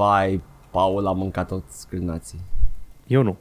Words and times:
Vai, 0.00 0.40
Paul 0.70 1.06
a 1.06 1.12
mâncat 1.12 1.48
toți 1.48 1.88
cârnații. 1.88 2.40
Eu 3.06 3.22
nu. 3.22 3.36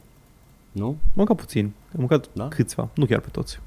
Nu? 0.72 0.86
Am 0.88 0.98
mâncat 1.14 1.38
puțin. 1.38 1.66
Am 1.66 2.00
mâncat 2.00 2.30
Da? 2.34 2.48
câțiva, 2.48 2.90
nu 2.94 3.06
chiar 3.06 3.20
pe 3.20 3.30
toți. 3.32 3.60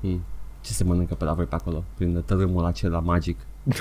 Hmm. 0.00 0.20
Ce 0.60 0.72
se 0.72 0.84
mănâncă 0.84 1.14
pe 1.14 1.24
la 1.24 1.32
voi 1.32 1.44
pe 1.44 1.54
acolo? 1.54 1.84
Prin 1.94 2.22
tărâmul 2.26 2.64
acela 2.64 3.00
magic. 3.00 3.38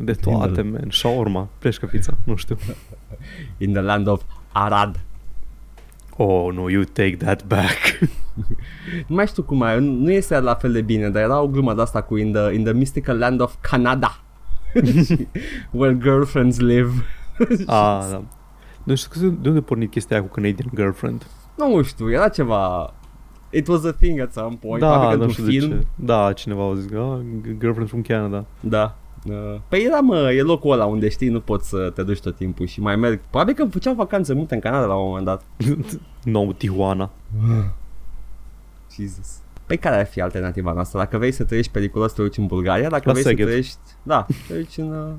De 0.00 0.12
toate, 0.12 0.62
man. 0.62 0.86
Shawarma, 0.90 1.48
pleșcă 1.58 1.86
pizza, 1.86 2.16
nu 2.24 2.36
știu. 2.36 2.56
In 3.58 3.72
the 3.72 3.80
land 3.80 4.06
of 4.06 4.22
Arad. 4.52 5.04
Oh, 6.16 6.52
no, 6.52 6.70
you 6.70 6.82
take 6.82 7.16
that 7.16 7.46
back. 7.46 7.78
Nu 9.08 9.14
mai 9.14 9.26
știu 9.26 9.42
cum 9.42 9.58
mai, 9.58 9.80
nu 9.80 10.12
este 10.12 10.40
la 10.40 10.54
fel 10.54 10.72
de 10.72 10.82
bine, 10.82 11.10
dar 11.10 11.22
era 11.22 11.40
o 11.40 11.48
glumă 11.48 11.74
de 11.74 11.80
asta 11.80 12.02
cu 12.02 12.16
in 12.16 12.32
the, 12.32 12.52
in 12.52 12.64
the 12.64 12.72
mystical 12.72 13.18
land 13.18 13.40
of 13.40 13.54
Canada. 13.60 14.20
Where 15.70 15.98
girlfriends 16.00 16.58
live. 16.58 16.92
ah, 17.66 18.06
da. 18.10 18.22
Nu 18.82 18.94
știu 18.94 19.28
de 19.30 19.48
unde 19.48 19.58
a 19.60 19.62
pornit 19.62 19.90
chestia 19.90 20.16
aia 20.16 20.26
cu 20.26 20.32
Canadian 20.34 20.70
Girlfriend. 20.74 21.26
Nu 21.56 21.82
știu, 21.82 22.10
era 22.10 22.28
ceva... 22.28 22.92
It 23.50 23.68
was 23.68 23.84
a 23.84 23.92
thing 23.92 24.20
at 24.20 24.32
some 24.32 24.56
point. 24.60 24.80
da, 24.80 24.90
Probabil 24.90 25.10
că 25.10 25.16
nu 25.16 25.22
într-un 25.24 25.44
știu 25.46 25.58
film. 25.60 25.70
de 25.70 25.78
ce. 25.78 25.86
Da, 25.94 26.32
cineva 26.32 26.64
a 26.70 26.74
zis, 26.74 26.84
ah, 26.92 27.18
Girlfriend 27.58 27.88
from 27.88 28.02
Canada. 28.02 28.44
Da. 28.60 28.96
Uh, 29.28 29.60
Păi 29.68 29.84
era 29.84 30.00
mă, 30.00 30.32
e 30.32 30.42
locul 30.42 30.72
ăla 30.72 30.84
unde 30.84 31.08
știi, 31.08 31.28
nu 31.28 31.40
poți 31.40 31.68
să 31.68 31.90
te 31.94 32.02
duci 32.02 32.20
tot 32.20 32.36
timpul 32.36 32.66
și 32.66 32.80
mai 32.80 32.96
merg. 32.96 33.20
Probabil 33.30 33.54
că 33.54 33.64
făceau 33.64 33.94
vacanțe 33.94 34.34
multe 34.34 34.54
în 34.54 34.60
Canada 34.60 34.86
la 34.86 34.94
un 34.94 35.06
moment 35.06 35.24
dat. 35.24 35.42
nou 36.24 36.52
Tijuana. 36.52 37.10
Jesus. 38.96 39.38
Păi 39.66 39.76
care 39.78 39.96
ar 39.96 40.06
fi 40.06 40.20
alternativa 40.20 40.72
noastră? 40.72 40.98
Dacă 40.98 41.18
vrei 41.18 41.32
să 41.32 41.44
trăiești 41.44 41.72
periculos, 41.72 42.12
te 42.12 42.22
duci 42.22 42.36
în 42.36 42.46
Bulgaria. 42.46 42.88
Dacă 42.88 43.02
La 43.04 43.12
vrei 43.12 43.24
Szeged. 43.24 43.38
să 43.38 43.44
trăiești... 43.46 43.78
Da, 44.02 44.26
te 44.48 44.54
duci 44.54 44.76
în... 44.76 45.16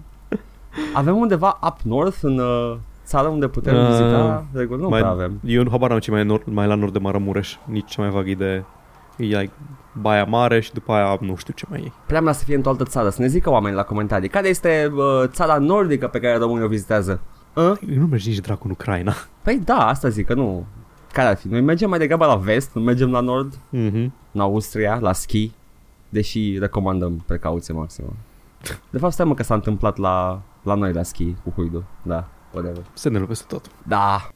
Uh... 0.77 0.91
Avem 0.93 1.15
undeva 1.17 1.59
up 1.67 1.77
north 1.83 2.17
în 2.21 2.39
uh, 2.39 2.75
țară 3.05 3.27
unde 3.27 3.47
putem 3.47 3.75
Uh, 3.75 3.87
vizita? 3.87 4.45
Regulă, 4.53 4.81
nu 4.81 4.89
mai, 4.89 4.99
prea 4.99 5.11
avem. 5.11 5.39
Eu 5.45 5.63
nu 5.63 5.69
habar 5.69 5.89
n-am 5.89 5.99
ce 5.99 6.11
mai, 6.11 6.19
e 6.19 6.23
nord, 6.23 6.43
mai 6.45 6.67
la 6.67 6.75
nord 6.75 6.93
de 6.93 6.99
Maramureș. 6.99 7.55
Nici 7.65 7.89
ce 7.89 8.01
mai 8.01 8.09
vag 8.09 8.27
idee. 8.27 8.65
E 9.17 9.23
like 9.23 9.51
Baia 10.01 10.23
Mare 10.23 10.59
și 10.59 10.73
după 10.73 10.91
aia 10.91 11.17
nu 11.21 11.35
știu 11.35 11.53
ce 11.53 11.65
mai 11.69 11.81
e. 11.85 11.91
Prea 12.07 12.21
mea 12.21 12.33
să 12.33 12.43
fie 12.43 12.55
într-o 12.55 12.69
altă 12.69 12.83
țară. 12.83 13.09
Să 13.09 13.21
ne 13.21 13.27
zică 13.27 13.49
oamenii 13.49 13.77
la 13.77 13.83
comentarii. 13.83 14.29
Care 14.29 14.47
este 14.47 14.91
uh, 14.95 15.23
țara 15.27 15.57
nordică 15.57 16.07
pe 16.07 16.19
care 16.19 16.37
românii 16.37 16.63
o 16.65 16.67
vizitează? 16.67 17.19
Uh? 17.53 17.63
Eu 17.93 17.99
nu 17.99 18.05
mergi 18.05 18.29
nici 18.29 18.39
dracu 18.39 18.61
în 18.65 18.71
Ucraina. 18.71 19.13
Păi 19.43 19.61
da, 19.65 19.87
asta 19.87 20.09
zic 20.09 20.25
că 20.25 20.33
nu. 20.33 20.65
Care 21.11 21.27
ar 21.27 21.35
fi? 21.37 21.47
Noi 21.47 21.61
mergem 21.61 21.89
mai 21.89 21.99
degrabă 21.99 22.25
la 22.25 22.35
vest, 22.35 22.69
nu 22.73 22.81
mergem 22.81 23.11
la 23.11 23.19
nord, 23.19 23.59
Mhm. 23.69 24.13
în 24.31 24.41
Austria, 24.41 24.97
la 25.01 25.13
ski, 25.13 25.51
deși 26.09 26.57
recomandăm 26.59 27.23
precauție 27.27 27.73
maximă. 27.73 28.13
De 28.89 28.97
fapt, 28.97 29.13
stai 29.13 29.25
mă 29.25 29.33
că 29.33 29.43
s-a 29.43 29.53
întâmplat 29.53 29.97
la, 29.97 30.41
la 30.65 30.75
noi 30.75 30.93
la 30.93 31.03
ski 31.03 31.35
cu 31.43 31.49
Huidu. 31.49 31.83
Da, 32.03 32.27
whatever. 32.53 32.83
Semnele 32.93 33.25
peste 33.25 33.45
tot. 33.47 33.69
Da. 33.87 34.29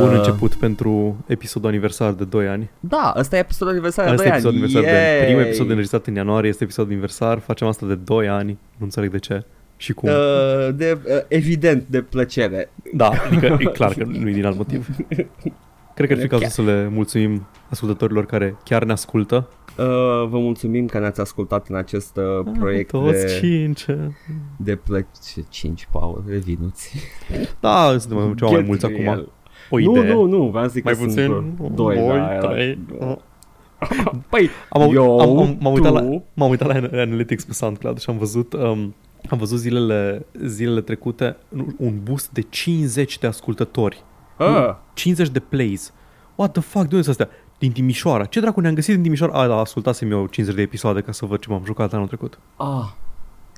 Bun 0.00 0.08
Uh, 0.10 0.16
început 0.16 0.54
pentru 0.54 1.16
episodul 1.26 1.68
aniversar 1.68 2.12
de 2.12 2.24
2 2.24 2.48
ani. 2.48 2.70
Da, 2.80 3.14
ăsta 3.16 3.36
e 3.36 3.38
episodul 3.38 3.72
aniversar 3.72 4.04
de 4.04 4.10
Asta 4.10 4.22
2 4.22 4.32
e 4.32 4.34
episodul 4.34 4.58
ani. 4.62 4.64
aniversar 4.64 4.92
de 4.92 5.06
Yay! 5.16 5.24
Primul 5.24 5.42
episod 5.42 5.68
înregistrat 5.68 6.06
în 6.06 6.14
ianuarie 6.14 6.48
este 6.48 6.64
episodul 6.64 6.90
aniversar. 6.90 7.38
Facem 7.38 7.66
asta 7.66 7.86
de 7.86 7.94
2 7.94 8.28
ani. 8.28 8.50
Nu 8.76 8.84
înțeleg 8.84 9.10
de 9.10 9.18
ce. 9.18 9.44
Și 9.76 9.92
cum. 9.92 10.08
Uh, 10.08 10.74
de, 10.74 10.98
uh, 11.04 11.12
evident 11.28 11.84
de 11.88 12.00
plăcere. 12.02 12.70
Da, 12.92 13.10
adică 13.26 13.56
e 13.60 13.64
clar 13.64 13.92
că 13.94 14.04
nu 14.04 14.28
e 14.28 14.32
din 14.32 14.44
alt 14.46 14.56
motiv. 14.56 14.88
Cred 15.94 16.08
că 16.08 16.14
ar 16.14 16.20
fi 16.20 16.28
cazul 16.28 16.46
să 16.46 16.62
le 16.62 16.88
mulțumim 16.92 17.46
ascultătorilor 17.70 18.26
care 18.26 18.56
chiar 18.64 18.84
ne 18.84 18.92
ascultă. 18.92 19.48
Uh, 19.78 19.84
vă 20.28 20.38
mulțumim 20.38 20.86
că 20.86 20.98
ne-ați 20.98 21.20
ascultat 21.20 21.68
în 21.68 21.76
acest 21.76 22.16
uh, 22.16 22.52
proiect 22.58 22.90
Toți 22.90 23.26
de, 23.26 23.38
cinci. 23.40 23.86
de 24.56 24.76
plăcere. 24.76 25.46
5, 25.48 25.88
Paul, 25.92 26.24
revinuți. 26.28 26.96
Da, 27.60 27.96
suntem 27.98 28.34
ceva 28.34 28.50
mai 28.50 28.58
Get 28.58 28.66
mulți 28.68 28.86
real. 28.86 29.08
acum. 29.08 29.32
O 29.70 29.78
Nu, 29.78 29.90
idee. 29.98 30.12
nu, 30.12 30.24
nu, 30.24 30.48
vreau 30.48 30.64
să 30.64 30.70
zic 30.70 30.84
Mai 30.84 30.92
că 30.92 30.98
sunt 30.98 31.12
puțin? 31.14 31.26
vreo 31.56 31.68
doi, 31.68 31.96
Doi, 31.96 32.06
da, 32.06 32.34
era- 32.34 32.48
trei. 32.48 32.78
Păi, 34.30 34.48
Am, 34.68 34.82
au- 34.82 34.92
eu, 34.92 35.18
am, 35.20 35.38
am, 35.38 35.56
m-am, 35.60 35.72
uitat 35.72 35.92
la, 35.92 36.00
tu, 36.00 36.24
m-am 36.34 36.50
uitat 36.50 36.68
la 36.68 37.00
Analytics 37.00 37.44
pe 37.44 37.52
SoundCloud 37.52 37.98
și 37.98 38.10
am 38.10 38.18
văzut, 38.18 38.52
um, 38.52 38.94
am 39.30 39.38
văzut 39.38 39.58
zilele, 39.58 40.26
zilele 40.44 40.80
trecute 40.80 41.36
un 41.78 42.00
boost 42.02 42.30
de 42.30 42.40
50 42.40 43.18
de 43.18 43.26
ascultători. 43.26 44.04
uh, 44.38 44.74
50 44.94 45.28
de 45.28 45.40
plays. 45.40 45.92
What 46.34 46.52
the 46.52 46.60
fuck, 46.60 46.88
de 46.88 46.94
unde 46.96 47.02
sunt 47.02 47.20
astea? 47.20 47.36
Din 47.58 47.72
Timișoara. 47.72 48.24
Ce 48.24 48.40
dracu 48.40 48.60
ne-am 48.60 48.74
găsit 48.74 48.94
din 48.94 49.02
Timișoara? 49.02 49.32
A, 49.32 49.46
da, 49.46 49.56
ascultasem 49.56 50.10
eu 50.10 50.26
50 50.26 50.56
de 50.56 50.62
episoade 50.62 51.00
ca 51.00 51.12
să 51.12 51.26
văd 51.26 51.38
ce 51.40 51.50
m-am 51.50 51.62
jucat 51.64 51.92
anul 51.92 52.06
trecut. 52.06 52.38
ah, 52.56 52.88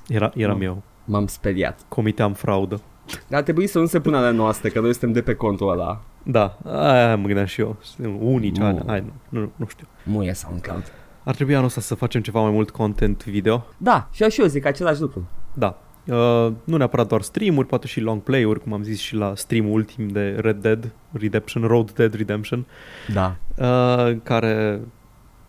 Era, 0.07 0.31
eram 0.35 0.55
Oh. 0.57 0.63
eu. 0.63 0.81
m-am 1.05 1.27
speriat. 1.27 1.79
Comiteam 1.87 2.33
fraudă. 2.33 2.81
Dar 3.27 3.37
ar 3.39 3.41
trebui 3.43 3.67
să 3.67 3.79
nu 3.79 3.85
se 3.85 3.99
pună 3.99 4.17
ale 4.17 4.31
noastre, 4.31 4.69
că 4.69 4.79
noi 4.79 4.91
suntem 4.91 5.11
de 5.11 5.21
pe 5.21 5.33
contul 5.35 5.69
ăla. 5.71 6.01
Da, 6.23 6.57
aia 6.65 7.15
mă 7.15 7.25
gândeam 7.25 7.45
și 7.45 7.61
eu. 7.61 7.77
Unici, 8.19 8.57
Nu. 8.57 8.65
ani, 8.65 8.81
hai, 8.87 9.03
nu, 9.29 9.39
nu, 9.39 9.51
nu 9.55 9.65
știu. 9.67 9.87
Nu 10.03 10.23
e 10.23 10.33
SoundCloud. 10.33 10.91
Ar 11.23 11.35
trebui 11.35 11.53
anul 11.55 11.65
ăsta 11.67 11.81
să 11.81 11.95
facem 11.95 12.21
ceva 12.21 12.41
mai 12.41 12.51
mult 12.51 12.69
content 12.69 13.25
video. 13.25 13.65
Da, 13.77 14.07
și 14.11 14.23
eu 14.23 14.29
și 14.29 14.41
eu 14.41 14.47
zic 14.47 14.65
același 14.65 15.01
lucru. 15.01 15.27
Da. 15.53 15.77
Uh, 16.07 16.51
nu 16.63 16.77
neapărat 16.77 17.07
doar 17.07 17.21
stream-uri, 17.21 17.67
poate 17.67 17.87
și 17.87 17.99
long 17.99 18.21
play-uri, 18.21 18.59
cum 18.59 18.73
am 18.73 18.83
zis 18.83 18.99
și 18.99 19.15
la 19.15 19.35
stream 19.35 19.69
ultim 19.71 20.07
de 20.07 20.35
Red 20.39 20.61
Dead 20.61 20.91
Redemption, 21.11 21.63
Road 21.63 21.91
Dead 21.91 22.13
Redemption, 22.13 22.65
Da. 23.13 23.35
uh, 23.57 24.17
care 24.23 24.81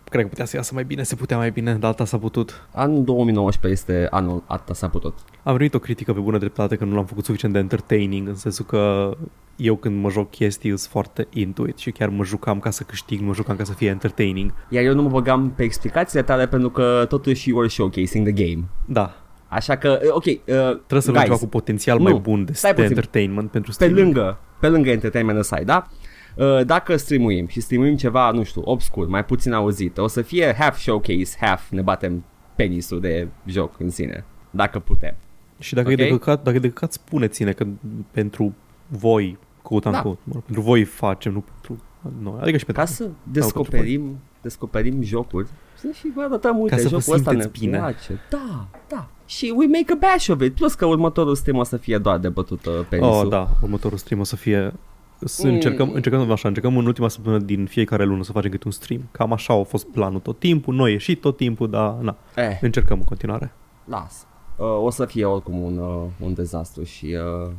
cred 0.09 0.21
că 0.23 0.27
putea 0.27 0.45
să 0.45 0.55
iasă 0.55 0.73
mai 0.73 0.83
bine, 0.83 1.03
se 1.03 1.15
putea 1.15 1.37
mai 1.37 1.51
bine, 1.51 1.73
dar 1.73 1.89
asta 1.89 2.05
s-a 2.05 2.17
putut. 2.17 2.67
Anul 2.71 3.03
2019 3.03 3.81
este 3.81 4.07
anul, 4.09 4.43
atâta 4.47 4.73
s-a 4.73 4.89
putut. 4.89 5.17
Am 5.43 5.53
primit 5.53 5.73
o 5.73 5.79
critică 5.79 6.13
pe 6.13 6.19
bună 6.19 6.37
dreptate 6.37 6.75
că 6.75 6.85
nu 6.85 6.95
l-am 6.95 7.05
făcut 7.05 7.25
suficient 7.25 7.53
de 7.53 7.59
entertaining, 7.59 8.27
în 8.27 8.35
sensul 8.35 8.65
că 8.65 9.11
eu 9.55 9.75
când 9.75 10.01
mă 10.01 10.09
joc 10.09 10.29
chestii 10.29 10.69
sunt 10.69 10.91
foarte 10.91 11.27
into 11.33 11.67
it 11.67 11.77
și 11.77 11.91
chiar 11.91 12.09
mă 12.09 12.23
jucam 12.23 12.59
ca 12.59 12.69
să 12.69 12.83
câștig, 12.83 13.19
nu 13.19 13.25
mă 13.25 13.33
jucam 13.33 13.55
ca 13.55 13.63
să 13.63 13.73
fie 13.73 13.89
entertaining. 13.89 14.53
Iar 14.69 14.83
eu 14.83 14.93
nu 14.93 15.01
mă 15.01 15.09
băgam 15.09 15.51
pe 15.55 15.63
explicațiile 15.63 16.23
tale 16.23 16.47
pentru 16.47 16.69
că 16.69 17.05
totuși 17.09 17.49
you 17.49 17.57
were 17.57 17.69
showcasing 17.69 18.27
the 18.33 18.45
game. 18.45 18.63
Da, 18.85 19.15
Așa 19.47 19.75
că, 19.77 19.99
uh, 20.03 20.09
ok, 20.11 20.25
uh, 20.25 20.35
trebuie 20.45 21.01
să 21.01 21.11
luăm 21.11 21.23
guys, 21.23 21.23
ceva 21.23 21.37
cu 21.37 21.47
potențial 21.47 21.97
nu, 21.97 22.03
mai 22.03 22.13
bun 22.13 22.45
de, 22.45 22.53
stai 22.53 22.73
de 22.73 22.81
puțin. 22.81 22.95
entertainment 22.95 23.51
pentru 23.51 23.73
pe 23.77 23.83
streaming. 23.83 24.15
lângă, 24.15 24.37
pe 24.59 24.67
lângă 24.67 24.89
entertainment 24.89 25.39
aside, 25.39 25.63
da? 25.63 25.87
Uh, 26.35 26.65
Dacă 26.65 26.95
streamuim 26.95 27.47
și 27.47 27.59
streamuim 27.59 27.95
ceva, 27.95 28.31
nu 28.31 28.43
știu, 28.43 28.61
obscur, 28.65 29.07
mai 29.07 29.25
puțin 29.25 29.53
auzit, 29.53 29.97
o 29.97 30.07
să 30.07 30.21
fie 30.21 30.55
half 30.59 30.77
showcase, 30.77 31.37
half 31.39 31.69
ne 31.69 31.81
batem 31.81 32.23
penisul 32.55 32.99
de 32.99 33.27
joc 33.45 33.79
în 33.79 33.89
sine, 33.89 34.25
dacă 34.49 34.79
putem. 34.79 35.15
Și 35.59 35.73
dacă, 35.73 35.87
Ok. 35.87 35.93
e 35.99 36.03
de 36.03 36.09
căcat, 36.09 36.43
dacă 36.43 36.55
e 36.55 36.59
de 36.59 36.67
căcat, 36.69 36.91
spuneți-ne 36.93 37.51
că 37.51 37.65
pentru 38.11 38.53
voi, 38.87 39.37
quote 39.61 39.89
Da. 39.89 39.95
unquote, 39.97 40.19
mă 40.23 40.31
rog, 40.33 40.43
pentru 40.43 40.63
voi 40.63 40.83
facem, 40.83 41.33
nu 41.33 41.43
pentru 41.51 41.83
noi. 42.21 42.39
Adică 42.41 42.57
și 42.57 42.65
pentru 42.65 42.83
Ca 42.83 42.89
să 42.89 43.09
descoperim, 43.31 44.19
descoperim 44.41 45.01
jocuri 45.01 45.47
și 45.93 46.11
vă 46.15 46.21
arătăm, 46.21 46.57
uite, 46.59 46.75
Ca 46.75 46.81
să 46.81 46.87
vă 46.87 46.99
jocul 46.99 47.13
ăsta 47.17 47.31
ne 47.31 47.41
simteți 47.41 47.63
bine. 47.65 47.77
place. 47.77 48.19
Da, 48.29 48.67
da. 48.87 49.07
Și 49.25 49.53
we 49.57 49.65
make 49.67 49.91
a 49.93 49.95
bash 50.11 50.27
of 50.29 50.41
it. 50.41 50.53
Plus 50.55 50.73
că 50.73 50.85
următorul 50.85 51.35
stream 51.35 51.57
o 51.57 51.63
să 51.63 51.77
fie 51.77 51.97
doar 51.97 52.17
de 52.17 52.29
bătut 52.29 52.65
uh, 52.65 52.73
penisul. 52.89 53.23
Oh, 53.23 53.29
da, 53.29 53.47
următorul 53.61 53.97
stream 53.97 54.19
o 54.19 54.23
să 54.23 54.35
fie 54.35 54.73
să 55.19 55.47
Mm. 55.47 55.53
încercăm, 55.53 55.91
încercăm 55.93 56.31
așa, 56.31 56.47
încercăm 56.47 56.77
în 56.77 56.85
ultima 56.85 57.07
săptămână 57.07 57.43
din 57.43 57.65
fiecare 57.65 58.03
lună 58.03 58.23
să 58.23 58.31
facem 58.31 58.51
câte 58.51 58.63
un 58.65 58.71
stream. 58.71 59.01
Cam 59.11 59.33
așa 59.33 59.53
a 59.53 59.63
fost 59.63 59.85
planul 59.87 60.19
tot 60.19 60.39
timpul, 60.39 60.75
noi 60.75 60.91
ieșit 60.91 61.21
tot 61.21 61.37
timpul, 61.37 61.69
dar 61.69 61.93
na, 62.01 62.17
Eh, 62.35 62.57
încercăm 62.61 62.97
în 62.97 63.03
continuare. 63.03 63.51
las. 63.85 64.25
Uh, 64.57 64.65
o 64.83 64.89
să 64.89 65.05
fie 65.05 65.25
oricum 65.25 65.61
un, 65.61 65.77
uh, 65.77 66.03
un 66.19 66.33
dezastru 66.33 66.83
și 66.83 67.05
uh, 67.45 67.51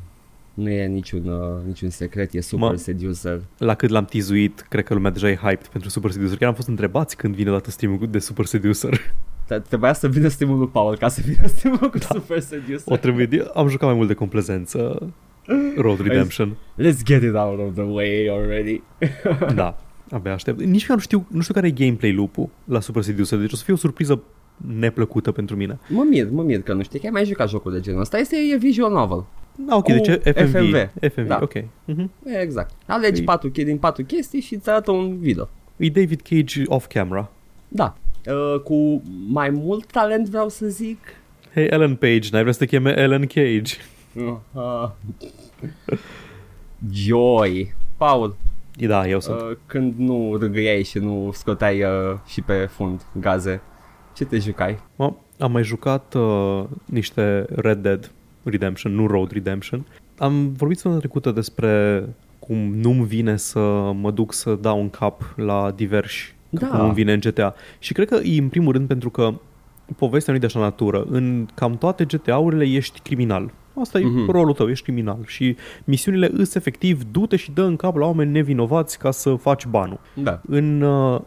nu 0.55 0.71
e 0.71 0.87
niciun, 0.87 1.29
uh, 1.29 1.65
niciun 1.67 1.91
secret, 1.91 2.35
e 2.35 2.41
super 2.41 2.69
Mă- 2.71 2.75
seducer. 2.77 3.41
La 3.59 3.75
cât 3.75 3.91
l-am 3.91 4.05
tizuit, 4.05 4.67
cred 4.69 4.85
că 4.85 4.95
lumea 4.95 5.11
deja 5.11 5.29
e 5.31 5.37
hyped 5.37 5.67
pentru 5.67 5.89
Super 5.89 6.11
Seducer. 6.11 6.37
Chiar 6.37 6.49
am 6.49 6.55
fost 6.55 6.69
întrebați 6.69 7.17
când 7.17 7.35
vine 7.35 7.51
dată 7.51 7.71
streamul 7.71 8.07
de 8.11 8.19
Super 8.19 8.45
Seducer. 8.45 9.01
Te- 9.47 9.59
Trebuia 9.59 9.93
să 9.93 10.09
vină 10.09 10.29
streamul 10.29 10.59
lui 10.59 10.69
Paul 10.69 10.97
ca 10.97 11.09
să 11.09 11.21
vină 11.25 11.47
streamul 11.57 11.91
cu 11.91 11.99
super 11.99 12.41
seducer. 12.41 12.83
O 12.85 12.97
trebuie, 12.97 13.45
am 13.55 13.69
jucat 13.69 13.89
mai 13.89 13.97
mult 13.97 14.09
de 14.09 14.15
complezență 14.15 15.03
Road 15.77 16.01
Redemption. 16.01 16.57
Let's 16.79 17.03
get 17.05 17.23
it 17.23 17.35
out 17.35 17.59
of 17.59 17.75
the 17.75 17.83
way 17.85 18.29
already. 18.31 18.83
Da, 19.55 19.79
abia 20.11 20.33
aștept. 20.33 20.61
Nici 20.63 20.87
eu 20.87 20.95
nu 20.95 21.01
știu, 21.01 21.27
nu 21.31 21.41
știu 21.41 21.55
care 21.55 21.67
e 21.67 21.71
gameplay 21.71 22.13
loop-ul 22.13 22.49
la 22.65 22.81
Super 22.81 23.03
Seducer, 23.03 23.39
deci 23.39 23.53
o 23.53 23.57
să 23.57 23.65
fie 23.65 23.73
o 23.75 23.77
surpriză 23.77 24.23
neplăcută 24.79 25.33
pentru 25.33 25.57
mine. 25.57 25.79
Mă 25.89 26.07
mir, 26.11 26.31
mă 26.31 26.43
mir 26.43 26.61
că 26.63 26.73
nu 26.73 26.83
știi 26.83 26.99
că 26.99 27.07
ai 27.07 27.13
mai 27.13 27.25
jucat 27.25 27.49
jocul 27.49 27.73
de 27.73 27.81
genul 27.81 28.01
ăsta. 28.01 28.19
Este 28.19 28.37
e 28.53 28.57
visual 28.57 28.93
novel. 28.93 29.25
Da, 29.59 29.77
ok, 29.77 29.83
Cu 29.85 29.93
deci 29.93 30.07
e 30.07 30.33
FMV. 30.33 30.51
FMV. 30.53 30.91
FMV, 31.13 31.27
Da. 31.27 31.39
ok. 31.43 31.53
Mhm. 31.85 32.11
E, 32.27 32.41
exact. 32.41 32.75
Alegi 32.87 33.21
E- 33.21 33.25
patru, 33.25 33.49
din 33.49 33.77
patru 33.79 34.05
chestii 34.05 34.41
și 34.41 34.55
îți 34.55 34.69
arată 34.71 34.91
un 34.91 35.19
video. 35.19 35.49
E 35.77 35.89
David 35.89 36.21
Cage 36.21 36.63
off-camera. 36.67 37.31
Da. 37.69 37.97
Uh, 38.27 38.61
cu 38.61 39.03
mai 39.29 39.51
mult 39.51 39.87
talent 39.87 40.29
vreau 40.29 40.49
să 40.49 40.67
zic. 40.67 40.99
Hey, 41.55 41.67
Ellen 41.71 41.95
Page, 41.95 42.29
n-ai 42.31 42.41
vrea 42.41 42.53
să 42.53 42.59
te 42.59 42.67
cheme 42.67 42.99
Ellen 42.99 43.27
Cage? 43.27 43.75
Uh, 44.53 44.89
Joy. 46.93 47.75
Paul, 47.97 48.37
Da, 48.79 49.09
eu 49.09 49.21
sunt. 49.21 49.41
uh, 49.41 49.57
când 49.67 49.95
nu 49.97 50.37
râgâiai 50.41 50.83
și 50.83 50.99
nu 50.99 51.31
scoteai 51.33 51.83
uh, 51.83 51.89
și 52.27 52.43
pe 52.43 52.55
fund 52.71 53.07
gaze, 53.21 53.61
ce 54.15 54.25
te 54.25 54.39
jucai? 54.39 54.79
Mă, 54.97 55.13
am 55.39 55.53
mai 55.53 55.63
jucat 55.65 56.15
uh, 56.15 56.65
niște 56.85 57.45
Red 57.55 57.79
Dead 57.79 58.11
Redemption, 58.43 58.95
nu 58.95 59.07
Road 59.07 59.31
Redemption. 59.31 59.87
Am 60.19 60.53
vorbit 60.53 60.77
săptămâna 60.77 61.01
trecută 61.01 61.31
despre 61.31 62.05
cum 62.39 62.57
nu-mi 62.75 63.05
vine 63.05 63.37
să 63.37 63.91
mă 63.95 64.11
duc 64.11 64.33
să 64.33 64.55
dau 64.55 64.81
un 64.81 64.91
cap 64.91 65.35
la 65.37 65.71
diversi, 65.77 66.35
Da. 66.49 66.67
cum 66.67 66.81
îmi 66.81 66.95
vine 66.95 67.13
în 67.13 67.21
GTA. 67.21 67.55
Și 67.79 67.93
cred 67.93 68.09
că 68.09 68.15
e 68.23 68.39
în 68.41 68.49
primul 68.49 68.73
rând 68.73 68.87
pentru 68.89 69.11
că 69.11 69.35
povestea 69.97 70.33
nu 70.33 70.39
e 70.39 70.41
de 70.41 70.47
așa 70.47 70.61
natură. 70.61 71.05
În 71.11 71.47
cam 71.55 71.79
toate 71.79 72.05
GTA-urile 72.05 72.65
ești 72.65 73.01
criminal. 73.01 73.51
Asta 73.81 73.99
Mhm. 73.99 74.19
e 74.19 74.33
rolul 74.33 74.53
tău, 74.55 74.69
ești 74.69 74.85
criminal. 74.85 75.19
Și 75.27 75.57
misiunile 75.85 76.31
îs 76.33 76.55
efectiv 76.55 77.03
du-te 77.11 77.37
și 77.37 77.51
dă 77.51 77.63
în 77.63 77.77
cap 77.77 77.97
la 77.97 78.07
oameni 78.07 78.31
nevinovați 78.31 78.99
ca 78.99 79.11
să 79.11 79.35
faci 79.35 79.67
banul. 79.67 80.01
Da. 80.15 80.41
În 80.49 80.81
uh, 80.81 81.21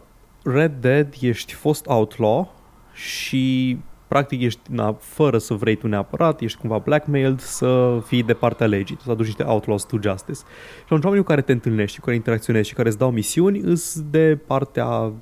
Red 0.44 0.72
Dead 0.80 1.14
ești 1.20 1.54
fost 1.54 1.86
outlaw 1.86 2.54
și 2.94 3.78
practic 4.08 4.42
ești, 4.42 4.60
na, 4.70 4.92
fără 4.92 5.38
să 5.38 5.54
vrei 5.54 5.74
tu 5.74 5.86
neapărat, 5.88 6.40
ești 6.40 6.58
cumva 6.58 6.78
blackmailed 6.78 7.40
să 7.40 7.98
fii 8.06 8.22
de 8.22 8.32
partea 8.32 8.66
legii, 8.66 8.96
să 9.04 9.10
aduci 9.10 9.26
niște 9.26 9.42
outlaws 9.42 9.82
to 9.84 9.96
justice. 10.02 10.38
Și 10.76 10.82
atunci 10.84 11.02
oamenii 11.04 11.24
cu 11.24 11.28
care 11.30 11.40
te 11.42 11.52
întâlnești, 11.52 11.98
cu 11.98 12.04
care 12.04 12.16
interacționezi 12.16 12.68
și 12.68 12.74
care 12.74 12.88
îți 12.88 12.98
dau 12.98 13.10
misiuni, 13.10 13.58
îs 13.60 14.02
de 14.10 14.38
partea 14.46 15.12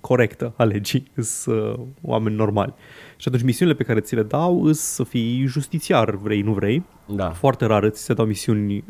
corectă 0.00 0.52
a 0.56 0.64
legii, 0.64 1.10
îs 1.14 1.46
uh, 1.46 1.78
oameni 2.02 2.36
normali. 2.36 2.74
Și 3.20 3.28
atunci 3.28 3.42
misiunile 3.42 3.76
pe 3.76 3.84
care 3.84 4.00
ți 4.00 4.14
le 4.14 4.22
dau 4.22 4.64
îs 4.64 4.80
să 4.80 5.04
fii 5.04 5.44
justițiar, 5.46 6.10
vrei, 6.10 6.40
nu 6.42 6.52
vrei, 6.52 6.82
Da. 7.06 7.30
foarte 7.30 7.64
rar 7.66 7.88
ți 7.88 8.02
se 8.02 8.14
dau 8.14 8.26
misiuni. 8.26 8.84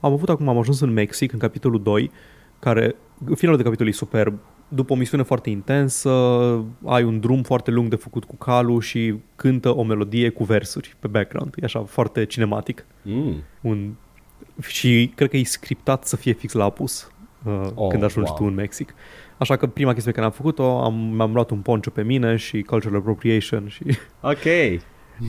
Am 0.00 0.12
avut 0.12 0.28
acum, 0.28 0.48
am 0.48 0.58
ajuns 0.58 0.80
în 0.80 0.92
Mexic, 0.92 1.32
în 1.32 1.38
capitolul 1.38 1.82
2, 1.82 2.10
care, 2.58 2.94
finalul 3.34 3.58
de 3.58 3.64
capitol 3.64 3.86
e 3.86 3.90
superb. 3.90 4.38
După 4.68 4.92
o 4.92 4.96
misiune 4.96 5.22
foarte 5.22 5.50
intensă, 5.50 6.10
ai 6.84 7.02
un 7.04 7.20
drum 7.20 7.42
foarte 7.42 7.70
lung 7.70 7.88
de 7.88 7.96
făcut 7.96 8.24
cu 8.24 8.36
calul 8.36 8.80
și 8.80 9.14
cântă 9.36 9.76
o 9.76 9.82
melodie 9.82 10.28
cu 10.28 10.44
versuri 10.44 10.96
pe 10.98 11.06
background. 11.06 11.54
E 11.56 11.64
așa, 11.64 11.80
foarte 11.80 12.24
cinematic. 12.24 12.86
Mm. 13.02 13.42
Un... 13.60 13.94
Și 14.66 15.12
cred 15.14 15.28
că 15.28 15.36
e 15.36 15.44
scriptat 15.44 16.04
să 16.04 16.16
fie 16.16 16.32
fix 16.32 16.52
la 16.52 16.64
apus 16.64 17.10
uh, 17.44 17.52
Oh, 17.52 17.70
oh, 17.74 17.88
când 17.88 18.02
ajungi 18.02 18.30
wow. 18.30 18.38
wow. 18.38 18.38
tu 18.38 18.44
în 18.44 18.54
Mexic. 18.54 18.94
Așa 19.42 19.56
că 19.56 19.66
prima 19.66 19.92
chestie 19.92 20.10
pe 20.12 20.18
care 20.18 20.30
am 20.30 20.36
făcut-o, 20.36 20.78
am, 20.84 20.94
mi-am 21.14 21.32
luat 21.32 21.50
un 21.50 21.58
poncho 21.58 21.90
pe 21.90 22.02
mine 22.02 22.36
și 22.36 22.62
cultural 22.62 22.98
appropriation 22.98 23.68
și 23.68 23.82
Ok. 24.32 24.44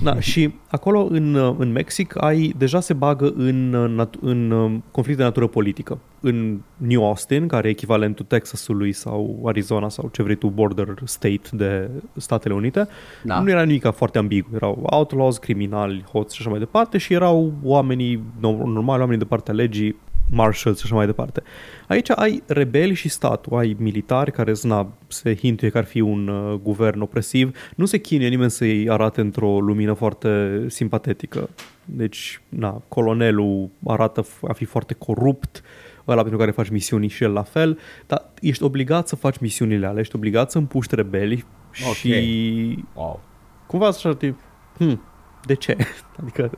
da, 0.03 0.19
și 0.19 0.53
acolo 0.69 1.07
în, 1.09 1.33
uh, 1.33 1.55
în 1.57 1.71
Mexic 1.71 2.23
ai, 2.23 2.53
deja 2.57 2.79
se 2.79 2.93
bagă 2.93 3.33
în, 3.35 3.73
uh, 3.73 4.05
nat- 4.05 4.19
în 4.21 4.51
uh, 4.51 4.71
conflict 4.91 5.17
de 5.17 5.23
natură 5.23 5.47
politică. 5.47 5.99
În 6.19 6.59
New 6.77 7.05
Austin, 7.05 7.47
care 7.47 7.67
e 7.67 7.71
echivalentul 7.71 8.25
Texasului 8.25 8.91
sau 8.91 9.41
Arizona 9.45 9.89
sau 9.89 10.09
ce 10.11 10.23
vrei 10.23 10.35
tu, 10.35 10.47
border 10.47 10.93
state 11.03 11.41
de 11.51 11.89
Statele 12.15 12.53
Unite, 12.53 12.87
Da. 13.23 13.39
nu 13.39 13.49
era 13.49 13.63
nimic 13.63 13.91
foarte 13.91 14.17
ambigu. 14.17 14.49
Erau 14.53 14.83
outlaws, 14.89 15.37
criminali, 15.37 16.03
hoți 16.11 16.35
și 16.35 16.41
așa 16.41 16.49
mai 16.49 16.59
departe 16.59 16.97
și 16.97 17.13
erau 17.13 17.53
oamenii 17.63 18.17
no- 18.17 18.63
normali, 18.65 18.99
oamenii 18.99 19.19
de 19.21 19.25
partea 19.25 19.53
legii, 19.53 19.95
marshals 20.29 20.77
și 20.77 20.83
așa 20.85 20.95
mai 20.95 21.05
departe. 21.05 21.43
Aici 21.87 22.09
ai 22.15 22.43
rebeli 22.47 22.93
și 22.93 23.09
statul, 23.09 23.57
ai 23.57 23.75
militari 23.79 24.31
care 24.31 24.53
zna, 24.53 24.93
se 25.07 25.35
hintuie 25.35 25.69
că 25.71 25.77
ar 25.77 25.85
fi 25.85 25.99
un 25.99 26.27
uh, 26.27 26.59
guvern 26.63 27.01
opresiv. 27.01 27.57
Nu 27.75 27.85
se 27.85 27.97
chinuie 27.97 28.29
nimeni 28.29 28.51
să-i 28.51 28.89
arate 28.89 29.21
într-o 29.21 29.59
lumină 29.59 29.93
foarte 29.93 30.63
simpatetică. 30.67 31.49
Deci, 31.85 32.41
na, 32.49 32.81
colonelul 32.87 33.69
arată 33.87 34.23
f- 34.23 34.47
a 34.47 34.53
fi 34.53 34.65
foarte 34.65 34.93
corupt, 34.93 35.61
ăla 36.07 36.21
pentru 36.21 36.39
care 36.39 36.51
faci 36.51 36.69
misiuni 36.69 37.07
și 37.07 37.23
el 37.23 37.31
la 37.31 37.43
fel, 37.43 37.79
dar 38.07 38.29
ești 38.41 38.63
obligat 38.63 39.07
să 39.07 39.15
faci 39.15 39.37
misiunile 39.37 39.85
alea, 39.85 39.99
ești 40.01 40.15
obligat 40.15 40.51
să 40.51 40.57
împuști 40.57 40.95
rebeli 40.95 41.45
Ok. 41.87 41.93
și 41.93 42.83
Wow. 42.93 43.21
cumva 43.67 43.87
așa 43.87 44.13
tip, 44.15 44.39
hmm, 44.77 45.01
de 45.45 45.53
ce? 45.53 45.77
Adică 46.21 46.51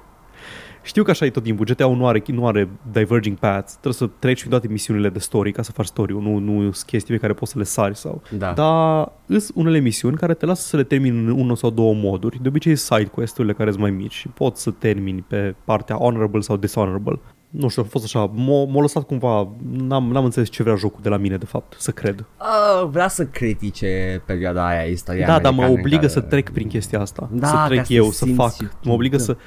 știu 0.85 1.03
că 1.03 1.11
așa 1.11 1.25
e 1.25 1.29
tot 1.29 1.43
timpul, 1.43 1.65
GTA-ul 1.65 1.95
nu 1.95 2.07
are, 2.07 2.23
nu 2.27 2.47
are 2.47 2.69
diverging 2.91 3.37
paths, 3.37 3.71
trebuie 3.71 3.93
să 3.93 4.09
treci 4.19 4.37
prin 4.39 4.49
toate 4.49 4.67
misiunile 4.67 5.09
de 5.09 5.19
story 5.19 5.51
ca 5.51 5.61
să 5.61 5.71
faci 5.71 5.85
story 5.85 6.13
nu, 6.13 6.37
nu 6.37 6.61
sunt 6.61 6.85
chestii 6.85 7.13
pe 7.13 7.19
care 7.19 7.33
poți 7.33 7.51
să 7.51 7.57
le 7.57 7.63
sari 7.63 7.97
sau... 7.97 8.21
Da. 8.37 8.51
Dar 8.53 9.11
îs 9.25 9.51
unele 9.53 9.79
misiuni 9.79 10.17
care 10.17 10.33
te 10.33 10.45
lasă 10.45 10.67
să 10.67 10.75
le 10.77 10.83
termini 10.83 11.17
în 11.17 11.27
unul 11.29 11.55
sau 11.55 11.69
două 11.69 11.93
moduri, 11.93 12.39
de 12.41 12.47
obicei 12.47 12.75
side 12.75 13.03
quest-urile 13.05 13.53
care 13.53 13.69
sunt 13.69 13.81
mai 13.81 13.91
mici 13.91 14.13
și 14.13 14.27
poți 14.27 14.61
să 14.61 14.71
termini 14.71 15.25
pe 15.27 15.55
partea 15.65 15.95
honorable 15.95 16.39
sau 16.39 16.57
dishonorable. 16.57 17.19
Nu 17.49 17.67
știu, 17.67 17.81
a 17.81 17.85
fost 17.89 18.03
așa, 18.03 18.19
m-a, 18.33 18.65
m-a 18.65 18.81
lăsat 18.81 19.03
cumva, 19.03 19.47
n-am, 19.71 20.11
n-am 20.11 20.23
înțeles 20.23 20.49
ce 20.49 20.63
vrea 20.63 20.75
jocul 20.75 20.99
de 21.03 21.09
la 21.09 21.17
mine 21.17 21.37
de 21.37 21.45
fapt, 21.45 21.75
să 21.79 21.91
cred. 21.91 22.25
Uh, 22.39 22.87
vrea 22.89 23.07
să 23.07 23.25
critique 23.25 24.23
perioada 24.25 24.67
aia 24.67 24.81
istoria 24.83 25.25
Da, 25.25 25.39
dar 25.39 25.41
mă 25.41 25.47
americană 25.47 25.73
în 25.73 25.79
obligă 25.79 25.95
care- 25.95 26.11
să 26.11 26.19
trec 26.21 26.49
prin 26.49 26.67
chestia 26.67 26.99
asta. 26.99 27.29
Da, 27.31 27.47
să 27.47 27.53
ca 27.53 27.65
trec 27.67 27.85
să 27.85 27.93
eu, 27.93 28.03
să 28.05 28.23
simți 28.25 28.33
fac. 28.35 28.53
și 28.53 28.59
tu, 28.59 28.87
Mă 28.87 28.93
obligă 28.93 29.17
da. 29.17 29.23
să... 29.23 29.37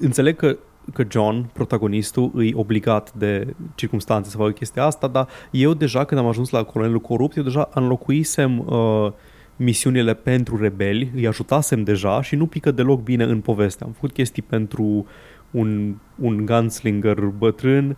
Înțeleg 0.00 0.36
că, 0.36 0.56
că 0.92 1.04
John, 1.10 1.50
protagonistul, 1.52 2.30
îi 2.34 2.54
obligat 2.54 3.12
de 3.12 3.54
circunstanțe 3.74 4.30
să 4.30 4.36
facă 4.36 4.50
chestia 4.50 4.84
asta, 4.84 5.06
dar 5.06 5.28
eu 5.50 5.74
deja, 5.74 6.04
când 6.04 6.20
am 6.20 6.26
ajuns 6.26 6.50
la 6.50 6.62
colonelul 6.62 7.00
corupt, 7.00 7.36
eu 7.36 7.42
deja 7.42 7.68
înlocuisem 7.74 8.58
uh, 8.58 9.12
misiunile 9.56 10.14
pentru 10.14 10.56
rebeli, 10.56 11.10
îi 11.14 11.26
ajutasem 11.26 11.82
deja 11.82 12.22
și 12.22 12.36
nu 12.36 12.46
pică 12.46 12.70
deloc 12.70 13.02
bine 13.02 13.24
în 13.24 13.40
poveste. 13.40 13.84
Am 13.84 13.90
făcut 13.92 14.12
chestii 14.12 14.42
pentru 14.42 15.06
un, 15.50 15.94
un 16.14 16.46
gunslinger 16.46 17.24
bătrân 17.24 17.96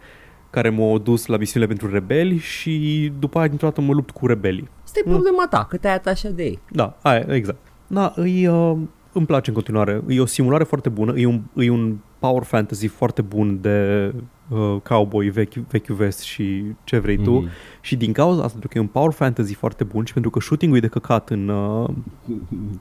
care 0.51 0.69
m-a 0.69 0.99
dus 0.99 1.27
la 1.27 1.37
misiunile 1.37 1.73
pentru 1.75 1.93
rebeli 1.93 2.37
și 2.37 3.13
după 3.19 3.39
aia 3.39 3.49
dintr-o 3.49 3.67
dată 3.67 3.81
mă 3.81 3.93
lupt 3.93 4.11
cu 4.11 4.27
rebelii. 4.27 4.69
Asta 4.85 4.99
e 5.05 5.11
problema 5.11 5.47
ta, 5.51 5.67
că 5.69 5.77
te-ai 5.77 5.95
atașat 5.95 6.31
de 6.31 6.43
ei. 6.43 6.59
Da, 6.71 6.99
aia, 7.03 7.27
exact. 7.29 7.59
Da, 7.87 8.13
îi, 8.17 8.47
uh, 8.47 8.77
îmi 9.13 9.27
place 9.27 9.51
în 9.51 9.57
continuare. 9.57 10.03
E 10.09 10.21
o 10.21 10.27
simulare 10.27 10.65
foarte 10.65 10.89
bună, 10.89 11.19
e 11.19 11.27
un, 11.27 11.41
e 11.55 11.71
un 11.71 11.97
power 12.19 12.43
fantasy 12.43 12.87
foarte 12.87 13.23
bun 13.23 13.61
de 13.61 14.13
uh, 14.49 14.77
cowboy 14.83 15.29
vechi, 15.29 15.53
vechiul 15.53 15.95
vest 15.95 16.21
și 16.21 16.65
ce 16.85 16.99
vrei 16.99 17.17
tu. 17.17 17.31
Mhm. 17.31 17.49
Și 17.81 17.97
din 17.97 18.13
cauza 18.13 18.39
asta, 18.39 18.51
pentru 18.51 18.69
că 18.69 18.79
e 18.79 18.81
un 18.81 18.87
power 18.87 19.13
fantasy 19.13 19.55
foarte 19.55 19.85
bun 19.85 20.05
și 20.05 20.13
pentru 20.13 20.31
că 20.31 20.41
shooting-ul 20.41 20.77
e 20.77 20.81
de 20.81 20.87
căcat 20.87 21.31
în, 21.31 21.49
uh, 21.49 21.89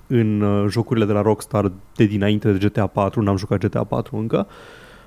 în 0.08 0.42
uh, 0.42 0.66
jocurile 0.70 1.06
de 1.06 1.12
la 1.12 1.22
Rockstar 1.22 1.72
de 1.96 2.06
dinainte 2.06 2.52
de 2.52 2.68
GTA 2.68 2.88
4, 2.88 3.22
n-am 3.22 3.38
jucat 3.38 3.60
GTA 3.60 3.84
4 3.84 4.18
încă, 4.18 4.48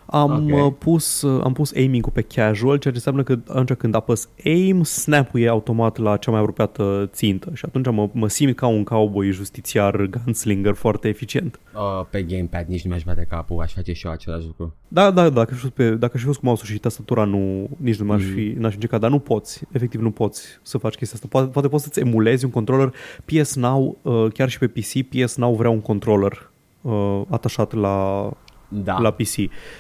am 0.07 0.31
Ok. 0.51 0.67
uh, 0.67 0.73
pus, 0.79 1.23
uh, 1.23 1.41
am 1.45 1.53
pus 1.53 1.73
aiming-ul 1.75 2.13
pe 2.13 2.23
casual, 2.23 2.77
ceea 2.77 2.95
ce 2.95 2.99
înseamnă 3.07 3.23
că 3.23 3.39
atunci 3.49 3.73
când 3.79 3.95
apăs 3.95 4.29
aim, 4.45 4.83
snap-ul 4.83 5.41
e 5.41 5.49
automat 5.49 5.97
la 5.97 6.17
cea 6.17 6.31
mai 6.31 6.41
apropiată 6.41 7.11
țintă 7.13 7.51
și 7.55 7.65
atunci 7.65 7.87
mă, 7.91 8.09
mă 8.13 8.29
simt 8.29 8.57
ca 8.57 8.67
un 8.67 8.85
cowboy 8.85 9.31
justițiar 9.31 10.07
gunslinger 10.07 10.75
foarte 10.75 11.09
eficient. 11.09 11.61
Uh, 11.75 12.07
pe 12.11 12.23
gamepad 12.23 12.67
nici 12.67 12.85
nu 12.85 12.91
mi-aș 12.91 13.03
bate 13.03 13.27
capul, 13.29 13.61
aș 13.61 13.73
face 13.73 13.93
și 13.93 14.07
eu 14.07 14.13
același 14.13 14.47
lucru. 14.47 14.75
Da, 14.89 15.11
da, 15.11 15.31
dacă 15.31 15.51
aș 15.51 15.57
fi 15.57 15.63
fost, 15.63 15.73
pe, 15.73 15.91
dacă 15.91 16.13
aș 16.15 16.21
fi 16.21 16.27
fost 16.27 16.39
cu 16.39 16.47
mouse 16.47 16.65
și 16.65 16.79
tastatura, 16.79 17.25
nu, 17.25 17.69
nici 17.77 17.97
nu 17.97 18.05
m-aș 18.05 18.23
fi, 18.23 18.55
n-aș 18.59 18.75
încerca, 18.75 18.99
dar 18.99 19.11
nu 19.11 19.19
poți, 19.19 19.63
efectiv 19.73 20.01
nu 20.01 20.11
poți 20.11 20.59
să 20.63 20.79
faci 20.79 20.95
chestia 20.95 21.17
asta. 21.17 21.29
Poate, 21.31 21.51
poate 21.51 21.69
poți 21.69 21.83
să-ți 21.83 22.01
emulezi 22.01 22.45
un 22.45 22.51
controller. 22.51 22.95
PS 23.25 23.55
Now, 23.55 23.99
uh, 24.03 24.27
chiar 24.33 24.49
și 24.49 24.59
pe 24.59 24.67
PC, 24.67 25.03
PS 25.09 25.37
Now 25.37 25.55
vrea 25.55 25.71
un 25.71 25.81
controller 25.81 26.51
uh, 26.81 27.23
atașat 27.29 27.73
la, 27.73 28.31
Da. 28.75 28.99
la 28.99 29.11
PC 29.11 29.35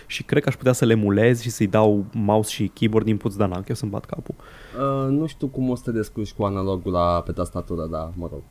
și 0.06 0.22
cred 0.26 0.42
că 0.42 0.48
aș 0.48 0.56
putea 0.56 0.72
să 0.72 0.84
le 0.84 0.92
emulez 0.92 1.40
și 1.40 1.50
să-i 1.50 1.66
dau 1.66 2.04
mouse 2.12 2.50
și 2.50 2.68
keyboard 2.68 3.06
inputs, 3.06 3.36
dar 3.36 3.48
n-am 3.48 3.62
chiar 3.62 3.76
să-mi 3.76 3.90
bat 3.90 4.04
capul. 4.04 4.34
Uh, 4.38 5.08
nu 5.10 5.26
știu 5.26 5.46
cum 5.46 5.70
o 5.70 5.74
să 5.74 5.82
te 5.84 5.90
descurci 5.90 6.32
cu 6.32 6.42
analogul 6.42 6.92
la, 6.92 7.22
pe 7.26 7.32
tastatură, 7.32 7.86
dar 7.90 8.10
mă 8.14 8.28
rog. 8.30 8.42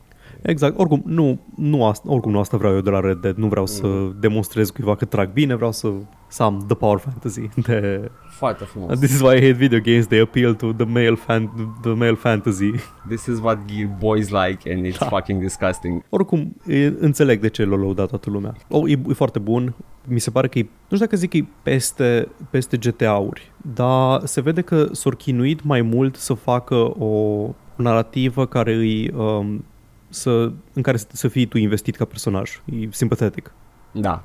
Exact, 0.44 0.80
oricum 0.80 1.02
nu, 1.06 1.40
nu 1.56 1.86
asta, 1.86 2.12
oricum 2.12 2.32
nu 2.32 2.40
asta 2.40 2.58
vreau 2.58 2.74
eu 2.74 2.82
de 2.82 2.90
la 2.90 3.00
Red 3.00 3.18
Dead, 3.18 3.36
nu 3.36 3.48
vreau 3.48 3.66
să 3.66 3.88
demonstrez 4.20 4.70
cuiva 4.70 4.96
că 4.96 5.06
trag 5.06 5.34
bine, 5.34 5.56
vreau 5.56 5.72
să, 5.72 5.92
să 6.28 6.44
am 6.44 6.64
the 6.68 6.76
power 6.76 6.98
fantasy 7.00 7.50
de 7.56 8.12
Foarte 8.30 8.64
frumos. 8.64 8.90
And 8.90 9.00
this 9.04 9.14
is 9.14 9.22
why 9.22 9.36
I 9.36 9.40
hate 9.40 9.52
video 9.52 9.80
games. 9.80 10.08
They 10.08 10.20
appeal 10.20 10.54
to 10.54 10.74
the 10.74 10.86
male 10.86 11.16
fan, 11.16 11.52
the 11.82 11.92
male 11.92 12.14
fantasy. 12.16 12.72
This 13.08 13.26
is 13.26 13.40
what 13.40 13.60
boys 14.00 14.30
like 14.30 14.74
and 14.74 14.86
it's 14.86 14.98
Da. 15.00 15.06
fucking 15.06 15.42
disgusting. 15.42 16.04
Oricum, 16.10 16.56
e, 16.68 16.94
înțeleg 17.00 17.40
de 17.40 17.48
ce 17.50 17.66
l-a 17.66 17.76
lăudat 17.76 18.10
toată 18.10 18.30
lumea. 18.30 18.54
O, 18.70 18.88
e, 18.88 19.00
e 19.10 19.14
foarte 19.14 19.40
bun. 19.40 19.74
Mi 20.08 20.20
se 20.20 20.32
pare 20.32 20.48
că 20.48 20.60
e, 20.60 20.62
nu 20.62 20.70
știu 20.96 20.98
dacă 20.98 21.16
zic 21.16 21.30
că 21.30 21.38
e 21.38 21.46
peste, 21.64 22.28
peste 22.50 22.78
GTA-uri, 22.78 23.52
dar 23.74 24.26
se 24.26 24.42
vede 24.42 24.62
că 24.62 24.88
s-au 24.92 25.12
chinuit 25.12 25.64
mai 25.64 25.82
mult 25.82 26.16
să 26.16 26.34
facă 26.34 26.76
o 27.04 27.50
narrativă 27.76 28.46
care 28.46 28.74
îi, 28.74 29.10
um, 29.10 29.66
să, 30.14 30.52
în 30.74 30.82
care 30.82 30.98
să, 30.98 31.06
să 31.12 31.28
fii 31.28 31.46
tu 31.46 31.58
investit 31.58 31.96
ca 31.96 32.06
personaj. 32.06 32.62
E 32.66 32.88
simpatetic. 32.92 33.52
Da. 33.92 34.24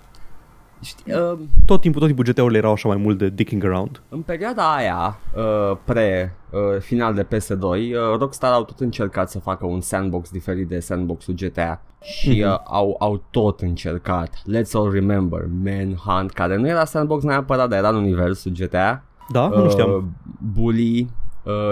Știi, 0.83 1.13
uh, 1.13 1.39
Tot 1.65 1.81
timpul, 1.81 2.01
tot 2.01 2.09
timpul 2.09 2.25
GTA-urile 2.25 2.59
erau 2.59 2.73
așa 2.73 2.89
mai 2.89 2.97
mult 2.97 3.19
de 3.19 3.29
dicking 3.29 3.65
around. 3.65 4.03
în 4.09 4.21
perioada 4.21 4.75
aia, 4.75 5.19
uh, 5.37 5.77
pre 5.85 6.35
uh, 6.51 6.81
final 6.81 7.15
de 7.15 7.25
PS2, 7.25 7.61
uh, 7.61 8.19
Rockstar 8.19 8.53
au 8.53 8.65
tot 8.65 8.81
încercat 8.81 9.31
să 9.31 9.39
facă 9.39 9.67
un 9.67 9.81
sandbox 9.81 10.31
diferit 10.31 10.69
de 10.69 10.81
sandbox-ul 10.81 11.35
GTA 11.35 11.81
și 12.01 12.45
uh, 12.47 12.59
au, 12.65 12.97
au 12.99 13.23
tot 13.31 13.61
încercat. 13.61 14.31
Let's 14.31 14.71
all 14.73 14.91
remember 14.93 15.49
Manhunt, 15.65 16.33
care 16.33 16.57
nu 16.57 16.69
era 16.69 16.85
sandbox 16.85 17.23
neapărat, 17.23 17.69
dar 17.69 17.79
era 17.79 17.89
în 17.89 17.95
universul 17.95 18.53
GTA. 18.53 19.03
Da? 19.33 19.49
nu 19.49 19.71
știam. 19.71 19.91
Uh, 19.91 20.03
Bully 20.53 21.09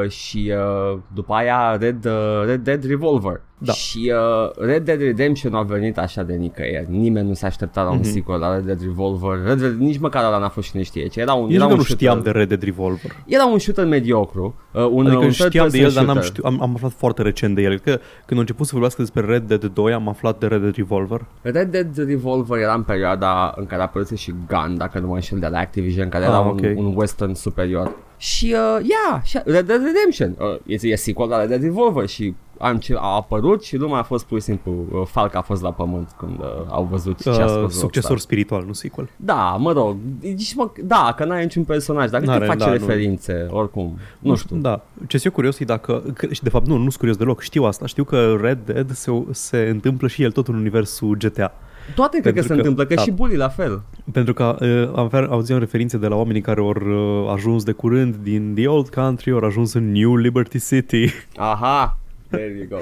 uh, 0.02 0.10
și 0.10 0.52
uh, 0.92 0.98
după 1.14 1.32
aia 1.34 1.76
Red, 1.80 2.04
uh, 2.04 2.42
Red 2.46 2.60
Dead 2.64 2.84
Revolver. 2.84 3.40
Da. 3.58 3.72
Și 3.72 4.12
uh, 4.14 4.66
Red 4.66 4.84
Dead 4.84 5.00
Redemption 5.00 5.54
a 5.54 5.62
venit 5.62 5.98
așa 5.98 6.22
de 6.22 6.34
nicăieri. 6.34 6.86
Nimeni 6.90 7.28
nu 7.28 7.34
se 7.34 7.46
aștepta 7.46 7.82
la 7.82 7.90
un 7.90 7.96
Mhm. 7.96 8.04
sequel 8.06 8.38
la 8.38 8.54
Red 8.54 8.64
Dead 8.64 8.80
Revolver. 8.82 9.38
Red 9.44 9.58
Dead, 9.60 9.78
nici 9.78 9.98
măcar 9.98 10.24
ăla 10.24 10.38
n-a 10.38 10.48
fost 10.48 10.70
cine 10.70 10.82
știe 10.82 11.06
ce. 11.06 11.20
Era 11.20 11.32
un, 11.32 11.46
Nici 11.46 11.54
era 11.54 11.64
că 11.64 11.70
un 11.70 11.76
nu 11.76 11.82
shooter- 11.84 11.86
știam 11.96 12.20
de 12.22 12.30
Red 12.30 12.48
Dead 12.48 12.62
Revolver. 12.62 13.10
Era 13.26 13.46
un 13.46 13.58
shooter 13.58 13.86
mediocru. 13.86 14.54
Uh, 14.72 14.86
un, 14.90 15.06
Adică 15.06 15.24
un 15.24 15.30
știam 15.30 15.68
de 15.68 15.78
third-person 15.78 15.84
el, 15.84 15.92
dar 15.94 16.04
n-am 16.04 16.14
shooter. 16.22 16.30
știu, 16.30 16.42
am, 16.44 16.62
am 16.62 16.74
aflat 16.74 16.92
foarte 16.92 17.22
recent 17.22 17.54
de 17.54 17.62
el. 17.62 17.78
Că 17.78 17.90
când 18.26 18.38
a 18.38 18.40
început 18.40 18.64
să 18.66 18.70
vorbească 18.72 19.02
despre 19.02 19.22
Red 19.22 19.42
Dead 19.46 19.64
2, 19.64 19.92
am 19.92 20.08
aflat 20.08 20.38
de 20.38 20.46
Red 20.46 20.60
Dead 20.60 20.74
Revolver. 20.76 21.24
Red 21.42 21.70
Dead 21.70 21.96
Revolver 22.08 22.58
era 22.58 22.74
în 22.74 22.82
perioada 22.82 23.54
în 23.56 23.66
care 23.66 23.80
a 23.80 23.84
apărut 23.84 24.08
și 24.16 24.34
Gun, 24.48 24.76
dacă 24.76 24.98
nu 24.98 25.06
mă 25.06 25.14
înșel, 25.14 25.38
de 25.38 25.46
la 25.46 25.58
Activision, 25.58 26.08
care 26.08 26.24
Ah, 26.24 26.30
era 26.30 26.48
ok. 26.48 26.60
un, 26.76 26.84
un 26.84 26.92
western 26.96 27.32
superior. 27.32 27.92
Și, 28.26 28.44
uh, 28.54 28.78
yeah, 28.88 29.22
și 29.24 29.38
Red 29.44 29.66
Dead 29.66 29.82
Redemption 29.84 30.34
uh, 30.38 30.58
este 30.66 30.88
e 30.88 30.96
sequel 30.96 31.28
la 31.28 31.38
Red 31.38 31.48
Dead 31.48 31.62
Revolver 31.62 32.08
și 32.08 32.34
a, 32.58 32.70
înce- 32.70 32.94
a 32.96 33.14
apărut 33.14 33.62
și 33.64 33.76
lumea 33.76 33.98
a 33.98 34.02
fost 34.02 34.24
pur 34.24 34.38
și 34.38 34.44
simplu, 34.44 34.72
uh, 34.92 35.02
falca 35.06 35.38
a 35.38 35.42
fost 35.42 35.62
la 35.62 35.72
pământ 35.72 36.14
când 36.18 36.38
uh, 36.38 36.46
au 36.68 36.88
văzut 36.90 37.22
ce 37.22 37.28
a 37.28 37.32
Uh, 37.32 37.38
scos 37.50 37.78
succesor 37.78 38.10
Rockstar. 38.10 38.18
spiritual, 38.18 38.64
nu 38.66 38.72
sequel. 38.72 39.08
Da, 39.16 39.56
mă 39.60 39.72
rog, 39.72 39.96
nici 40.20 40.54
mă, 40.54 40.70
da, 40.84 41.14
că 41.16 41.24
n-ai 41.24 41.42
niciun 41.42 41.64
personaj, 41.64 42.10
dacă 42.10 42.24
N-are, 42.24 42.38
te 42.38 42.44
face 42.46 42.58
da, 42.58 42.66
nu. 42.66 42.72
referințe, 42.72 43.46
oricum, 43.50 43.98
nu 44.18 44.34
știu. 44.36 44.56
Da. 44.56 44.82
Ce 44.98 45.18
sunt 45.18 45.24
eu 45.24 45.32
curios 45.32 45.58
e 45.58 45.64
dacă... 45.64 46.02
Că, 46.14 46.26
și 46.26 46.42
de 46.42 46.48
fapt 46.48 46.66
nu, 46.66 46.74
nu 46.74 46.80
sunt 46.82 46.96
curios 46.96 47.16
deloc. 47.16 47.40
Știu 47.40 47.64
asta. 47.64 47.86
Știu 47.86 48.04
că 48.04 48.36
Red 48.40 48.58
Dead 48.64 48.90
se, 48.92 49.10
se 49.30 49.58
întâmplă 49.70 50.08
și 50.08 50.22
el 50.22 50.30
tot 50.32 50.48
în 50.48 50.54
universul 50.54 51.16
GTA. 51.16 51.54
Toate 51.94 52.20
cred 52.20 52.32
că 52.34 52.38
Pentru 52.40 52.42
se 52.42 52.48
că- 52.48 52.54
întâmplă, 52.54 52.84
că 52.86 52.94
da. 52.94 53.02
și 53.02 53.10
Bully 53.10 53.36
la 53.36 53.48
fel. 53.48 53.82
Pentru 54.12 54.34
că 54.34 54.56
uh, 54.60 54.98
aveam, 54.98 55.30
auzeam 55.32 55.58
referințe 55.58 55.98
de 55.98 56.06
la 56.06 56.16
oamenii 56.16 56.40
care 56.40 56.60
au 56.60 56.68
uh, 56.68 57.32
ajuns 57.32 57.64
de 57.64 57.72
curând 57.72 58.14
din 58.16 58.54
The 58.54 58.66
Old 58.68 58.88
Country, 58.88 59.30
au 59.30 59.38
ajuns 59.38 59.72
în 59.72 59.92
New 59.92 60.16
Liberty 60.16 60.58
City. 60.66 61.10
Aha, 61.36 61.98
there 62.30 62.56
you 62.58 62.66
go. 62.68 62.76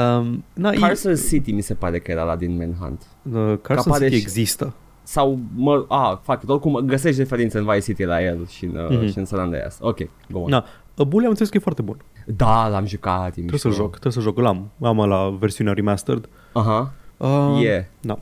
Um, 0.00 0.44
na, 0.54 0.70
e- 0.72 0.76
Carson 0.78 1.14
City 1.14 1.52
mi 1.52 1.60
se 1.60 1.74
pare 1.74 1.98
că 1.98 2.10
era 2.10 2.22
la 2.22 2.36
din 2.36 2.56
Manhunt. 2.56 3.02
uh, 3.32 3.58
Carson 3.62 3.92
apare 3.92 4.04
City 4.04 4.16
și- 4.16 4.22
există. 4.22 4.74
Sau, 5.02 5.38
mă, 5.54 5.84
a, 5.88 6.20
fac, 6.24 6.42
oricum 6.46 6.80
găsești 6.86 7.18
referințe 7.18 7.58
în 7.58 7.64
Vice 7.64 7.78
City 7.80 8.04
la 8.04 8.22
el 8.22 8.46
și 8.46 8.64
în, 8.64 8.76
uh, 8.76 8.96
Mhm. 8.98 9.06
și 9.10 9.18
în 9.18 9.24
San 9.24 9.38
Andreas. 9.40 9.78
Ok, 9.80 9.98
go 10.30 10.38
on. 10.38 10.48
Na, 10.50 10.64
uh, 10.94 11.06
Bully 11.06 11.22
am 11.24 11.30
înțeles 11.30 11.50
că 11.50 11.56
e 11.56 11.60
foarte 11.60 11.82
bun. 11.82 11.96
Da, 12.26 12.68
l-am 12.68 12.86
jucat. 12.86 13.26
e 13.26 13.30
Trebuie 13.30 13.50
mișto. 13.52 13.68
să 13.70 13.74
joc, 13.76 13.90
trebuie 13.90 14.12
să 14.12 14.20
joc. 14.20 14.38
L-am. 14.38 14.70
Am 14.82 14.96
la 15.08 15.36
versiunea 15.38 15.72
remastered. 15.72 16.28
Aha, 16.52 16.92
Uh, 17.18 17.60
yeah. 17.62 17.84
Da. 18.00 18.18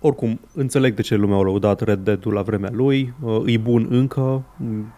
Oricum, 0.00 0.40
înțeleg 0.54 0.94
de 0.94 1.02
ce 1.02 1.14
lumea 1.14 1.36
a 1.36 1.40
lăudat 1.42 1.80
Red 1.80 1.98
Dead-ul 1.98 2.32
la 2.32 2.42
vremea 2.42 2.70
lui. 2.72 3.14
Uh, 3.22 3.42
e 3.46 3.58
bun 3.58 3.86
încă. 3.90 4.42
Mm, 4.56 4.92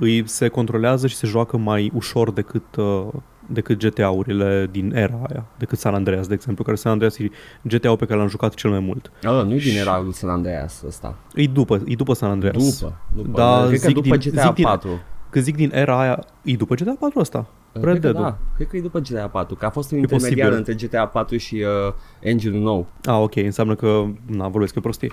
Îi 0.00 0.28
se 0.28 0.48
controlează 0.48 1.06
și 1.06 1.16
se 1.16 1.26
joacă 1.26 1.56
mai 1.56 1.90
ușor 1.94 2.32
decât, 2.32 2.76
uh, 2.76 3.06
decât 3.46 3.78
GTA-urile 3.78 4.68
din 4.70 4.92
era 4.94 5.18
aia. 5.30 5.44
Decât 5.58 5.78
San 5.78 5.94
Andreas, 5.94 6.26
de 6.26 6.34
exemplu, 6.34 6.64
care 6.64 6.76
San 6.76 6.92
Andreas 6.92 7.18
e 7.18 7.30
GTA-ul 7.62 7.96
pe 7.96 8.04
care 8.06 8.18
l-am 8.18 8.28
jucat 8.28 8.54
cel 8.54 8.70
mai 8.70 8.80
mult. 8.80 9.10
Ăla 9.24 9.42
nu-i 9.42 9.58
din 9.60 9.76
era 9.78 10.00
lui 10.00 10.12
San 10.12 10.30
Andreas 10.30 10.82
ăsta. 10.86 11.14
E 11.34 11.46
după, 11.46 11.82
e 11.86 11.94
după 11.94 12.12
San 12.12 12.30
Andreas. 12.30 12.78
După. 12.80 12.94
după 13.14 13.28
Da, 13.38 13.64
cred 13.66 13.80
că 13.80 13.86
zic 13.86 13.94
după 13.94 14.16
din- 14.16 14.30
GTA 14.32 14.42
zic 14.42 14.54
din- 14.54 14.64
4. 14.64 14.88
Când 15.30 15.44
zic 15.44 15.56
din 15.56 15.70
era 15.74 16.00
aia, 16.00 16.24
e 16.42 16.56
după 16.56 16.74
GTA 16.74 16.96
4 16.98 17.20
ăsta. 17.20 17.46
Cred 17.80 17.92
Red 17.92 17.94
că 17.94 18.00
Dead-ul. 18.00 18.22
da, 18.22 18.36
cred 18.54 18.68
că 18.68 18.76
e 18.76 18.80
după 18.80 18.98
GTA 18.98 19.28
4, 19.28 19.54
că 19.54 19.66
a 19.66 19.70
fost 19.70 19.90
un 19.90 19.98
E 19.98 20.00
intermediar 20.00 20.48
posibil. 20.48 20.72
între 20.72 20.86
GTA 20.98 21.06
4 21.06 21.36
și 21.36 21.54
uh, 21.54 21.92
engine 22.20 22.58
nou. 22.58 22.86
Ah, 23.04 23.18
ok, 23.20 23.36
înseamnă 23.36 23.74
că, 23.74 24.04
na, 24.26 24.48
vorbesc 24.48 24.74
eu 24.74 24.82
prostii. 24.82 25.12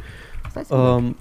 Stai 0.50 0.64
să 0.64 0.76
vedem. 0.76 0.94
Um, 1.06 1.16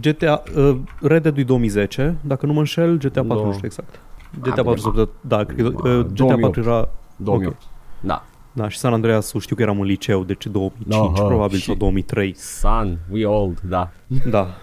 GTA, 0.00 0.42
uh, 0.56 0.76
Red 1.00 1.22
Dead 1.22 1.40
2010, 1.46 2.16
dacă 2.20 2.46
nu 2.46 2.52
mă 2.52 2.58
înșel, 2.58 2.96
GTA 2.98 3.22
4 3.22 3.38
Nu. 3.38 3.44
nu 3.44 3.52
știu 3.52 3.66
exact. 3.66 4.00
GTA 4.40 4.62
bine, 4.62 4.74
4, 4.74 4.80
s-a- 4.80 5.08
da, 5.20 5.44
cred 5.44 5.56
că 5.74 5.88
uh, 5.88 6.04
GTA 6.04 6.12
2008. 6.14 6.40
4 6.40 6.60
era, 6.60 6.88
2008. 7.16 7.62
Da. 8.00 8.24
da, 8.52 8.68
și 8.68 8.78
San 8.78 8.92
Andreas 8.92 9.34
știu 9.38 9.56
că 9.56 9.62
eram 9.62 9.80
în 9.80 9.86
liceu, 9.86 10.24
deci 10.24 10.46
2005 10.46 11.18
Aha, 11.18 11.26
probabil 11.26 11.58
și- 11.58 11.64
sau 11.64 11.74
2003. 11.74 12.34
Sun, 12.36 12.98
we 13.10 13.24
old, 13.26 13.60
da. 13.60 13.90
Da. 14.30 14.46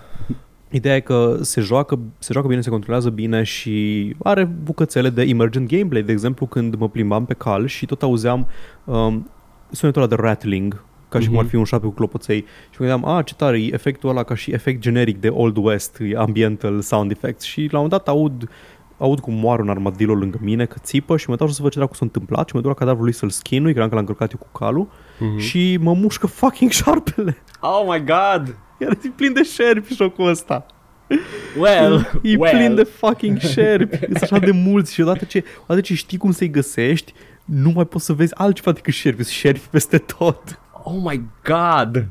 Ideea 0.75 0.95
e 0.95 0.99
că 0.99 1.37
se 1.41 1.61
joacă, 1.61 1.99
se 2.19 2.33
joacă 2.33 2.47
bine, 2.47 2.61
se 2.61 2.69
controlează 2.69 3.09
bine 3.09 3.43
și 3.43 4.15
are 4.23 4.43
bucățele 4.43 5.09
de 5.09 5.21
emergent 5.21 5.67
gameplay. 5.69 6.01
De 6.01 6.11
exemplu, 6.11 6.45
când 6.45 6.75
mă 6.75 6.89
plimbam 6.89 7.25
pe 7.25 7.33
cal 7.33 7.65
și 7.65 7.85
tot 7.85 8.01
auzeam 8.01 8.47
um, 8.83 9.29
sunetul 9.71 10.01
ăla 10.01 10.15
de 10.15 10.21
rattling, 10.21 10.83
ca 11.09 11.19
și 11.19 11.27
cum 11.27 11.35
ar 11.37 11.41
Mhm. 11.41 11.51
fi 11.51 11.55
un 11.57 11.63
șape 11.63 11.85
cu 11.85 11.91
clopoței. 11.91 12.39
Și 12.69 12.77
mă 12.81 12.85
gândeam, 12.87 13.05
a, 13.15 13.21
ce 13.21 13.33
tare, 13.35 13.61
e 13.61 13.73
efectul 13.73 14.09
ăla 14.09 14.23
ca 14.23 14.35
și 14.35 14.51
efect 14.51 14.81
generic 14.81 15.19
de 15.19 15.27
Old 15.29 15.57
West, 15.57 15.97
e 16.01 16.15
ambiental 16.17 16.81
sound 16.81 17.11
effects. 17.11 17.43
Și 17.43 17.59
la 17.59 17.79
un 17.79 17.83
moment 17.83 17.91
dat 17.91 18.07
aud, 18.07 18.49
aud 18.97 19.19
cum 19.19 19.33
moare 19.33 19.61
un 19.61 19.69
armadillo 19.69 20.13
lângă 20.13 20.37
mine, 20.41 20.65
că 20.65 20.75
țipă 20.83 21.17
și 21.17 21.29
mă 21.29 21.35
dau 21.35 21.47
să 21.47 21.61
văd 21.61 21.71
ce 21.71 21.77
dracu 21.77 21.93
s-a 21.93 21.99
întâmplat 22.05 22.47
și 22.47 22.55
mă 22.55 22.61
duc 22.61 22.69
la 22.69 22.75
cadavrul 22.75 23.03
lui 23.03 23.13
să-l 23.13 23.29
schinui, 23.29 23.69
credeam 23.71 23.89
că 23.89 23.95
l-am 23.95 24.05
încărcat 24.07 24.31
eu 24.39 24.47
cu 24.49 24.57
calul 24.59 24.87
Mhm. 25.19 25.37
și 25.39 25.77
mă 25.81 25.93
mușcă 25.93 26.27
fucking 26.27 26.71
șarpele. 26.81 27.37
Oh 27.59 27.83
my 27.87 28.03
god! 28.03 28.55
Iar 28.79 28.91
e 29.03 29.09
plin 29.15 29.33
de 29.33 29.43
șerpi 29.43 29.93
jocul 29.95 30.27
ăsta. 30.27 30.65
Well, 31.59 32.19
E 32.21 32.35
well. 32.37 32.57
plin 32.57 32.75
de 32.75 32.83
fucking 32.83 33.37
șerpi. 33.39 33.97
Sunt 33.97 34.21
așa 34.21 34.39
de 34.39 34.51
mulți 34.51 34.93
și 34.93 35.01
odată 35.01 35.25
ce, 35.25 35.43
odată 35.63 35.81
ce 35.81 35.93
știi 35.95 36.17
cum 36.17 36.31
să-i 36.31 36.49
găsești, 36.49 37.13
nu 37.45 37.71
mai 37.75 37.85
poți 37.85 38.05
să 38.05 38.13
vezi 38.13 38.35
altceva 38.35 38.71
decât 38.71 38.93
șerpi. 38.93 39.23
Sunt 39.23 39.35
șerpi 39.35 39.67
peste 39.69 39.97
tot. 39.97 40.59
Oh 40.83 40.95
my 41.03 41.21
god! 41.43 42.07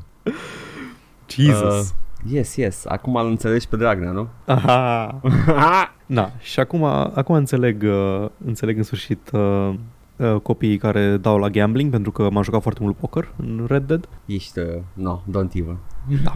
Jesus. 1.29 1.89
Uh, 1.89 1.95
yes, 2.27 2.55
yes. 2.55 2.85
Acum 2.85 3.15
îl 3.15 3.27
înțelegi 3.27 3.67
pe 3.67 3.75
Dragnea, 3.75 4.11
nu? 4.11 4.27
Aha. 4.45 5.21
Na, 6.05 6.31
și 6.39 6.59
acum, 6.59 6.83
acum 6.83 7.35
înțeleg, 7.35 7.83
uh, 7.83 8.29
înțeleg 8.45 8.77
în 8.77 8.83
sfârșit 8.83 9.29
uh, 9.33 9.73
uh, 10.15 10.35
copiii 10.41 10.77
care 10.77 11.17
dau 11.17 11.37
la 11.37 11.49
gambling 11.49 11.91
pentru 11.91 12.11
că 12.11 12.29
m-am 12.29 12.43
jucat 12.43 12.61
foarte 12.61 12.83
mult 12.83 12.95
poker 12.95 13.33
în 13.37 13.65
Red 13.67 13.83
Dead. 13.83 14.09
Ești, 14.25 14.59
uh, 14.59 14.65
no, 14.93 15.21
don't 15.29 15.53
even. 15.53 15.77
Da. 16.23 16.33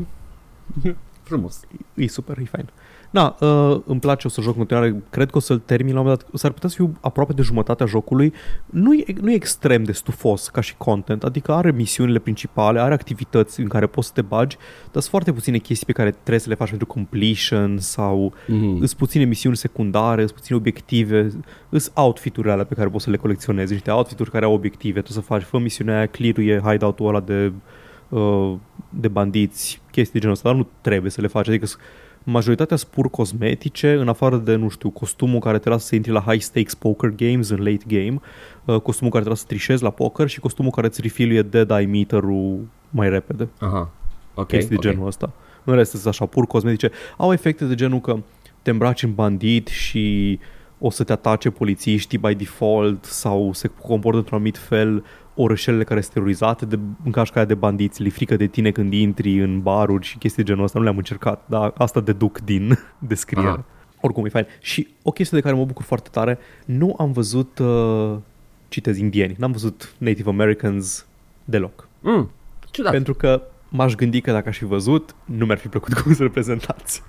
Frumos. 1.27 1.62
E 1.94 2.08
super, 2.08 2.38
e 2.38 2.44
fain. 2.44 2.70
Na, 3.10 3.36
uh, 3.40 3.80
îmi 3.86 4.00
place, 4.00 4.28
o 4.28 4.30
să 4.30 4.42
joc 4.42 4.52
în 4.52 4.58
continuare, 4.58 5.04
cred 5.10 5.30
că 5.30 5.38
o 5.38 5.40
să-l 5.42 5.60
termin 5.60 5.94
la 5.94 6.00
un 6.00 6.06
moment 6.06 6.24
dat, 6.32 6.40
s-ar 6.40 6.52
putea 6.52 6.70
să 6.70 6.76
fiu 6.76 6.98
aproape 7.02 7.34
de 7.34 7.42
jumătatea 7.42 7.86
jocului, 7.86 8.34
nu 8.66 8.94
e, 8.94 9.04
nu 9.22 9.32
e 9.32 9.34
extrem 9.36 9.84
de 9.84 9.92
stufos 9.92 10.48
ca 10.48 10.62
și 10.62 10.76
content, 10.78 11.24
adică 11.24 11.52
are 11.54 11.72
misiunile 11.72 12.20
principale, 12.20 12.80
are 12.80 12.94
activități 12.94 13.60
în 13.60 13.68
care 13.68 13.86
poți 13.86 14.08
să 14.08 14.14
te 14.16 14.22
bagi, 14.22 14.56
dar 14.82 14.92
sunt 14.92 15.04
foarte 15.04 15.34
puține 15.34 15.58
chestii 15.58 15.86
pe 15.86 15.92
care 15.92 16.12
trebuie 16.12 16.40
să 16.40 16.50
le 16.50 16.56
faci 16.56 16.70
pentru 16.70 16.88
completion 16.88 17.78
sau 17.78 18.34
Mm-hmm. 18.48 18.80
Îs 18.80 18.94
puține 18.94 19.24
misiuni 19.24 19.56
secundare, 19.56 20.24
îs 20.24 20.32
puține 20.32 20.58
obiective, 20.58 21.30
îs 21.70 21.92
outfit-urile 21.94 22.52
alea 22.54 22.66
pe 22.66 22.74
care 22.74 22.90
poți 22.90 23.04
să 23.04 23.10
le 23.10 23.18
colecționezi, 23.18 23.72
niște 23.72 23.92
outfit-uri 23.92 24.32
care 24.32 24.46
au 24.46 24.54
obiective, 24.54 25.02
tu 25.02 25.12
să 25.12 25.20
faci, 25.22 25.42
fă 25.44 25.58
misiunea 25.60 25.96
aia, 25.98 26.06
clear-uie 26.06 26.62
hideout-ul 26.66 27.08
ăla 27.08 27.20
de, 27.20 27.52
uh, 28.10 28.54
de 28.90 29.08
bandiți, 29.08 29.82
chestii 29.92 30.14
de 30.14 30.20
genul 30.20 30.34
ăsta, 30.36 30.50
dar 30.50 30.58
nu 30.58 30.68
trebuie 30.82 31.12
să 31.12 31.22
le 31.22 31.28
faci, 31.28 31.48
adică 31.48 31.66
s- 31.66 31.78
majoritatea 32.30 32.78
sunt 32.78 32.92
pur 32.92 33.10
cosmetice, 33.10 33.94
în 33.94 34.08
afară 34.08 34.38
de, 34.38 34.56
nu 34.56 34.70
știu, 34.70 34.90
costumul 34.90 35.40
care 35.40 35.60
te 35.60 35.70
lasă 35.70 35.86
să 35.86 35.96
intri 35.96 36.12
la 36.12 36.20
high 36.20 36.42
stakes 36.42 36.76
poker 36.76 37.10
games 37.10 37.50
în 37.50 37.58
late 37.58 37.84
game, 37.88 38.20
uh, 38.66 38.80
costumul 38.80 39.12
care 39.12 39.24
te 39.24 39.30
lasă 39.30 39.42
să 39.42 39.48
trișezi 39.48 39.84
la 39.84 39.90
poker 39.90 40.28
și 40.28 40.40
costumul 40.40 40.72
care 40.72 40.88
îți 40.88 41.02
refiluie 41.02 41.42
dead 41.42 41.70
eye 41.70 41.86
meter-ul 41.86 42.68
mai 42.90 43.10
repede 43.10 43.48
Aha. 43.60 43.90
Ok, 44.34 44.48
chestii 44.48 44.76
ok. 44.76 44.82
de 44.82 44.90
genul 44.90 45.08
ăsta. 45.08 45.32
În 45.64 45.76
rest 45.76 45.92
sunt 45.92 46.06
așa 46.06 46.26
pur 46.26 46.46
cosmetice. 46.46 46.92
Au 47.18 47.32
efecte 47.32 47.66
de 47.66 47.76
genul 47.76 48.00
că 48.00 48.18
te 48.62 48.70
îmbraci 48.70 49.04
în 49.04 49.14
bandit 49.14 49.68
și 49.68 50.40
o 50.80 50.90
să 50.90 51.04
te 51.04 51.12
atace 51.12 51.50
polițiștii 51.50 52.18
by 52.18 52.36
default 52.36 53.06
sau 53.06 53.54
se 53.54 53.68
comportă 53.68 54.18
într-un 54.18 54.38
anumit 54.38 54.58
fel 54.58 55.04
orășelele 55.38 55.84
care 55.84 56.01
sunt 56.01 56.13
terorizate 56.13 56.65
de 56.65 56.79
în 57.03 57.12
cașca 57.12 57.36
aia 57.36 57.46
de 57.46 57.53
bandiți, 57.53 58.01
li 58.01 58.10
frică 58.10 58.36
de 58.36 58.48
tine 58.48 58.72
când 58.72 58.94
intri 58.94 59.44
în 59.44 59.62
baruri 59.62 60.06
și 60.06 60.17
chestii 60.17 60.44
de 60.44 60.50
genul 60.50 60.63
ăsta. 60.63 60.77
Nu 60.77 60.84
le-am 60.84 60.98
încercat, 60.98 61.44
dar 61.46 61.74
asta 61.77 62.00
deduc 62.00 62.39
din 62.39 62.77
descriere. 63.00 63.48
Aha. 63.48 63.65
Oricum 64.01 64.25
e 64.25 64.29
fain. 64.29 64.46
Și 64.62 64.88
o 65.03 65.12
chestie 65.12 65.38
de 65.38 65.44
care 65.44 65.56
mă 65.60 65.65
bucur 65.65 65.84
foarte 65.84 66.10
tare, 66.12 66.38
nu 66.65 66.96
am 66.98 67.12
văzut, 67.12 67.60
uh, 67.60 68.15
citez, 68.67 68.98
indieni, 68.98 69.36
n-am 69.38 69.51
văzut 69.51 69.94
Native 69.98 70.29
Americans 70.29 71.06
deloc. 71.46 71.88
Mm, 72.00 72.32
ciudat. 72.72 72.91
Pentru 72.91 73.13
că 73.13 73.41
m-aș 73.70 73.96
gândi 73.96 74.22
că 74.22 74.32
dacă 74.32 74.50
aș 74.50 74.58
fi 74.58 74.65
văzut, 74.65 75.15
nu 75.25 75.46
mi-ar 75.46 75.58
fi 75.58 75.67
plăcut 75.67 75.94
cum 76.00 76.03
sunt 76.03 76.20
reprezentați. 76.20 77.03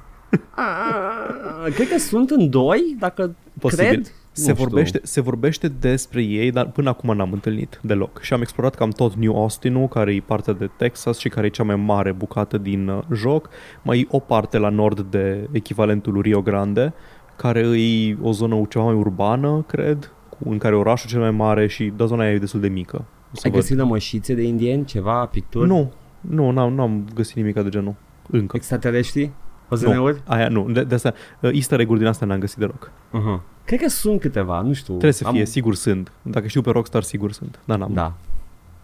Ah, 0.50 1.72
cred 1.74 1.88
că 1.88 1.98
sunt 1.98 2.30
în 2.30 2.50
doi, 2.50 2.96
dacă 2.98 3.34
Posibil. 3.60 3.84
cred. 3.86 4.12
Se 4.38 4.48
nu 4.48 4.54
știu. 4.54 4.68
vorbește, 4.68 5.00
se 5.02 5.20
vorbește 5.20 5.68
despre 5.68 6.22
ei, 6.22 6.50
dar 6.50 6.66
până 6.66 6.88
acum 6.88 7.16
n-am 7.16 7.32
întâlnit 7.32 7.80
deloc. 7.82 8.20
Și 8.20 8.32
am 8.32 8.40
explorat 8.40 8.74
cam 8.74 8.90
tot 8.90 9.14
New 9.14 9.36
Austin-ul, 9.40 9.88
care 9.88 10.14
e 10.14 10.20
partea 10.26 10.52
de 10.52 10.70
Texas 10.76 11.18
și 11.18 11.28
care 11.28 11.46
e 11.46 11.50
cea 11.50 11.62
mai 11.62 11.76
mare 11.76 12.12
bucată 12.12 12.58
din 12.58 12.88
uh, 12.88 12.98
joc. 13.14 13.48
Mai 13.82 14.00
e 14.00 14.06
o 14.10 14.18
parte 14.18 14.58
la 14.58 14.68
nord 14.68 15.00
de 15.00 15.48
echivalentul 15.52 16.12
lui 16.12 16.22
Rio 16.22 16.42
Grande, 16.42 16.92
care 17.36 17.60
e 17.60 18.16
o 18.22 18.32
zonă 18.32 18.62
ceva 18.68 18.84
mai 18.84 18.94
urbană, 18.94 19.64
cred, 19.66 20.12
cu- 20.28 20.50
în 20.50 20.58
care 20.58 20.76
orașul 20.76 21.10
cel 21.10 21.20
mai 21.20 21.30
mare 21.30 21.66
și 21.66 21.92
da, 21.96 22.04
zona 22.04 22.22
aia 22.22 22.32
e 22.32 22.38
destul 22.38 22.60
de 22.60 22.68
mică. 22.68 22.96
O 23.32 23.34
să 23.34 23.40
Ai 23.44 23.50
văd. 23.50 23.60
găsit 23.60 23.76
lămășițe 23.76 24.34
de 24.34 24.42
indieni, 24.42 24.84
ceva, 24.84 25.26
picturi? 25.26 25.68
Nu, 25.68 25.92
nu, 26.20 26.50
n-am, 26.50 26.72
n-am 26.74 27.04
găsit 27.14 27.36
nimic 27.36 27.54
de 27.54 27.68
genul. 27.68 27.94
Încă. 28.30 28.56
Extraterestri? 28.56 29.30
OZN-uri? 29.70 30.22
Aia 30.26 30.48
nu, 30.48 30.70
de, 30.70 30.84
de 30.84 30.94
asta, 30.94 31.12
uh, 31.40 31.50
easter 31.52 31.80
egg 31.80 31.96
din 31.96 32.06
asta 32.06 32.26
n-am 32.26 32.38
găsit 32.38 32.58
deloc. 32.58 32.90
Uh-huh. 32.90 33.40
Cred 33.68 33.80
că 33.80 33.88
sunt 33.88 34.20
câteva, 34.20 34.60
nu 34.60 34.72
știu. 34.72 34.92
Trebuie 34.92 35.12
să 35.12 35.26
Am- 35.26 35.34
fie, 35.34 35.44
sigur 35.46 35.74
sunt. 35.74 36.12
Dacă 36.22 36.46
știu 36.46 36.60
pe 36.60 36.70
Rockstar, 36.70 37.02
sigur 37.02 37.32
sunt. 37.32 37.58
Da, 37.64 37.76
n-am. 37.76 37.92
Da. 37.92 38.14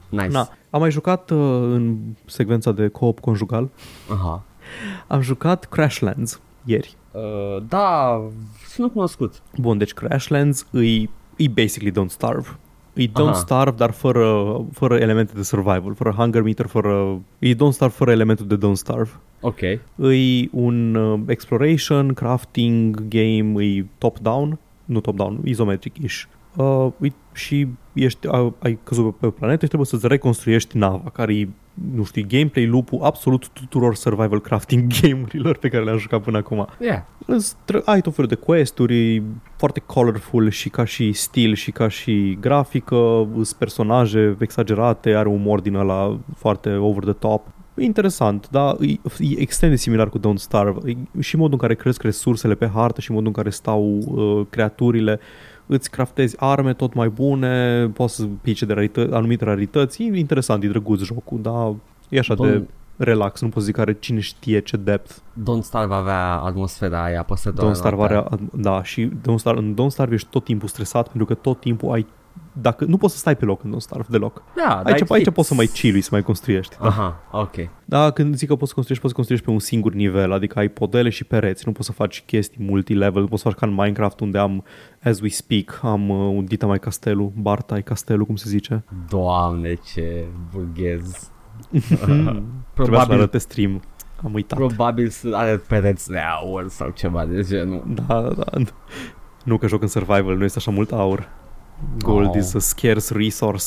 Nice. 0.08 0.28
Na, 0.28 0.48
am 0.70 0.80
mai 0.80 0.90
jucat 0.90 1.30
uh, 1.30 1.38
în 1.72 1.96
secvența 2.24 2.72
de 2.72 2.88
co-op 2.88 3.20
conjugal. 3.20 3.70
Aha. 4.10 4.42
Am 5.06 5.20
jucat 5.20 5.64
Crashlands 5.64 6.40
ieri. 6.64 6.96
Uh, 7.10 7.62
da, 7.68 8.20
sună 8.68 8.88
cunoscut. 8.88 9.42
Bun, 9.56 9.78
deci 9.78 9.92
Crashlands 9.92 10.66
îi, 10.70 11.10
îi 11.36 11.48
basically 11.48 11.92
Don't 11.92 12.10
Starve. 12.10 12.58
E 12.92 13.06
Don't 13.06 13.12
Aha. 13.14 13.32
Starve, 13.32 13.76
dar 13.76 13.90
fără, 13.90 14.60
fără 14.72 14.96
elemente 14.96 15.32
de 15.34 15.42
survival, 15.42 15.94
fără 15.94 16.10
hunger 16.16 16.42
meter, 16.42 16.66
fără... 16.66 17.20
E 17.38 17.54
Don't 17.54 17.70
Starve 17.72 17.94
fără 17.94 18.10
elementul 18.10 18.46
de 18.46 18.56
Don't 18.56 18.76
Starve. 18.76 19.10
Ok. 19.40 19.60
E 19.60 19.80
un 20.50 20.94
uh, 20.94 21.20
exploration, 21.26 22.12
crafting 22.12 23.08
game, 23.08 23.64
e 23.64 23.84
top-down, 23.98 24.58
nu 24.84 25.00
top-down, 25.00 25.40
isometric-ish. 25.44 26.22
Uh, 26.56 26.92
e, 27.00 27.08
și 27.32 27.68
ești, 27.92 28.26
a, 28.28 28.54
ai 28.58 28.78
căzut 28.84 29.16
pe, 29.16 29.26
pe 29.26 29.32
planetă 29.32 29.60
și 29.60 29.66
trebuie 29.66 29.86
să-ți 29.86 30.06
reconstruiești 30.06 30.76
nava, 30.76 31.10
care 31.12 31.34
e, 31.34 31.48
nu 31.94 32.04
știu, 32.04 32.24
gameplay 32.28 32.66
loop 32.66 32.88
absolut 33.02 33.48
tuturor 33.48 33.94
survival 33.94 34.40
crafting 34.40 34.86
game-urilor 35.00 35.56
pe 35.56 35.68
care 35.68 35.84
le-am 35.84 35.98
jucat 35.98 36.22
până 36.22 36.36
acum. 36.36 36.66
Yeah. 36.80 37.02
Îți 37.26 37.54
tră- 37.54 37.84
ai 37.84 38.00
tot 38.00 38.14
felul 38.14 38.30
de 38.30 38.34
quest-uri, 38.34 39.14
e 39.14 39.22
foarte 39.56 39.80
colorful 39.86 40.50
și 40.50 40.68
ca 40.68 40.84
și 40.84 41.12
stil 41.12 41.54
și 41.54 41.70
ca 41.70 41.88
și 41.88 42.38
grafică, 42.40 43.28
sunt 43.32 43.52
personaje 43.58 44.36
exagerate, 44.38 45.14
are 45.14 45.28
umor 45.28 45.60
din 45.60 45.74
ăla 45.74 46.18
foarte 46.36 46.70
over 46.70 47.02
the 47.02 47.12
top. 47.12 47.46
E 47.74 47.82
interesant, 47.84 48.48
dar 48.50 48.76
e, 48.80 48.90
e 49.18 49.40
extrem 49.40 49.70
de 49.70 49.76
similar 49.76 50.08
cu 50.08 50.18
Don't 50.18 50.34
Starve. 50.36 50.90
E, 50.90 51.20
și 51.20 51.36
modul 51.36 51.52
în 51.52 51.58
care 51.58 51.74
cresc 51.74 52.02
resursele 52.02 52.54
pe 52.54 52.70
hartă 52.74 53.00
și 53.00 53.10
modul 53.12 53.26
în 53.26 53.32
care 53.32 53.50
stau 53.50 53.98
uh, 53.98 54.46
creaturile. 54.50 55.20
Îți 55.66 55.90
craftezi 55.90 56.36
arme 56.38 56.74
tot 56.74 56.94
mai 56.94 57.08
bune, 57.08 57.86
poți 57.88 58.14
să 58.14 58.24
pice 58.42 58.64
de 58.64 58.72
rarită- 58.72 59.08
anumite 59.12 59.44
rarități. 59.44 60.02
E 60.02 60.18
interesant, 60.18 60.62
e 60.62 60.68
drăguț 60.68 61.00
jocul, 61.00 61.38
dar 61.42 61.74
e 62.08 62.18
așa 62.18 62.34
Bun. 62.34 62.50
de 62.50 62.68
relax, 62.96 63.40
nu 63.40 63.48
poți 63.48 63.64
zic 63.64 63.74
că 63.74 63.80
are 63.80 63.96
cine 64.00 64.20
știe 64.20 64.60
ce 64.60 64.76
depth. 64.76 65.14
Don't 65.14 65.62
Starve 65.62 65.94
avea 65.94 66.34
atmosfera 66.34 67.04
aia 67.04 67.20
apăsătoare. 67.20 67.70
Don't 67.70 67.76
Starve 67.76 67.96
noaptea. 67.96 68.18
are, 68.18 68.40
da, 68.52 68.82
și 68.82 69.08
Don't 69.08 69.36
Starve, 69.36 69.60
în 69.60 69.74
Don't 69.74 69.90
Starve 69.90 70.14
ești 70.14 70.28
tot 70.30 70.44
timpul 70.44 70.68
stresat 70.68 71.08
pentru 71.08 71.24
că 71.24 71.34
tot 71.34 71.60
timpul 71.60 71.92
ai 71.92 72.06
dacă 72.52 72.84
nu 72.84 72.96
poți 72.96 73.12
să 73.12 73.18
stai 73.18 73.36
pe 73.36 73.44
loc 73.44 73.62
în 73.64 73.70
Don't 73.74 73.78
Starve 73.80 74.06
deloc. 74.10 74.42
Da, 74.56 74.74
Aici, 74.74 74.98
dar 74.98 75.06
aici 75.10 75.22
fix. 75.22 75.34
poți 75.34 75.48
să 75.48 75.54
mai 75.54 75.66
chillui, 75.66 76.00
să 76.00 76.08
mai 76.12 76.22
construiești. 76.22 76.76
Da. 76.80 76.86
Aha, 76.86 77.20
ok. 77.30 77.54
da, 77.84 78.10
când 78.10 78.34
zic 78.36 78.48
că 78.48 78.56
poți 78.56 78.68
să 78.68 78.74
construiești, 78.74 79.04
poți 79.06 79.08
să 79.08 79.14
construiești 79.14 79.46
pe 79.46 79.52
un 79.52 79.58
singur 79.58 79.92
nivel, 79.92 80.32
adică 80.32 80.58
ai 80.58 80.68
podele 80.68 81.08
și 81.08 81.24
pereți, 81.24 81.62
nu 81.66 81.72
poți 81.72 81.86
să 81.86 81.92
faci 81.92 82.22
chestii 82.26 82.64
multilevel, 82.64 83.28
poți 83.28 83.42
să 83.42 83.48
faci 83.48 83.58
ca 83.58 83.66
în 83.66 83.72
Minecraft 83.72 84.20
unde 84.20 84.38
am, 84.38 84.64
as 85.02 85.20
we 85.20 85.28
speak, 85.28 85.78
am 85.82 86.08
uh, 86.08 86.16
un 86.36 86.44
dita 86.44 86.66
mai 86.66 86.78
castelul, 86.78 87.32
Bartai 87.36 87.82
castelul, 87.82 88.24
cum 88.26 88.36
se 88.36 88.48
zice. 88.48 88.84
Doamne, 89.08 89.74
ce 89.74 90.24
burghez. 90.52 91.30
Trebuia 91.70 92.06
să 92.26 92.42
Probabil, 92.74 93.14
arăt 93.16 93.30
pe 93.30 93.38
stream. 93.38 93.82
Am 94.24 94.34
uitat. 94.34 94.58
probabil 94.58 95.08
să 95.08 95.30
are 95.32 95.56
pereți 95.56 96.08
de 96.10 96.18
aur 96.18 96.68
sau 96.68 96.90
ceva 96.90 97.24
de 97.24 97.42
genul. 97.42 97.82
Da, 98.06 98.20
da. 98.22 98.44
Nu 99.44 99.58
că 99.58 99.66
joc 99.66 99.82
în 99.82 99.88
survival, 99.88 100.36
nu 100.36 100.44
este 100.44 100.58
așa 100.58 100.70
mult 100.70 100.92
aur. 100.92 101.28
Gold 101.98 102.28
Oh. 102.28 102.36
is 102.36 102.54
a 102.54 102.58
scarce 102.58 103.14
resource. 103.14 103.64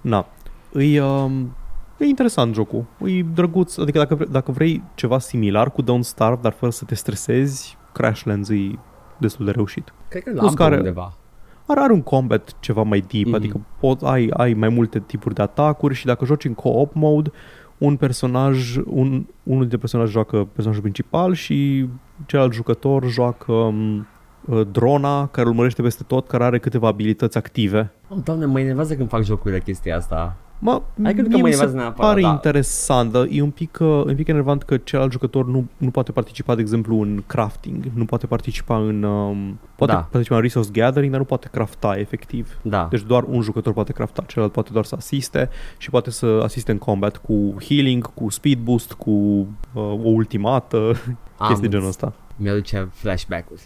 Na. 0.00 0.26
E, 0.74 1.00
um, 1.02 1.54
e 1.98 2.04
interesant 2.04 2.54
jocul. 2.54 2.84
E 3.04 3.22
drăguț. 3.22 3.76
Adică 3.78 3.98
dacă, 3.98 4.14
vre- 4.14 4.26
dacă 4.30 4.52
vrei 4.52 4.82
ceva 4.94 5.18
similar 5.18 5.70
cu 5.70 5.82
Don't 5.82 6.00
Starve, 6.00 6.38
dar 6.42 6.52
fără 6.52 6.70
să 6.72 6.84
te 6.84 6.94
stresezi, 6.94 7.76
Crashlands 7.92 8.48
e 8.48 8.70
destul 9.18 9.44
de 9.44 9.50
reușit. 9.50 9.92
Cred 10.08 10.22
că 10.22 10.30
Plus 10.30 10.42
l-am 10.42 10.54
pe 10.54 10.62
care- 10.62 10.76
undeva. 10.76 11.12
Are, 11.66 11.80
are 11.80 11.92
un 11.92 12.02
combat 12.02 12.54
ceva 12.60 12.82
mai 12.82 13.00
deep, 13.00 13.24
Mhm. 13.26 13.32
mm-hmm. 13.32 13.36
adică 13.36 13.60
pot, 13.80 14.02
ai, 14.02 14.30
ai 14.36 14.52
mai 14.54 14.68
multe 14.68 15.00
tipuri 15.00 15.34
de 15.34 15.42
atacuri 15.42 15.94
și 15.94 16.06
dacă 16.06 16.24
joci 16.24 16.44
în 16.44 16.54
co-op 16.54 16.94
mode, 16.94 17.30
un 17.78 17.96
personaj, 17.96 18.76
un, 18.76 19.26
unul 19.42 19.60
dintre 19.60 19.76
personaje 19.78 20.10
joacă 20.10 20.36
personajul 20.52 20.82
principal 20.82 21.34
și 21.34 21.88
celălalt 22.26 22.52
jucător 22.54 23.08
joacă 23.08 23.52
um, 23.52 23.96
uh, 23.98 24.04
drona 24.70 25.26
care 25.26 25.46
îl 25.46 25.52
urmărește 25.52 25.82
peste 25.82 26.02
tot, 26.02 26.26
care 26.26 26.44
are 26.44 26.58
câteva 26.58 26.88
abilități 26.88 27.36
active. 27.36 27.90
Oh, 28.08 28.18
doamne, 28.24 28.44
mă 28.44 28.60
enervează 28.60 28.94
când 28.94 29.08
fac 29.08 29.22
jocurile 29.22 29.60
chestia 29.60 29.96
asta. 29.96 30.36
Mă, 30.58 30.82
Hai, 31.02 31.12
cred 31.12 31.24
că 31.24 31.32
mie 31.32 31.40
mă 31.40 31.46
mi 31.46 31.52
se 31.52 31.62
enervează 31.62 31.76
neapărat, 31.76 32.10
pare 32.10 32.20
da. 32.20 32.28
interesant, 32.28 33.12
dar 33.12 33.26
e 33.30 33.42
un 33.42 33.50
pic, 33.50 33.78
uh, 33.80 33.86
un 33.88 34.14
pic 34.14 34.28
enervant 34.28 34.62
că 34.62 34.76
celălalt 34.76 35.12
jucător 35.12 35.46
nu, 35.46 35.66
nu 35.76 35.90
poate 35.90 36.12
participa, 36.12 36.54
de 36.54 36.60
exemplu, 36.60 37.00
în 37.00 37.22
crafting, 37.26 37.84
nu 37.94 38.04
poate 38.04 38.26
participa 38.26 38.76
în... 38.76 39.02
Um, 39.02 39.58
poate 39.76 39.92
Da. 39.92 39.98
participa 39.98 40.36
în 40.36 40.42
resource 40.42 40.70
gathering, 40.72 41.10
dar 41.10 41.20
nu 41.20 41.26
poate 41.26 41.48
crafta 41.52 41.98
efectiv. 41.98 42.58
Da. 42.62 42.86
Deci 42.90 43.02
doar 43.02 43.24
un 43.28 43.40
jucător 43.40 43.72
poate 43.72 43.92
crafta, 43.92 44.24
celălalt 44.26 44.52
poate 44.52 44.70
doar 44.72 44.84
să 44.84 44.94
asiste 44.98 45.48
și 45.76 45.90
poate 45.90 46.10
să 46.10 46.40
asiste 46.42 46.72
în 46.72 46.78
combat 46.78 47.16
cu 47.16 47.54
healing, 47.60 48.14
cu 48.14 48.30
speed 48.30 48.58
boost, 48.58 48.92
cu 48.92 49.10
uh, 49.10 49.46
o 49.82 50.08
ultimată, 50.08 50.76
Am 51.38 51.48
chestii 51.48 51.68
genul 51.68 51.88
ăsta. 51.88 52.12
Mi-aduce 52.36 52.88
flashback-uri. 52.92 53.62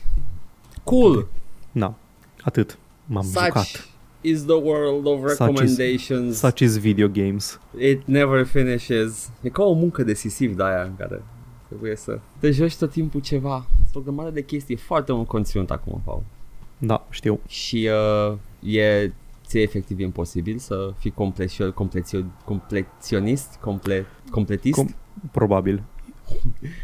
Cool! 0.85 1.29
Na, 1.73 1.95
atât. 2.43 2.79
M-am 3.07 3.23
Such 3.23 3.45
jucat. 3.45 3.88
is 4.21 4.43
the 4.45 4.55
world 4.55 5.07
of 5.07 5.19
Such 5.19 5.31
is- 5.31 5.38
recommendations. 5.38 6.37
Such 6.38 6.61
is 6.61 6.79
video 6.79 7.09
games. 7.09 7.61
It 7.79 8.07
never 8.07 8.45
finishes. 8.47 9.31
E 9.43 9.49
ca 9.49 9.62
o 9.62 9.73
muncă 9.73 10.03
decisiv 10.03 10.57
de 10.57 10.62
aia 10.62 10.83
în 10.83 10.97
care 10.99 11.23
trebuie 11.69 11.97
să 11.97 12.19
te 12.38 12.51
joci 12.51 12.77
tot 12.77 12.90
timpul 12.90 13.21
ceva. 13.21 13.66
Sunt 13.83 13.95
o 13.95 14.01
grămadă 14.01 14.31
de 14.31 14.45
chestii, 14.45 14.75
e 14.75 14.79
foarte 14.79 15.12
mult 15.12 15.27
conținut 15.29 15.71
acum, 15.71 16.01
Paul. 16.05 16.23
Da, 16.79 17.07
știu. 17.11 17.40
Și 17.49 17.88
uh, 18.31 18.37
e 18.73 19.12
ție 19.47 19.61
efectiv 19.61 19.99
imposibil 20.01 20.59
să 20.59 20.93
fii 20.99 21.11
complețio- 21.11 21.73
complețio- 21.75 22.25
compleționist, 22.45 23.55
comple, 23.61 24.07
completist, 24.31 24.83
Com- 24.83 24.97
Probabil. 25.33 25.83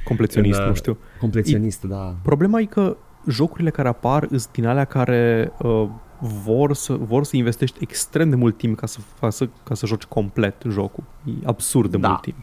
Compleționist, 0.04 0.56
În, 0.58 0.62
uh, 0.62 0.68
nu 0.68 0.74
știu. 0.74 0.98
compleționist, 1.20 1.82
da. 1.82 2.16
Problema 2.22 2.60
e 2.60 2.64
că 2.64 2.96
jocurile 3.28 3.70
care 3.70 3.88
apar 3.88 4.26
sunt 4.28 4.48
din 4.52 4.66
alea 4.66 4.84
care 4.84 5.52
uh, 5.62 5.88
vor, 6.20 6.74
să, 6.74 6.92
vor 6.92 7.24
să 7.24 7.36
investești 7.36 7.78
extrem 7.80 8.30
de 8.30 8.36
mult 8.36 8.56
timp 8.56 8.76
ca 8.78 8.86
să, 8.86 8.98
facă, 9.00 9.50
ca 9.64 9.74
să 9.74 9.86
joci 9.86 10.02
complet 10.04 10.54
jocul. 10.70 11.04
E 11.24 11.30
absurd 11.44 11.90
de 11.90 11.96
Da. 11.96 12.08
mult 12.08 12.20
timp. 12.20 12.36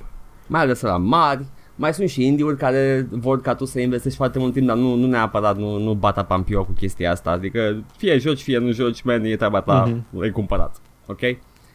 Mai 0.48 0.62
ales 0.62 0.82
la 0.82 0.98
mari, 0.98 1.46
mai 1.76 1.93
sunt 1.93 2.10
și 2.10 2.26
indie-uri 2.26 2.58
care 2.58 3.08
vor 3.12 3.41
ca 3.41 3.56
tu 3.56 3.65
să 3.65 3.80
investești 3.80 4.17
foarte 4.17 4.39
mult 4.39 4.54
timp, 4.54 4.67
dar 4.67 4.78
nu, 4.78 4.96
nu 4.96 5.08
neapărat, 5.08 5.58
nu, 5.58 5.78
nu 5.80 5.93
bata 5.93 6.24
pampio 6.24 6.63
cu 6.65 6.72
chestia 6.72 7.12
asta. 7.12 7.30
Adică 7.32 7.84
fie 7.98 8.17
joci, 8.17 8.41
fie 8.41 8.58
nu 8.58 8.72
joci, 8.72 9.02
man, 9.02 9.24
e 9.24 9.36
treaba 9.36 9.62
ta, 9.62 9.84
Mhm. 9.88 10.00
mm-hmm. 10.00 10.17
le-ai 10.17 10.32
cumpărat. 10.32 10.82
Ok? 11.08 11.19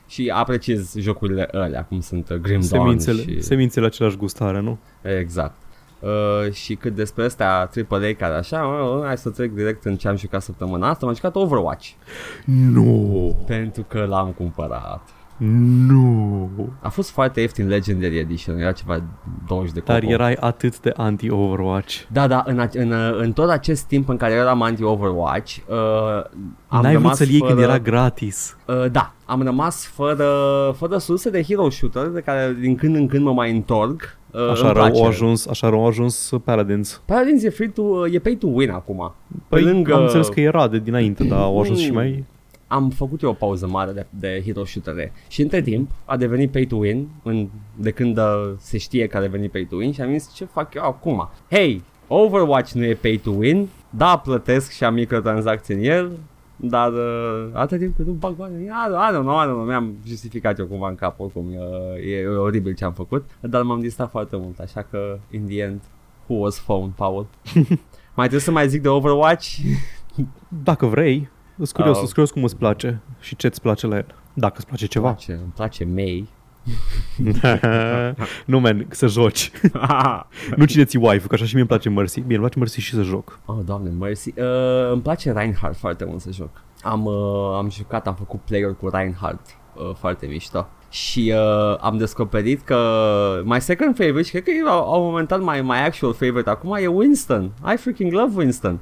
Și 0.07 0.33
apreciez 0.35 0.97
jocurile 0.97 1.49
alea, 1.53 1.85
cum 1.85 2.01
sunt 2.01 2.29
uh, 2.29 2.37
Grim 2.37 2.61
Dawn 2.71 2.85
Semințele, 2.99 3.21
și... 3.23 3.41
semințele 3.43 3.87
același 3.87 4.17
gustare, 4.17 4.61
nu? 4.61 4.79
Exact. 5.19 5.57
Uh, 6.01 6.53
și 6.53 6.75
cât 6.75 6.95
despre 6.95 7.25
astea 7.25 7.71
AAA 7.89 8.13
care 8.19 8.35
așa, 8.35 8.63
uh, 8.63 9.05
hai 9.05 9.19
să 9.19 9.31
trec 9.31 9.53
direct 9.53 9.85
în 9.85 9.97
ce 9.97 10.09
am 10.09 10.17
jucat 10.17 10.43
săptămâna 10.43 10.89
asta, 10.89 11.07
am 11.07 11.15
jucat 11.15 11.37
Overwatch. 11.37 11.89
Nu, 12.45 13.37
Pentru 13.47 13.83
că 13.83 14.05
l-am 14.05 14.33
cumpărat. 14.33 15.18
Nu. 15.39 16.51
A 16.81 16.89
fost 16.89 17.11
foarte 17.11 17.41
ieftin 17.41 17.69
Legendary 17.69 18.19
Edition, 18.19 18.59
era 18.59 18.73
ceva 18.73 19.03
20 19.47 19.73
de 19.73 19.81
Dar 19.85 20.01
coco. 20.01 20.13
erai 20.13 20.37
atât 20.41 20.81
de 20.81 20.93
anti-Overwatch. 20.97 22.01
Da, 22.13 22.27
da, 22.27 22.43
în, 22.47 22.59
a- 22.59 22.69
în, 22.73 22.91
uh, 22.91 23.19
în 23.21 23.33
tot 23.33 23.49
acest 23.51 23.85
timp 23.87 24.09
în 24.09 24.17
care 24.17 24.33
eram 24.33 24.63
anti-Overwatch, 24.63 25.57
uh, 25.69 25.77
am 26.69 26.83
N-ai 26.83 26.91
vrut 26.93 27.03
rămas 27.03 27.17
să-l 27.17 27.29
iei 27.29 27.39
fără, 27.39 27.53
când 27.53 27.65
era 27.65 27.79
gratis. 27.79 28.57
Uh, 28.67 28.91
da, 28.93 29.13
am 29.25 29.43
rămas 29.43 29.87
fără, 29.87 30.27
fără 30.77 30.99
surse 30.99 31.31
de 31.31 31.43
hero 31.43 31.71
shooter 31.71 32.07
de 32.07 32.21
care 32.21 32.57
din 32.61 32.75
când 32.75 32.95
în 32.97 33.07
când 33.07 33.25
mă 33.25 33.33
mai 33.33 33.51
întorc. 33.51 34.17
Uh, 34.31 34.51
Așa 34.51 34.65
îmi 34.65 34.73
rău 34.75 34.83
place. 34.85 35.01
au 35.01 35.07
ajuns, 35.07 35.47
așa 35.47 35.69
rău 35.69 35.81
au 35.81 35.87
ajuns 35.87 36.31
Paladins. 36.45 37.03
Paladins 37.05 37.43
e 37.43 37.49
free 37.51 37.69
to, 37.69 37.83
uh, 37.83 38.13
e 38.15 38.19
pay 38.19 38.35
to 38.35 38.47
win 38.47 38.71
acum. 38.71 39.13
Păi 39.49 39.63
lângă- 39.63 39.95
am 39.95 40.03
înțeles 40.03 40.29
că 40.29 40.41
era 40.41 40.69
de 40.69 40.79
dinainte, 40.79 41.25
dar 41.25 41.41
au 41.41 41.61
ajuns 41.61 41.79
și 41.79 41.89
Mm. 41.89 41.95
mai... 41.95 42.25
Am 42.69 42.91
făcut 42.91 43.23
eu 43.23 43.31
o 43.31 43.33
pauză 43.33 43.67
mare 43.67 43.93
de, 43.93 44.07
de 44.11 44.43
hero 44.45 44.65
shooter 44.65 45.13
și 45.29 45.43
între 45.43 45.63
timp 45.63 45.91
a 46.05 46.17
devenit 46.17 46.51
pay 46.51 46.65
to 46.65 46.77
win 46.77 47.09
în, 47.23 47.49
de 47.77 47.91
când 47.91 48.19
uh, 48.19 48.53
se 48.59 48.79
știe 48.79 49.07
că 49.07 49.17
a 49.17 49.21
devenit 49.21 49.51
pay 49.51 49.67
to 49.71 49.77
win 49.77 49.93
și 49.93 50.01
am 50.01 50.13
zis 50.13 50.33
ce 50.35 50.45
fac 50.45 50.75
eu 50.75 50.83
acum. 50.83 51.29
Hey, 51.51 51.83
Overwatch 52.07 52.73
nu 52.73 52.85
e 52.85 52.95
pay 52.95 53.21
to 53.23 53.31
win, 53.31 53.69
da 53.91 54.19
plătesc 54.19 54.71
și 54.71 54.85
am 54.85 54.95
microtransacții 54.95 55.75
în 55.75 55.81
el, 55.83 56.19
dar 56.57 56.93
uh, 56.93 57.49
atât 57.53 57.79
timp 57.79 57.97
cât 57.97 58.07
nu 58.07 58.13
bag 58.13 58.35
bani, 58.35 58.65
I 58.65 58.69
don't, 58.69 59.11
I 59.11 59.15
don't 59.15 59.23
know, 59.23 59.43
I 59.43 59.45
don't 59.45 59.55
know, 59.55 59.65
mi-am 59.65 59.97
justificat 60.07 60.59
eu 60.59 60.67
cumva 60.67 60.89
în 60.89 60.95
cap 60.95 61.21
oricum, 61.21 61.47
uh, 61.47 62.07
e, 62.07 62.17
e 62.17 62.27
oribil 62.27 62.75
ce 62.75 62.85
am 62.85 62.93
făcut, 62.93 63.25
dar 63.41 63.63
m-am 63.63 63.81
distrat 63.81 64.11
foarte 64.11 64.37
mult, 64.37 64.59
așa 64.59 64.87
că, 64.91 65.19
in 65.31 65.47
the 65.47 65.63
end, 65.63 65.81
who 66.27 66.39
was 66.39 66.59
phone, 66.59 66.93
Paul? 66.97 67.27
mai 68.17 68.27
trebuie 68.27 68.41
să 68.41 68.51
mai 68.51 68.69
zic 68.69 68.83
de 68.83 68.89
Overwatch? 68.89 69.57
Dacă 70.65 70.87
vrei, 70.87 71.29
sunt 71.65 71.73
curios, 71.73 71.91
Oh. 71.97 71.99
sunt 72.03 72.09
curios 72.09 72.31
cum 72.31 72.45
îți 72.45 72.57
place 72.57 73.01
și 73.21 73.37
ce 73.37 73.47
îți 73.47 73.61
place 73.61 73.87
la 73.87 73.97
el. 73.97 74.15
Dacă 74.35 74.55
îți 74.57 74.67
place 74.67 74.87
ceva. 74.87 75.09
place, 75.09 75.33
îmi 75.33 75.53
place 75.55 75.85
May. 75.85 76.29
nu, 78.47 78.61
man, 78.61 78.87
să 78.91 79.07
joci. 79.07 79.51
nu 80.57 80.65
cine 80.65 80.85
ți 80.85 80.97
waifu, 80.97 81.29
că 81.29 81.35
așa 81.35 81.45
și 81.45 81.51
mie 81.53 81.61
îmi 81.61 81.69
place 81.69 81.89
Mercy. 81.89 82.21
Bine, 82.21 82.33
îmi 82.35 82.41
place 82.41 82.59
Mercy 82.59 82.81
și 82.81 82.95
să 82.95 83.03
joc. 83.03 83.39
Oh, 83.45 83.57
doamne, 83.65 83.91
mercy. 83.91 84.33
Uh, 84.37 84.91
îmi 84.93 85.03
place 85.03 85.33
Reinhardt 85.33 85.77
foarte 85.79 86.05
mult 86.05 86.21
să 86.21 86.31
joc. 86.33 86.51
Am, 86.83 87.05
uh, 87.05 87.55
am 87.57 87.71
jucat, 87.71 88.07
am 88.07 88.15
făcut 88.15 88.41
player 88.41 88.75
cu 88.75 88.89
Reinhardt 88.89 89.47
uh, 89.75 89.95
foarte 89.95 90.27
mișto. 90.27 90.69
Și 90.91 91.33
uh, 91.37 91.77
am 91.81 91.97
descoperit 91.97 92.61
că 92.61 92.79
my 93.45 93.61
second 93.61 93.97
favorite, 93.97 94.23
și 94.23 94.31
cred 94.31 94.43
că 94.43 94.51
e 94.51 94.63
la, 94.63 94.75
la 94.75 94.97
un 94.97 95.05
moment 95.05 95.29
dat 95.29 95.41
my, 95.41 95.61
my 95.63 95.77
actual 95.85 96.13
favorite 96.13 96.51
acum, 96.51 96.75
e 96.81 96.87
Winston. 96.87 97.53
I 97.73 97.77
freaking 97.77 98.13
love 98.13 98.33
Winston. 98.37 98.81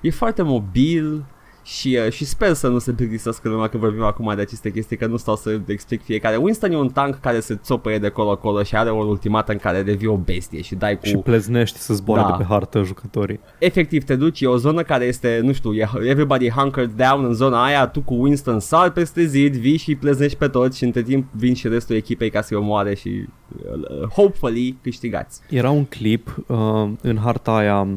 E 0.00 0.10
foarte 0.10 0.42
mobil 0.42 1.24
și, 1.62 1.98
uh, 2.06 2.12
și 2.12 2.24
sper 2.24 2.52
să 2.52 2.68
nu 2.68 2.78
se 2.78 2.92
plictisească 2.92 3.48
lumea 3.48 3.68
că 3.68 3.76
vorbim 3.78 4.02
acum 4.02 4.32
de 4.34 4.40
aceste 4.40 4.70
chestii, 4.70 4.96
că 4.96 5.06
nu 5.06 5.16
stau 5.16 5.36
să 5.36 5.60
explic 5.66 6.02
fiecare. 6.02 6.36
Winston 6.36 6.72
e 6.72 6.76
un 6.76 6.88
tank 6.88 7.20
care 7.20 7.40
se 7.40 7.58
țopăie 7.62 7.98
de 7.98 8.08
colo-colo 8.08 8.62
și 8.62 8.76
are 8.76 8.90
o 8.90 9.04
ultimată 9.04 9.52
în 9.52 9.58
care 9.58 9.82
devii 9.82 10.06
o 10.06 10.16
bestie 10.16 10.60
și 10.62 10.74
dai 10.74 10.98
cu... 10.98 11.06
Și 11.06 11.16
pleznești 11.16 11.78
să 11.78 11.94
zboare 11.94 12.20
Da. 12.22 12.26
de 12.30 12.34
pe 12.36 12.44
hartă 12.48 12.82
jucătorii. 12.82 13.40
efectiv 13.58 14.04
te 14.04 14.16
duci, 14.16 14.40
e 14.40 14.46
o 14.46 14.56
zonă 14.56 14.82
care 14.82 15.04
este, 15.04 15.40
nu 15.42 15.52
știu, 15.52 15.74
e 15.74 15.88
everybody 16.02 16.50
hunkered 16.50 16.90
down 16.96 17.24
în 17.24 17.32
zona 17.34 17.64
aia, 17.64 17.86
tu 17.86 18.00
cu 18.00 18.14
Winston 18.14 18.60
sar 18.60 18.90
peste 18.90 19.24
zid, 19.24 19.56
vii 19.56 19.76
și 19.76 19.88
îi 19.88 19.96
pleznești 19.96 20.38
pe 20.38 20.48
toți 20.48 20.76
și 20.78 20.84
între 20.84 21.02
timp 21.02 21.26
vin 21.32 21.54
și 21.54 21.68
restul 21.68 21.96
echipei 21.96 22.30
ca 22.30 22.40
să-i 22.42 22.56
omoare 22.56 22.94
și 22.94 23.08
uh, 23.08 24.08
hopefully 24.08 24.76
câștigați. 24.82 25.40
Era 25.48 25.70
un 25.70 25.84
clip 25.84 26.36
uh, 26.46 26.56
în 27.02 27.18
harta 27.18 27.56
aia 27.56 27.88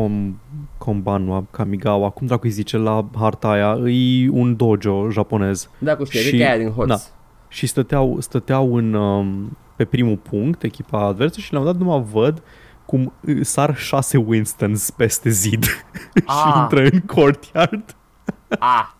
Com, 0.00 0.40
Kombanwa, 0.78 1.44
Kamigawa, 1.50 2.10
cum 2.10 2.26
dracu 2.26 2.46
îi 2.46 2.50
zice 2.52 2.76
la 2.76 3.04
harta 3.18 3.48
aia, 3.50 3.90
e 3.90 4.28
un 4.30 4.56
dojo 4.56 5.10
japonez 5.10 5.70
Da, 5.78 5.96
cu 5.96 6.04
știi, 6.04 6.20
Și- 6.20 6.36
și... 6.36 6.42
aia 6.42 6.56
din 6.58 6.70
hoț. 6.70 6.86
da. 6.88 6.96
și 7.48 7.66
stăteau, 7.66 8.20
stăteau 8.20 8.74
în, 8.76 8.94
um, 8.94 9.56
pe 9.76 9.84
primul 9.84 10.16
punct, 10.16 10.62
echipa 10.62 11.06
adversă 11.06 11.40
și 11.40 11.52
la 11.52 11.58
un 11.58 11.64
dat 11.64 11.76
numai 11.76 12.02
văd 12.12 12.42
cum 12.86 13.12
uh, 13.20 13.38
sar 13.40 13.76
șase 13.76 14.16
Winstons 14.16 14.90
peste 14.90 15.28
zid 15.30 15.64
și 16.14 16.22
Ah. 16.26 16.58
intră 16.60 16.84
în 16.92 17.00
courtyard. 17.00 17.96
Ah, 18.58 18.88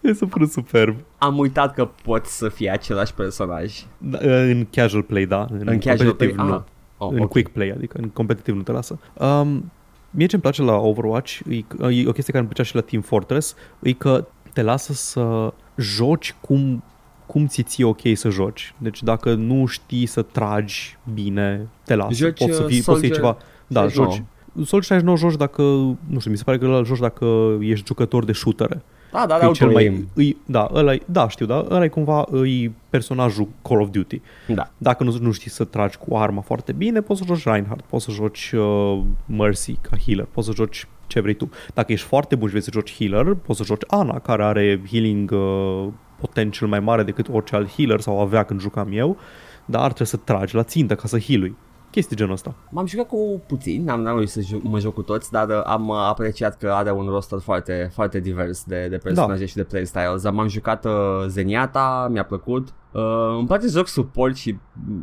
E 0.00 0.12
super 0.12 0.46
superb. 0.46 0.96
am 1.18 1.38
uitat 1.38 1.74
că 1.74 1.88
pot 2.02 2.26
să 2.26 2.48
fie 2.48 2.70
același 2.70 3.14
personaj. 3.14 3.72
Da, 3.98 4.18
în 4.22 4.66
casual 4.70 5.02
play, 5.02 5.24
da. 5.26 5.46
În, 5.50 5.62
În 5.64 5.78
casual 5.78 5.96
play, 5.96 6.06
competitive, 6.08 6.42
nu. 6.42 6.54
ah. 6.54 6.60
Oh, 7.04 7.12
în 7.12 7.22
ok. 7.22 7.30
quick 7.30 7.52
play, 7.52 7.70
adică 7.70 7.98
în 8.00 8.08
competitiv 8.08 8.54
nu 8.54 8.62
te 8.62 8.72
lasă. 8.72 8.98
Um, 9.14 9.70
mie 10.10 10.26
ce-mi 10.26 10.42
place 10.42 10.62
la 10.62 10.76
Overwatch, 10.76 11.38
e, 11.48 11.56
e 11.90 12.08
o 12.08 12.12
chestie 12.12 12.32
care 12.32 12.38
îmi 12.38 12.46
plăcea 12.46 12.62
și 12.62 12.74
la 12.74 12.80
Team 12.80 13.02
Fortress, 13.02 13.56
e 13.82 13.92
că 13.92 14.26
te 14.52 14.62
lasă 14.62 14.92
să 14.92 15.52
joci 15.76 16.34
cum, 16.40 16.82
cum 17.26 17.46
ți 17.46 17.62
ție 17.62 17.84
ok 17.84 18.00
să 18.14 18.28
joci. 18.28 18.74
Deci 18.78 19.02
dacă 19.02 19.34
nu 19.34 19.66
știi 19.66 20.06
să 20.06 20.22
tragi 20.22 20.98
bine, 21.14 21.68
te 21.84 21.94
lasă. 21.94 22.14
Joci, 22.14 22.38
poți 22.38 22.56
să 22.56 22.62
uh, 22.62 22.68
fii, 22.68 22.82
poți 22.82 22.98
să 23.00 23.06
iei 23.06 23.14
Soldier 23.14 23.14
ceva... 23.14 23.36
Da, 23.66 23.80
69. 23.80 24.12
joci. 24.12 24.22
Soldier 24.66 24.82
69 24.82 25.16
joci 25.16 25.36
dacă, 25.36 25.62
nu 26.06 26.18
știu, 26.18 26.30
mi 26.30 26.36
se 26.36 26.44
pare 26.44 26.58
că 26.58 26.66
îl 26.66 26.84
joci 26.84 26.98
dacă 26.98 27.56
ești 27.60 27.86
jucător 27.86 28.24
de 28.24 28.32
shootere. 28.32 28.82
Da, 29.14 29.26
da, 29.26 29.36
Că 29.36 29.44
e 29.44 29.50
cel 29.50 29.66
auto 29.66 29.78
mai, 29.78 30.08
îi, 30.14 30.36
da, 30.46 30.68
ăla 30.72 30.92
e, 30.92 31.00
da, 31.06 31.28
știu, 31.28 31.46
da, 31.46 31.66
ăla 31.70 31.84
e 31.84 31.88
cumva 31.88 32.24
îi 32.30 32.74
personajul 32.90 33.48
Call 33.62 33.80
of 33.80 33.88
Duty. 33.90 34.20
Da. 34.46 34.70
Dacă 34.78 35.04
nu, 35.04 35.16
nu 35.20 35.32
știi 35.32 35.50
să 35.50 35.64
tragi 35.64 35.96
cu 35.96 36.16
arma 36.16 36.40
foarte 36.40 36.72
bine, 36.72 37.00
poți 37.00 37.20
să 37.20 37.26
joci 37.26 37.44
Reinhardt, 37.44 37.84
poți 37.84 38.04
să 38.04 38.10
joci 38.10 38.52
uh, 38.56 39.00
Mercy 39.26 39.72
ca 39.80 39.96
healer, 40.06 40.26
poți 40.32 40.46
să 40.46 40.52
joci 40.54 40.86
ce 41.06 41.20
vrei 41.20 41.34
tu. 41.34 41.50
Dacă 41.74 41.92
ești 41.92 42.06
foarte 42.06 42.34
bun 42.34 42.44
și 42.44 42.50
vrei 42.50 42.64
să 42.64 42.70
joci 42.72 42.96
healer, 42.96 43.34
poți 43.34 43.58
să 43.58 43.64
joci 43.64 43.82
Ana, 43.86 44.18
care 44.18 44.44
are 44.44 44.82
healing 44.90 45.30
uh, 45.30 45.86
potential 46.20 46.70
mai 46.70 46.80
mare 46.80 47.02
decât 47.02 47.28
orice 47.32 47.56
alt 47.56 47.70
healer 47.76 48.00
sau 48.00 48.20
avea 48.20 48.42
când 48.42 48.60
jucam 48.60 48.88
eu, 48.92 49.16
dar 49.64 49.84
trebuie 49.84 50.06
să 50.06 50.16
tragi 50.16 50.54
la 50.54 50.62
țintă 50.62 50.94
ca 50.94 51.08
să 51.08 51.18
healui. 51.18 51.56
Chestii 51.94 52.16
genul 52.16 52.32
ăsta. 52.32 52.54
M-am 52.70 52.86
jucat 52.86 53.06
cu 53.06 53.42
puțin, 53.46 53.84
n-am, 53.84 54.00
n-am 54.00 54.14
reușit 54.14 54.32
să 54.32 54.40
joc, 54.40 54.62
mă 54.62 54.78
joc 54.78 54.94
cu 54.94 55.02
toți, 55.02 55.30
dar 55.30 55.48
uh, 55.48 55.60
am 55.64 55.88
uh, 55.88 55.96
apreciat 56.08 56.58
că 56.58 56.70
are 56.70 56.92
un 56.92 57.06
roster 57.06 57.38
foarte, 57.38 57.90
foarte 57.92 58.20
divers 58.20 58.64
de, 58.64 58.86
de 58.90 58.96
personaje 58.96 59.40
Da. 59.40 59.46
și 59.46 59.54
de 59.54 59.64
playstyles. 59.64 60.22
Dar 60.22 60.32
M-am 60.32 60.48
jucat 60.48 60.84
uh, 60.84 60.92
Zeniata, 61.26 62.08
mi-a 62.10 62.24
plăcut. 62.24 62.68
Uh, 62.92 63.02
îmi 63.38 63.46
place 63.46 63.66
să 63.68 63.76
joc 63.76 63.86
support 63.86 64.36
și 64.36 64.58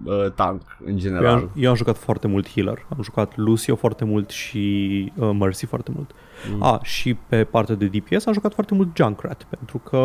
uh, 0.06 0.32
tank 0.36 0.62
în 0.86 0.92
Eu 0.92 0.98
general. 0.98 1.26
am, 1.34 1.52
eu 1.56 1.70
am 1.70 1.76
jucat 1.76 1.98
foarte 1.98 2.28
mult 2.28 2.50
healer. 2.50 2.86
Am 2.98 3.04
jucat 3.04 3.38
Lucio 3.38 3.76
foarte 3.76 4.06
mult 4.06 4.30
și 4.30 5.12
uh, 5.18 5.30
Mercy 5.40 5.66
foarte 5.66 5.92
mult. 5.96 6.12
Mm. 6.50 6.56
Mm. 6.56 6.64
A, 6.64 6.80
și 6.84 7.14
pe 7.14 7.44
partea 7.44 7.76
de 7.76 7.86
DPS 7.86 8.26
am 8.26 8.34
jucat 8.34 8.54
foarte 8.54 8.74
mult 8.74 8.96
Junkrat, 8.96 9.44
pentru 9.50 9.78
că 9.78 9.98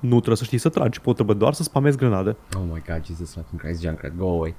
nu 0.00 0.14
trebuie 0.16 0.36
să 0.36 0.44
știi 0.44 0.58
să 0.58 0.68
tragi, 0.68 1.00
pot 1.00 1.14
trebuie 1.14 1.36
doar 1.36 1.52
să 1.52 1.62
spamezi 1.62 1.96
grenade. 1.96 2.36
Oh 2.56 2.62
my 2.72 2.82
god, 2.88 3.04
Jesus 3.06 3.34
fucking 3.34 3.60
Christ, 3.60 3.82
Junkrat, 3.82 4.16
go 4.16 4.28
away. 4.28 4.54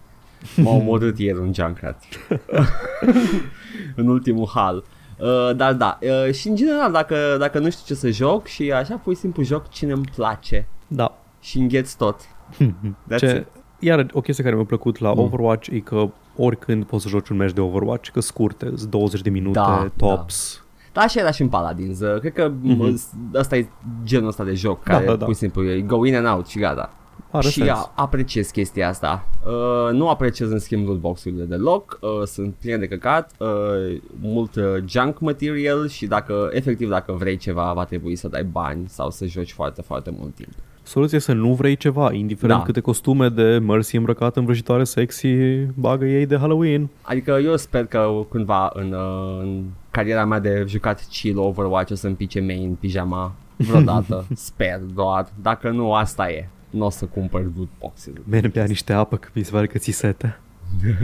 M-a 0.55 0.71
omorât 0.71 1.19
ieri 1.19 1.39
un 1.39 1.53
Junkrat. 1.53 2.03
în 3.95 4.07
ultimul 4.07 4.49
hal. 4.53 4.83
Uh, 5.19 5.55
dar 5.55 5.73
da, 5.73 5.99
uh, 6.01 6.33
și 6.33 6.47
în 6.47 6.55
general 6.55 6.91
dacă, 6.91 7.15
dacă 7.39 7.59
nu 7.59 7.69
știu 7.69 7.83
ce 7.85 7.93
să 7.93 8.09
joc 8.09 8.45
și 8.45 8.71
așa 8.71 8.95
pur 8.95 9.13
și 9.13 9.19
simplu 9.19 9.43
joc 9.43 9.69
cine 9.69 9.91
îmi 9.91 10.09
place 10.15 10.67
Da. 10.87 11.17
și 11.39 11.57
îngheț 11.57 11.93
tot. 11.93 12.19
That's 13.13 13.17
Ce, 13.17 13.35
it. 13.47 13.63
iar 13.79 14.05
o 14.13 14.21
chestie 14.21 14.43
care 14.43 14.55
mi-a 14.55 14.65
plăcut 14.65 14.97
la 14.99 15.09
Mm. 15.09 15.17
mm. 15.17 15.23
Overwatch 15.23 15.67
e 15.71 15.79
că 15.79 16.09
oricând 16.35 16.83
poți 16.85 17.03
să 17.03 17.09
joci 17.09 17.29
un 17.29 17.37
meci 17.37 17.51
de 17.53 17.61
Overwatch, 17.61 18.09
că 18.09 18.19
scurte, 18.19 18.73
20 18.89 19.21
de 19.21 19.29
minute, 19.29 19.59
Da, 19.59 19.91
tops. 19.97 20.61
Da, 20.93 21.01
așa 21.01 21.19
era 21.19 21.31
și 21.31 21.41
în 21.41 21.47
Paladins. 21.49 21.99
Uh, 21.99 22.19
Cred 22.19 22.33
că 22.33 22.51
Mhm. 22.61 22.83
mm-hmm. 22.93 23.33
ăsta 23.33 23.55
e 23.57 23.67
genul 24.03 24.27
ăsta 24.27 24.43
de 24.43 24.53
joc 24.53 24.83
Da, 24.83 24.93
care 24.93 25.05
da, 25.05 25.15
da. 25.15 25.25
pur 25.25 25.33
și 25.33 25.39
simplu 25.39 25.63
e 25.69 25.81
go 25.81 26.05
in 26.05 26.15
and 26.15 26.27
out 26.27 26.47
și 26.47 26.59
gata. 26.59 26.93
Are 27.37 27.47
și 27.47 27.59
sens. 27.59 27.69
a, 27.69 27.91
apreciez 27.95 28.49
chestia 28.49 28.87
asta. 28.87 29.27
Uh, 29.45 29.93
nu 29.93 30.09
apreciez 30.09 30.51
în 30.51 30.59
schimb 30.59 30.87
lootbox-urile 30.87 31.43
deloc, 31.43 31.97
uh, 32.01 32.09
sunt 32.25 32.53
pline 32.59 32.77
de 32.77 32.87
căcat, 32.87 33.31
uh, 33.37 33.47
mult 34.19 34.55
uh, 34.55 34.63
junk 34.85 35.19
material 35.19 35.87
și 35.87 36.05
dacă 36.05 36.49
efectiv 36.51 36.89
dacă 36.89 37.11
vrei 37.11 37.37
ceva 37.37 37.73
va 37.73 37.85
trebui 37.85 38.15
să 38.15 38.27
dai 38.27 38.43
bani 38.43 38.83
sau 38.87 39.09
să 39.09 39.25
joci 39.25 39.51
foarte 39.51 39.81
foarte 39.81 40.15
mult 40.19 40.35
timp. 40.35 40.49
Soluția 40.83 41.17
e 41.17 41.21
să 41.21 41.33
nu 41.33 41.53
vrei 41.53 41.75
ceva, 41.75 42.11
indiferent 42.13 42.59
Da. 42.59 42.65
câte 42.65 42.79
costume 42.79 43.29
de 43.29 43.57
Mercy 43.57 43.95
îmbrăcat 43.95 44.37
în 44.37 44.43
vrăjitoare 44.45 44.83
sexy 44.83 45.27
bagă 45.73 46.05
ei 46.05 46.25
de 46.25 46.37
Halloween. 46.37 46.89
Adică 47.01 47.39
eu 47.43 47.55
sper 47.57 47.85
că 47.85 48.25
cândva 48.29 48.71
în, 48.73 48.91
uh, 48.91 49.39
în 49.41 49.63
cariera 49.91 50.25
mea 50.25 50.39
de 50.39 50.63
jucat 50.67 51.07
chill 51.11 51.37
Overwatch 51.39 51.91
o 51.91 51.95
să-mi 51.95 52.15
pice 52.15 52.41
main 52.41 52.77
pijama 52.79 53.31
vreodată. 53.57 54.25
sper 54.35 54.79
doar. 54.93 55.27
Dacă 55.41 55.69
nu, 55.69 55.93
asta 55.93 56.29
e. 56.31 56.49
Nu 56.69 56.85
o 56.85 56.89
să 56.89 57.05
cumpăr 57.05 57.41
loot 57.55 57.67
boxes. 57.79 58.13
Bine, 58.29 58.47
bea 58.47 58.65
niște 58.65 58.93
apă, 58.93 59.17
că 59.17 59.27
mi 59.33 59.43
se 59.43 59.51
pare 59.51 59.67
că 59.67 59.77
ți 59.77 59.91
sete. 59.91 60.39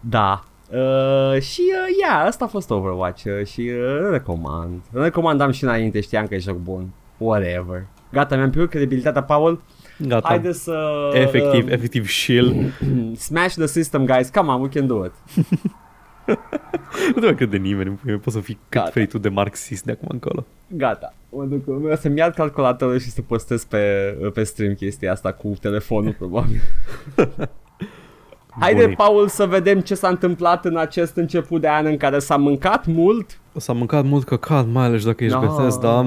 da. 0.00 0.44
Uh, 0.70 1.40
și 1.40 1.60
uh, 1.60 1.96
yeah, 2.00 2.24
asta 2.26 2.44
a 2.44 2.48
fost 2.48 2.70
Overwatch 2.70 3.24
uh, 3.24 3.46
și 3.46 3.60
uh, 3.60 4.08
recomand. 4.10 4.82
Recomandam 4.92 5.50
și 5.50 5.64
înainte, 5.64 6.00
știam 6.00 6.26
că 6.26 6.34
e 6.34 6.38
joc 6.38 6.56
bun. 6.56 6.88
Whatever. 7.16 7.86
Gata, 8.12 8.36
mi-am 8.36 8.50
pierdut 8.50 8.70
credibilitatea, 8.70 9.22
Paul. 9.22 9.62
Gata. 9.98 10.28
Haideți 10.28 10.62
să... 10.62 11.10
Efectiv, 11.12 11.66
uh, 11.66 11.72
efectiv 11.72 12.08
shield. 12.08 12.72
Smash 13.16 13.54
the 13.54 13.66
system, 13.66 14.04
guys. 14.04 14.28
Come 14.28 14.50
on, 14.50 14.60
we 14.60 14.68
can 14.68 14.86
do 14.86 15.04
it. 15.04 15.12
nu 17.06 17.12
trebuie 17.12 17.34
crede 17.34 17.56
nimeni, 17.56 17.98
în 18.04 18.18
poți 18.18 18.36
să 18.36 18.42
fii 18.42 18.54
cât 18.54 18.80
Gata. 18.80 18.90
vrei 18.92 19.06
tu 19.06 19.18
de 19.18 19.28
marxist 19.28 19.84
de 19.84 19.92
acum 19.92 20.08
încolo. 20.10 20.46
Gata. 20.68 21.14
Mă 21.30 21.44
duc, 21.44 21.68
o 21.92 21.96
să-mi 21.96 22.18
iau 22.18 22.30
calculatorul 22.30 22.98
și 22.98 23.10
să 23.10 23.22
postez 23.22 23.64
pe, 23.64 24.16
pe 24.34 24.42
stream 24.42 24.74
chestia 24.74 25.12
asta 25.12 25.32
cu 25.32 25.52
telefonul, 25.60 26.14
probabil. 26.18 26.60
Haide, 28.60 28.80
Bunic. 28.82 28.96
Paul, 28.96 29.28
să 29.28 29.46
vedem 29.46 29.80
ce 29.80 29.94
s-a 29.94 30.08
întâmplat 30.08 30.64
în 30.64 30.76
acest 30.76 31.16
început 31.16 31.60
de 31.60 31.68
an 31.68 31.86
în 31.86 31.96
care 31.96 32.18
s-a 32.18 32.36
mâncat 32.36 32.86
mult. 32.86 33.40
S-a 33.56 33.72
mâncat 33.72 34.04
mult 34.04 34.24
căcat, 34.24 34.66
mai 34.72 34.84
ales 34.84 35.04
dacă 35.04 35.24
ești 35.24 35.36
No. 35.36 35.46
Bethesda. 35.46 36.06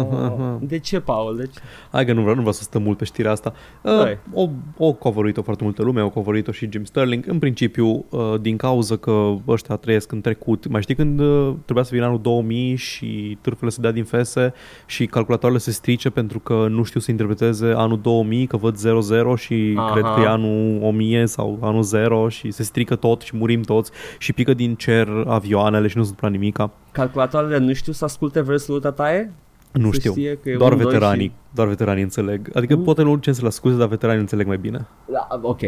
De 0.60 0.78
ce, 0.78 1.00
Paul? 1.00 1.36
De 1.36 1.46
ce? 1.46 1.60
Hai 1.90 2.04
că 2.04 2.12
nu 2.12 2.20
vreau, 2.20 2.34
nu 2.34 2.40
vreau 2.40 2.54
să 2.54 2.62
stăm 2.62 2.82
mult 2.82 2.96
pe 2.98 3.04
știrea 3.04 3.30
asta. 3.30 3.52
Uh, 3.82 3.92
Hai. 3.92 4.18
o, 4.32 4.48
o 4.76 4.92
covorit-o 4.92 5.42
foarte 5.42 5.64
multă 5.64 5.82
lume, 5.82 6.02
o 6.02 6.08
covorit-o 6.08 6.52
și 6.52 6.68
Jim 6.70 6.84
Sterling. 6.84 7.24
În 7.28 7.38
principiu, 7.38 8.04
uh, 8.10 8.34
din 8.40 8.56
cauza 8.56 8.96
că 8.96 9.34
ăștia 9.48 9.76
trăiesc 9.76 10.12
în 10.12 10.20
trecut. 10.20 10.68
Mai 10.68 10.82
știi 10.82 10.94
când 10.94 11.20
uh, 11.20 11.54
trebuia 11.64 11.84
să 11.84 11.90
vină 11.92 12.04
anul 12.06 12.20
2000 12.20 12.76
și 12.76 13.38
târfele 13.40 13.70
se 13.70 13.80
dea 13.80 13.90
din 13.90 14.04
fese 14.04 14.52
și 14.86 15.06
calculatoarele 15.06 15.60
se 15.60 15.70
strice 15.70 16.10
pentru 16.10 16.38
că 16.38 16.66
nu 16.70 16.82
știu 16.82 17.00
să 17.00 17.10
interpreteze 17.10 17.72
anul 17.76 18.00
2000, 18.00 18.46
că 18.46 18.56
văd 18.56 18.76
00 18.76 19.34
și 19.34 19.74
Aha. 19.76 19.92
cred 19.92 20.04
că 20.04 20.20
e 20.20 20.26
anul 20.26 20.82
1000 20.82 21.26
sau 21.26 21.58
anul 21.60 21.82
0 21.82 22.28
și 22.28 22.50
se 22.50 22.62
strică 22.62 22.96
tot 22.96 23.20
și 23.20 23.36
murim 23.36 23.60
toți 23.60 23.90
și 24.18 24.32
pică 24.32 24.54
din 24.54 24.74
cer 24.74 25.08
avioanele 25.26 25.86
și 25.88 25.96
nu 25.96 26.02
se 26.02 26.08
întâmplă 26.08 26.38
nimica. 26.38 26.70
Calculatoarele 26.94 27.58
nu 27.58 27.72
știu 27.72 27.92
să 27.92 28.04
asculte 28.04 28.40
versul 28.40 28.80
tataie? 28.80 29.32
Nu 29.72 29.92
Să 29.92 29.98
știu, 29.98 30.10
știe 30.10 30.38
că 30.42 30.48
e 30.50 30.56
doar 30.56 30.72
un, 30.72 30.78
doi 30.78 30.92
veteranii, 30.92 31.26
și- 31.26 31.32
doar 31.54 31.68
veteranii 31.68 32.02
înțeleg. 32.02 32.50
Adică 32.54 32.76
Mm. 32.76 32.82
poate 32.82 33.02
nu 33.02 33.16
ce 33.16 33.32
să 33.32 33.40
le 33.42 33.46
asculte, 33.48 33.78
dar 33.78 33.88
veteranii 33.88 34.20
înțeleg 34.20 34.46
mai 34.46 34.56
bine. 34.58 34.86
Da, 35.12 35.28
ok, 35.42 35.58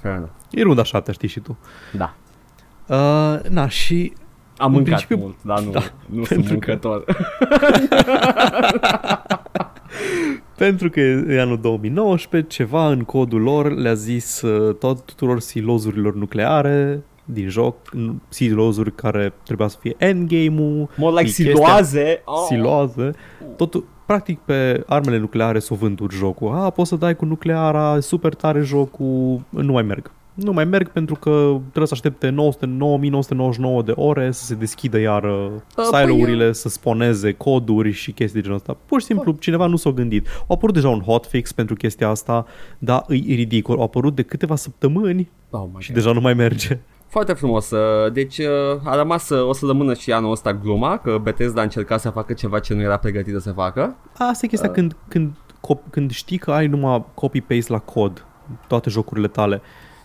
fair 0.00 0.14
enough. 0.14 0.30
E 0.50 0.62
runda 0.62 0.82
șaptea, 0.82 1.12
știi 1.12 1.28
și 1.28 1.40
tu. 1.40 1.58
Da. 1.92 2.14
Uh, 2.86 3.40
na, 3.50 3.68
și 3.68 4.12
Am 4.58 4.66
În 4.66 4.72
mâncat 4.72 4.92
principiu- 5.04 5.18
mult, 5.24 5.36
dar 5.42 5.60
nu, 5.60 5.70
da, 5.70 5.80
nu 6.06 6.24
sunt 6.24 6.28
pentru 6.46 6.58
că- 6.58 6.70
mâncător. 6.70 7.04
pentru 10.56 10.90
că 10.90 11.00
e 11.00 11.40
anul 11.40 11.60
2019, 11.60 12.48
ceva 12.56 12.88
în 12.90 13.00
codul 13.02 13.40
lor 13.40 13.70
le-a 13.72 13.94
zis 13.94 14.40
uh, 14.42 14.74
tot, 14.74 15.04
tuturor 15.04 15.40
silozurilor 15.40 16.14
nucleare 16.14 17.02
din 17.28 17.48
joc, 17.48 17.92
nu- 17.92 18.20
silozuri 18.28 18.94
care 18.94 19.32
trebuia 19.44 19.68
să 19.68 19.76
fie 19.80 19.94
endgame-ul, 19.98 20.88
More 20.96 21.20
like 21.20 21.28
E 21.42 21.44
chestia- 21.44 21.52
siloaze. 21.54 22.22
Oh. 22.24 22.44
siloaze, 22.48 23.10
totul, 23.56 23.84
practic 24.06 24.38
pe 24.38 24.82
armele 24.86 25.18
nucleare 25.18 25.58
s-o 25.58 25.74
vândut 25.74 26.12
jocul. 26.12 26.52
A, 26.54 26.70
poți 26.70 26.88
să 26.88 26.96
dai 26.96 27.16
cu 27.16 27.24
nucleara, 27.24 28.00
super 28.00 28.34
tare 28.34 28.60
jocul, 28.60 29.40
nu 29.48 29.72
mai 29.72 29.82
merg. 29.82 30.10
Nu 30.34 30.52
mai 30.52 30.64
merg 30.64 30.88
pentru 30.90 31.14
că 31.14 31.30
trebuie 31.60 31.86
să 31.86 31.94
aștepte 31.94 32.28
900, 32.28 32.66
9999 32.66 33.82
de 33.82 33.92
ore 33.94 34.30
să 34.30 34.44
se 34.44 34.54
deschidă 34.54 34.98
iar 34.98 35.24
uh, 35.24 35.50
păi 35.74 35.84
silo-urile, 35.84 36.52
să 36.52 36.68
sponeze 36.68 37.32
coduri 37.32 37.90
și 37.90 38.12
chestii 38.12 38.34
de 38.34 38.40
genul 38.40 38.56
ăsta. 38.56 38.76
Pur 38.86 39.00
și 39.00 39.06
simplu, 39.06 39.36
cineva 39.38 39.66
nu 39.66 39.76
s-a 39.76 39.90
gândit. 39.90 40.26
A 40.26 40.44
apărut 40.48 40.74
deja 40.74 40.88
un 40.88 41.00
hotfix 41.00 41.52
pentru 41.52 41.74
chestia 41.74 42.08
asta, 42.08 42.46
dar 42.78 43.04
e 43.08 43.34
ridicol. 43.34 43.78
A 43.78 43.82
apărut 43.82 44.14
de 44.14 44.22
câteva 44.22 44.56
săptămâni 44.56 45.30
Oh 45.50 45.64
my 45.72 45.80
și 45.80 45.92
God. 45.92 46.02
deja 46.02 46.12
nu 46.14 46.20
mai 46.20 46.34
merge. 46.34 46.78
Foarte 47.08 47.32
frumos. 47.32 47.70
uh, 47.70 48.12
Deci 48.12 48.38
uh, 48.38 48.46
a 48.84 48.96
rămas, 48.96 49.28
uh, 49.28 49.48
o 49.48 49.52
să 49.52 49.66
rămână 49.66 49.94
și 49.94 50.12
anul 50.12 50.30
ăsta 50.30 50.52
gluma 50.52 50.96
că 50.96 51.18
Bethesda 51.22 51.60
a 51.60 51.64
încercat 51.64 52.00
să 52.00 52.10
facă 52.10 52.32
ceva 52.32 52.58
ce 52.58 52.74
nu 52.74 52.80
era 52.82 52.96
pregătită 52.96 53.38
să 53.38 53.52
facă. 53.52 53.96
Asta 54.18 54.44
e 54.46 54.48
chestia 54.48 54.70
când, 54.70 54.96
când, 55.08 55.34
cop- 55.60 55.90
când 55.90 56.10
știi 56.10 56.38
că 56.38 56.52
ai 56.52 56.66
numai 56.66 57.04
copy-paste 57.14 57.72
la 57.72 57.78
cod 57.78 58.24
toate 58.66 58.90
jocurile 58.90 59.28
tale 59.28 59.62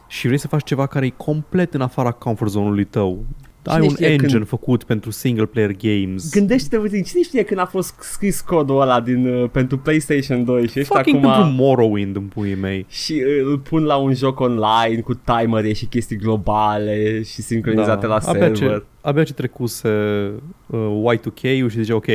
și 0.08 0.26
vrei 0.26 0.40
să 0.40 0.48
faci 0.48 0.64
ceva 0.64 0.86
care 0.86 1.06
e 1.06 1.10
complet 1.10 1.74
în 1.74 1.82
afara 1.82 2.12
comfort 2.12 2.52
zone-ului 2.52 2.84
tău. 2.86 3.26
Ai 3.64 3.82
un 3.82 3.90
știe 3.90 4.08
engine 4.08 4.32
când- 4.32 4.48
făcut 4.48 4.84
pentru 4.84 5.12
single 5.12 5.46
player 5.46 5.72
games. 5.78 6.32
Gândește-te 6.32 6.78
puțin, 6.78 7.04
cine 7.04 7.22
știe 7.24 7.44
când 7.44 7.60
a 7.60 7.66
fost 7.66 7.94
scris 8.00 8.42
codul 8.42 8.82
ăla 8.82 9.02
din, 9.02 9.28
uh, 9.28 9.50
pentru 9.50 9.78
PlayStation 9.78 10.44
2 10.46 10.68
și 10.68 10.80
ăștia 10.80 10.96
Fucking 10.98 11.26
acum... 11.26 11.32
pentru 11.44 11.64
Morrowind 11.64 12.16
în 12.16 12.24
puii 12.24 12.56
mei. 12.56 12.86
și 12.90 13.14
uh, 13.14 13.46
îl 13.46 13.60
pun 13.60 13.84
la 13.84 13.96
un 13.96 14.14
joc 14.14 14.40
online 14.40 15.02
cu 15.04 15.14
timere 15.14 15.74
și 15.74 15.86
chestii 15.86 16.18
globale 16.18 17.22
și 17.22 17.42
sincronizate 17.42 18.06
la 18.06 18.20
Da. 18.20 18.30
abia 18.30 18.42
server. 18.54 18.78
ce, 18.80 18.84
abia 19.02 19.24
ce 19.24 19.34
trecuse 19.34 19.90
uh, 20.68 21.16
Y2K-ul 21.16 21.70
și 21.70 21.82
zicea 21.82 21.96
ok, 21.96 22.08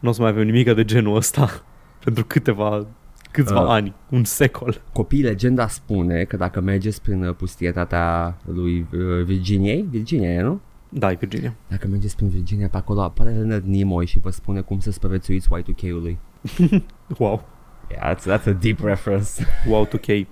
nu 0.00 0.08
o 0.08 0.12
să 0.12 0.20
mai 0.22 0.30
avem 0.30 0.44
nimic 0.44 0.74
de 0.74 0.84
genul 0.84 1.16
ăsta 1.16 1.62
pentru 2.04 2.24
câteva 2.24 2.86
câțiva 3.30 3.60
Ah. 3.60 3.70
ani, 3.70 3.94
un 4.10 4.24
secol. 4.24 4.80
Copii, 4.92 5.22
legenda 5.22 5.68
spune 5.68 6.24
că 6.24 6.36
dacă 6.36 6.60
mergeți 6.60 7.02
prin 7.02 7.24
uh, 7.24 7.34
pustietatea 7.34 8.36
lui 8.54 8.86
uh, 8.92 9.24
Virginiei, 9.24 9.86
Virginia 9.90 10.30
e, 10.30 10.40
nu? 10.40 10.60
Da, 10.90 11.10
e 11.10 11.14
Virginia. 11.20 11.54
Dacă 11.68 11.86
mergeți 11.88 12.16
prin 12.16 12.28
Virginia 12.28 12.68
pe 12.68 12.76
acolo, 12.76 13.02
apare 13.02 13.30
Leonard 13.30 13.64
Nimoy 13.64 14.06
și 14.06 14.18
vă 14.18 14.30
spune 14.30 14.60
cum 14.60 14.78
să 14.78 14.90
spăvețuiți 14.90 15.48
Y2K-ului. 15.58 16.18
Wow. 17.18 17.44
Yeah, 17.90 18.14
that's, 18.16 18.22
that's 18.22 18.46
a 18.46 18.50
deep 18.60 18.80
reference. 18.84 19.30
Wow, 19.68 19.86
2K. 19.86 20.26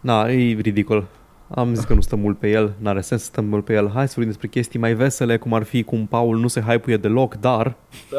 Na, 0.00 0.28
e 0.28 0.58
ridicol. 0.60 1.06
Am 1.54 1.74
zis 1.74 1.84
că 1.84 1.94
nu 1.94 2.00
stăm 2.00 2.18
mult 2.18 2.38
pe 2.38 2.50
el, 2.50 2.74
n-are 2.78 3.00
sens 3.00 3.20
să 3.20 3.26
stăm 3.26 3.44
mult 3.44 3.64
pe 3.64 3.72
el. 3.74 3.90
Hai 3.90 4.06
să 4.06 4.12
vorbim 4.14 4.32
despre 4.32 4.48
chestii 4.48 4.78
mai 4.78 4.94
vesele, 4.94 5.36
cum 5.36 5.52
ar 5.54 5.62
fi 5.62 5.82
cum 5.82 6.06
Paul 6.06 6.38
nu 6.38 6.48
se 6.48 6.60
hype 6.60 6.96
deloc, 6.96 7.34
dar 7.34 7.76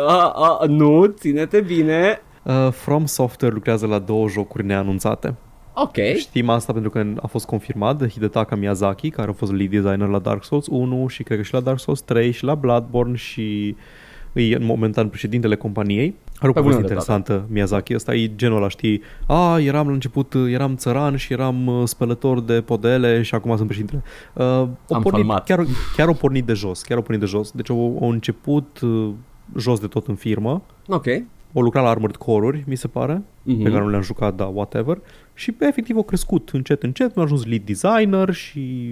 uh, 0.07 0.59
uh, 0.61 0.67
nu, 0.67 1.05
ține-te 1.05 1.61
bine. 1.61 2.21
uh, 2.43 2.67
From 2.71 3.05
Software 3.05 3.53
lucrează 3.53 3.87
la 3.87 3.99
două 3.99 4.27
jocuri 4.29 4.65
neanunțate. 4.65 5.35
Ok. 5.73 5.95
Știm 6.17 6.49
asta 6.49 6.73
pentru 6.73 6.89
că 6.89 7.05
a 7.21 7.27
fost 7.27 7.45
confirmat 7.45 7.97
de 7.97 8.07
Hidetaka 8.07 8.55
Miyazaki, 8.55 9.09
care 9.09 9.29
a 9.29 9.33
fost 9.33 9.51
lead 9.51 9.69
designer 9.69 10.07
la 10.07 10.19
Dark 10.19 10.43
Souls 10.43 10.67
1 10.69 11.07
și 11.07 11.23
cred 11.23 11.37
că 11.37 11.43
și 11.43 11.53
la 11.53 11.59
Dark 11.59 11.79
Souls 11.79 12.01
3 12.01 12.31
și 12.31 12.43
la 12.43 12.55
Bloodborne 12.55 13.15
și 13.15 13.75
e 14.33 14.55
în 14.55 14.65
momentan 14.65 15.07
președintele 15.09 15.55
companiei. 15.55 16.15
Are 16.39 16.49
o 16.49 16.53
Pe 16.53 16.59
poveste 16.59 16.81
bună 16.81 16.93
interesantă, 16.93 17.45
Miyazaki. 17.49 17.95
Ăsta 17.95 18.13
e 18.15 18.31
genul 18.35 18.57
ăla, 18.57 18.69
știi? 18.69 19.01
A, 19.27 19.59
eram 19.59 19.87
la 19.87 19.93
început, 19.93 20.33
eram 20.49 20.75
țăran 20.75 21.15
și 21.15 21.33
eram 21.33 21.67
uh, 21.67 21.81
spălător 21.87 22.41
de 22.41 22.61
podele 22.61 23.21
și 23.21 23.35
acum 23.35 23.55
sunt 23.55 23.67
președintele. 23.67 24.03
Uh, 24.33 24.43
o 24.87 24.95
Am 24.95 25.01
pornit, 25.01 25.11
falmat. 25.25 25.43
chiar, 25.45 25.65
chiar 25.95 26.07
o 26.07 26.13
pornit 26.13 26.45
de 26.45 26.53
jos, 26.53 26.81
chiar 26.81 26.97
o 26.97 27.01
pornit 27.01 27.19
de 27.19 27.25
jos. 27.25 27.51
Deci 27.51 27.69
au, 27.69 27.97
au 28.01 28.09
început 28.09 28.79
uh, 28.83 29.09
jos 29.57 29.79
de 29.79 29.87
tot 29.87 30.07
în 30.07 30.15
firmă. 30.15 30.61
Ok. 30.87 31.05
O 31.53 31.61
lucrat 31.61 31.83
la 31.83 31.89
Armored 31.89 32.15
Core-uri, 32.15 32.63
mi 32.67 32.75
se 32.75 32.87
pare 32.87 33.21
Mhm. 33.43 33.63
pe 33.63 33.69
care 33.69 33.83
nu 33.83 33.89
le-am 33.89 34.01
jucat, 34.01 34.35
da, 34.35 34.43
whatever. 34.45 34.97
Și 35.39 35.55
efectiv 35.59 35.95
au 35.95 36.03
crescut 36.03 36.49
încet, 36.53 36.83
încet, 36.83 37.17
a 37.17 37.21
ajuns 37.21 37.45
lead 37.45 37.61
designer 37.65 38.33
și 38.33 38.91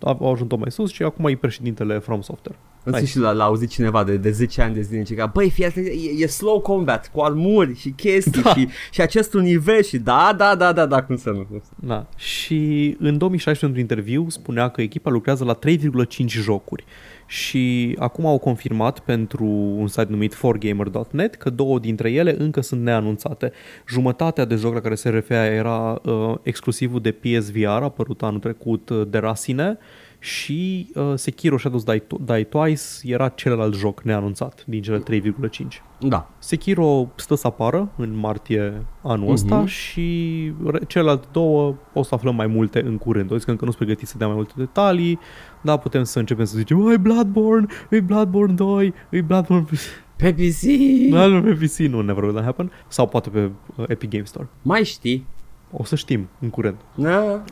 a- 0.00 0.16
au 0.20 0.32
ajuns 0.32 0.48
tot 0.48 0.58
mai 0.58 0.70
sus 0.70 0.92
și 0.92 1.02
acum 1.02 1.26
e 1.26 1.36
președintele 1.36 1.98
From 1.98 2.20
Software. 2.20 2.58
În 2.84 2.92
Nice. 2.92 2.96
sfârșit 3.04 3.20
l-a, 3.22 3.32
l-a 3.32 3.44
auzit 3.44 3.68
cineva 3.70 4.04
de, 4.04 4.16
de 4.16 4.30
10 4.30 4.62
ani 4.62 4.74
de 4.74 4.80
zile 4.80 5.04
și 5.04 5.14
că 5.14 5.30
băi, 5.32 5.50
fii 5.50 5.64
atent, 5.64 5.86
e, 5.86 5.90
e 6.22 6.26
slow 6.26 6.60
combat 6.60 7.10
cu 7.10 7.20
armuri 7.20 7.76
și 7.76 7.90
chestii 7.90 8.42
Da. 8.42 8.54
și, 8.54 8.68
și 8.90 9.00
acest 9.00 9.34
univers 9.34 9.88
și 9.88 9.98
da, 9.98 10.34
da, 10.36 10.54
da, 10.54 10.72
da, 10.72 10.86
da, 10.86 11.02
cum 11.02 11.16
să 11.16 11.30
nu. 11.30 11.46
Da. 11.76 12.06
Și 12.16 12.96
în 12.98 13.18
2016, 13.18 13.64
într-un 13.64 13.82
interviu, 13.82 14.28
spunea 14.28 14.68
că 14.68 14.82
echipa 14.82 15.10
lucrează 15.10 15.44
la 15.44 15.54
3,5 15.54 16.26
jocuri. 16.26 16.84
Și 17.26 17.96
acum 17.98 18.26
au 18.26 18.38
confirmat 18.38 18.98
pentru 18.98 19.44
un 19.76 19.86
site 19.86 20.06
numit 20.08 20.34
4gamer.net 20.34 21.36
că 21.38 21.50
două 21.50 21.78
dintre 21.78 22.10
ele 22.10 22.34
încă 22.38 22.60
sunt 22.60 22.82
neanunțate. 22.82 23.52
Jumătatea 23.88 24.44
de 24.44 24.54
joc 24.54 24.74
la 24.74 24.80
care 24.80 24.94
se 24.94 25.08
referea 25.08 25.44
era 25.44 26.00
uh, 26.04 26.34
exclusivul 26.42 27.00
de 27.00 27.12
PSVR, 27.12 27.82
apărut 27.82 28.22
anul 28.22 28.40
trecut 28.40 28.88
uh, 28.88 29.06
de 29.08 29.18
Racine, 29.18 29.78
și 30.18 30.90
uh, 30.94 31.12
Sekiro 31.14 31.58
Shadows 31.58 31.82
Die, 31.84 32.02
Die 32.24 32.44
Twice 32.44 32.82
era 33.02 33.28
celălalt 33.28 33.74
joc 33.74 34.02
neanunțat 34.02 34.64
din 34.66 34.82
cele 34.82 35.02
3,5. 35.10 35.66
Da. 36.00 36.30
Sekiro 36.38 37.08
stă 37.14 37.34
să 37.34 37.46
apară 37.46 37.88
în 37.96 38.16
martie 38.16 38.86
anul 39.02 39.30
ăsta 39.32 39.56
Mhm. 39.56 39.66
și 39.66 40.52
re- 40.66 40.80
celelalte 40.86 41.26
două 41.32 41.74
o 41.92 42.02
să 42.02 42.14
aflăm 42.14 42.34
mai 42.34 42.46
multe 42.46 42.82
în 42.82 42.96
curând. 42.98 43.30
O 43.30 43.34
zis 43.34 43.44
că 43.44 43.50
încă 43.50 43.64
nu 43.64 43.70
sunt 43.70 43.82
pregătiți 43.84 44.10
să 44.10 44.18
dea 44.18 44.26
mai 44.26 44.36
multe 44.36 44.52
detalii, 44.56 45.18
dar 45.60 45.78
putem 45.78 46.02
să 46.02 46.18
începem 46.18 46.44
să 46.44 46.56
zicem 46.56 46.88
e 46.90 46.96
Bloodborne, 46.96 47.66
e 47.90 48.00
Bloodborne 48.00 48.54
2, 48.54 48.94
e 49.10 49.20
Bloodborne 49.20 49.64
pe 49.70 49.76
Pe 50.16 50.32
PC. 50.32 50.62
Bloodborne 51.10 51.52
pe 51.54 51.64
PC, 51.66 51.76
nu, 51.78 52.00
never 52.00 52.24
gonna 52.24 52.42
happen. 52.42 52.72
Sau 52.88 53.08
poate 53.08 53.28
pe 53.30 53.50
uh, 53.76 53.84
Epic 53.88 54.10
Game 54.10 54.24
Store. 54.24 54.48
Mai 54.62 54.84
știi? 54.84 55.26
O 55.72 55.84
să 55.84 55.96
știm 55.96 56.28
în 56.40 56.50
curând. 56.50 56.76
Da. 56.94 57.42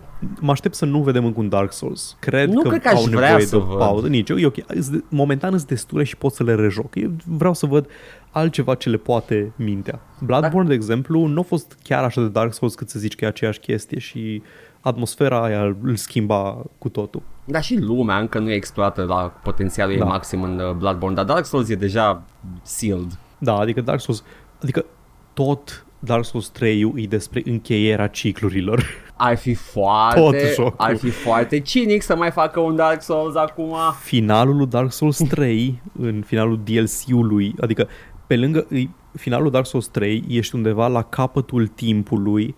Mă 0.40 0.50
aștept 0.50 0.74
să 0.74 0.84
nu 0.84 1.02
vedem 1.02 1.24
încă 1.24 1.40
un 1.40 1.48
Dark 1.48 1.72
Souls. 1.72 2.16
Cred 2.20 2.48
Nu 2.50 2.60
că, 2.62 2.68
cred 2.68 2.82
că 2.82 2.88
aș 2.88 2.94
au 2.94 3.02
vrea 3.04 3.20
nevoie 3.28 3.44
să 3.46 3.56
de 3.56 3.62
o 3.62 3.66
văd. 3.66 3.78
pauză. 3.78 4.06
Nici 4.08 4.28
eu, 4.30 4.36
e 4.36 4.46
ok. 4.46 4.56
Îs 4.66 4.88
de- 4.90 5.04
Momentan 5.08 5.50
sunt 5.50 5.66
destule 5.66 6.04
și 6.04 6.16
pot 6.16 6.32
să 6.32 6.42
le 6.42 6.54
rejoc. 6.54 6.94
Eu 6.96 7.10
vreau 7.24 7.54
să 7.54 7.66
văd 7.66 7.86
altceva 8.30 8.74
ce 8.74 8.88
le 8.88 8.96
poate 8.96 9.52
mintea. 9.56 10.00
Bloodborne, 10.20 10.68
de 10.68 10.74
exemplu, 10.74 11.26
nu 11.26 11.40
a 11.40 11.42
fost 11.42 11.78
chiar 11.82 12.04
așa 12.04 12.20
de 12.20 12.28
Dark 12.28 12.54
Souls 12.54 12.74
cât 12.74 12.88
să 12.88 12.98
zici 12.98 13.14
că 13.14 13.24
e 13.24 13.28
aceeași 13.28 13.58
chestie 13.58 13.98
și 13.98 14.42
atmosfera 14.80 15.42
aia 15.42 15.62
îl 15.82 15.96
schimba 15.96 16.62
cu 16.78 16.88
totul. 16.88 17.22
Dar 17.44 17.62
și 17.62 17.76
lumea 17.80 18.18
încă 18.18 18.38
nu 18.38 18.50
e 18.50 18.54
explorată 18.54 19.02
la 19.02 19.16
potențialul 19.42 19.92
ei 19.92 19.98
Da. 19.98 20.04
maxim 20.04 20.42
în 20.42 20.58
uh, 20.58 20.72
Bloodborne, 20.72 21.14
dar 21.16 21.24
Dark 21.24 21.44
Souls 21.44 21.68
e 21.68 21.74
deja 21.74 22.22
sealed. 22.62 23.18
Da, 23.38 23.54
adică 23.56 23.80
Dark 23.80 24.00
Souls, 24.00 24.24
adică 24.62 24.84
tot 25.32 25.86
Dark 26.04 26.24
Souls 26.24 26.48
3 26.48 26.92
e 26.96 27.06
despre 27.06 27.42
încheierea 27.44 28.06
ciclurilor. 28.06 28.84
Ar 29.16 29.36
fi 29.36 29.52
Tot 29.54 29.62
foarte, 29.62 30.52
jocul. 30.54 30.74
ar 30.76 30.96
fi 30.96 31.10
foarte 31.10 31.60
cinic 31.60 32.02
să 32.02 32.16
mai 32.16 32.30
facă 32.30 32.60
un 32.60 32.76
Dark 32.76 33.02
Souls 33.02 33.34
acum. 33.34 33.74
finalul 34.02 34.56
lui 34.56 34.66
Dark 34.66 34.92
Souls 34.92 35.20
3, 35.28 35.82
în 36.00 36.22
finalul 36.26 36.60
DLC-ului, 36.64 37.54
adică 37.60 37.88
pe 38.26 38.36
lângă 38.36 38.66
îi- 38.70 38.90
finalul 39.18 39.50
Dark 39.50 39.66
Souls 39.66 39.86
3, 39.88 40.24
ești 40.28 40.54
undeva 40.54 40.86
la 40.88 41.02
capătul 41.02 41.66
timpului 41.66 42.54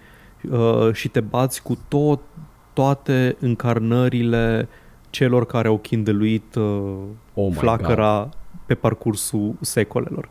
uh, 0.50 0.92
și 0.92 1.08
te 1.08 1.20
bați 1.20 1.62
cu 1.62 1.78
tot, 1.88 2.20
toate 2.72 3.36
încarnările 3.40 4.68
celor 5.10 5.46
care 5.46 5.68
au 5.68 5.78
chindeluit 5.78 6.54
uh, 6.54 6.62
Oh 7.34 7.46
my 7.48 7.52
flacăra 7.52 8.28
pe 8.66 8.74
parcursul 8.74 9.54
secolelor. 9.60 10.28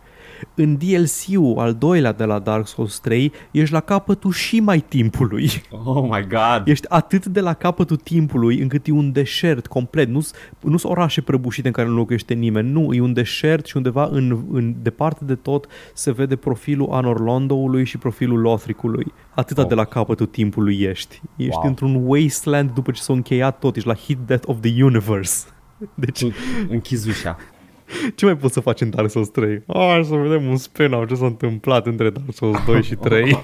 În 0.56 0.78
DLC-ul 0.78 1.58
al 1.60 1.74
doilea 1.74 2.12
de 2.12 2.24
la 2.24 2.40
Dark 2.40 2.68
Souls 2.68 3.00
3, 3.00 3.32
ești 3.52 3.74
la 3.74 3.80
capătul 3.80 4.32
și 4.32 4.60
mai 4.60 4.80
timpului. 4.80 5.50
Oh 5.86 6.04
my 6.10 6.28
god. 6.28 6.62
Ești 6.68 6.86
atât 6.90 7.26
de 7.26 7.40
la 7.40 7.54
capătul 7.54 7.96
timpului 7.98 8.60
încât 8.62 8.88
e 8.88 8.92
un 8.92 9.12
deșert 9.12 9.68
complet. 9.68 10.08
Nu 10.10 10.20
sunt 10.60 10.84
orașe 10.84 11.22
prăbușite 11.22 11.68
în 11.68 11.74
care 11.74 11.88
nu 11.88 11.96
locuiește 11.96 12.34
nimeni. 12.34 12.70
Nu, 12.72 12.94
e 12.94 13.02
un 13.02 13.14
deșert 13.14 13.66
și 13.66 13.78
undeva 13.78 14.08
în, 14.12 14.46
în 14.52 14.76
departe 14.82 15.26
de 15.26 15.36
tot 15.36 15.68
se 15.94 16.12
vede 16.12 16.36
profilul 16.36 16.90
Anor 16.92 17.20
Londoului 17.20 17.86
și 17.86 17.98
profilul 17.98 18.40
Lothricului. 18.40 19.06
Atâta 19.36 19.62
Oh. 19.62 19.68
de 19.68 19.74
la 19.76 19.84
capătul 19.84 20.26
timpului 20.26 20.80
ești. 20.82 21.22
Ești 21.36 21.56
Wow. 21.58 21.68
într-un 21.68 22.02
wasteland 22.06 22.72
după 22.72 22.92
ce 22.92 23.02
s-a 23.02 23.14
încheiat 23.14 23.60
tot. 23.60 23.76
Ești 23.76 23.88
la 23.88 23.96
hit 23.96 24.18
death 24.26 24.44
of 24.48 24.58
the 24.62 24.84
universe. 24.84 25.46
Deci, 25.94 26.20
Tu 26.20 26.32
închizi 26.70 27.10
ușa. 27.10 27.38
Ce 28.16 28.26
mai 28.26 28.38
poți 28.38 28.54
să 28.54 28.60
faci 28.60 28.82
în 28.82 28.90
Dark 28.90 29.10
Souls 29.10 29.28
3? 29.30 29.64
Hai 29.74 30.06
să 30.06 30.16
vedem 30.16 30.48
un 30.48 30.58
spin 30.58 31.06
ce 31.08 31.16
s-a 31.16 31.26
întâmplat 31.26 31.86
între 31.86 32.10
Dark 32.10 32.34
Souls 32.34 32.58
2 32.66 32.84
și 32.84 32.96
3. 32.96 33.44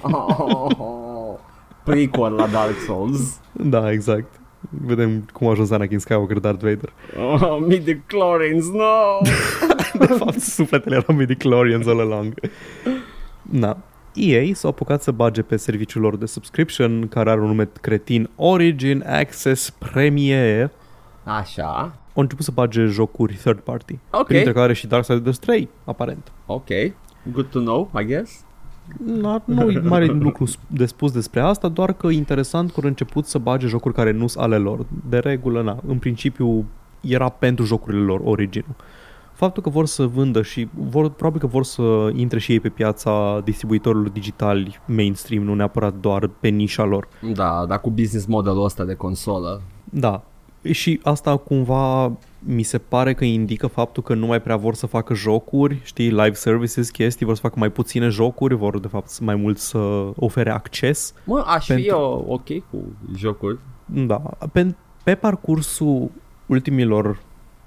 Prequel 1.84 2.32
la 2.32 2.46
Dark 2.46 2.76
Souls. 2.86 3.40
da, 3.52 3.90
exact. 3.90 4.40
Vedem 4.70 5.26
cum 5.32 5.46
a 5.46 5.50
ajuns 5.50 5.70
Anakin 5.70 5.98
Skywalker 5.98 6.38
Darth 6.38 6.62
Vader. 6.62 6.92
Oh, 7.18 7.58
midi-chlorians, 7.66 8.64
no! 8.72 9.18
De 10.06 10.06
fapt, 10.06 10.38
sufletele 10.40 10.94
erau 10.94 11.16
midi-chlorians 11.16 11.86
all 11.86 12.00
along. 12.00 12.34
Da. 13.42 13.76
EA 14.14 14.54
s-au 14.54 14.70
apucat 14.70 15.02
să 15.02 15.10
bage 15.10 15.42
pe 15.42 15.56
serviciul 15.56 16.02
lor 16.02 16.16
de 16.16 16.26
subscription, 16.26 17.08
care 17.08 17.30
are 17.30 17.40
un 17.40 17.46
nume 17.46 17.68
cretin 17.80 18.30
Origin 18.36 19.04
Access 19.06 19.70
Premier. 19.70 20.70
Așa. 21.24 21.96
Au 22.14 22.22
început 22.22 22.44
să 22.44 22.50
bage 22.54 22.84
jocuri 22.84 23.34
third 23.34 23.58
party. 23.58 23.98
Ok. 24.10 24.26
Printre 24.26 24.52
care 24.52 24.72
și 24.72 24.86
Darksiders 24.86 25.38
3, 25.38 25.68
aparent. 25.84 26.32
Ok. 26.46 26.68
Good 27.32 27.46
to 27.46 27.58
know, 27.58 27.90
I 28.00 28.04
guess. 28.04 28.44
Nu, 29.04 29.42
nu 29.44 29.70
e 29.70 29.78
mare 29.78 30.04
lucru 30.06 30.44
de 30.66 30.86
spus 30.86 31.12
despre 31.12 31.40
asta, 31.40 31.68
doar 31.68 31.92
că 31.92 32.06
e 32.06 32.12
interesant 32.12 32.72
că 32.72 32.80
au 32.82 32.88
început 32.88 33.26
să 33.26 33.38
bage 33.38 33.66
jocuri 33.66 33.94
care 33.94 34.10
nu 34.10 34.26
sunt 34.26 34.44
ale 34.44 34.56
lor. 34.56 34.86
De 35.08 35.18
regulă, 35.18 35.62
na, 35.62 35.78
în 35.86 35.98
principiu 35.98 36.64
era 37.00 37.28
pentru 37.28 37.64
jocurile 37.64 38.02
lor 38.02 38.20
originul. 38.24 38.74
Faptul 39.32 39.62
că 39.62 39.68
vor 39.68 39.86
să 39.86 40.06
vândă 40.06 40.42
și 40.42 40.68
vor, 40.74 41.10
probabil 41.10 41.40
că 41.40 41.46
vor 41.46 41.64
să 41.64 42.10
intre 42.14 42.38
și 42.38 42.52
ei 42.52 42.60
pe 42.60 42.68
piața 42.68 43.40
distribuitorilor 43.44 44.08
digitali 44.08 44.80
mainstream, 44.86 45.44
nu 45.44 45.54
neapărat 45.54 45.94
doar 45.94 46.30
pe 46.40 46.48
nișa 46.48 46.84
lor. 46.84 47.08
Da, 47.34 47.64
dar 47.68 47.80
cu 47.80 47.90
business 47.90 48.26
modelul 48.26 48.64
ăsta 48.64 48.84
de 48.84 48.94
consolă. 48.94 49.62
Da. 49.84 50.24
Și 50.70 51.00
asta 51.02 51.36
cumva 51.36 52.12
mi 52.38 52.62
se 52.62 52.78
pare 52.78 53.14
că 53.14 53.24
indică 53.24 53.66
faptul 53.66 54.02
că 54.02 54.14
nu 54.14 54.26
mai 54.26 54.40
prea 54.42 54.56
vor 54.56 54.74
să 54.74 54.86
facă 54.86 55.14
jocuri, 55.14 55.80
știi, 55.82 56.08
live 56.10 56.32
services, 56.32 56.90
chestii, 56.90 57.26
vor 57.26 57.34
să 57.34 57.40
facă 57.40 57.54
mai 57.58 57.70
puține 57.70 58.08
jocuri, 58.08 58.54
vor 58.54 58.80
de 58.80 58.88
fapt 58.88 59.20
mai 59.20 59.34
mult 59.34 59.58
să 59.58 59.78
ofere 60.16 60.50
acces. 60.50 61.14
Mă, 61.24 61.44
aș 61.46 61.64
fi 61.66 61.72
Pentru- 61.72 61.90
eu 61.90 62.24
ok 62.28 62.46
cu 62.70 62.78
jocuri. 63.16 63.58
Da, 63.86 64.22
pe, 64.52 64.74
pe 65.04 65.14
parcursul 65.14 66.10
ultimilor 66.46 67.18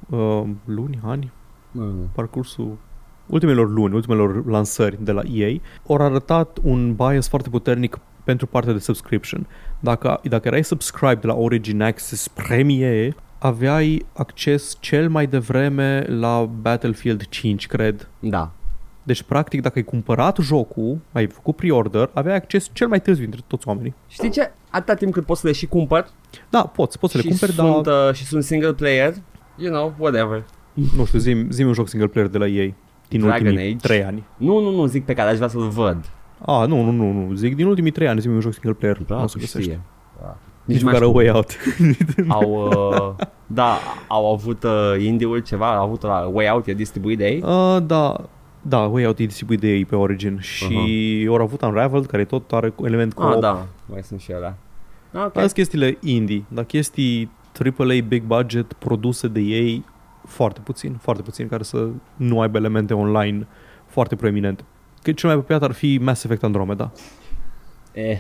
uh, 0.10 0.43
luni, 0.65 0.99
ani, 1.03 1.31
Mm. 1.77 2.10
parcursul 2.13 2.77
ultimelor 3.25 3.69
luni, 3.69 3.93
ultimelor 3.93 4.45
lansări 4.45 4.97
de 5.03 5.12
la 5.12 5.21
EA, 5.34 5.49
au 5.88 5.95
arătat 5.95 6.58
un 6.63 6.93
bias 6.93 7.27
foarte 7.29 7.49
puternic 7.49 7.97
pentru 8.23 8.47
partea 8.47 8.73
de 8.73 8.79
subscription. 8.79 9.47
Dacă, 9.79 10.19
dacă 10.23 10.47
erai 10.47 10.63
subscribe 10.63 11.19
de 11.21 11.27
la 11.27 11.33
Origin 11.33 11.81
Access 11.81 12.27
Premier, 12.27 13.15
aveai 13.39 14.05
acces 14.13 14.77
cel 14.79 15.09
mai 15.09 15.27
devreme 15.27 16.05
la 16.07 16.49
Battlefield 16.61 17.27
5, 17.29 17.67
cred. 17.67 18.09
Da. 18.19 18.51
Deci, 19.03 19.23
practic, 19.23 19.61
dacă 19.61 19.73
ai 19.75 19.83
cumpărat 19.83 20.38
jocul, 20.41 20.97
ai 21.11 21.27
făcut 21.27 21.55
pre-order, 21.55 22.09
aveai 22.13 22.35
acces 22.35 22.69
cel 22.73 22.88
mai 22.88 23.01
târziu 23.01 23.23
dintre 23.23 23.41
toți 23.47 23.67
oamenii. 23.67 23.93
Știi 24.07 24.29
ce? 24.29 24.51
Atâta 24.69 24.93
timp 24.93 25.13
cât 25.13 25.25
poți 25.25 25.41
să 25.41 25.47
le 25.47 25.53
și 25.53 25.65
cumpăr 25.65 26.07
Da, 26.49 26.61
poți, 26.63 26.99
poți 26.99 27.11
să 27.11 27.17
le 27.17 27.23
și, 27.23 27.29
cumperi, 27.29 27.51
sunt, 27.51 27.83
dar, 27.83 28.07
uh, 28.07 28.15
și 28.15 28.25
sunt 28.25 28.43
single 28.43 28.73
player, 28.73 29.13
you 29.57 29.71
know, 29.71 29.93
whatever. 29.97 30.43
nu 30.97 31.05
știu, 31.05 31.19
zi 31.49 31.63
un 31.63 31.73
joc 31.73 31.88
single 31.88 32.07
player 32.09 32.29
de 32.29 32.38
la 32.38 32.47
ei 32.47 32.75
din 33.07 33.19
Dragon 33.19 33.45
ultimii 33.45 33.65
Age. 33.65 33.75
3 33.75 34.03
ani. 34.03 34.23
Nu, 34.38 34.59
nu, 34.59 34.71
nu, 34.75 34.85
zic 34.85 35.05
pe 35.05 35.13
care 35.13 35.29
aș 35.29 35.35
vrea 35.35 35.47
să-l 35.47 35.67
văd. 35.67 36.09
A, 36.41 36.65
nu, 36.65 36.82
nu, 36.84 36.91
nu, 36.91 37.12
nu, 37.12 37.34
zic 37.34 37.56
din 37.56 37.65
ultimii 37.65 37.91
3 37.91 38.08
ani, 38.08 38.19
zi 38.19 38.28
un 38.28 38.39
joc 38.39 38.54
single 38.54 38.74
player. 38.74 38.98
Da, 39.08 39.15
nu 39.15 39.24
o 39.24 39.28
să 39.28 39.39
știe. 39.39 39.60
găsești. 39.60 39.80
Da. 40.21 40.38
Nici 40.65 40.84
mai 40.84 40.93
măcar 40.93 41.08
a 41.08 41.12
știu. 41.12 41.17
way 41.17 41.30
out. 41.30 41.58
Au, 42.28 42.69
uh, 43.17 43.26
da, 43.48 43.78
au 44.08 44.32
avut 44.34 44.63
uh, 44.63 44.95
indie-uri 45.00 45.41
ceva, 45.41 45.76
au 45.76 45.84
avut 45.84 46.02
la 46.02 46.30
Way 46.34 46.50
Out, 46.50 46.67
e 46.67 46.74
distribuit 46.74 47.17
de 47.17 47.26
ei. 47.28 47.41
uh, 47.45 47.78
da, 47.86 48.15
da, 48.62 48.80
way 48.80 49.06
out 49.06 49.19
e 49.19 49.26
distribuit 49.26 49.60
de 49.60 49.67
ei 49.67 49.86
pe 49.86 49.95
Origin 49.95 50.39
și 50.39 51.24
uh-huh. 51.24 51.28
au 51.28 51.36
avut 51.36 51.62
Unraveled, 51.62 52.06
care 52.06 52.26
tot 52.26 52.52
are 52.52 52.74
element 52.84 53.13
co-op. 53.13 53.34
Ah, 53.34 53.39
da, 53.39 53.65
mai 53.86 54.04
sunt 54.04 54.19
și 54.19 54.32
ele. 54.32 54.45
Ah, 54.45 54.54
Ok. 55.19 55.26
Okay. 55.26 55.41
Sunt 55.41 55.52
chestiile 55.56 55.98
indie, 56.02 56.43
dar 56.48 56.63
chestii 56.63 57.32
AAA 57.78 58.02
big 58.08 58.24
budget 58.24 58.74
produse 58.74 59.28
de 59.28 59.39
ei 59.39 59.84
foarte 60.28 60.60
puțin, 60.63 60.98
foarte 61.02 61.21
puțin, 61.21 61.48
care 61.48 61.63
să 61.63 61.88
nu 62.15 62.41
aibă 62.41 62.58
elemente 62.58 62.93
online 62.93 63.48
foarte 63.86 64.15
proeminente. 64.15 64.63
Că 65.06 65.12
cel 65.12 65.30
mai 65.30 65.38
apropiat 65.38 65.63
ar 65.70 65.72
fi 65.72 66.00
Mass 66.02 66.24
Effect 66.24 66.44
Andromeda. 66.44 66.91
Eh, 67.91 68.20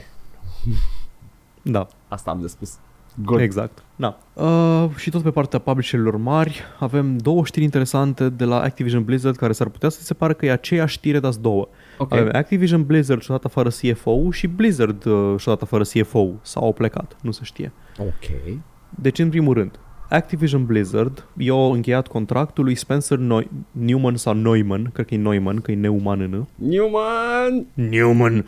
Da, 1.61 1.87
asta 2.07 2.31
am 2.31 2.41
de 2.41 2.47
spus. 2.47 2.77
Good. 3.23 3.39
exact. 3.39 3.83
Da. 3.95 4.17
Uh, 4.33 4.89
și 4.95 5.09
tot 5.09 5.21
pe 5.21 5.31
partea 5.31 5.59
publisherilor 5.59 6.17
mari 6.17 6.61
avem 6.79 7.17
două 7.17 7.45
știri 7.45 7.63
interesante 7.63 8.29
de 8.29 8.43
la 8.43 8.61
Activision 8.61 9.03
Blizzard 9.03 9.35
care 9.35 9.51
s-ar 9.51 9.69
putea 9.69 9.89
să 9.89 10.03
se 10.03 10.13
pară 10.13 10.33
că 10.33 10.45
e 10.45 10.51
aceeași 10.51 10.93
știre, 10.93 11.19
dar 11.19 11.33
două. 11.33 11.67
Ok. 11.97 12.13
Avem 12.13 12.29
Activision 12.33 12.83
Blizzard 12.83 13.21
și-o 13.21 13.33
dat 13.33 13.45
afară 13.45 13.69
CFO 13.69 14.31
și 14.31 14.47
Blizzard 14.47 15.05
uh, 15.05 15.35
și-o 15.37 15.51
dat 15.51 15.61
afară 15.61 15.83
CFO 15.83 16.27
sau 16.41 16.63
au 16.63 16.73
plecat, 16.73 17.15
nu 17.21 17.31
se 17.31 17.43
știe. 17.43 17.71
Ok. 17.97 18.57
Deci, 18.89 19.19
în 19.19 19.29
primul 19.29 19.53
rând, 19.53 19.79
Activision 20.09 20.65
Blizzard 20.65 21.25
i-au 21.37 21.71
încheiat 21.71 22.07
contractul 22.07 22.63
lui 22.63 22.75
Spencer 22.75 23.17
Neu- 23.17 23.47
Newman 23.71 24.15
sau 24.15 24.33
Neumann, 24.33 24.89
cred 24.93 25.05
că 25.05 25.13
e 25.13 25.17
Neumann, 25.17 25.61
că 25.61 25.71
e 25.71 25.75
neuman 25.75 26.19
în 26.21 26.45
Newman! 26.55 27.65
Newman. 27.73 28.45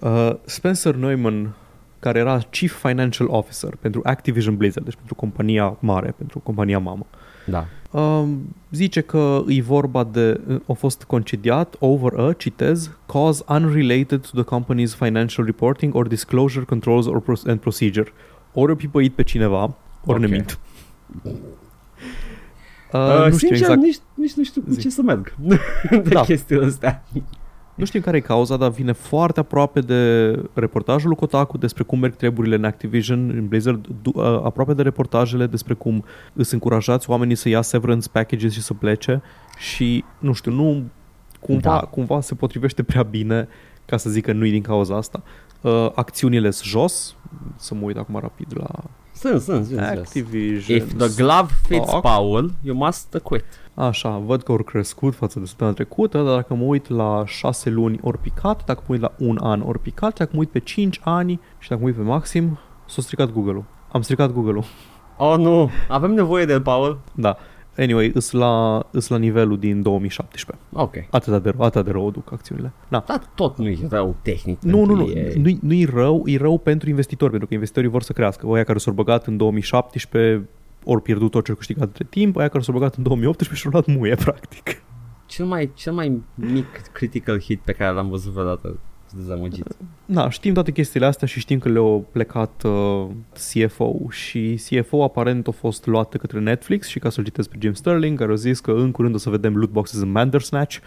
Uh, 0.00 0.30
Spencer 0.44 0.94
Neumann, 0.94 1.54
care 1.98 2.18
era 2.18 2.38
Chief 2.50 2.72
Financial 2.86 3.28
Officer 3.30 3.76
pentru 3.80 4.00
Activision 4.04 4.56
Blizzard, 4.56 4.84
deci 4.84 4.94
pentru 4.94 5.14
compania 5.14 5.76
mare, 5.80 6.14
pentru 6.18 6.38
compania 6.38 6.78
mamă. 6.78 7.06
Da. 7.46 7.66
Um, 7.90 8.54
zice 8.70 9.00
că 9.00 9.42
e 9.46 9.62
vorba 9.62 10.04
de, 10.04 10.40
a 10.68 10.72
fost 10.72 11.02
concediat 11.02 11.76
over 11.78 12.12
a, 12.18 12.32
citez, 12.32 12.90
cause 13.06 13.42
unrelated 13.48 14.26
to 14.30 14.42
the 14.42 14.56
company's 14.56 14.94
financial 14.96 15.44
reporting 15.44 15.94
or 15.94 16.06
disclosure 16.08 16.64
controls 16.64 17.06
or 17.06 17.20
pro- 17.20 17.34
and 17.46 17.60
procedure. 17.60 18.12
Ori 18.52 18.72
o 18.72 18.74
pipăit 18.74 19.12
pe 19.14 19.22
cineva, 19.22 19.62
ori 20.04 20.18
Ok. 20.18 20.18
ne 20.18 20.26
mint. 20.26 20.58
Uh, 21.24 21.32
Uh, 22.92 23.00
nu 23.08 23.24
știu 23.24 23.30
sincer, 23.36 23.56
exact, 23.56 23.80
nici, 23.80 23.98
nici 24.14 24.32
nu 24.32 24.42
știu 24.44 24.60
cu 24.62 24.70
Zi. 24.70 24.80
ce 24.80 24.88
să 24.90 25.02
merg 25.02 25.34
de 25.90 25.96
Da. 26.08 26.20
chestiile 26.20 26.64
astea. 26.64 27.04
nu 27.74 27.84
știu 27.84 28.00
care 28.00 28.16
e 28.16 28.20
cauza, 28.20 28.56
dar 28.56 28.70
vine 28.70 28.92
foarte 28.92 29.40
aproape 29.40 29.80
de 29.80 30.30
reportajul 30.54 31.08
lui 31.08 31.16
Kotaku 31.16 31.58
despre 31.58 31.82
cum 31.82 31.98
merg 31.98 32.14
treburile 32.16 32.54
în 32.54 32.64
Activision, 32.64 33.28
în 33.30 33.46
Blizzard, 33.48 33.86
du- 34.02 34.12
uh, 34.14 34.24
aproape 34.24 34.74
de 34.74 34.82
reportajele 34.82 35.46
despre 35.46 35.74
cum 35.74 36.04
îți 36.32 36.52
încurajați 36.54 37.10
oamenii 37.10 37.34
să 37.34 37.48
ia 37.48 37.62
severance 37.62 38.08
packages 38.08 38.52
și 38.52 38.62
să 38.62 38.74
plece 38.74 39.22
și, 39.58 40.04
nu 40.18 40.32
știu, 40.32 40.52
nu 40.52 40.82
cumva, 41.40 41.60
Da. 41.70 41.78
cumva 41.80 42.20
se 42.20 42.34
potrivește 42.34 42.82
prea 42.82 43.02
bine 43.02 43.48
ca 43.86 43.96
să 43.96 44.10
zic 44.10 44.24
că 44.24 44.32
nu 44.32 44.44
e 44.46 44.50
din 44.50 44.62
cauza 44.62 44.96
asta. 44.96 45.22
Uh, 45.60 45.90
acțiunile 45.94 46.50
sunt 46.50 46.68
jos, 46.68 47.16
să 47.56 47.74
mă 47.74 47.80
uit 47.84 47.96
acum 47.96 48.18
rapid 48.20 48.46
la 48.54 48.68
Sunt, 49.18 49.40
sunt, 49.40 49.66
sunt. 49.66 49.78
sunt. 49.78 49.98
Activision. 49.98 50.76
If 50.76 50.92
the 50.96 51.22
glove 51.22 51.48
fits 51.62 51.88
stock. 51.88 52.02
Paul, 52.02 52.52
you 52.62 52.76
must 52.76 53.20
quit. 53.22 53.44
Așa, 53.74 54.18
văd 54.18 54.42
că 54.42 54.52
au 54.52 54.58
crescut 54.58 55.14
față 55.14 55.38
de 55.38 55.46
săptămâna 55.46 55.76
trecută, 55.76 56.22
dar 56.22 56.34
dacă 56.34 56.54
mă 56.54 56.64
uit 56.64 56.88
la 56.88 57.22
6 57.26 57.70
luni 57.70 57.98
ori 58.02 58.18
picat, 58.18 58.64
dacă 58.64 58.80
mă 58.86 58.92
uit 58.92 59.00
la 59.00 59.12
un 59.18 59.38
an 59.42 59.60
ori 59.60 59.78
picat, 59.78 60.18
dacă 60.18 60.30
mă 60.32 60.38
uit 60.38 60.50
pe 60.50 60.58
5 60.58 61.00
ani 61.04 61.40
și 61.58 61.68
dacă 61.68 61.80
mă 61.80 61.86
uit 61.86 61.96
pe 61.96 62.02
maxim, 62.02 62.58
s-a 62.86 63.02
stricat 63.02 63.32
Google-ul. 63.32 63.64
Am 63.92 64.02
stricat 64.02 64.32
Google-ul. 64.32 64.64
Oh, 65.16 65.36
nu. 65.38 65.70
Avem 65.88 66.10
nevoie 66.10 66.44
de 66.44 66.52
el, 66.52 66.62
Paul. 66.62 66.98
Da. 67.14 67.36
Anyway, 67.78 68.10
îs 68.14 68.30
la, 68.30 68.86
îs 68.90 69.08
la 69.08 69.18
nivelul 69.18 69.58
din 69.58 69.82
2017. 69.82 70.64
Ok. 70.72 70.94
Atât 71.10 71.42
de 71.42 71.50
rău, 71.50 71.60
atât 71.60 71.84
de 71.84 71.90
rău 71.90 72.06
o 72.06 72.10
duc 72.10 72.32
acțiunile. 72.32 72.72
Da. 72.88 73.04
Dar 73.06 73.22
tot 73.34 73.58
nu 73.58 73.68
e 73.68 73.78
rău 73.88 74.16
tehnic. 74.22 74.62
Nu, 74.62 74.84
nu, 74.84 74.86
pentru 74.86 75.04
nu, 75.04 75.10
ei. 75.10 75.34
nu, 75.42 75.58
nu 75.60 75.74
e 75.74 75.86
rău, 75.92 76.22
e 76.26 76.36
rău 76.36 76.58
pentru 76.58 76.88
investitori, 76.88 77.30
pentru 77.30 77.48
că 77.48 77.54
investitorii 77.54 77.90
vor 77.90 78.02
să 78.02 78.12
crească. 78.12 78.46
Oia 78.46 78.64
care 78.64 78.78
s-au 78.78 78.92
băgat 78.92 79.26
în 79.26 79.36
2017 79.36 80.48
ori 80.84 81.02
pierdut 81.02 81.30
tot 81.30 81.44
ce 81.44 81.50
au 81.50 81.56
câștigat 81.56 81.86
între 81.86 82.06
timp, 82.10 82.36
aia 82.36 82.48
care 82.48 82.62
s-au 82.62 82.74
băgat 82.74 82.94
în 82.94 83.02
2018 83.02 83.60
și-au 83.60 83.72
luat 83.72 83.98
muie, 83.98 84.14
practic. 84.24 84.82
Cel 85.26 85.46
mai, 85.46 85.70
cel 85.74 85.92
mai 85.92 86.22
mic 86.34 86.82
critical 86.92 87.40
hit 87.40 87.60
pe 87.60 87.72
care 87.72 87.94
l-am 87.94 88.08
văzut 88.08 88.32
vreodată. 88.32 88.78
Sunt 89.08 89.20
dezamăgit. 89.20 89.66
Da, 90.04 90.30
știm 90.30 90.54
toate 90.54 90.72
chestiile 90.72 91.06
astea 91.06 91.26
și 91.26 91.40
știm 91.40 91.58
că 91.58 91.68
le-au 91.68 92.06
plecat 92.12 92.62
uh, 92.64 93.06
CFO 93.32 93.94
și 94.10 94.60
CFO 94.68 95.02
aparent 95.02 95.46
a 95.46 95.50
fost 95.50 95.86
luat 95.86 96.10
de 96.10 96.18
către 96.18 96.40
Netflix 96.40 96.86
și 96.86 96.98
ca 96.98 97.10
să-l 97.10 97.24
citesc 97.24 97.48
pe 97.48 97.56
Jim 97.60 97.72
Sterling, 97.72 98.18
care 98.18 98.32
a 98.32 98.34
zis 98.34 98.60
că 98.60 98.70
în 98.70 98.90
curând 98.90 99.14
o 99.14 99.18
să 99.18 99.30
vedem 99.30 99.56
loot 99.56 99.70
boxes 99.70 100.00
în 100.00 100.12
Bandersnatch 100.12 100.78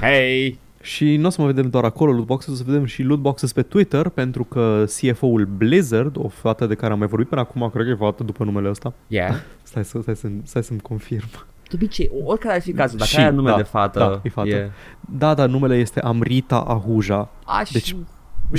Hey! 0.00 0.58
și 0.80 1.16
nu 1.16 1.26
o 1.26 1.30
să 1.30 1.42
mai 1.42 1.52
vedem 1.52 1.70
doar 1.70 1.84
acolo 1.84 2.12
loot 2.12 2.26
boxes, 2.26 2.52
o 2.52 2.56
să 2.56 2.62
vedem 2.66 2.84
și 2.84 3.02
loot 3.02 3.18
boxes 3.20 3.52
pe 3.52 3.62
Twitter 3.62 4.08
pentru 4.08 4.44
că 4.44 4.84
CFO-ul 4.86 5.44
Blizzard, 5.56 6.16
o 6.16 6.28
fată 6.28 6.66
de 6.66 6.74
care 6.74 6.92
am 6.92 6.98
mai 6.98 7.08
vorbit 7.08 7.28
până 7.28 7.40
acum, 7.40 7.70
cred 7.72 7.84
că 7.84 7.90
e 7.90 7.94
fată 7.94 8.22
după 8.22 8.44
numele 8.44 8.68
ăsta, 8.68 8.92
Yeah. 9.08 9.34
stai, 9.62 9.84
să, 9.84 9.98
stai, 10.02 10.16
să, 10.16 10.28
stai 10.42 10.62
să-mi 10.62 10.80
confirm. 10.80 11.28
De 11.72 11.78
obicei, 11.84 12.10
oricare 12.24 12.54
ar 12.54 12.60
fi 12.60 12.72
cazul, 12.72 12.98
dacă 12.98 13.10
Și, 13.10 13.18
ai 13.18 13.32
nume 13.32 13.50
da, 13.50 13.56
de 13.56 13.62
fată, 13.62 13.98
da, 13.98 14.20
e 14.22 14.28
fată. 14.28 14.48
E... 14.48 14.70
Da, 15.00 15.34
da, 15.34 15.46
numele 15.46 15.76
este 15.76 16.00
Amrita 16.00 16.56
Ahuja, 16.56 17.28
Aș 17.46 17.70
Deci, 17.70 17.90
deci, 17.90 18.02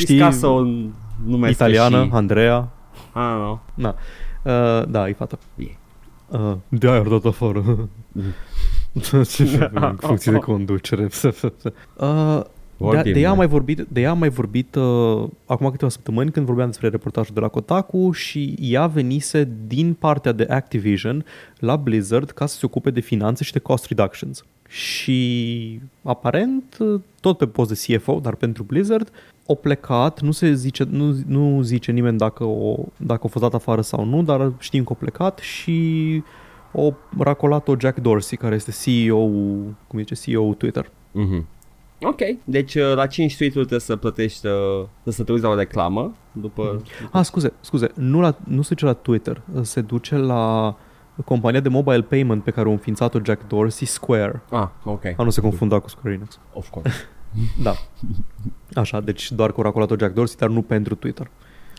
știi, 0.02 0.16
risca 0.16 0.32
să 0.32 0.48
o 0.48 0.62
numesc 1.26 1.54
italiană, 1.54 2.04
și... 2.04 2.10
Andreea, 2.12 2.70
Ah, 3.14 3.58
nu. 3.74 3.96
Uh, 4.44 4.84
da, 4.88 5.08
e 5.08 5.14
fată. 5.14 5.40
E. 5.56 5.66
Uh, 6.28 6.54
de 6.68 6.90
aia 6.90 7.02
dat 7.02 7.26
afară. 7.26 7.64
în 9.74 9.96
funcție 9.96 10.32
de 10.32 10.38
conducere. 10.38 11.04
uh, 11.14 12.42
de, 12.42 12.48
Vorbim, 12.84 13.14
de 13.14 13.20
ea 13.20 13.30
am 13.30 13.34
da. 13.34 13.40
mai 13.40 13.48
vorbit, 13.48 13.86
de 13.90 14.02
ea 14.02 14.10
am 14.10 14.18
mai 14.18 14.30
vorbit 14.30 14.76
uh, 14.76 15.28
acum 15.46 15.70
câteva 15.70 15.92
săptămâni 15.92 16.32
când 16.32 16.46
vorbeam 16.46 16.68
despre 16.68 16.88
reportajul 16.88 17.34
de 17.34 17.40
la 17.40 17.48
Kotaku 17.48 18.12
și 18.12 18.56
ea 18.60 18.88
venise 18.88 19.50
din 19.68 19.94
partea 19.94 20.32
de 20.32 20.46
Activision 20.50 21.26
la 21.60 21.76
Blizzard 21.76 22.30
ca 22.30 22.46
să 22.46 22.58
se 22.58 22.66
ocupe 22.66 22.90
de 22.90 23.00
finanțe 23.00 23.44
și 23.44 23.52
de 23.52 23.60
cost 23.60 23.86
reductions. 23.86 24.46
Și 24.68 25.80
aparent, 26.04 26.78
uh, 26.80 27.02
tot 27.20 27.38
pe 27.38 27.48
post 27.48 27.70
de 27.70 27.96
CFO, 27.96 28.20
dar 28.20 28.36
pentru 28.36 28.64
Blizzard, 28.64 29.12
o 29.46 29.56
plecat, 29.56 30.22
nu 30.22 30.32
se 30.32 30.54
zice, 30.54 30.84
nu, 30.90 31.16
nu 31.28 31.62
zice 31.62 31.92
nimeni 31.92 32.18
dacă 32.18 32.44
o, 32.44 32.76
dacă 32.98 33.22
a 33.24 33.28
fost 33.28 33.44
dat 33.44 33.54
afară 33.54 33.82
sau 33.82 34.06
nu, 34.06 34.24
dar 34.24 34.52
știm 34.60 34.84
că 34.84 34.94
a 34.94 35.00
plecat 35.00 35.40
și 35.40 36.24
o 36.72 36.94
racolat-o 37.18 37.76
Jack 37.80 38.00
Dorsey, 38.00 38.38
care 38.38 38.56
este 38.56 38.72
CEO, 38.84 39.28
cum 39.88 40.00
zice, 40.00 40.16
CEO 40.16 40.54
Twitter. 40.54 40.92
Mhm. 41.12 41.46
Ok, 42.04 42.20
deci 42.44 42.76
uh, 42.76 42.94
la 42.96 43.08
5 43.08 43.36
tweet-uri 43.36 43.66
trebuie 43.66 43.80
să 43.80 43.96
plătești, 43.96 44.46
uh, 44.46 44.54
trebuie 44.92 45.14
să 45.14 45.24
te 45.24 45.32
uiți 45.32 45.44
la 45.44 45.50
o 45.50 45.56
reclamă 45.56 46.16
după... 46.32 46.82
Ah, 47.12 47.24
scuze, 47.24 47.54
scuze, 47.60 47.92
nu, 47.96 48.22
la, 48.22 48.38
nu 48.44 48.62
se 48.62 48.74
duce 48.74 48.86
la 48.86 48.94
Twitter, 48.94 49.42
se 49.62 49.82
duce 49.82 50.16
la 50.16 50.76
compania 51.26 51.60
de 51.60 51.70
mobile 51.70 52.02
payment 52.02 52.44
pe 52.44 52.52
care 52.52 52.70
a 52.70 52.72
înființat-o 52.72 53.20
Jack 53.24 53.48
Dorsey, 53.48 53.88
Square. 53.88 54.42
Ah, 54.50 54.68
ok. 54.84 55.06
A 55.18 55.24
nu 55.24 55.30
se 55.30 55.42
confunda 55.42 55.80
cu 55.80 55.90
Square 55.90 56.16
Enix. 56.16 56.40
Of 56.54 56.70
course. 56.70 56.92
Da. 57.64 57.74
Așa, 58.74 59.02
deci 59.02 59.32
doar 59.32 59.52
că 59.52 59.60
a 59.60 59.64
racolat-o 59.64 59.96
Jack 59.98 60.14
Dorsey, 60.14 60.38
dar 60.40 60.50
nu 60.50 60.62
pentru 60.62 60.96
Twitter. 60.96 61.30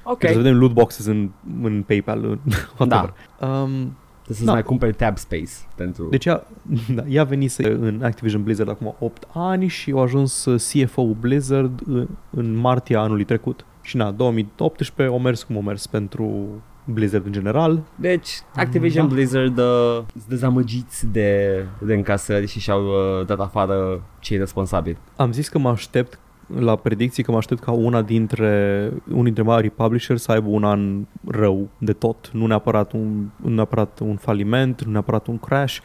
Ok, 0.02 0.12
Okay. 0.12 0.32
Să 0.32 0.36
vedem 0.36 0.58
loot 0.58 0.72
boxes 0.72 1.06
în, 1.06 1.30
în 1.62 1.82
PayPal, 1.82 2.24
în 2.24 2.38
whatever. 2.78 3.14
Um, 3.40 3.96
trebuie 4.24 4.36
să-ți 4.36 4.44
Da. 4.44 4.52
mai 4.52 4.62
cumperi 4.62 4.94
tab 4.94 5.18
space 5.18 5.52
pentru... 5.74 6.08
deci 6.08 6.24
ea, 6.24 6.46
da, 6.96 7.02
ea 7.08 7.24
venise 7.24 7.70
în 7.70 8.00
Activision 8.02 8.42
Blizzard 8.42 8.68
acum 8.68 8.94
8 8.98 9.28
ani 9.32 9.66
și 9.66 9.92
a 9.96 10.00
ajuns 10.00 10.44
CFO 10.44 11.04
Blizzard 11.04 11.80
în, 11.86 12.08
în 12.30 12.54
martie 12.54 12.96
anului 12.96 13.24
trecut. 13.24 13.64
Și 13.82 13.96
na, 13.96 14.10
2018 14.10 15.16
o 15.16 15.18
mers 15.18 15.42
cum 15.42 15.56
o 15.56 15.60
mers 15.60 15.86
pentru 15.86 16.46
Blizzard 16.84 17.26
în 17.26 17.32
general. 17.32 17.82
Deci, 17.96 18.28
Activision 18.54 19.08
Da. 19.08 19.14
Blizzard 19.14 19.58
uh, 19.58 20.02
sunt 20.12 20.24
dezamăgiți 20.28 21.06
de, 21.06 21.64
de 21.78 21.94
încasări 21.94 22.46
și 22.46 22.60
și-au 22.60 22.84
uh, 22.84 23.26
dat 23.26 23.40
afară 23.40 24.02
cei 24.18 24.36
responsabili. 24.36 24.98
Am 25.16 25.32
zis 25.32 25.48
că 25.48 25.58
mă 25.58 25.68
aștept 25.68 26.18
la 26.46 26.76
predicții 26.76 27.22
că 27.22 27.30
mă 27.30 27.36
aștept 27.36 27.62
ca 27.62 27.70
una 27.70 28.02
dintre 28.02 28.92
unii 29.08 29.22
dintre 29.22 29.42
mari 29.42 29.70
publishers 29.70 30.22
să 30.22 30.32
aibă 30.32 30.48
un 30.48 30.64
an 30.64 31.06
rău 31.26 31.68
de 31.78 31.92
tot, 31.92 32.30
nu 32.32 32.46
neapărat 32.46 32.92
un, 32.92 33.28
nu 33.36 33.54
neapărat 33.54 33.98
un 33.98 34.16
faliment, 34.16 34.84
nu 34.84 34.92
neapărat 34.92 35.26
un 35.26 35.38
crash, 35.38 35.78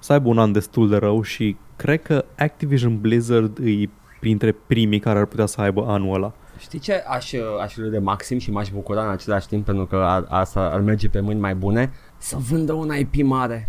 să 0.00 0.12
aibă 0.12 0.28
un 0.28 0.38
an 0.38 0.52
destul 0.52 0.88
de 0.88 0.96
rău 0.96 1.22
și 1.22 1.56
cred 1.76 2.02
că 2.02 2.24
Activision 2.38 3.00
Blizzard 3.00 3.58
e 3.58 3.88
printre 4.20 4.52
primii 4.52 4.98
care 4.98 5.18
ar 5.18 5.24
putea 5.24 5.46
să 5.46 5.60
aibă 5.60 5.84
anul 5.86 6.14
ăla. 6.14 6.32
Știi 6.58 6.78
ce 6.78 6.92
aș, 7.08 7.32
uh, 7.32 7.40
aș 7.62 7.76
râde 7.76 7.98
maxim 7.98 8.38
și 8.38 8.50
m-aș 8.50 8.70
bucura 8.70 9.04
în 9.04 9.10
același 9.10 9.46
timp 9.46 9.64
pentru 9.64 9.86
că 9.86 9.96
ar, 9.96 10.24
asta 10.28 10.60
ar 10.60 10.80
merge 10.80 11.08
pe 11.08 11.20
mâini 11.20 11.40
mai 11.40 11.54
bune? 11.54 11.92
Să 12.18 12.36
vândă 12.48 12.72
un 12.72 12.90
IP 12.98 13.22
mare. 13.22 13.68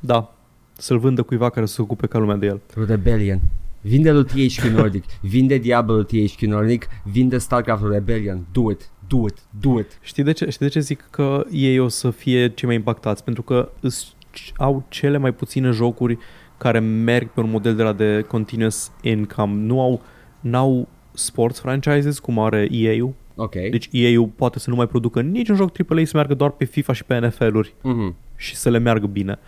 Da, 0.00 0.32
să-l 0.72 0.98
vândă 0.98 1.22
cuiva 1.22 1.50
care 1.50 1.66
să 1.66 1.74
se 1.74 1.82
ocupe 1.82 2.06
ca 2.06 2.18
lumea 2.18 2.36
de 2.36 2.46
el. 2.46 2.60
Rebellion. 2.86 3.40
Vinde 3.88 4.12
lui 4.12 4.24
THQ 4.24 4.62
Nordic, 4.62 5.04
vinde 5.20 5.58
Diablo 5.58 5.94
lui 5.94 6.04
THQ 6.04 6.40
Nordic, 6.40 6.86
vinde 7.04 7.38
StarCraft 7.38 7.82
lui 7.82 7.92
Rebellion. 7.92 8.46
Do 8.52 8.70
it, 8.70 8.90
do 9.08 9.26
it, 9.26 9.38
do 9.60 9.78
it. 9.78 9.98
Știi 10.02 10.22
de 10.22 10.32
ce, 10.32 10.50
știi 10.50 10.66
de 10.66 10.72
ce 10.72 10.80
zic 10.80 11.06
că 11.10 11.44
ei 11.50 11.78
o 11.78 11.88
să 11.88 12.10
fie 12.10 12.48
cei 12.48 12.66
mai 12.68 12.76
impactați? 12.76 13.24
Pentru 13.24 13.42
că 13.42 13.70
îs- 13.80 14.14
au 14.56 14.84
cele 14.88 15.16
mai 15.18 15.32
puține 15.32 15.70
jocuri 15.70 16.18
care 16.58 16.78
merg 16.78 17.28
pe 17.30 17.40
un 17.40 17.50
model 17.50 17.74
de 17.76 17.82
la 17.82 17.92
de 17.92 18.24
continuous 18.28 18.90
income. 19.02 19.52
Nu 19.54 19.80
au, 19.80 20.02
n-au 20.40 20.88
sports 21.12 21.60
franchises 21.60 22.18
cum 22.18 22.38
are 22.38 22.68
EA-ul. 22.70 23.14
Ok. 23.34 23.52
Deci 23.54 23.88
EA-ul 23.92 24.26
poate 24.36 24.58
să 24.58 24.70
nu 24.70 24.76
mai 24.76 24.86
producă 24.86 25.20
niciun 25.20 25.56
joc 25.56 25.70
AAA 25.88 26.04
să 26.04 26.10
meargă 26.14 26.34
doar 26.34 26.50
pe 26.50 26.64
FIFA 26.64 26.92
și 26.92 27.04
pe 27.04 27.18
NFL-uri 27.18 27.74
Mhm. 27.82 28.16
și 28.36 28.56
să 28.56 28.70
le 28.70 28.78
meargă 28.78 29.06
bine. 29.06 29.38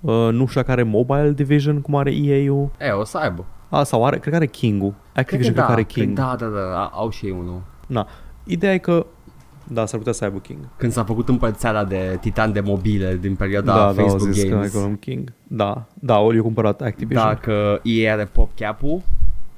Uh, 0.00 0.12
nu 0.32 0.46
știu 0.46 0.60
dacă 0.60 0.70
are 0.70 0.82
Mobile 0.82 1.32
Division 1.32 1.80
cum 1.80 1.94
are 1.96 2.10
EA-ul. 2.14 2.70
E, 2.80 2.90
o 2.90 3.04
să 3.04 3.18
aibă. 3.18 3.46
A, 3.74 3.82
sau 3.82 4.04
are, 4.04 4.18
cred 4.18 4.30
că 4.30 4.36
are 4.36 4.46
King-ul. 4.46 4.94
Activision 5.14 5.52
cred 5.52 5.64
că, 5.64 5.68
da, 5.70 5.76
are 5.76 5.84
King. 5.84 6.16
Da, 6.16 6.36
da, 6.38 6.46
da, 6.46 6.60
a- 6.60 6.90
au 6.92 7.10
și 7.10 7.26
ei 7.26 7.30
unul. 7.38 7.62
Na. 7.86 8.06
Ideea 8.44 8.72
e 8.72 8.78
că 8.78 9.06
da, 9.68 9.86
s-ar 9.86 9.98
putea 9.98 10.12
să 10.12 10.24
aibă 10.24 10.38
King. 10.38 10.58
Când 10.76 10.92
s-a 10.92 11.04
făcut 11.04 11.28
împărțeala 11.28 11.84
de 11.84 12.18
titan 12.20 12.52
de 12.52 12.60
mobile 12.60 13.16
din 13.20 13.34
perioada 13.34 13.72
da, 13.72 13.78
da, 13.78 13.86
au 13.86 13.92
Facebook 13.92 14.32
zis 14.32 14.42
că 14.42 14.48
Games. 14.48 14.68
acolo 14.70 14.84
am 14.84 14.96
King. 14.96 15.32
Da, 15.42 15.84
da, 15.94 16.18
ori 16.18 16.36
eu 16.36 16.42
cumpărat 16.42 16.80
Activision. 16.82 17.24
Dacă 17.26 17.80
EA 17.82 18.12
are 18.12 18.24
PopCap-ul, 18.24 19.02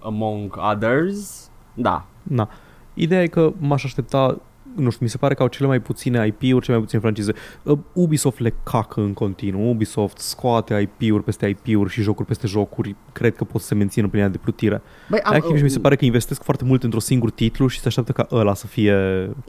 among 0.03 0.59
others, 0.73 1.51
da. 1.75 2.05
Na. 2.23 2.49
Ideea 2.95 3.23
e 3.23 3.27
că 3.27 3.53
m-aș 3.59 3.85
aștepta 3.85 4.39
nu 4.77 4.91
știu, 4.91 5.05
mi 5.05 5.09
se 5.11 5.17
pare 5.17 5.35
că 5.35 5.43
au 5.43 5.49
cele 5.49 5.69
mai 5.69 5.81
puține 5.81 6.27
IP-uri, 6.27 6.65
cele 6.65 6.77
mai 6.77 6.81
puține 6.85 7.01
francize. 7.01 7.33
Uh, 7.63 7.79
Ubisoft 7.93 8.39
le 8.39 8.55
cacă 8.65 9.01
în 9.01 9.13
continuu. 9.13 9.71
Ubisoft 9.71 10.19
scoate 10.19 10.89
IP-uri 11.01 11.23
peste 11.23 11.47
IP-uri 11.47 11.91
și 11.91 12.03
jocuri 12.03 12.29
peste 12.29 12.47
jocuri. 12.47 12.95
Cred 13.13 13.35
că 13.37 13.45
pot 13.45 13.61
să 13.61 13.67
se 13.67 13.75
mențină 13.75 14.09
prin 14.09 14.21
ea 14.23 14.29
de 14.29 14.39
plutire. 14.39 14.83
Băi, 15.11 15.21
am, 15.23 15.35
Activision 15.35 15.65
mi 15.65 15.71
se 15.71 15.79
pare 15.79 15.97
că 15.97 16.05
investesc 16.05 16.43
foarte 16.43 16.65
mult 16.65 16.83
într-un 16.83 17.01
singur 17.01 17.31
titlu 17.31 17.67
și 17.67 17.81
se 17.81 17.87
așteaptă 17.89 18.13
ca 18.13 18.27
ăla 18.31 18.55
să 18.55 18.67
fie 18.67 18.95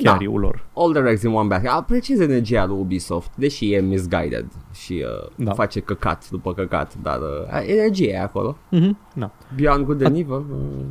carry-ul 0.03 0.39
lor. 0.39 0.65
all 0.75 0.93
the 0.93 1.09
eggs 1.09 1.21
in 1.23 1.31
one 1.31 1.47
basket. 1.47 1.69
Apreciez 1.71 2.19
energia 2.19 2.65
lui 2.65 2.77
Ubisoft, 2.79 3.31
deși 3.35 3.73
e 3.73 3.79
misguided 3.79 4.45
și 4.73 5.03
uh, 5.27 5.29
Da. 5.45 5.53
face 5.53 5.79
căcat 5.79 6.29
după 6.29 6.53
căcat, 6.53 6.93
dar 7.01 7.17
uh, 7.17 7.63
energia 7.67 8.03
e 8.11 8.19
acolo. 8.21 8.57
Mhm, 8.69 8.97
Da. 9.13 9.31
Beyond 9.55 9.85
Good 9.85 10.05
and 10.05 10.15
Evil. 10.17 10.33
Uh, 10.33 10.45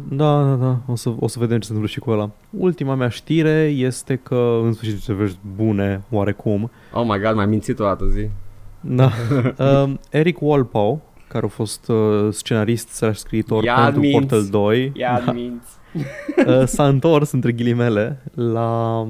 Da, 0.08 0.42
da, 0.44 0.54
da, 0.54 0.78
o 0.86 0.96
să, 0.96 1.12
o 1.18 1.28
să 1.28 1.38
vedem 1.38 1.58
ce 1.58 1.66
se 1.66 1.72
întâmplă 1.72 1.86
și 1.94 1.98
cu 2.00 2.10
ăla. 2.10 2.30
Ultima 2.50 2.94
mea 2.94 3.08
știre 3.08 3.50
este 3.76 4.16
că, 4.28 4.60
în 4.62 4.72
sfârșit, 4.72 5.02
se 5.02 5.12
vești 5.12 5.38
bune, 5.56 6.02
oarecum. 6.10 6.70
oh 6.92 7.04
my 7.08 7.20
god, 7.20 7.34
m-ai 7.34 7.46
mințit 7.46 7.78
o 7.78 7.84
dată 7.84 8.04
zi. 8.06 8.28
Da. 8.80 9.10
um, 9.82 10.00
Eric 10.10 10.40
Walpole, 10.40 11.00
care 11.28 11.44
a 11.44 11.48
fost 11.48 11.88
uh, 11.88 12.28
scenarist 12.30 12.88
slash 12.88 13.18
scriitor 13.18 13.64
Ia 13.64 13.74
pentru 13.74 14.00
minți. 14.00 14.18
Portal 14.18 14.46
2, 14.46 14.92
Ia 14.94 15.22
da. 15.24 15.32
minți. 15.32 15.70
uh, 16.46 16.66
s-a 16.66 16.88
întors, 16.88 17.32
între 17.32 17.52
ghilimele, 17.52 18.22
la 18.34 19.00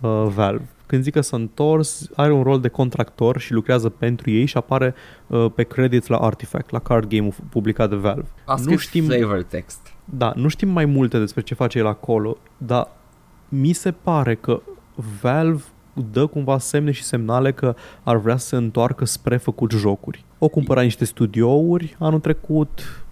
uh, 0.00 0.26
Valve. 0.34 0.68
Când 0.86 1.02
zic 1.02 1.12
că 1.12 1.20
s-a 1.20 1.36
întors, 1.36 2.08
are 2.14 2.32
un 2.32 2.42
rol 2.42 2.60
de 2.60 2.68
contractor 2.68 3.40
și 3.40 3.52
lucrează 3.52 3.88
pentru 3.88 4.30
ei 4.30 4.44
și 4.44 4.56
apare 4.56 4.94
uh, 5.26 5.46
pe 5.54 5.62
credits 5.62 6.06
la 6.06 6.16
Artifact, 6.16 6.70
la 6.70 6.78
card 6.78 7.08
game-ul 7.08 7.34
publicat 7.50 7.88
de 7.88 7.96
Valve. 7.96 8.28
A 8.44 8.54
nu 8.54 8.62
scris 8.62 8.80
știm 8.80 9.04
flavor 9.04 9.42
text. 9.42 9.92
Da, 10.04 10.32
nu 10.36 10.48
știm 10.48 10.68
mai 10.68 10.84
multe 10.84 11.18
despre 11.18 11.42
ce 11.42 11.54
face 11.54 11.78
el 11.78 11.86
acolo, 11.86 12.36
dar 12.56 12.88
mi 13.50 13.72
se 13.72 13.90
pare 13.92 14.34
că 14.34 14.60
Valve 15.22 15.62
dă 16.12 16.26
cumva 16.26 16.58
semne 16.58 16.90
și 16.90 17.02
semnale 17.02 17.52
că 17.52 17.74
ar 18.02 18.16
vrea 18.16 18.36
să 18.36 18.46
se 18.46 18.56
întoarcă 18.56 19.04
spre 19.04 19.36
făcut 19.36 19.70
jocuri. 19.72 20.24
O 20.38 20.48
cumpăra 20.48 20.80
niște 20.82 21.04
studiouri 21.04 21.96
anul 21.98 22.20
trecut, 22.20 23.04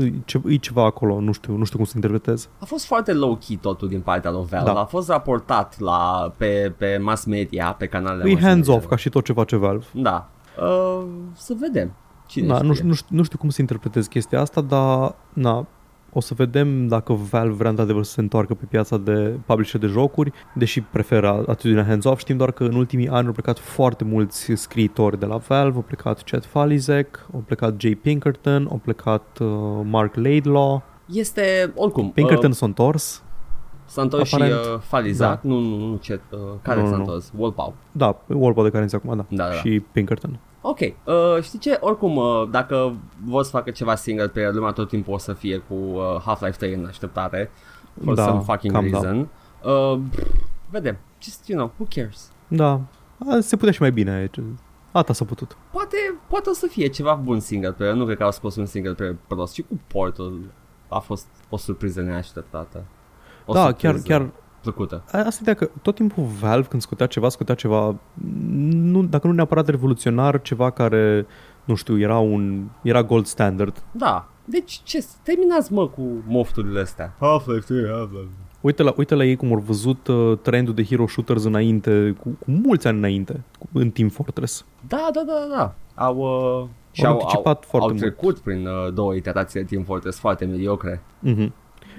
e 0.00 0.12
ce- 0.24 0.42
e 0.46 0.56
ceva 0.56 0.84
acolo, 0.84 1.20
nu 1.20 1.32
știu, 1.32 1.56
nu 1.56 1.64
știu 1.64 1.76
cum 1.76 1.86
să 1.86 1.92
interpretez. 1.94 2.48
A 2.58 2.64
fost 2.64 2.84
foarte 2.86 3.12
low-key 3.12 3.58
totul 3.60 3.88
din 3.88 4.00
partea 4.00 4.30
lui 4.30 4.46
Valve. 4.50 4.72
Da. 4.72 4.80
A 4.80 4.84
fost 4.84 5.08
raportat 5.08 5.78
la, 5.80 6.32
pe, 6.36 6.74
pe 6.78 6.98
mass 7.02 7.24
media, 7.24 7.72
pe 7.78 7.86
canalele 7.86 8.30
E 8.30 8.32
mass 8.32 8.44
hands-off 8.44 8.72
media. 8.74 8.88
ca 8.88 8.96
și 8.96 9.08
tot 9.08 9.24
ce 9.24 9.32
face 9.32 9.56
Valve. 9.56 9.84
Da. 9.92 10.28
Uh, 10.60 11.04
să 11.32 11.54
vedem. 11.60 11.92
Cine 12.26 12.46
Na, 12.46 12.54
știe? 12.54 12.66
nu, 12.68 12.74
știu, 12.74 12.86
nu, 12.86 12.94
știu, 12.94 13.16
nu 13.16 13.22
știu 13.22 13.38
cum 13.38 13.48
să 13.50 13.60
interpretez 13.60 14.06
chestia 14.06 14.40
asta, 14.40 14.60
dar 14.60 15.14
na, 15.32 15.66
o 16.16 16.20
să 16.20 16.34
vedem 16.34 16.86
dacă 16.86 17.12
Valve 17.12 17.54
vrea 17.54 17.70
într-adevăr 17.70 18.02
să 18.04 18.10
se 18.12 18.20
întoarcă 18.20 18.54
pe 18.54 18.64
piața 18.70 18.96
de 18.98 19.38
publisher 19.46 19.80
de 19.80 19.86
jocuri, 19.86 20.32
deși 20.54 20.80
preferă 20.80 21.44
atitudinea 21.48 21.84
hands-off. 21.84 22.18
Știm 22.20 22.36
doar 22.36 22.52
că 22.52 22.64
în 22.64 22.74
ultimii 22.74 23.08
ani 23.08 23.26
au 23.26 23.32
plecat 23.32 23.58
foarte 23.58 24.04
mulți 24.04 24.52
scriitori 24.54 25.18
de 25.18 25.26
la 25.26 25.36
Valve, 25.36 25.76
au 25.76 25.82
plecat 25.82 26.22
Chad 26.22 26.44
Falizek, 26.44 27.26
au 27.34 27.42
plecat 27.46 27.74
Jay 27.80 27.94
Pinkerton, 27.94 28.66
au 28.70 28.76
plecat 28.84 29.38
uh, 29.40 29.48
Mark 29.84 30.14
Laidlaw. 30.14 30.82
Este, 31.12 31.72
oricum, 31.74 32.10
Pinkerton 32.10 32.50
uh, 32.50 32.56
s-a 32.56 32.66
întors. 32.66 33.22
s-a 33.84 34.02
întors 34.02 34.28
și 34.28 34.34
aparent. 34.34 34.60
uh, 34.60 34.78
Falizac. 34.80 35.42
Nu, 35.42 35.58
nu, 35.58 35.76
nu, 35.76 35.96
ce, 35.96 36.20
uh, 36.30 36.38
care 36.62 36.80
Nu, 36.80 36.86
s-a 36.86 36.92
nu. 36.94 36.98
întors? 36.98 37.32
Wolpau. 37.36 37.74
Da, 37.92 38.16
Warpal 38.26 38.64
de 38.64 38.70
care 38.70 38.84
ne 38.84 38.90
acum, 38.96 39.16
da. 39.16 39.24
Da, 39.28 39.44
da, 39.44 39.48
da. 39.50 39.54
Și 39.54 39.82
Pinkerton. 39.92 40.38
Ok, 40.66 40.78
uh, 40.80 41.42
știi 41.42 41.58
ce? 41.58 41.76
Oricum, 41.80 42.16
uh, 42.16 42.48
dacă 42.50 42.94
vor 43.24 43.42
să 43.42 43.50
facă 43.50 43.70
ceva 43.70 43.94
single 43.94 44.28
player, 44.28 44.52
lumea 44.52 44.70
tot 44.70 44.88
timpul 44.88 45.14
o 45.14 45.18
să 45.18 45.32
fie 45.32 45.56
cu 45.58 45.74
uh, 45.74 46.20
Half-Life 46.24 46.56
3 46.56 46.74
în 46.74 46.84
așteptare. 46.86 47.50
For 48.04 48.14
Da, 48.14 48.24
some 48.24 48.40
fucking 48.40 48.72
cam 48.72 48.90
da. 48.90 49.00
reason. 49.00 49.28
Uh, 49.64 50.00
vedem. 50.70 50.96
Just, 51.22 51.48
you 51.48 51.58
know, 51.58 51.72
who 51.78 51.86
cares? 51.94 52.30
Da, 52.48 52.80
A, 53.30 53.40
se 53.40 53.56
putea 53.56 53.72
și 53.72 53.80
mai 53.80 53.92
bine 53.92 54.10
aici. 54.10 54.36
Ata 54.92 55.12
s-a 55.12 55.24
putut. 55.24 55.56
Poate, 55.70 55.96
poate 56.28 56.48
o 56.48 56.52
să 56.52 56.66
fie 56.70 56.86
ceva 56.86 57.14
bun 57.14 57.40
single 57.40 57.72
player. 57.72 57.94
Nu 57.94 58.04
cred 58.04 58.16
că 58.16 58.24
au 58.24 58.30
scos 58.32 58.56
un 58.56 58.66
single 58.66 58.92
player 58.94 59.16
prost. 59.26 59.54
Și 59.54 59.62
cu 59.62 59.80
Portal 59.86 60.32
a 60.88 60.98
fost 60.98 61.26
o 61.48 61.56
surpriză 61.56 62.00
neașteptată. 62.00 62.84
O 63.46 63.52
da, 63.52 63.60
chiar, 63.60 63.72
surpriză 63.72 64.06
chiar 64.06 64.30
plăcută. 64.70 65.02
A- 65.12 65.18
Asta 65.24 65.50
e 65.50 65.54
că 65.54 65.70
tot 65.82 65.94
timpul 65.94 66.24
Valve 66.40 66.68
când 66.68 66.82
scotea 66.82 67.06
ceva, 67.06 67.28
scotea 67.28 67.54
ceva, 67.54 67.94
nu, 68.70 69.02
dacă 69.02 69.26
nu 69.26 69.32
neapărat 69.32 69.68
revoluționar, 69.68 70.42
ceva 70.42 70.70
care 70.70 71.26
nu 71.64 71.74
știu, 71.74 71.98
era 71.98 72.18
un 72.18 72.64
era 72.82 73.02
gold 73.02 73.26
standard. 73.26 73.82
Da. 73.92 74.28
Deci 74.44 74.80
ce, 74.84 75.04
terminați 75.22 75.72
mă 75.72 75.88
cu 75.88 76.02
mofturile 76.26 76.80
astea. 76.80 77.14
Half-Life 77.20 77.64
3, 77.74 77.84
Half-Life. 77.90 78.28
Uite 78.60 78.82
la, 78.82 78.92
uite 78.96 79.14
la 79.14 79.24
ei 79.24 79.36
cum 79.36 79.52
au 79.52 79.58
văzut 79.58 80.06
uh, 80.06 80.38
trendul 80.42 80.74
de 80.74 80.84
hero 80.84 81.06
shooters 81.06 81.44
înainte, 81.44 82.14
cu, 82.20 82.28
cu 82.28 82.50
mulți 82.50 82.86
ani 82.86 82.98
înainte, 82.98 83.42
cu, 83.58 83.68
în 83.72 83.90
Team 83.90 84.08
Fortress. 84.08 84.64
Da, 84.88 85.08
da, 85.12 85.22
da, 85.26 85.56
da. 85.56 85.74
Au, 86.04 86.16
uh, 86.16 86.68
și 86.90 87.04
Au 87.04 87.10
au, 87.12 87.16
au, 87.18 87.22
anticipat 87.22 87.64
foarte 87.64 87.86
au 87.86 87.94
mult. 87.94 88.00
trecut 88.00 88.38
prin 88.38 88.66
uh, 88.66 88.92
două 88.94 89.14
iterații 89.14 89.60
de 89.60 89.66
Team 89.66 89.82
Fortress 89.84 90.18
foarte 90.18 90.44
mediocre. 90.44 91.02
Mm-hmm. 91.28 91.48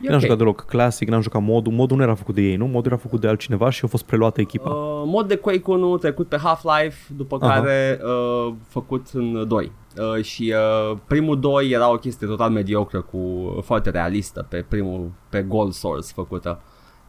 E 0.01 0.07
N-am 0.07 0.15
ok. 0.15 0.21
jucat 0.21 0.37
deloc 0.37 0.65
Classic, 0.65 1.07
n-am 1.09 1.21
jucat 1.21 1.41
modul. 1.41 1.73
Modul 1.73 1.97
nu 1.97 2.03
era 2.03 2.15
făcut 2.15 2.35
de 2.35 2.41
ei, 2.41 2.55
nu? 2.55 2.65
Modul 2.65 2.91
era 2.91 3.01
făcut 3.01 3.21
de 3.21 3.27
altcineva 3.27 3.69
și 3.69 3.81
a 3.85 3.87
fost 3.87 4.03
preluată 4.03 4.41
echipa. 4.41 4.69
Uh, 4.69 5.03
mod 5.05 5.27
de 5.27 5.35
Quake 5.35 5.71
1 5.71 5.97
trecut 5.97 6.27
pe 6.27 6.37
Half-Life, 6.37 7.13
după 7.15 7.37
Aha. 7.41 7.53
care 7.53 7.99
uh, 8.03 8.53
făcut 8.67 9.07
în 9.13 9.47
2. 9.47 9.71
Uh, 10.15 10.23
și 10.23 10.53
uh, 10.91 10.97
primul 11.07 11.39
2 11.39 11.69
era 11.69 11.91
o 11.91 11.95
chestie 11.95 12.27
total 12.27 12.49
mediocră 12.49 13.01
cu 13.01 13.19
foarte 13.65 13.89
realistă 13.89 14.45
pe 14.49 14.65
primul 14.67 15.11
pe 15.29 15.41
Gold 15.41 15.73
Source 15.73 16.11
făcută. 16.13 16.61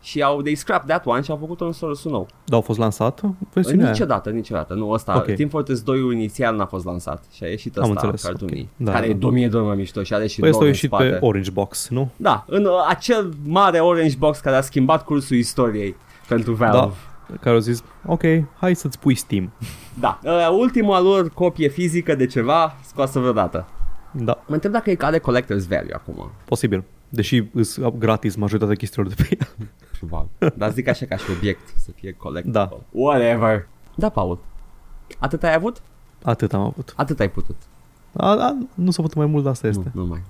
Și 0.06 0.22
au 0.22 0.42
they 0.42 0.54
scrapped 0.54 0.88
that 0.88 1.06
one 1.06 1.22
și 1.22 1.30
au 1.30 1.36
făcut 1.36 1.60
un 1.60 1.72
source 1.72 2.08
nou. 2.08 2.26
Dar 2.44 2.58
a 2.58 2.62
fost 2.62 2.78
lansat 2.78 3.20
versiunea 3.52 3.84
aia? 3.84 3.92
Niciodată, 3.92 4.30
niciodată. 4.30 4.74
Nu, 4.74 4.90
ăsta, 4.90 5.16
Ok. 5.16 5.34
Team 5.34 5.48
Fortress 5.48 5.82
2 5.82 6.00
inițial 6.00 6.56
n-a 6.56 6.66
fost 6.66 6.84
lansat 6.84 7.24
și 7.32 7.44
a 7.44 7.46
ieșit 7.46 7.76
Am 7.76 7.82
ăsta 7.82 7.94
înțeles, 7.94 8.22
cartoonii, 8.22 8.68
ok. 8.78 8.86
Da, 8.86 8.92
care 8.92 9.06
da. 9.06 9.12
e 9.12 9.14
2000 9.14 9.48
de 9.48 9.56
ori 9.56 9.66
mai 9.66 9.76
mișto 9.76 10.02
și 10.02 10.14
are 10.14 10.26
și 10.26 10.40
Păi 10.40 10.48
ăsta 10.48 10.60
a 10.62 10.64
lore 10.64 10.74
în 10.74 10.74
ieșit 10.74 10.88
spate. 10.88 11.08
pe 11.08 11.26
Orange 11.26 11.50
Box, 11.50 11.88
nu? 11.88 12.10
Da, 12.16 12.44
în 12.48 12.64
uh, 12.64 12.72
acel 12.88 13.32
mare 13.44 13.78
orange 13.78 14.16
box 14.18 14.38
care 14.38 14.56
a 14.56 14.60
schimbat 14.60 15.04
cursul 15.04 15.36
istoriei 15.36 15.96
pentru 16.28 16.52
Valve. 16.52 16.76
Da. 16.76 16.90
Care 17.40 17.54
au 17.54 17.60
zis, 17.60 17.82
ok, 18.06 18.22
hai 18.58 18.74
să-ți 18.74 18.98
pui 18.98 19.14
Steam. 19.14 19.52
Da. 20.00 20.18
Uh, 20.22 20.48
ultima 20.58 21.00
lor 21.00 21.28
copie 21.28 21.68
fizică 21.68 22.14
de 22.14 22.26
ceva 22.26 22.76
scoasă 22.86 23.18
vreodată. 23.18 23.66
Da, 24.10 24.42
Mă 24.46 24.54
întreb 24.54 24.72
dacă 24.72 24.90
e 24.90 24.96
are 25.00 25.18
collector's 25.18 25.68
value 25.68 25.94
acum. 25.94 26.30
posibil. 26.44 26.84
Deși 27.08 27.42
îs 27.52 27.78
gratis 27.98 28.34
majoritatea 28.36 28.76
chestiilor 28.76 29.12
de 29.12 29.22
pe 29.22 29.36
ea. 29.40 29.48
Probabil. 29.98 30.28
Dar 30.56 30.70
zic 30.72 30.88
așa 30.88 31.06
ca 31.06 31.16
și 31.16 31.24
obiect 31.36 31.72
să 31.76 31.90
fie 31.94 32.12
collectible. 32.12 32.58
Da. 32.60 32.78
Whatever. 32.90 33.68
Da, 33.94 34.08
Paul. 34.08 34.38
Atât 35.18 35.42
ai 35.42 35.54
avut? 35.54 35.82
Atât 36.22 36.52
am 36.52 36.60
avut. 36.60 36.92
Atât 36.96 37.20
ai 37.20 37.30
putut. 37.30 37.56
A, 38.12 38.30
a, 38.30 38.56
nu 38.74 38.90
s-a 38.90 39.02
putut 39.02 39.16
mai 39.16 39.26
mult, 39.26 39.42
dar 39.42 39.52
asta 39.52 39.66
este. 39.66 39.90
Nu, 39.94 40.00
nu 40.02 40.06
mai. 40.08 40.22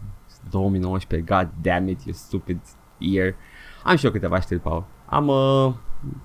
2019, 0.51 1.35
god 1.35 1.49
damn 1.62 1.89
it, 1.89 2.03
you 2.05 2.14
stupid 2.14 2.59
year. 2.99 3.35
Am 3.85 3.97
și 3.97 4.05
eu 4.05 4.11
câteva 4.11 4.41
știri, 4.41 4.61
Paul. 4.61 4.85
Am, 5.07 5.29
uh, 5.29 5.72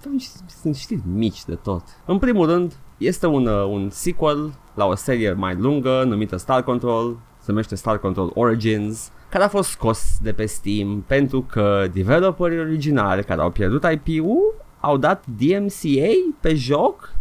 am 0.06 0.18
și- 0.20 0.30
sunt 0.62 0.76
știri 0.76 1.02
mici 1.14 1.46
de 1.46 1.56
tot. 1.56 1.84
În 2.06 2.18
primul 2.18 2.46
rând, 2.46 2.74
este 2.98 3.28
un, 3.28 3.46
uh, 3.48 3.66
un 3.66 3.90
sequel 3.90 4.54
la 4.74 4.86
o 4.86 4.96
serie 4.96 5.32
mai 5.34 5.56
lungă 5.56 6.04
numită 6.04 6.38
Star 6.38 6.64
Control, 6.64 7.18
se 7.38 7.46
numește 7.52 7.76
Star 7.76 7.98
Control 8.00 8.32
Origins, 8.34 9.12
care 9.32 9.44
a 9.44 9.48
fost 9.48 9.70
scos 9.70 10.18
de 10.22 10.34
pe 10.34 10.46
Steam 10.46 11.04
pentru 11.08 11.42
că 11.42 11.88
developerii 11.94 12.60
originali 12.60 13.24
care 13.24 13.42
au 13.42 13.50
pierdut 13.50 13.86
IP-ul 13.92 14.56
au 14.80 14.98
dat 14.98 15.24
DMCA 15.38 16.12
pe 16.40 16.56
joc, 16.56 17.14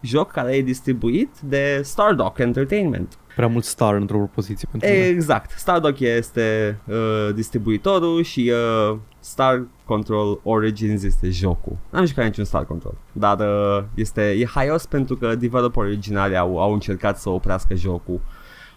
joc 0.00 0.30
care 0.30 0.56
e 0.56 0.62
distribuit 0.62 1.30
de 1.40 1.80
Stardock 1.84 2.38
Entertainment. 2.38 3.18
Prea 3.36 3.48
mult 3.48 3.64
star 3.64 3.94
într-o 3.94 4.16
propoziție 4.16 4.68
pentru 4.70 4.88
mine. 4.88 5.04
Exact. 5.04 5.50
Stardock 5.50 6.00
este 6.00 6.78
uh, 6.86 7.28
distribuitorul 7.34 8.22
și 8.22 8.52
uh, 8.90 8.98
Star 9.20 9.66
Control 9.84 10.40
Origins 10.42 11.02
este 11.02 11.30
jocul. 11.30 11.76
N-am 11.90 12.04
jucat 12.04 12.24
niciun 12.24 12.44
Star 12.44 12.64
Control, 12.64 12.94
dar 13.12 13.38
uh, 13.38 13.84
este 13.94 14.30
e 14.30 14.46
haios 14.46 14.86
pentru 14.86 15.16
că 15.16 15.34
developerii 15.34 15.90
originali 15.90 16.36
au, 16.36 16.60
au 16.60 16.72
încercat 16.72 17.18
să 17.18 17.28
oprească 17.28 17.74
jocul. 17.74 18.20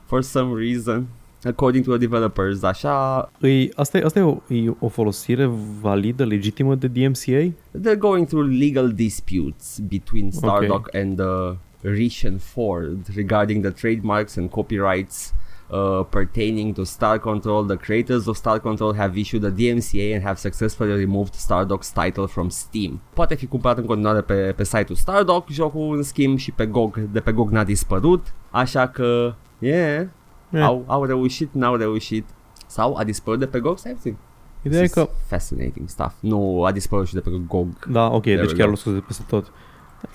For 0.05 0.21
some 0.21 0.63
reason, 0.63 1.07
according 1.43 1.83
to 1.83 1.89
the 1.89 1.99
developers, 1.99 2.63
așa, 2.63 3.29
Îi, 3.39 3.71
asta, 3.75 3.97
e, 3.97 4.03
asta 4.03 4.19
e, 4.19 4.21
o, 4.21 4.37
e 4.47 4.73
o 4.79 4.87
folosire 4.87 5.49
validă, 5.81 6.25
legitimă 6.25 6.75
de 6.75 6.87
DMCA? 6.87 7.53
they're 7.79 7.97
going 7.97 8.27
through 8.27 8.57
legal 8.59 8.91
disputes 8.91 9.79
between 9.79 10.31
Stardock 10.31 10.95
and 10.95 11.19
uh, 11.19 11.55
Rich 11.81 12.25
and 12.25 12.41
Ford 12.41 13.07
regarding 13.15 13.63
the 13.63 13.71
trademarks 13.71 14.35
and 14.35 14.49
copyrights 14.49 15.33
uh, 15.71 16.03
pertaining 16.09 16.73
to 16.73 16.83
Star 16.83 17.19
Control. 17.19 17.65
The 17.65 17.77
creators 17.77 18.27
of 18.27 18.35
Star 18.35 18.59
Control 18.59 18.93
have 18.93 19.17
issued 19.17 19.43
a 19.43 19.51
DMCA 19.51 20.13
and 20.13 20.23
have 20.23 20.37
successfully 20.37 20.93
removed 20.93 21.33
Stardock's 21.33 21.91
title 21.93 22.27
from 22.27 22.49
Steam. 22.49 23.01
Poate 23.13 23.35
fi 23.35 23.45
cumpărat 23.45 23.77
în 23.77 23.85
continuare 23.85 24.21
pe, 24.21 24.53
pe 24.55 24.63
site-ul 24.63 24.95
Stardock, 24.95 25.49
jocul 25.49 25.95
în 25.95 26.03
schimb 26.03 26.37
și 26.37 26.51
pe 26.51 26.65
GOG, 26.65 26.99
de 27.11 27.19
pe 27.19 27.31
GOG 27.31 27.51
n-a 27.51 27.63
dispărut, 27.63 28.33
așa 28.49 28.87
că, 28.87 29.33
yeah, 29.59 30.07
Eh. 30.51 30.61
au, 30.63 30.83
au 30.87 31.03
reușit, 31.05 31.49
n-au 31.53 31.75
reușit. 31.75 32.25
Sau 32.67 32.95
a 32.95 33.03
dispărut 33.03 33.39
de 33.39 33.45
pe 33.47 33.59
GOG? 33.59 33.77
Stai 33.77 33.91
puțin. 33.91 34.15
Ideea 34.61 34.81
e 34.81 34.85
This 34.85 34.95
is 34.97 35.03
că, 35.03 35.09
fascinating 35.27 35.89
stuff. 35.89 36.13
Nu, 36.19 36.63
a 36.63 36.71
dispărut 36.71 37.07
și 37.07 37.13
de 37.13 37.19
pe 37.19 37.29
GOG. 37.47 37.67
da, 37.91 38.05
ok, 38.05 38.25
we 38.25 38.35
deci 38.35 38.49
go. 38.49 38.55
chiar 38.55 38.65
l-au 38.67 38.75
scos 38.75 38.93
de 38.93 38.99
peste 38.99 39.23
tot. 39.27 39.51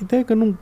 Ideea 0.02 0.20
e 0.20 0.24
că 0.24 0.34
nu, 0.34 0.56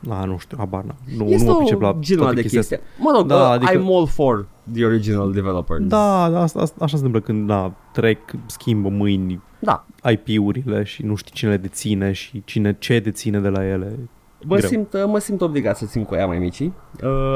da, 0.00 0.24
nu 0.24 0.38
știu, 0.38 0.56
habar 0.60 0.82
n-am. 0.84 0.96
Nu, 1.16 1.24
Este 1.24 1.46
nu 1.46 1.52
mă 1.52 1.56
pricep 1.58 1.80
la 1.80 1.88
o 1.88 1.96
genul 2.00 2.22
toate 2.22 2.34
de 2.34 2.40
chestia 2.40 2.60
chestie. 2.60 2.80
Mă 2.98 3.12
rog, 3.16 3.26
Da, 3.26 3.36
da, 3.36 3.44
uh, 3.44 3.50
adică- 3.50 3.72
I'm 3.82 3.86
all 3.86 4.06
for 4.06 4.46
the 4.72 4.84
original 4.84 5.32
developers. 5.32 5.84
Da, 5.86 6.28
da 6.30 6.40
asta, 6.42 6.60
asta, 6.60 6.84
așa 6.84 6.96
se 6.96 7.04
întâmplă 7.04 7.20
când 7.32 7.46
da, 7.46 7.72
trec, 7.92 8.18
schimbă 8.46 8.88
mâini 8.88 9.40
Da. 9.60 9.84
IP-urile 10.12 10.82
și 10.84 11.02
nu 11.02 11.14
știi 11.14 11.32
cine 11.34 11.50
le 11.50 11.56
deține 11.56 12.12
și 12.12 12.42
cine 12.44 12.76
ce 12.78 12.98
deține 13.00 13.40
de 13.40 13.48
la 13.48 13.66
ele. 13.66 13.98
Mă 14.44 14.56
Greu. 14.56 14.68
simt, 14.68 14.92
uh, 14.92 15.04
mă 15.06 15.18
simt 15.18 15.40
obligat 15.40 15.76
să 15.76 15.86
țin 15.86 16.04
cu 16.04 16.14
ea 16.14 16.26
mai 16.26 16.38
mici. 16.38 16.60
Uh, 16.60 16.70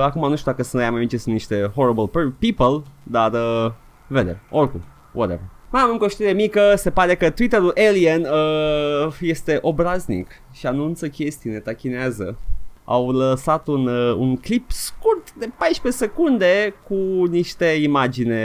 acum 0.01 0.29
nu 0.29 0.37
știu 0.37 0.51
dacă 0.51 0.63
sunt 0.63 0.83
ea 0.83 0.91
mai 0.91 1.01
mici, 1.01 1.21
sunt 1.21 1.35
niște 1.35 1.71
horrible 1.75 2.07
per- 2.07 2.33
people, 2.39 2.91
dar 3.03 3.33
uh, 3.33 3.73
vedem. 4.07 4.41
Oricum, 4.51 4.85
whatever. 5.13 5.45
Mai 5.71 5.83
am 5.83 5.91
încă 5.91 6.05
o 6.05 6.09
știre 6.09 6.33
mică, 6.33 6.73
se 6.77 6.91
pare 6.91 7.15
că 7.15 7.31
Twitterul 7.31 7.73
Alien 7.89 8.21
uh, 8.21 9.13
este 9.21 9.59
obraznic 9.63 10.29
și 10.53 10.67
anunță 10.67 11.09
chestii, 11.09 11.51
ne 11.51 11.59
tachinează. 11.59 12.39
Au 12.85 13.11
lăsat 13.11 13.67
un, 13.67 13.87
uh, 13.87 14.15
un 14.19 14.37
clip 14.37 14.71
scurt 14.71 15.35
de 15.35 15.51
14 15.59 16.03
secunde 16.03 16.75
cu 16.85 16.95
niște 17.31 17.65
imagine 17.65 18.41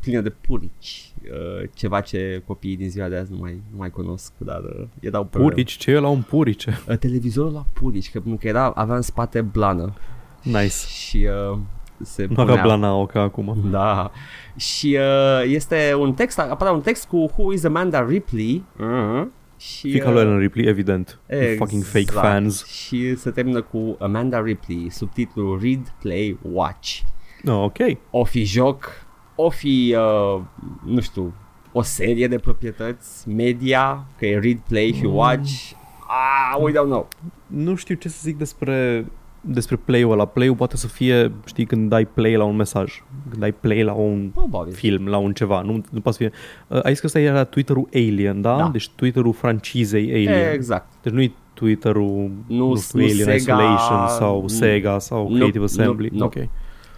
pline 0.00 0.20
de 0.20 0.30
purici. 0.30 1.09
Uh, 1.24 1.68
ceva 1.74 2.00
ce 2.00 2.42
copiii 2.46 2.76
din 2.76 2.90
ziua 2.90 3.08
de 3.08 3.16
azi 3.16 3.32
nu 3.32 3.38
mai, 3.40 3.62
nu 3.70 3.76
mai 3.76 3.90
cunosc, 3.90 4.32
dar 4.38 4.60
uh, 4.60 4.86
erau 5.00 5.24
pe 5.24 5.38
Purici, 5.38 5.72
ce 5.76 5.90
e 5.90 5.98
la 5.98 6.08
un 6.08 6.22
purice? 6.22 6.80
Uh, 6.88 6.96
televizorul 6.96 7.52
la 7.52 7.66
purici, 7.72 8.10
că, 8.10 8.20
că 8.40 8.48
era, 8.48 8.70
avea 8.70 8.94
în 8.94 9.02
spate 9.02 9.40
blană. 9.40 9.92
Nice. 10.42 10.86
Și 10.86 11.28
uh, 11.52 11.58
se 12.02 12.26
Nu 12.30 12.42
avea 12.42 12.62
blanao 12.62 13.06
ca 13.06 13.20
acum. 13.20 13.64
Da. 13.70 14.10
Și 14.56 14.98
uh, 14.98 15.50
este 15.52 15.94
un 15.98 16.12
text, 16.12 16.38
apare 16.38 16.70
un 16.70 16.80
text 16.80 17.06
cu 17.06 17.16
Who 17.16 17.52
is 17.52 17.64
Amanda 17.64 18.06
Ripley. 18.06 18.64
Uh-huh. 18.76 19.24
Și, 19.56 19.90
Fica 19.90 20.10
lui 20.10 20.20
Ellen 20.20 20.38
Ripley, 20.38 20.66
evident. 20.66 21.18
exact. 21.26 21.56
Fucking 21.56 21.82
fake 21.82 22.10
fans. 22.10 22.66
Și 22.66 23.16
se 23.16 23.30
termină 23.30 23.62
cu 23.62 23.96
Amanda 23.98 24.40
Ripley, 24.40 24.86
subtitlul 24.90 25.58
Read, 25.62 25.94
Play, 26.02 26.38
Watch. 26.52 27.00
Oh, 27.46 27.62
ok. 27.62 27.76
O 28.10 28.24
fi 28.24 28.44
joc, 28.44 28.99
o 29.44 29.50
fi, 29.50 29.96
uh, 30.36 30.40
nu 30.84 31.00
știu, 31.00 31.34
o 31.72 31.82
serie 31.82 32.28
de 32.28 32.38
proprietăți 32.38 33.28
media, 33.28 34.04
că 34.18 34.26
e 34.26 34.38
Read, 34.38 34.58
Play 34.68 34.92
și 34.98 35.04
Watch. 35.04 35.50
Ah, 36.08 36.56
we 36.62 36.70
don't 36.72 36.88
know. 36.90 37.08
Nu 37.46 37.74
știu 37.74 37.94
ce 37.94 38.08
să 38.08 38.18
zic 38.22 38.38
despre 38.38 39.06
despre 39.42 39.76
play-ul 39.76 40.12
ăla. 40.12 40.24
Play-ul 40.24 40.54
poate 40.54 40.76
să 40.76 40.86
fie, 40.86 41.32
știi, 41.46 41.64
când 41.66 41.88
dai 41.88 42.04
play 42.04 42.36
la 42.36 42.44
un 42.44 42.56
mesaj, 42.56 43.02
când 43.28 43.40
dai 43.40 43.52
play 43.52 43.82
la 43.82 43.92
un 43.92 44.30
Probabil. 44.34 44.72
film, 44.72 45.06
la 45.06 45.16
un 45.16 45.32
ceva. 45.32 45.60
Nu, 45.62 45.72
nu 45.90 46.00
poate 46.00 46.18
să 46.18 46.28
fie... 46.28 46.32
Uh, 46.68 46.84
ai 46.84 46.90
zis 46.90 47.00
că 47.00 47.06
ăsta 47.06 47.18
era 47.20 47.44
Twitter-ul 47.44 47.88
Alien, 47.92 48.40
da? 48.40 48.56
Da. 48.56 48.68
Deci 48.72 48.88
Twitter-ul 48.88 49.32
francizei 49.32 50.10
Alien. 50.12 50.52
Exact. 50.52 50.92
Deci 51.02 51.12
nu-i 51.12 51.34
Twitter-ul 51.54 52.30
Nu- 52.46 52.68
nu 52.68 52.76
știu, 52.76 52.98
nu 52.98 53.04
Alien 53.04 53.24
Sega, 53.24 53.34
Isolation 53.36 54.08
sau 54.08 54.40
nu- 54.40 54.48
Sega 54.48 54.98
sau 54.98 55.28
nu- 55.28 55.34
Creative 55.34 55.58
nu- 55.58 55.64
Assembly. 55.64 56.08
nu. 56.12 56.24
Ok. 56.24 56.34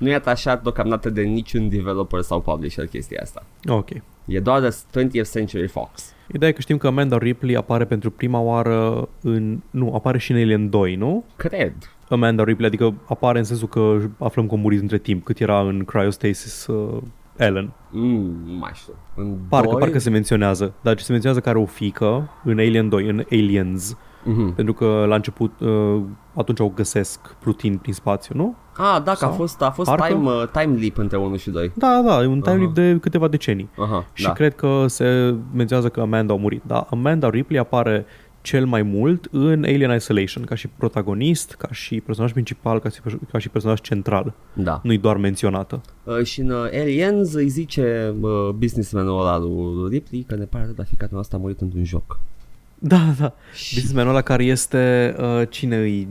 Nu 0.02 0.10
e 0.10 0.14
atașat 0.14 0.62
deocamdată 0.62 1.10
de 1.10 1.22
niciun 1.22 1.68
developer 1.68 2.20
sau 2.20 2.40
publisher 2.40 2.86
chestia 2.86 3.20
asta. 3.22 3.42
Ok. 3.66 3.88
E 4.24 4.40
doar 4.40 4.60
de 4.60 4.68
20th 4.68 5.30
Century 5.32 5.68
Fox. 5.68 6.14
Ideea 6.32 6.50
e 6.50 6.54
că 6.54 6.60
știm 6.60 6.76
că 6.76 6.86
Amanda 6.86 7.18
Ripley 7.18 7.56
apare 7.56 7.84
pentru 7.84 8.10
prima 8.10 8.40
oară 8.40 9.08
în... 9.20 9.60
Nu, 9.70 9.94
apare 9.94 10.18
și 10.18 10.32
în 10.32 10.36
Alien 10.36 10.70
2, 10.70 10.94
nu? 10.94 11.24
Cred. 11.36 11.72
Amanda 12.08 12.44
Ripley, 12.44 12.66
adică 12.66 12.94
apare 13.04 13.38
în 13.38 13.44
sensul 13.44 13.68
că 13.68 13.98
aflăm 14.18 14.46
că 14.46 14.54
a 14.54 14.58
murit 14.58 14.80
între 14.80 14.98
timp, 14.98 15.24
cât 15.24 15.40
era 15.40 15.60
în 15.60 15.84
Cryostasis 15.84 16.66
uh, 16.66 17.02
Ellen. 17.36 17.72
Mm, 17.90 18.42
nu 18.46 18.52
mai 18.52 18.70
știu. 18.74 18.92
În 19.14 19.38
Parcă, 19.48 19.70
doi? 19.70 19.80
parcă 19.80 19.98
se 19.98 20.10
menționează, 20.10 20.74
dar 20.80 20.98
se 20.98 21.12
menționează 21.12 21.42
că 21.44 21.48
are 21.48 21.58
o 21.58 21.66
fică 21.66 22.30
în 22.44 22.58
Alien 22.58 22.88
2, 22.88 23.08
în 23.08 23.24
Aliens, 23.30 23.96
Mhm. 24.24 24.54
pentru 24.54 24.74
că 24.74 25.04
la 25.08 25.14
început 25.14 25.52
uh, 25.60 26.00
atunci 26.34 26.58
o 26.60 26.68
găsesc 26.68 27.34
plutind 27.34 27.78
prin 27.78 27.92
spațiu, 27.92 28.34
nu? 28.36 28.54
Ah, 28.76 29.02
da, 29.04 29.10
că 29.10 29.10
a 29.10 29.14
Sau? 29.14 29.30
fost, 29.32 29.62
a 29.62 29.70
fost 29.70 29.88
Parcă? 29.88 30.06
time, 30.12 30.28
uh, 30.28 30.42
time 30.52 30.76
leap 30.80 30.98
între 30.98 31.16
1 31.16 31.36
și 31.36 31.50
2. 31.50 31.72
Da, 31.74 32.02
da, 32.06 32.22
e 32.22 32.26
un 32.26 32.40
time 32.40 32.54
Aha. 32.54 32.60
leap 32.62 32.74
de 32.74 32.98
câteva 33.00 33.28
decenii. 33.28 33.68
Aha, 33.78 34.06
Și 34.12 34.24
da. 34.24 34.32
cred 34.32 34.54
că 34.54 34.84
se 34.86 35.34
menționează 35.54 35.88
că 35.90 36.00
Amanda 36.00 36.34
a 36.34 36.36
murit. 36.36 36.62
Da, 36.66 36.86
Amanda 36.90 37.30
Ripley 37.30 37.58
apare 37.60 38.04
cel 38.40 38.66
mai 38.66 38.82
mult 38.82 39.28
în 39.30 39.64
Alien 39.64 39.94
Isolation, 39.94 40.44
ca 40.44 40.54
și 40.54 40.68
protagonist, 40.68 41.54
ca 41.58 41.68
și 41.70 42.00
personaj 42.00 42.32
principal, 42.32 42.78
ca 42.78 42.88
și, 42.88 43.00
ca 43.32 43.38
și 43.38 43.48
personaj 43.48 43.80
central. 43.80 44.34
Da. 44.52 44.80
Nu-i 44.82 44.98
doar 44.98 45.16
menționată. 45.16 45.80
Uh, 46.04 46.22
și 46.22 46.40
în 46.40 46.50
uh, 46.50 46.56
Aliens 46.80 47.34
îi 47.34 47.48
zice 47.48 48.14
uh, 48.20 48.48
businessmanul 48.56 49.20
ăla 49.20 49.38
lui 49.38 49.88
Ripley 49.90 50.22
că 50.22 50.34
ne 50.34 50.44
pare 50.44 50.64
rău, 50.64 50.72
dar 50.74 50.86
ficatul 50.86 51.18
ăsta 51.18 51.36
a 51.36 51.40
murit 51.40 51.60
într-un 51.60 51.84
joc. 51.84 52.18
Da, 52.84 52.96
da. 53.18 53.34
Și 53.54 53.74
Businessmanul 53.74 54.10
ăla 54.10 54.20
care 54.22 54.44
este, 54.44 55.14
uh, 55.18 55.42
cine 55.48 55.76
îi, 55.76 56.08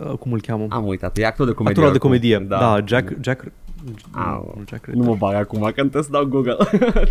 uh, 0.00 0.12
cum 0.18 0.32
îl 0.32 0.40
cheamă? 0.40 0.66
am 0.68 0.86
uitat, 0.86 1.18
e 1.18 1.26
actor 1.26 1.46
de 1.46 1.52
comedie. 1.52 1.82
Actorul 1.84 1.98
de 1.98 2.06
oricum. 2.06 2.38
comedie. 2.38 2.46
Da, 2.48 2.58
da 2.58 2.84
Jack, 2.86 3.12
Jack, 3.20 3.44
Au. 4.10 4.54
nu, 4.56 4.62
Jack 4.68 4.86
Nu 4.86 4.92
Ritter. 4.92 5.08
mă 5.08 5.16
bag 5.16 5.34
acum, 5.34 5.58
că 5.60 5.66
îmi 5.80 5.90
trebuie 5.90 6.02
să 6.02 6.10
dau 6.10 6.24
Google. 6.24 6.56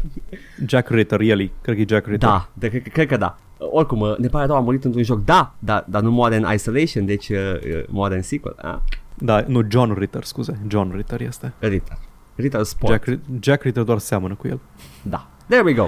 Jack 0.68 0.90
Ritter, 0.90 1.20
el 1.20 1.40
e. 1.42 1.52
Cred 1.62 1.76
că 1.76 1.82
e 1.82 1.86
Jack 1.88 2.06
Ritter. 2.06 2.30
da, 2.30 2.50
de, 2.54 2.68
cred, 2.70 2.88
cred 2.88 3.08
că 3.08 3.18
da. 3.18 3.38
Oricum, 3.58 4.00
uh, 4.00 4.18
ne 4.18 4.28
pare 4.28 4.46
rău, 4.46 4.56
a 4.56 4.60
murit 4.60 4.84
într-un 4.84 5.04
joc. 5.04 5.26
Da, 5.26 5.54
da 5.60 5.86
dar 5.88 6.02
nu 6.02 6.12
moare 6.12 6.36
în 6.36 6.54
Isolation, 6.54 7.06
deci 7.06 7.30
uh, 7.30 7.38
uh, 7.38 7.84
moare 7.90 8.16
în 8.16 8.22
sequel. 8.22 8.56
Ah, 8.62 8.78
Da, 9.18 9.44
nu, 9.48 9.62
John 9.70 9.94
Ritter, 10.00 10.24
scuze. 10.24 10.60
John 10.68 10.92
Ritter 10.96 11.22
este. 11.22 11.54
Ritter. 11.60 11.98
Ritter 12.36 12.64
Sport. 12.64 12.92
Jack, 12.92 13.06
Ri- 13.10 13.40
Jack 13.40 13.64
Ritter 13.64 13.84
doar 13.84 13.98
seamănă 13.98 14.34
cu 14.36 14.48
el. 14.48 14.60
Da. 15.02 15.28
There 15.48 15.62
we 15.64 15.74
go. 15.74 15.88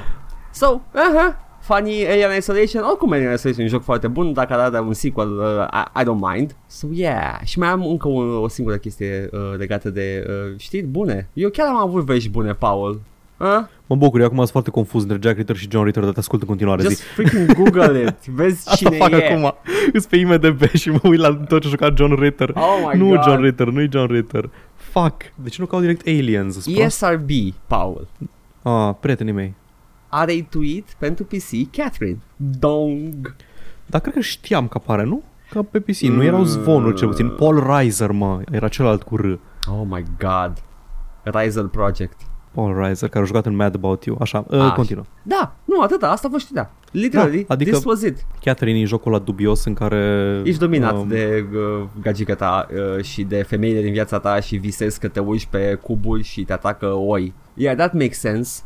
So, 0.51 0.81
uh-huh. 0.91 1.35
Funny 1.63 2.05
Alien 2.07 2.37
Isolation, 2.37 2.83
oricum 2.83 3.11
Alien 3.11 3.33
Isolation 3.33 3.61
e 3.61 3.63
un 3.63 3.69
joc 3.69 3.83
foarte 3.83 4.07
bun, 4.07 4.33
dacă 4.33 4.53
ar 4.53 4.59
avea 4.59 4.81
un 4.81 4.93
sequel, 4.93 5.37
uh, 5.37 5.67
I, 5.71 6.01
I 6.01 6.03
don't 6.03 6.33
mind. 6.33 6.55
So, 6.67 6.87
yeah. 6.91 7.39
Și 7.43 7.59
mai 7.59 7.67
am 7.67 7.85
încă 7.85 8.07
un, 8.07 8.35
o 8.35 8.47
singură 8.47 8.77
chestie 8.77 9.29
uh, 9.31 9.39
legată 9.57 9.89
de 9.89 10.25
uh, 10.27 10.59
știri 10.59 10.85
bune. 10.85 11.29
Eu 11.33 11.49
chiar 11.49 11.67
am 11.67 11.75
avut 11.77 12.03
vești 12.03 12.29
bune, 12.29 12.53
Paul. 12.53 13.01
Uh? 13.37 13.47
Mă 13.85 13.95
bucur, 13.95 14.19
eu 14.19 14.25
acum 14.25 14.37
sunt 14.37 14.49
foarte 14.49 14.69
confuz 14.69 15.01
între 15.01 15.17
Jack 15.21 15.37
Ritter 15.37 15.55
și 15.55 15.67
John 15.69 15.85
Ritter, 15.85 16.03
dar 16.03 16.13
te 16.13 16.19
ascult 16.19 16.41
în 16.41 16.47
continuare, 16.47 16.81
zi. 16.81 16.87
Just 16.87 17.01
freaking 17.01 17.53
Google 17.53 18.01
it. 18.01 18.25
Vezi 18.37 18.69
Asta 18.69 18.75
cine 18.75 18.97
fac 18.97 19.11
e. 19.11 19.15
acum. 19.15 19.53
Îs 19.93 20.05
pe 20.05 20.15
IMDB 20.15 20.61
și 20.73 20.89
mă 20.89 20.99
uit 21.03 21.19
la 21.19 21.35
tot 21.35 21.61
ce 21.61 21.67
a 21.67 21.69
jucat 21.69 21.97
John 21.97 22.13
Ritter. 22.13 22.51
Oh 22.55 22.89
my 22.91 22.99
nu 22.99 23.07
God. 23.07 23.23
John 23.23 23.41
Ritter, 23.41 23.67
nu-i 23.67 23.89
John 23.91 24.13
Ritter. 24.13 24.49
Fuck. 24.75 25.21
De 25.35 25.49
ce 25.49 25.57
nu 25.59 25.65
caut 25.65 25.81
direct 25.81 26.07
Aliens? 26.07 26.55
Îți 26.55 26.71
prost? 26.71 27.03
ESRB, 27.03 27.29
Paul. 27.67 28.07
Ah, 28.61 28.93
prietenii 28.99 29.33
mei. 29.33 29.53
A 30.15 30.23
retweet 30.23 30.83
pentru 30.97 31.23
PC 31.23 31.71
Catherine. 31.71 32.19
Dong. 32.59 33.35
Dar 33.85 34.01
cred 34.01 34.13
că 34.13 34.19
știam 34.19 34.67
că 34.67 34.77
apare, 34.83 35.03
nu? 35.03 35.23
Ca 35.49 35.61
pe 35.71 35.79
PC, 35.79 35.99
nu 35.99 36.23
erau 36.23 36.43
zvonuri 36.43 36.95
cel 36.95 37.07
puțin. 37.07 37.29
Paul 37.29 37.63
Reiser, 37.75 38.11
mă, 38.11 38.41
era 38.51 38.67
celălalt 38.67 39.03
cu 39.03 39.15
R. 39.15 39.25
Oh 39.25 39.81
my 39.89 40.03
god. 40.19 40.53
Riser 41.23 41.63
Project. 41.65 42.21
Paul 42.51 42.79
Reiser, 42.83 43.09
care 43.09 43.23
a 43.23 43.27
jucat 43.27 43.45
în 43.45 43.55
Mad 43.55 43.75
About 43.75 44.05
You. 44.05 44.17
Așa, 44.19 44.45
uh, 44.47 44.59
Așa. 44.59 44.71
continuă. 44.71 45.03
Da, 45.23 45.55
nu, 45.65 45.81
atâta, 45.81 46.09
asta 46.09 46.27
vă 46.27 46.37
știrea. 46.37 46.71
Literally, 46.91 47.43
Da, 47.47 47.53
adică- 47.53 47.71
this 47.71 47.83
was 47.83 48.01
it. 48.01 48.25
Catherine 48.41 48.79
e 48.79 48.85
jocul 48.85 49.13
ăla 49.13 49.23
dubios 49.23 49.65
în 49.65 49.73
care... 49.73 50.41
Ești 50.43 50.59
dominat 50.59 50.93
um, 50.93 51.07
de 51.07 51.47
uh, 51.53 51.87
gagica 52.01 52.35
ta 52.35 52.67
uh, 52.97 53.03
și 53.03 53.23
de 53.23 53.41
femeile 53.41 53.81
din 53.81 53.91
viața 53.91 54.19
ta 54.19 54.39
și 54.39 54.55
visezi 54.55 54.99
că 54.99 55.07
te 55.07 55.19
uiți 55.19 55.47
pe 55.49 55.79
cuburi 55.81 56.23
și 56.23 56.43
te 56.43 56.53
atacă 56.53 56.85
oi. 56.85 57.33
Yeah, 57.53 57.75
that 57.75 57.93
makes 57.93 58.19
sense. 58.19 58.61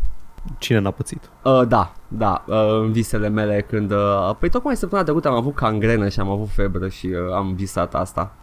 Cine 0.57 0.79
n-a 0.79 0.91
pățit? 0.91 1.29
Uh, 1.43 1.67
da, 1.67 1.93
da, 2.07 2.43
uh, 2.47 2.79
în 2.81 2.91
visele 2.91 3.29
mele 3.29 3.65
când... 3.69 3.91
Uh, 3.91 4.35
păi 4.39 4.49
tocmai 4.49 4.75
săptămâna 4.75 5.07
trecută 5.07 5.27
am 5.27 5.33
avut 5.33 5.55
cangrenă 5.55 6.09
și 6.09 6.19
am 6.19 6.29
avut 6.29 6.49
febră 6.49 6.87
și 6.87 7.05
uh, 7.05 7.33
am 7.33 7.53
visat 7.53 7.95
asta. 7.95 8.35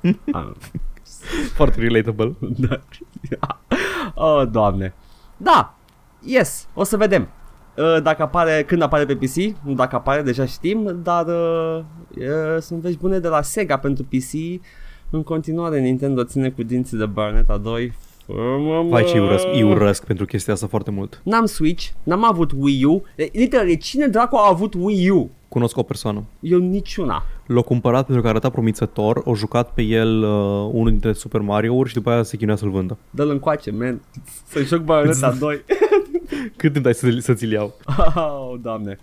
am, 0.32 0.56
Foarte 1.54 1.80
relatable. 1.80 2.34
da. 2.40 2.80
oh, 4.24 4.48
doamne. 4.50 4.94
Da, 5.36 5.74
yes, 6.20 6.66
o 6.74 6.84
să 6.84 6.96
vedem. 6.96 7.28
Uh, 7.76 8.02
Dacă 8.02 8.22
apare, 8.22 8.64
când 8.66 8.82
apare 8.82 9.04
pe 9.04 9.16
PC, 9.16 9.64
nu 9.64 9.74
dacă 9.74 9.96
apare, 9.96 10.22
deja 10.22 10.46
știm, 10.46 11.00
dar 11.02 11.26
uh, 11.26 11.84
uh, 12.16 12.60
sunt 12.60 12.80
vești 12.80 12.98
bune 12.98 13.18
de 13.18 13.28
la 13.28 13.42
Sega 13.42 13.78
pentru 13.78 14.04
PC. 14.04 14.62
În 15.10 15.22
continuare, 15.22 15.80
Nintendo 15.80 16.24
ține 16.24 16.50
cu 16.50 16.62
dinții 16.62 16.98
de 16.98 17.06
Bayonetta 17.06 17.56
2. 17.56 17.92
Fă-mă, 18.26 18.82
Vai 18.88 19.04
ce 19.04 19.16
îi 19.18 19.24
urăsc, 19.24 19.44
mă. 19.46 19.52
îi 19.52 19.62
urăsc 19.62 20.04
pentru 20.06 20.24
chestia 20.24 20.52
asta 20.52 20.66
foarte 20.66 20.90
mult. 20.90 21.20
N-am 21.24 21.44
Switch, 21.46 21.86
n-am 22.02 22.24
avut 22.24 22.50
Wii 22.56 22.84
U. 22.84 23.02
E, 23.16 23.28
Literally, 23.32 23.76
cine 23.76 24.06
dracu 24.06 24.36
a 24.36 24.48
avut 24.50 24.74
Wii 24.74 25.08
U? 25.10 25.30
Cunosc 25.48 25.76
o 25.76 25.82
persoană. 25.82 26.22
Eu 26.40 26.58
niciuna. 26.58 27.22
L-a 27.46 27.60
cumpărat 27.60 28.04
pentru 28.04 28.22
că 28.22 28.28
arăta 28.28 28.50
promițător, 28.50 29.22
o 29.24 29.34
jucat 29.34 29.70
pe 29.72 29.82
el 29.82 30.22
uh, 30.22 30.28
unul 30.72 30.90
dintre 30.90 31.12
Super 31.12 31.40
Mario-uri 31.40 31.88
și 31.88 31.94
după 31.94 32.10
aia 32.10 32.22
se 32.22 32.36
chinuia 32.36 32.56
să-l 32.56 32.70
vândă. 32.70 32.98
Dă-l 33.10 33.30
încoace, 33.30 33.70
man. 33.70 34.00
Să 34.46 34.62
joc 34.62 34.80
Bayonetta 34.80 35.30
2. 35.38 35.64
Cât 36.56 36.72
timp 36.72 36.86
ai 36.86 36.94
să, 36.94 37.16
să 37.18 37.34
ți-l 37.34 37.52
iau? 37.52 37.74
oh, 38.16 38.54
doamne. 38.62 38.98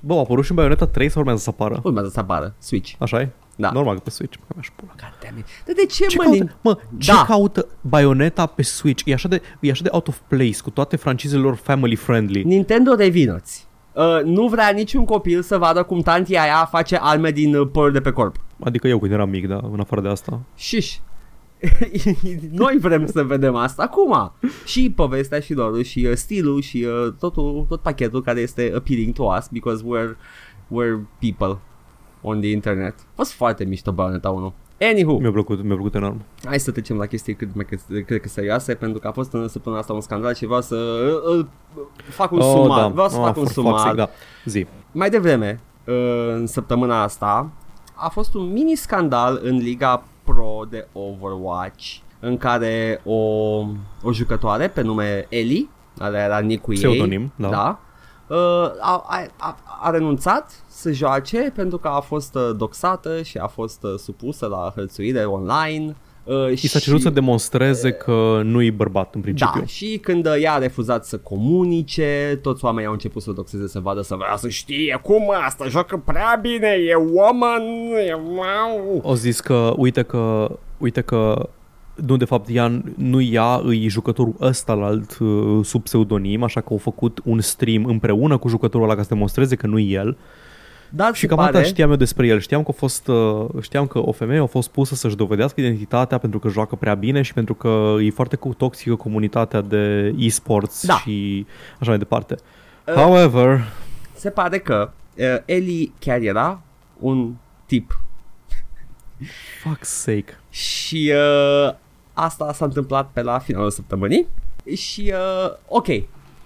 Bă, 0.00 0.14
a 0.14 0.18
apărut 0.18 0.44
și 0.44 0.50
în 0.50 0.56
Bayonetta 0.56 0.86
3 0.86 1.08
sau 1.08 1.20
urmează 1.20 1.42
să 1.42 1.50
apară? 1.50 1.80
Urmează 1.82 2.08
să 2.08 2.20
apară 2.20 2.54
Switch. 2.58 2.92
așa 2.98 3.20
e? 3.20 3.28
Da. 3.56 3.70
Normal 3.70 3.94
că 3.94 4.00
pe 4.00 4.10
Switch. 4.10 4.36
Mă, 4.38 4.44
mi-aș 4.54 4.68
pula. 4.76 4.90
God 4.96 5.18
damn 5.22 5.38
it. 5.38 5.44
Dar 5.66 5.74
de 5.74 5.86
ce, 5.86 6.06
Ce 6.06 6.16
mă, 6.16 6.22
caută, 6.24 6.44
Nin- 6.44 6.56
mă, 6.62 6.78
ce 6.98 7.12
Da. 7.12 7.24
caută 7.26 7.66
Bayonetta 7.80 8.46
pe 8.46 8.62
Switch? 8.62 9.02
E 9.06 9.12
așa, 9.12 9.28
de, 9.28 9.42
e 9.60 9.70
așa 9.70 9.82
de 9.82 9.88
out 9.92 10.08
of 10.08 10.18
place 10.28 10.60
cu 10.62 10.70
toate 10.70 10.96
francizele 10.96 11.42
lor 11.42 11.54
family 11.54 11.94
friendly. 11.94 12.42
Nintendo 12.42 12.94
revinoți. 12.94 13.66
Uh, 13.92 14.20
nu 14.24 14.46
vrea 14.48 14.70
niciun 14.70 15.04
copil 15.04 15.42
să 15.42 15.58
vadă 15.58 15.82
cum 15.82 16.00
tantia 16.00 16.42
aia 16.42 16.68
face 16.70 16.98
arme 17.00 17.30
din 17.30 17.54
uh, 17.56 17.68
păr 17.72 17.90
de 17.90 18.00
pe 18.00 18.10
corp. 18.10 18.36
Adică 18.64 18.88
eu 18.88 18.98
când 18.98 19.12
eram 19.12 19.28
mic, 19.28 19.48
da, 19.48 19.60
în 19.72 19.80
afară 19.80 20.00
de 20.00 20.08
asta. 20.08 20.40
Shish. 20.56 20.94
Noi 22.50 22.76
vrem 22.80 23.06
să 23.06 23.22
vedem 23.22 23.54
asta 23.54 23.82
acum. 23.82 24.32
Și 24.64 24.92
povestea 24.96 25.40
și 25.40 25.54
lor 25.54 25.82
și 25.82 26.06
uh, 26.10 26.14
stilul 26.14 26.60
și 26.60 26.86
uh, 26.88 27.12
totul, 27.18 27.66
tot 27.68 27.80
pachetul 27.82 28.22
care 28.22 28.40
este 28.40 28.72
appealing 28.76 29.14
to 29.14 29.22
us 29.38 29.48
because 29.50 29.82
we're, 29.84 30.16
we're 30.66 31.00
people 31.18 31.58
on 32.26 32.40
the 32.40 32.50
internet. 32.50 32.94
A 32.98 33.12
fost 33.14 33.32
foarte 33.32 33.64
mișto 33.64 33.92
Bayonetta 33.92 34.30
1. 34.30 34.52
Anywho, 34.80 35.18
Mi-a 35.18 35.30
plăcut, 35.30 35.62
mi-a 35.62 35.74
plăcut 35.74 35.94
enorm. 35.94 36.24
hai 36.44 36.58
să 36.60 36.70
trecem 36.70 36.96
la 36.96 37.06
chestii 37.06 37.34
cât 37.34 37.54
mai 37.54 37.64
cât, 37.64 37.80
cât 38.06 38.20
că 38.22 38.28
serioase 38.28 38.74
pentru 38.74 38.98
că 39.00 39.08
a 39.08 39.12
fost 39.12 39.32
în 39.32 39.48
săptămâna 39.48 39.80
asta 39.80 39.92
un 39.92 40.00
scandal 40.00 40.34
și 40.34 40.46
vreau 40.46 40.60
să 40.60 40.76
uh, 41.28 41.38
uh, 41.38 41.46
fac 42.08 42.30
un 42.32 42.40
sumar. 42.40 42.90
Vreau 42.90 43.08
să 43.08 43.16
Oh, 43.18 43.24
fac 43.24 43.36
un 43.36 43.42
for 43.42 43.50
fuck's 43.50 43.54
sumar. 43.54 43.78
sake, 43.78 43.94
da. 43.96 44.08
Zi. 44.44 44.66
Mai 44.92 45.10
devreme, 45.10 45.60
uh, 45.86 45.94
în 46.34 46.46
săptămâna 46.46 47.02
asta, 47.02 47.50
a 47.94 48.08
fost 48.08 48.34
un 48.34 48.52
mini 48.52 48.74
scandal 48.74 49.40
în 49.42 49.56
Liga 49.56 50.02
Pro 50.24 50.60
de 50.70 50.86
Overwatch 50.92 51.96
în 52.20 52.36
care 52.36 53.00
o, 53.04 53.14
o 54.02 54.12
jucătoare 54.12 54.68
pe 54.68 54.82
nume 54.82 55.26
Ellie, 55.28 55.68
care 55.98 56.18
era 56.18 56.38
nick-ul 56.38 56.74
ei, 56.74 56.78
Pseudonim, 56.80 57.32
da. 57.36 57.48
da 57.48 57.78
uh, 57.80 57.83
a, 58.28 59.04
a, 59.06 59.26
a, 59.36 59.56
a 59.80 59.90
renunțat 59.90 60.64
să 60.68 60.92
joace 60.92 61.52
pentru 61.54 61.78
că 61.78 61.88
a 61.88 62.00
fost 62.00 62.34
uh, 62.34 62.50
doxată 62.56 63.22
și 63.22 63.38
a 63.38 63.46
fost 63.46 63.82
uh, 63.82 63.94
supusă 63.96 64.46
la 64.46 64.72
hărțuire 64.74 65.24
online. 65.24 65.96
Uh, 66.24 66.62
I 66.62 66.66
s-a 66.66 66.78
cerut 66.78 67.00
să 67.00 67.10
demonstreze 67.10 67.92
că 67.92 68.40
nu-i 68.44 68.70
bărbat 68.70 69.14
în 69.14 69.20
principiu. 69.20 69.60
da, 69.60 69.66
și 69.66 69.98
când 70.02 70.26
uh, 70.26 70.36
ea 70.40 70.52
a 70.52 70.58
refuzat 70.58 71.06
să 71.06 71.18
comunice, 71.18 72.38
toți 72.42 72.64
oamenii 72.64 72.86
au 72.86 72.92
început 72.92 73.22
să 73.22 73.32
doxeze, 73.32 73.68
să 73.68 73.80
vadă, 73.80 74.00
să 74.00 74.14
vrea 74.14 74.36
să 74.36 74.48
știe 74.48 74.98
cum 75.02 75.22
asta 75.46 75.68
joacă 75.68 76.02
prea 76.04 76.38
bine, 76.42 76.68
e 76.68 76.94
woman, 76.94 77.62
e 78.06 78.12
wow. 78.12 79.00
Au 79.04 79.14
zis 79.14 79.40
că, 79.40 79.74
uite 79.76 80.02
că, 80.02 80.50
uite 80.78 81.00
că 81.00 81.48
nu, 82.06 82.16
de 82.16 82.24
fapt, 82.24 82.48
ea, 82.52 82.82
nu 82.96 83.20
ea, 83.20 83.60
îi 83.64 83.88
jucătorul 83.88 84.34
ăsta 84.40 84.72
la 84.74 84.86
alt 84.86 85.18
uh, 85.18 85.64
sub 85.64 85.82
pseudonim, 85.82 86.42
așa 86.42 86.60
că 86.60 86.66
au 86.70 86.76
făcut 86.78 87.20
un 87.24 87.40
stream 87.40 87.84
împreună 87.84 88.36
cu 88.38 88.48
jucătorul 88.48 88.86
ăla 88.86 88.96
ca 88.96 89.02
să 89.02 89.08
demonstreze 89.08 89.56
că 89.56 89.66
nu 89.66 89.78
e 89.78 89.82
el. 89.82 90.16
Dar 90.90 91.14
Și 91.14 91.20
se 91.20 91.26
cam 91.26 91.36
pare, 91.36 91.56
atât 91.56 91.68
știam 91.68 91.90
eu 91.90 91.96
despre 91.96 92.26
el. 92.26 92.40
Știam 92.40 92.62
că, 92.62 92.68
a 92.70 92.76
fost, 92.76 93.08
uh, 93.08 93.44
știam 93.60 93.86
că 93.86 93.98
o 93.98 94.12
femeie 94.12 94.40
a 94.40 94.46
fost 94.46 94.68
pusă 94.70 94.94
să-și 94.94 95.16
dovedească 95.16 95.60
identitatea 95.60 96.18
pentru 96.18 96.38
că 96.38 96.48
joacă 96.48 96.74
prea 96.76 96.94
bine 96.94 97.22
și 97.22 97.32
pentru 97.32 97.54
că 97.54 97.94
e 98.00 98.10
foarte 98.10 98.36
cu- 98.36 98.54
toxică 98.54 98.94
comunitatea 98.94 99.60
de 99.60 100.14
e-sports 100.18 100.86
Da. 100.86 100.94
și 100.94 101.46
așa 101.78 101.88
mai 101.90 101.98
departe. 101.98 102.36
Uh, 102.86 102.94
However, 102.94 103.60
se 104.14 104.30
pare 104.30 104.58
că 104.58 104.90
uh, 105.16 105.24
Ellie 105.44 105.92
chiar 105.98 106.20
era 106.20 106.60
un 106.98 107.32
tip 107.66 108.00
fuck's 109.62 109.80
sake. 109.82 110.38
și 110.50 111.12
uh, 111.14 111.74
asta 112.14 112.52
s-a 112.52 112.64
întâmplat 112.64 113.10
pe 113.12 113.22
la 113.22 113.38
finalul 113.38 113.70
săptămânii 113.70 114.26
și 114.74 115.12
uh, 115.14 115.50
ok, 115.68 115.86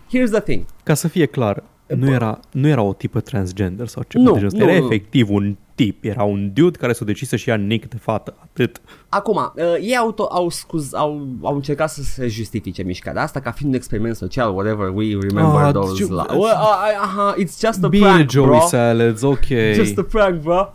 here's 0.08 0.30
the 0.30 0.40
thing, 0.40 0.64
Ca 0.82 0.94
să 0.94 1.08
fie 1.08 1.26
clar, 1.26 1.62
nu 1.86 2.10
era, 2.10 2.40
nu 2.50 2.68
era 2.68 2.82
o 2.82 2.92
tipă 2.92 3.20
transgender 3.20 3.86
sau 3.86 4.02
ceva 4.08 4.24
Nu, 4.24 4.30
de 4.32 4.38
genul 4.38 4.52
ăsta. 4.54 4.64
nu, 4.64 4.70
Era 4.70 4.80
nu. 4.80 4.84
efectiv 4.86 5.30
un 5.30 5.56
tip. 5.74 6.04
Era 6.04 6.22
un 6.22 6.50
dude 6.52 6.78
care 6.78 6.92
s-a 6.92 7.04
decis 7.04 7.28
să-și 7.28 7.48
ia 7.48 7.54
nick 7.56 7.88
de 7.88 7.96
fată. 7.96 8.34
Atât. 8.42 8.80
Acum, 9.08 9.36
uh, 9.54 9.62
ei 9.80 9.96
au, 9.96 10.12
to- 10.12 10.30
au, 10.30 10.48
scuz, 10.48 10.94
au, 10.94 11.26
au 11.42 11.54
încercat 11.54 11.90
să 11.90 12.02
se 12.02 12.26
justifice 12.28 12.82
mișcarea 12.82 13.22
asta 13.22 13.40
ca 13.40 13.50
fiind 13.50 13.72
un 13.72 13.78
experiment 13.78 14.16
social, 14.16 14.50
whatever 14.54 14.88
we 14.94 15.18
remember 15.20 15.60
Ah, 15.62 15.72
those. 15.72 15.94
ju- 16.04 16.12
La- 16.14 16.26
well, 16.30 16.42
uh, 16.42 17.00
aha, 17.02 17.34
it's 17.34 17.58
just 17.60 17.84
a 17.84 17.88
Bine, 17.88 18.04
prank, 18.04 18.30
Joey 18.30 18.46
bro. 18.46 18.60
Salads, 18.60 19.22
ok. 19.22 19.46
Just 19.74 19.98
a 19.98 20.02
prank, 20.02 20.40
bro. 20.42 20.72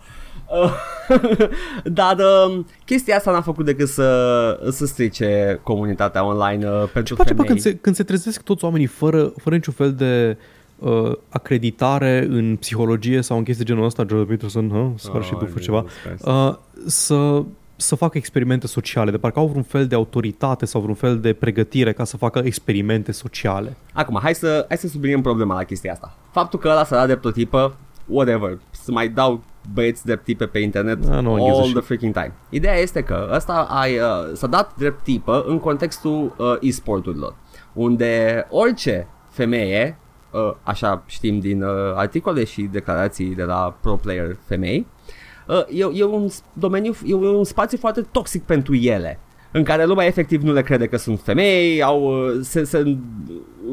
Uh, 0.61 0.73
Dar 1.83 2.15
um, 2.47 2.65
chestia 2.85 3.15
asta 3.15 3.31
n-a 3.31 3.41
făcut 3.41 3.65
decât 3.65 3.87
să, 3.87 4.69
să 4.71 4.85
strice 4.85 5.59
comunitatea 5.63 6.25
online 6.25 6.67
uh, 6.69 6.89
pentru 6.93 7.15
Ce 7.15 7.21
face, 7.21 7.33
bă, 7.33 7.41
femei. 7.41 7.47
când 7.47 7.59
se, 7.59 7.75
când 7.75 7.95
se 7.95 8.03
trezesc 8.03 8.41
toți 8.41 8.63
oamenii 8.63 8.85
fără, 8.85 9.33
fără 9.37 9.55
niciun 9.55 9.73
fel 9.73 9.93
de 9.93 10.37
uh, 10.79 11.11
acreditare 11.29 12.27
în 12.29 12.55
psihologie 12.55 13.21
sau 13.21 13.37
în 13.37 13.43
chestii 13.43 13.65
genul 13.65 13.85
ăsta, 13.85 14.05
Jordan 14.07 14.27
Peterson, 14.27 14.69
huh? 14.69 14.87
sper 14.95 15.23
și 15.23 15.31
Oh, 15.33 15.39
tu 15.39 15.45
fă 15.45 15.51
Jesus 15.51 15.63
ceva, 15.63 15.85
Christ. 16.05 16.25
uh, 16.25 16.55
să 16.85 17.43
să 17.75 17.95
facă 17.95 18.17
experimente 18.17 18.67
sociale, 18.67 19.11
de 19.11 19.17
parcă 19.17 19.39
au 19.39 19.47
vreun 19.47 19.63
fel 19.63 19.87
de 19.87 19.95
autoritate 19.95 20.65
sau 20.65 20.81
vreun 20.81 20.95
fel 20.95 21.19
de 21.19 21.33
pregătire 21.33 21.93
ca 21.93 22.03
să 22.03 22.17
facă 22.17 22.41
experimente 22.45 23.11
sociale. 23.11 23.77
Acum, 23.93 24.19
hai 24.21 24.35
să, 24.35 24.65
hai 24.67 24.77
să 24.77 24.87
subliniem 24.87 25.21
problema 25.21 25.55
la 25.55 25.63
chestia 25.63 25.91
asta. 25.91 26.15
Faptul 26.31 26.59
că 26.59 26.67
ăla 26.67 26.83
s-a 26.83 26.95
dat 26.95 27.05
drept 27.05 27.25
o 27.25 27.31
tipă, 27.31 27.75
whatever, 28.05 28.57
să 28.71 28.91
mai 28.91 29.09
dau 29.09 29.43
băieți 29.74 30.05
drept 30.05 30.24
tipe 30.24 30.45
pe 30.45 30.59
internet 30.59 31.05
Da, 31.05 31.20
nu, 31.20 31.34
all 31.34 31.59
all 31.61 31.72
the 31.72 31.82
freaking 31.82 32.14
time. 32.14 32.34
Ideea 32.49 32.76
este 32.78 33.01
că 33.01 33.30
ăsta 33.34 33.68
ai, 33.70 33.97
uh, 33.97 34.03
s-a 34.34 34.47
dat 34.47 34.76
drept 34.78 35.03
tipă 35.03 35.43
în 35.47 35.59
contextul 35.59 36.36
uh, 36.38 36.55
e-sporturilor, 36.61 37.36
unde 37.74 38.45
orice 38.49 39.07
femeie, 39.30 39.97
uh, 40.32 40.51
așa 40.64 41.03
știm 41.05 41.39
din 41.39 41.64
uh, 41.64 41.70
articole 41.95 42.43
și 42.43 42.61
declarații 42.61 43.36
de 43.36 43.43
la 43.43 43.78
pro 43.82 43.95
player 43.95 44.38
femei, 44.45 44.88
uh, 45.47 45.64
e, 45.70 45.99
e 45.99 46.03
un 46.03 46.28
s- 46.28 46.43
domeniu, 46.53 46.93
e 47.05 47.14
un 47.14 47.43
spațiu 47.43 47.78
foarte 47.78 48.01
toxic 48.01 48.43
pentru 48.43 48.76
ele 48.76 49.20
în 49.51 49.64
care 49.64 49.86
lumea 49.86 50.05
efectiv 50.05 50.41
nu 50.41 50.53
le 50.53 50.61
crede 50.61 50.88
că 50.88 50.97
sunt 50.97 51.20
femei, 51.22 51.82
au, 51.84 52.03
uh, 52.26 52.39
se, 52.41 52.64
se 52.64 52.97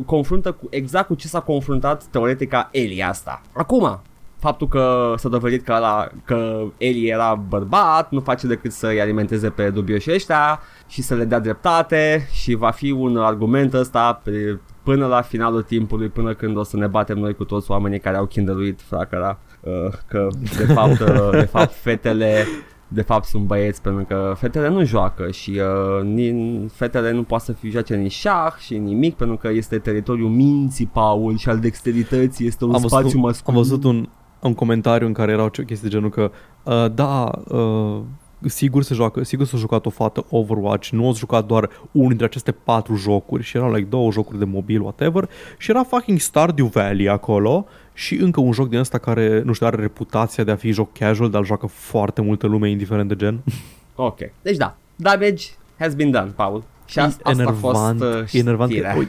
confruntă 0.07 0.53
cu, 0.53 0.67
exact 0.71 1.07
cu 1.07 1.15
ce 1.15 1.27
s-a 1.29 1.41
confruntat 1.41 2.05
teoretica 2.05 2.69
Ellie 2.73 3.03
asta. 3.05 3.41
Acum, 3.53 4.01
faptul 4.41 4.69
că 4.69 5.15
s-a 5.17 5.29
dovedit 5.29 5.65
că, 5.65 5.73
ăla, 5.73 6.09
că 6.25 6.63
Ellie 6.77 7.13
era 7.13 7.35
bărbat 7.49 8.11
nu 8.11 8.21
face 8.21 8.47
decât 8.47 8.73
să-i 8.73 9.01
alimenteze 9.01 9.51
pe 9.51 9.71
dubioși 9.71 10.13
ăștia 10.13 10.61
și 10.89 11.03
să 11.03 11.15
le 11.15 11.25
dea 11.25 11.39
dreptate 11.39 12.29
și 12.33 12.55
va 12.55 12.71
fi 12.71 12.91
un 12.91 13.17
argument 13.17 13.75
ăsta 13.75 14.21
pe, 14.25 14.59
până 14.83 15.07
la 15.07 15.21
finalul 15.21 15.63
timpului, 15.63 16.09
până 16.09 16.35
când 16.35 16.57
o 16.57 16.63
să 16.63 16.77
ne 16.77 16.87
batem 16.87 17.19
noi 17.19 17.35
cu 17.35 17.45
toți 17.45 17.71
oamenii 17.71 18.01
care 18.01 18.17
au 18.17 18.27
kinderuit 18.27 18.81
fracăra, 18.81 19.39
uh, 19.61 19.93
că 20.09 20.29
de 20.57 20.65
fapt, 20.65 21.01
uh, 21.01 21.29
de 21.31 21.49
fapt 21.51 21.73
fetele 21.73 22.47
de 22.93 23.03
fapt 23.03 23.25
sunt 23.25 23.45
băieți 23.45 23.83
pentru 23.83 24.05
că 24.05 24.35
fetele 24.37 24.69
nu 24.69 24.85
joacă 24.85 25.31
și 25.31 25.51
uh, 25.51 26.05
ni, 26.05 26.69
fetele 26.73 27.13
nu 27.13 27.23
poate 27.23 27.45
să 27.45 27.53
fie 27.53 27.71
joace 27.71 27.95
nici 27.95 28.13
șah 28.13 28.55
și 28.59 28.79
nimic 28.79 29.15
pentru 29.15 29.37
că 29.37 29.49
este 29.49 29.79
teritoriul 29.79 30.29
minții, 30.29 30.87
Paul, 30.87 31.37
și 31.37 31.49
al 31.49 31.59
dexterității, 31.59 32.47
este 32.47 32.65
un 32.65 32.75
Am 32.75 32.81
văzut, 32.81 32.99
spațiu 32.99 33.19
un, 33.19 33.25
masculin. 33.25 33.59
am 33.59 33.63
văzut 33.63 33.85
un, 33.85 34.09
un 34.41 34.55
comentariu 34.55 35.07
în 35.07 35.13
care 35.13 35.33
erau 35.33 35.49
ce- 35.49 35.65
chestii 35.65 35.89
de 35.89 35.95
genul 35.95 36.11
că 36.11 36.31
uh, 36.63 36.93
da, 36.95 37.31
uh, 37.49 38.01
sigur 38.47 38.83
se 38.83 38.95
joacă, 38.95 39.23
sigur 39.23 39.47
s-a 39.47 39.57
jucat 39.57 39.87
o 39.87 39.91
fată 39.91 40.25
Overwatch, 40.31 40.89
nu 40.89 41.09
a 41.09 41.13
jucat 41.13 41.47
doar 41.47 41.71
unul 41.93 42.09
dintre 42.09 42.27
aceste 42.27 42.53
patru 42.53 42.95
jocuri 42.95 43.43
și 43.43 43.57
erau 43.57 43.73
like 43.73 43.87
două 43.89 44.11
jocuri 44.11 44.39
de 44.39 44.45
mobil, 44.45 44.81
whatever, 44.81 45.29
și 45.59 45.71
era 45.71 45.83
fucking 45.83 46.19
Stardew 46.19 46.67
Valley 46.67 47.09
acolo 47.09 47.67
și 47.93 48.15
încă 48.15 48.41
un 48.41 48.53
joc 48.53 48.69
din 48.69 48.79
ăsta 48.79 48.99
care, 48.99 49.43
nu 49.45 49.53
știu, 49.53 49.67
are 49.67 49.77
reputația 49.77 50.45
de 50.45 50.51
a 50.51 50.57
fi 50.57 50.71
joc 50.73 50.93
casual, 50.93 51.31
dar 51.31 51.41
îl 51.41 51.47
joacă 51.47 51.67
foarte 51.67 52.21
multă 52.21 52.47
lume, 52.47 52.71
indiferent 52.71 53.09
de 53.09 53.17
gen. 53.17 53.41
Ok, 53.95 54.19
deci 54.43 54.57
da, 54.57 54.77
damage 54.97 55.47
has 55.79 55.95
been 55.95 56.11
done, 56.11 56.33
Paul. 56.37 56.65
Și 56.87 56.99
asta, 56.99 57.31
asta 57.31 57.43
a 57.47 57.53
fost 57.53 58.03
uh, 58.03 58.33
e 58.33 58.39
enervant 58.39 58.71
știrea. 58.71 58.93
că, 58.93 58.99
ui, 58.99 59.09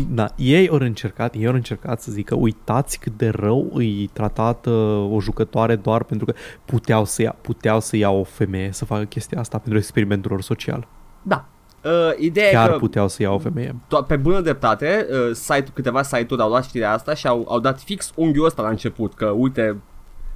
da, 0.00 0.28
ei 0.36 0.68
au 0.68 0.76
încercat, 0.76 1.34
ei 1.34 1.46
au 1.46 1.54
încercat 1.54 2.00
să 2.00 2.12
zică 2.12 2.34
uitați 2.34 2.98
cât 2.98 3.16
de 3.16 3.28
rău 3.28 3.70
îi 3.72 4.10
tratat 4.12 4.66
uh, 4.66 5.08
o 5.10 5.20
jucătoare 5.20 5.76
doar 5.76 6.02
pentru 6.02 6.26
că 6.26 6.34
puteau 6.64 7.04
să 7.04 7.22
ia, 7.22 7.36
puteau 7.40 7.80
să 7.80 7.96
ia 7.96 8.10
o 8.10 8.24
femeie 8.24 8.72
să 8.72 8.84
facă 8.84 9.04
chestia 9.04 9.40
asta 9.40 9.58
pentru 9.58 9.78
experimentul 9.78 10.30
lor 10.30 10.42
social. 10.42 10.86
Da. 11.22 11.44
Uh, 11.84 11.90
ideea 12.18 12.50
Chiar 12.50 12.68
e 12.68 12.72
că 12.72 12.78
puteau 12.78 13.08
să 13.08 13.22
ia 13.22 13.30
o 13.30 13.38
femeie. 13.38 13.74
to- 13.86 14.06
pe 14.06 14.16
bună 14.16 14.40
dreptate, 14.40 15.06
uh, 15.10 15.34
site 15.34 15.70
câteva 15.74 16.02
site-uri 16.02 16.42
au 16.42 16.48
luat 16.48 16.64
știrea 16.64 16.92
asta 16.92 17.14
și 17.14 17.26
au, 17.26 17.44
au 17.48 17.60
dat 17.60 17.80
fix 17.80 18.12
unghiul 18.14 18.44
ăsta 18.46 18.62
la 18.62 18.68
început, 18.68 19.14
că 19.14 19.26
uite, 19.26 19.80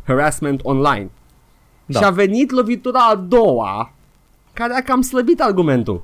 harassment 0.07 0.61
online. 0.63 1.11
Da. 1.87 1.99
Și 1.99 2.05
a 2.05 2.11
venit 2.11 2.51
lovitura 2.51 3.01
a 3.11 3.15
doua, 3.15 3.93
care 4.53 4.73
a 4.75 4.83
cam 4.83 5.01
slăbit 5.01 5.41
argumentul. 5.41 6.03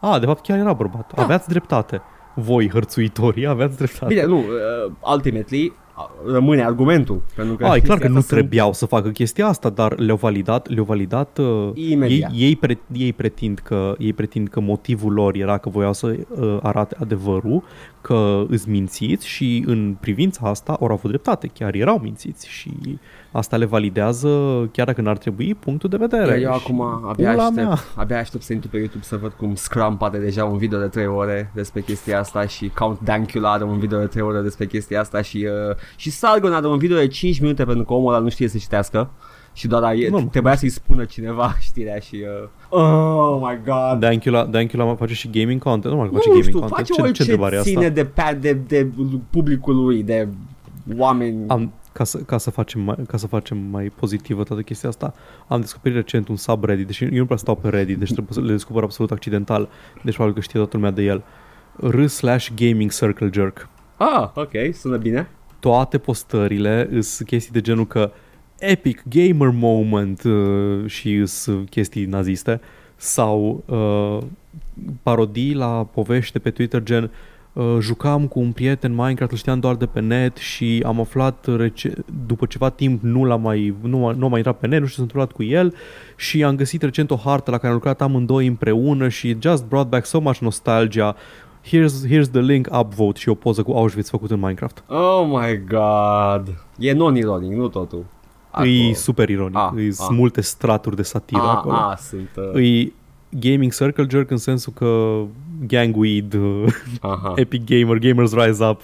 A, 0.00 0.18
de 0.18 0.26
fapt 0.26 0.42
chiar 0.42 0.58
era 0.58 0.72
bărbat. 0.72 1.12
Da. 1.14 1.22
Aveați 1.22 1.48
dreptate. 1.48 2.02
Voi, 2.40 2.68
hărțuitorii, 2.70 3.46
aveați 3.46 3.76
dreptate. 3.76 4.14
Bine, 4.14 4.26
nu, 4.26 4.38
uh, 4.38 4.92
ultimately 5.14 5.64
uh, 5.96 6.32
rămâne 6.32 6.64
argumentul. 6.64 7.22
Pentru 7.34 7.54
că 7.56 7.64
A, 7.66 7.76
e 7.76 7.80
clar 7.80 7.98
că 7.98 8.06
chestia 8.06 8.08
nu 8.08 8.16
asta 8.18 8.28
sunt- 8.28 8.40
trebuiau 8.40 8.72
să 8.72 8.86
facă 8.86 9.08
chestia 9.08 9.46
asta, 9.46 9.70
dar 9.70 9.98
le-au 9.98 10.16
validat, 10.16 10.68
le-au 10.68 10.84
validat 10.84 11.38
uh, 11.38 11.70
ei, 11.74 11.90
Imediat. 11.92 12.30
ei, 12.34 12.56
pre, 12.56 12.78
ei, 12.92 13.12
pretind 13.12 13.58
că, 13.58 13.94
ei 13.98 14.12
pretind 14.12 14.48
că 14.48 14.60
motivul 14.60 15.12
lor 15.12 15.34
era 15.34 15.58
că 15.58 15.68
voiau 15.68 15.92
să 15.92 16.06
uh, 16.28 16.58
arate 16.62 16.96
adevărul, 17.00 17.62
că 18.00 18.44
îți 18.48 18.68
mințiți 18.68 19.26
și 19.28 19.64
în 19.66 19.96
privința 20.00 20.48
asta 20.48 20.72
au 20.80 20.86
avut 20.86 21.10
dreptate, 21.10 21.46
chiar 21.46 21.74
erau 21.74 21.98
mințiți 21.98 22.48
și 22.48 22.70
asta 23.32 23.56
le 23.56 23.64
validează, 23.64 24.28
chiar 24.72 24.86
dacă 24.86 25.00
n-ar 25.00 25.18
trebui, 25.18 25.54
punctul 25.54 25.88
de 25.88 25.96
vedere. 25.96 26.40
Iar 26.40 26.52
eu 26.52 26.58
Și 26.58 26.62
acum 26.64 26.80
abia 26.80 27.30
pula 27.30 27.44
aștept, 27.44 27.66
mea. 27.66 27.78
abia 27.94 28.18
aștept 28.18 28.42
să 28.42 28.52
intru 28.52 28.68
pe 28.70 28.76
YouTube 28.76 29.04
să 29.04 29.16
văd 29.16 29.32
cum 29.32 29.54
Scrum 29.54 29.96
poate 29.96 30.18
deja 30.18 30.44
un 30.44 30.56
video 30.58 30.78
de 30.78 30.86
3 30.86 31.06
ore 31.06 31.50
despre 31.54 31.80
chestia 31.80 32.18
asta 32.18 32.46
și 32.46 32.68
Count 32.74 33.00
Dankula 33.00 33.52
are 33.52 33.64
un 33.64 33.78
video 33.78 33.98
de 33.98 34.06
3 34.06 34.22
ore 34.22 34.40
despre 34.40 34.66
chestia 34.66 35.00
asta 35.00 35.22
și, 35.22 35.46
uh, 35.70 35.76
și 35.96 36.10
Sargon 36.10 36.52
are 36.52 36.66
un 36.66 36.78
video 36.78 36.96
de 36.96 37.06
5 37.06 37.40
minute 37.40 37.64
pentru 37.64 37.84
că 37.84 37.92
omul 37.92 38.12
ăla 38.12 38.22
nu 38.22 38.28
știe 38.28 38.48
să 38.48 38.58
citească 38.58 39.10
și 39.52 39.66
doar 39.66 39.82
a, 39.82 39.92
Nu. 40.10 40.28
trebuia 40.30 40.56
să-i 40.56 40.68
spună 40.68 41.04
cineva 41.04 41.56
știrea 41.68 41.98
și 41.98 42.24
uh, 42.70 42.78
oh 42.80 43.38
my 43.40 43.60
god 43.64 44.00
Dankula, 44.00 44.44
Dankula 44.44 44.94
face 44.94 45.14
și 45.14 45.30
gaming 45.30 45.62
content, 45.62 45.94
nu 45.94 46.00
mai 46.00 46.08
face 46.12 46.28
nu 46.28 46.32
gaming 46.34 46.44
știu, 46.44 46.58
content. 46.58 46.78
face 46.78 46.92
ce, 46.92 47.00
ce 47.00 47.02
orice 47.02 47.22
întrebare 47.22 47.54
e 47.54 47.58
asta? 47.58 47.70
ține 47.70 47.88
de, 47.88 48.04
pe, 48.04 48.36
de, 48.40 48.52
de 48.52 48.88
publicul 49.30 49.76
lui, 49.84 50.02
de 50.02 50.28
oameni 50.96 51.48
Am, 51.48 51.72
ca, 51.98 52.04
să, 52.04 52.18
ca, 52.18 52.38
să 52.38 52.50
facem 52.50 52.80
mai, 52.80 52.96
ca 53.06 53.16
să 53.16 53.26
facem 53.26 53.58
mai 53.58 53.92
pozitivă 53.94 54.42
toată 54.42 54.62
chestia 54.62 54.88
asta, 54.88 55.14
am 55.48 55.60
descoperit 55.60 55.96
recent 55.96 56.28
un 56.28 56.36
subreddit, 56.36 56.86
deși 56.86 57.04
eu 57.04 57.10
nu 57.10 57.24
prea 57.24 57.36
stau 57.36 57.54
pe 57.56 57.68
Reddit, 57.68 57.98
deci 57.98 58.12
trebuie 58.12 58.32
să 58.32 58.40
le 58.40 58.50
descoper 58.50 58.82
absolut 58.82 59.10
accidental, 59.10 59.68
deci 60.02 60.14
probabil 60.14 60.36
că 60.36 60.40
știe 60.40 60.58
toată 60.58 60.76
lumea 60.76 60.90
de 60.90 61.02
el. 61.02 61.24
R 61.76 62.06
slash 62.06 62.48
gaming 62.54 62.90
circle 62.92 63.30
jerk. 63.32 63.68
Ah, 63.96 64.30
ok, 64.34 64.52
sună 64.72 64.96
bine 64.96 65.28
Toate 65.58 65.98
postările 65.98 67.00
sunt 67.00 67.28
chestii 67.28 67.52
de 67.52 67.60
genul 67.60 67.86
că 67.86 68.12
epic 68.58 69.02
gamer 69.08 69.48
moment 69.48 70.22
uh, 70.22 70.86
și 70.86 71.26
sunt 71.26 71.68
chestii 71.68 72.04
naziste 72.04 72.60
sau 72.96 73.64
uh, 73.66 74.26
parodii 75.02 75.54
la 75.54 75.84
povești 75.92 76.32
de 76.32 76.38
pe 76.38 76.50
Twitter 76.50 76.82
gen 76.82 77.02
uh, 77.02 77.10
jucam 77.80 78.26
cu 78.26 78.38
un 78.40 78.52
prieten 78.52 78.90
Minecraft, 78.94 79.32
îl 79.32 79.38
știam 79.38 79.60
doar 79.60 79.74
de 79.74 79.86
pe 79.86 80.00
net 80.00 80.36
și 80.36 80.82
am 80.86 81.00
aflat 81.00 81.46
rece- 81.56 81.94
după 82.26 82.46
ceva 82.46 82.68
timp 82.68 83.02
nu 83.02 83.24
l-a 83.24 83.36
mai, 83.36 83.74
nu, 83.80 84.06
a- 84.06 84.12
nu 84.12 84.24
a 84.24 84.28
mai 84.28 84.36
intrat 84.38 84.58
pe 84.58 84.66
net, 84.66 84.80
nu 84.80 84.86
știu 84.86 85.04
ce 85.04 85.08
s-a 85.10 85.18
întâmplat 85.18 85.32
cu 85.32 85.42
el 85.42 85.74
și 86.16 86.44
am 86.44 86.56
găsit 86.56 86.82
recent 86.82 87.10
o 87.10 87.16
hartă 87.16 87.50
la 87.50 87.56
care 87.56 87.68
am 87.68 87.74
lucrat 87.74 88.00
amândoi 88.00 88.46
împreună 88.46 89.08
și 89.08 89.28
it 89.28 89.42
just 89.42 89.64
brought 89.64 89.88
back 89.90 90.06
so 90.06 90.20
much 90.20 90.38
nostalgia 90.38 91.16
Here's, 91.66 92.06
here's 92.08 92.30
the 92.30 92.40
link, 92.40 92.68
upvote 92.80 93.18
și 93.18 93.28
o 93.28 93.34
poză 93.34 93.62
cu 93.62 93.72
Auschwitz 93.72 94.08
făcut 94.08 94.30
în 94.30 94.38
Minecraft. 94.38 94.84
Oh 94.86 95.26
my 95.26 95.62
god 95.68 96.54
E 96.78 96.92
non-ironic, 96.92 97.50
nu 97.52 97.68
totul 97.68 98.04
E 98.90 98.94
super 98.94 99.28
ironic, 99.28 99.56
Ah, 99.56 99.70
e 99.76 99.88
ah. 99.98 100.06
multe 100.10 100.40
straturi 100.40 100.96
de 100.96 101.02
satiră 101.02 101.40
a, 101.42 101.50
acolo. 101.50 101.74
a, 101.74 101.96
sunt 102.00 102.30
uh, 102.54 102.62
E 102.64 102.92
gaming 103.40 103.72
circle 103.74 104.06
jerk 104.10 104.30
în 104.30 104.36
sensul 104.36 104.72
că 104.72 105.20
gangweed, 105.66 106.34
uh, 106.34 106.64
aha. 107.00 107.32
epic 107.36 107.64
gamer, 107.64 107.98
gamers 107.98 108.32
rise 108.34 108.64
up, 108.64 108.82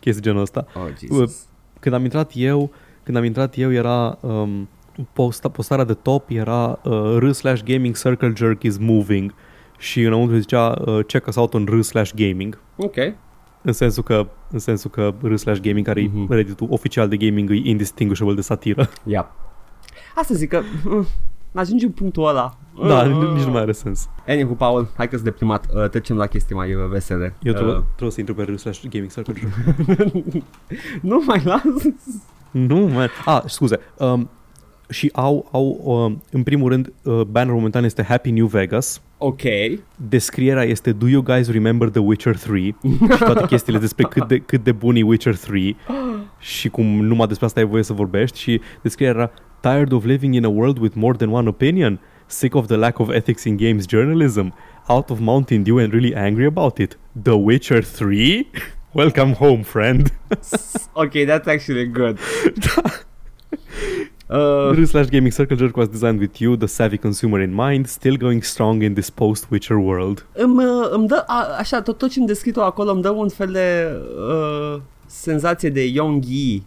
chestii 0.00 0.22
genul 0.22 0.40
ăsta. 0.40 0.66
Oh, 0.74 0.88
Jesus. 0.98 1.46
Când 1.80 1.94
am 1.94 2.02
intrat 2.04 2.30
eu, 2.34 2.70
când 3.02 3.16
am 3.16 3.24
intrat 3.24 3.58
eu 3.58 3.72
era 3.72 4.18
um, 4.20 4.68
posta, 5.12 5.48
postarea 5.48 5.84
de 5.84 5.94
top 5.94 6.30
era 6.30 6.78
uh, 6.84 7.16
r 7.18 7.30
slash 7.30 7.62
gaming 7.62 7.96
circle 7.96 8.32
jerk 8.36 8.62
is 8.62 8.78
moving 8.78 9.34
și 9.78 10.02
înăuntru 10.02 10.36
zicea 10.36 10.74
uh, 10.86 11.04
check 11.06 11.26
us 11.26 11.36
out 11.36 11.54
on 11.54 11.64
r 11.64 11.80
slash 11.80 12.12
gaming. 12.14 12.60
Ok 12.76 12.94
În 13.62 13.72
sensul 13.72 14.02
că, 14.02 14.26
în 14.50 14.58
sensul 14.58 14.90
că 14.90 15.14
r 15.22 15.34
slash 15.36 15.60
gaming, 15.60 15.86
care 15.86 16.02
Mhm. 16.12 16.32
e 16.32 16.34
Reddit-ul 16.34 16.66
oficial 16.70 17.08
de 17.08 17.16
gaming, 17.16 17.50
e 17.50 17.54
indistinguishable 17.68 18.34
de 18.34 18.40
satiră. 18.40 18.88
Yep 19.04 19.26
Asta 20.14 20.34
zic 20.34 20.48
că 20.48 20.60
mm, 20.84 21.06
Ajungi 21.52 21.84
în 21.84 21.90
punctul 21.90 22.26
ăla 22.28 22.58
da, 22.82 23.02
Uh, 23.02 23.32
nici 23.34 23.44
nu 23.44 23.50
mai 23.50 23.60
are 23.60 23.72
sens. 23.72 24.08
Anywho, 24.26 24.54
Paul, 24.54 24.88
hai 24.96 25.08
că-s 25.08 25.22
deprimat 25.22 25.66
uh, 25.74 25.88
Trecem 25.88 26.16
la 26.16 26.26
chestii 26.26 26.54
mai 26.54 26.74
uh, 26.74 26.86
vesele 26.88 27.34
Eu 27.42 27.52
trebuie, 27.52 27.74
uh, 27.74 27.82
trebuie 27.86 28.10
să 28.10 28.20
intru 28.20 28.34
pe 28.34 28.42
r 28.42 28.56
slash 28.56 28.80
gaming 28.90 29.12
circle 29.12 29.34
jerk. 29.40 30.44
Nu 31.02 31.22
mai 31.26 31.42
las 31.44 31.62
Nu, 32.50 32.78
man. 32.86 33.08
Ah, 33.24 33.42
scuze. 33.46 33.80
Um, 33.98 34.30
și 34.88 35.10
au, 35.12 35.48
au 35.52 35.80
um, 35.84 36.22
în 36.30 36.42
primul 36.42 36.70
rând, 36.70 36.92
uh, 37.02 37.20
bannerul 37.20 37.56
momentan 37.56 37.84
este 37.84 38.02
Happy 38.02 38.30
New 38.30 38.46
Vegas. 38.46 39.02
Ok 39.18 39.40
Descrierea 39.96 40.62
este 40.62 40.92
Do 40.92 41.08
you 41.08 41.22
guys 41.22 41.50
remember 41.50 41.88
The 41.88 42.00
Witcher 42.00 42.36
3? 42.36 42.76
și 43.12 43.18
toate 43.18 43.46
chestiile 43.54 43.78
despre 43.78 44.04
cât 44.04 44.28
de, 44.28 44.38
cât 44.38 44.64
de 44.64 44.72
bun 44.72 44.96
e 44.96 45.02
Witcher 45.02 45.36
3 45.36 45.76
și 46.38 46.68
cum 46.68 46.86
numai 46.86 47.26
despre 47.26 47.46
asta 47.46 47.60
ai 47.60 47.66
voie 47.66 47.82
să 47.82 47.92
vorbești 47.92 48.38
și 48.38 48.60
descrierea 48.82 49.20
era 49.20 49.30
Tired 49.60 49.92
of 49.92 50.04
living 50.04 50.34
in 50.34 50.44
a 50.44 50.48
world 50.48 50.78
with 50.78 50.94
more 50.96 51.16
than 51.16 51.28
one 51.32 51.48
opinion? 51.48 52.00
Sick 52.28 52.54
of 52.54 52.68
the 52.68 52.76
lack 52.76 53.00
of 53.00 53.10
ethics 53.10 53.46
in 53.46 53.56
games 53.56 53.86
journalism? 53.86 54.52
Out 54.88 55.10
of 55.10 55.20
Mountain 55.20 55.64
Dew 55.64 55.78
and 55.78 55.92
really 55.92 56.14
angry 56.14 56.46
about 56.46 56.80
it? 56.80 56.96
The 57.14 57.36
Witcher 57.36 57.82
3? 57.82 58.50
Welcome 58.94 59.34
home, 59.34 59.64
friend. 59.64 60.10
ok, 60.96 61.24
that's 61.24 61.48
actually 61.48 61.86
good. 61.86 62.18
Uh, 64.30 64.86
slash 64.86 65.10
Gaming 65.10 65.30
Circle 65.30 65.56
Jerk 65.58 65.76
was 65.76 65.88
designed 65.88 66.18
with 66.18 66.40
you, 66.40 66.56
the 66.56 66.66
savvy 66.66 66.96
consumer 66.96 67.40
in 67.40 67.52
mind, 67.52 67.88
still 67.88 68.16
going 68.16 68.42
strong 68.42 68.82
in 68.82 68.94
this 68.94 69.10
post-Witcher 69.10 69.78
world. 69.78 70.26
îmi, 70.32 70.64
uh, 70.64 70.88
îmi 70.90 71.08
dă, 71.08 71.24
a, 71.26 71.56
așa, 71.58 71.82
tot, 71.82 71.98
tot 71.98 72.10
ce 72.10 72.18
îmi 72.18 72.52
acolo 72.56 72.90
îmi 72.90 73.02
dă 73.02 73.10
un 73.10 73.28
fel 73.28 73.52
de 73.52 73.90
uh, 74.18 74.80
senzație 75.06 75.70
de 75.70 75.86
Young 75.86 76.24
Yi. 76.24 76.66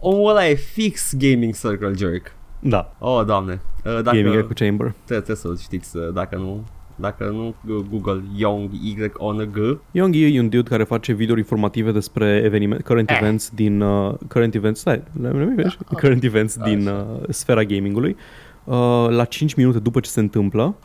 Omul 0.00 0.30
ăla 0.30 0.48
e 0.48 0.54
fix 0.54 1.14
Gaming 1.16 1.54
Circle 1.54 1.92
Jerk. 1.96 2.32
Da, 2.66 2.94
Oh, 2.98 3.24
doamne. 3.26 3.60
Uh, 3.84 3.92
dacă, 4.02 4.16
Gaming 4.16 4.34
Echo 4.34 4.52
Chamber. 4.54 4.86
trebuie, 5.04 5.24
trebuie 5.24 5.36
să-l 5.36 5.58
știți, 5.58 5.96
uh, 5.96 6.12
dacă 6.12 6.36
nu, 6.36 6.64
dacă 6.96 7.24
nu, 7.24 7.46
uh, 7.76 7.84
Google 7.90 8.22
Young 8.36 8.70
Y 8.72 8.96
O 9.12 9.32
N 9.32 9.50
G. 9.52 9.56
Young 9.90 10.14
e 10.16 10.40
un 10.40 10.48
dude 10.48 10.68
care 10.68 10.84
face 10.84 11.12
videouri 11.12 11.40
informative 11.40 11.90
despre 11.92 12.40
eveniment, 12.44 12.82
current 12.82 13.10
Eh. 13.10 13.16
events 13.20 13.50
din 13.54 13.80
uh, 13.80 14.14
current 14.28 14.54
events, 14.54 14.80
stai, 14.80 15.02
let 15.22 15.32
me 15.34 15.44
finish. 15.56 15.74
current 16.00 16.24
events 16.24 16.56
din 16.56 16.86
uh, 16.86 17.04
sfera 17.28 17.64
gamingului 17.64 18.16
uh, 18.64 19.06
la 19.08 19.24
5 19.24 19.54
minute 19.54 19.78
după 19.78 20.00
ce 20.00 20.10
se 20.10 20.20
întâmplă 20.20 20.76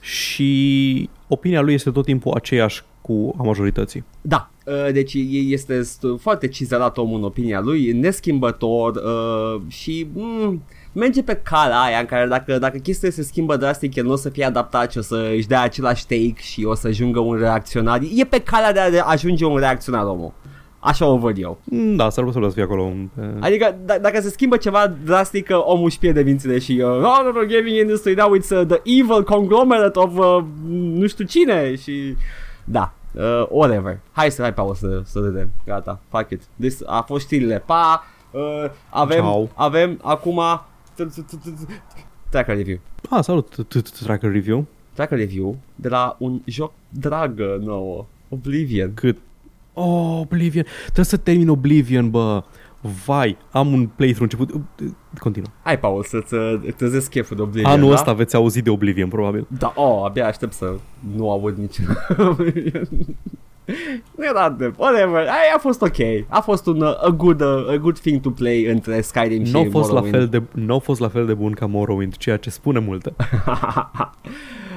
și 0.00 1.08
opinia 1.28 1.60
lui 1.60 1.74
este 1.74 1.90
tot 1.90 2.04
timpul 2.04 2.32
aceeași 2.34 2.82
cu 3.00 3.34
a 3.38 3.42
majorității. 3.42 4.04
Da, 4.20 4.50
uh, 4.66 4.92
deci 4.92 5.14
e- 5.14 5.18
este 5.38 5.80
st- 5.80 6.18
foarte 6.20 6.48
cizelat 6.48 6.98
omul 6.98 7.18
în 7.18 7.24
opinia 7.24 7.60
lui, 7.60 7.92
neschimbător 7.92 8.94
uh, 8.96 9.60
și 9.68 10.06
mm, 10.12 10.62
merge 10.94 11.22
pe 11.22 11.34
calea 11.42 11.78
aia 11.80 11.98
în 11.98 12.06
care 12.06 12.26
dacă, 12.26 12.58
dacă 12.58 12.78
chestia 12.78 13.10
se 13.10 13.22
schimbă 13.22 13.56
drastic, 13.56 13.94
el 13.94 14.04
nu 14.04 14.12
o 14.12 14.16
să 14.16 14.28
fie 14.28 14.44
adaptat 14.44 14.90
și 14.92 14.98
o 14.98 15.02
să 15.02 15.30
își 15.36 15.46
dea 15.46 15.60
același 15.62 16.06
take 16.06 16.34
și 16.40 16.64
o 16.64 16.74
să 16.74 16.86
ajungă 16.86 17.18
un 17.20 17.36
reacționar. 17.38 18.00
E 18.14 18.24
pe 18.24 18.38
calea 18.40 18.90
de 18.90 18.98
a 19.00 19.04
ajunge 19.04 19.44
un 19.44 19.56
reacționar 19.56 20.04
omul. 20.04 20.32
Așa 20.78 21.06
o 21.06 21.16
văd 21.18 21.38
eu. 21.38 21.58
Mm, 21.64 21.96
Da, 21.96 22.10
s-ar 22.10 22.24
putea 22.24 22.42
să 22.48 22.54
fie 22.54 22.62
acolo. 22.62 22.82
un- 22.82 23.08
pe- 23.14 23.34
Adică 23.40 23.74
d- 23.74 24.00
dacă 24.00 24.20
se 24.20 24.28
schimbă 24.30 24.56
ceva 24.56 24.92
drastic, 25.04 25.48
uh, 25.50 25.56
omul 25.64 25.84
își 25.84 25.98
pierde 25.98 26.22
mințile 26.22 26.58
și 26.58 26.72
uh, 26.84 26.88
oh, 26.90 27.20
no, 27.24 27.30
no, 27.32 27.46
gaming 27.46 27.76
industry 27.80 28.14
now 28.14 28.36
it's 28.38 28.50
uh, 28.50 28.66
the 28.66 28.80
evil 28.84 29.22
conglomerate 29.24 29.98
of 29.98 30.16
uh, 30.18 30.44
nu 30.70 31.06
știu 31.06 31.24
cine 31.24 31.74
și 31.76 32.16
da, 32.64 32.92
uh, 33.12 33.46
whatever. 33.48 33.98
Hai 34.12 34.30
să 34.30 34.42
hai 34.42 34.54
Paul 34.54 34.74
să, 34.74 35.00
să 35.04 35.20
vedem. 35.20 35.50
Gata, 35.66 36.00
fuck 36.10 36.30
it. 36.30 36.42
This 36.60 36.80
a 36.86 37.00
fost 37.06 37.24
știrile. 37.24 37.62
Pa! 37.66 38.04
Uh, 38.30 38.40
avem, 38.90 39.18
Ciao. 39.20 39.48
avem 39.54 39.98
acum 40.02 40.40
tracker 42.30 42.56
review. 42.56 42.78
Ah, 43.10 43.22
salut, 43.22 43.48
t- 43.54 43.78
t- 43.82 44.02
Tracker 44.02 44.32
Review. 44.32 44.66
Tracker 44.92 45.18
review 45.18 45.56
de 45.74 45.88
la 45.88 46.16
un 46.18 46.40
joc 46.44 46.72
dragă 46.88 47.60
nouă. 47.64 48.06
Oblivion. 48.28 48.94
Cât? 48.94 49.18
Oh, 49.72 50.18
Oblivion. 50.20 50.64
Trebuie 50.82 51.04
să 51.04 51.16
termin 51.16 51.48
Oblivion, 51.48 52.10
bă. 52.10 52.42
Vai, 53.04 53.36
am 53.50 53.72
un 53.72 53.86
playthrough 53.86 54.32
început. 54.38 54.64
Continuă. 55.18 55.48
Hai, 55.62 55.78
Paul, 55.78 56.02
să-ți 56.02 56.34
uh, 56.34 56.60
trezesc 56.76 57.10
cheful 57.10 57.36
de 57.36 57.42
Oblivion, 57.42 57.70
Anul 57.72 57.88
da? 57.88 57.94
ăsta 57.94 58.12
veți 58.12 58.36
auzi 58.36 58.62
de 58.62 58.70
Oblivion, 58.70 59.08
probabil. 59.08 59.46
Da, 59.58 59.72
oh, 59.76 60.04
abia 60.04 60.26
aștept 60.26 60.52
să 60.52 60.74
nu 61.16 61.30
aud 61.30 61.56
nici 61.56 61.80
Nu 64.16 64.24
era 64.24 64.50
de 64.50 64.72
whatever, 64.76 65.20
Aia 65.20 65.52
a 65.54 65.58
fost 65.58 65.82
ok 65.82 65.96
A 66.28 66.40
fost 66.40 66.66
un 66.66 66.80
uh, 66.80 67.04
a 67.04 67.08
good, 67.10 67.40
uh, 67.40 67.68
a 67.68 67.76
good 67.76 67.98
thing 67.98 68.20
to 68.20 68.30
play 68.30 68.64
între 68.64 69.00
Skyrim 69.00 69.44
și 69.44 69.52
Nu 69.52 69.58
a 69.58 69.66
fost, 69.70 69.90
la 69.90 70.00
Morrowind. 70.00 70.14
fel 70.14 70.26
de, 70.28 70.60
n-au 70.60 70.78
fost 70.78 71.00
la 71.00 71.08
fel 71.08 71.26
de 71.26 71.34
bun 71.34 71.52
ca 71.52 71.66
Morrowind, 71.66 72.16
ceea 72.16 72.36
ce 72.36 72.50
spune 72.50 72.78
multe. 72.78 73.12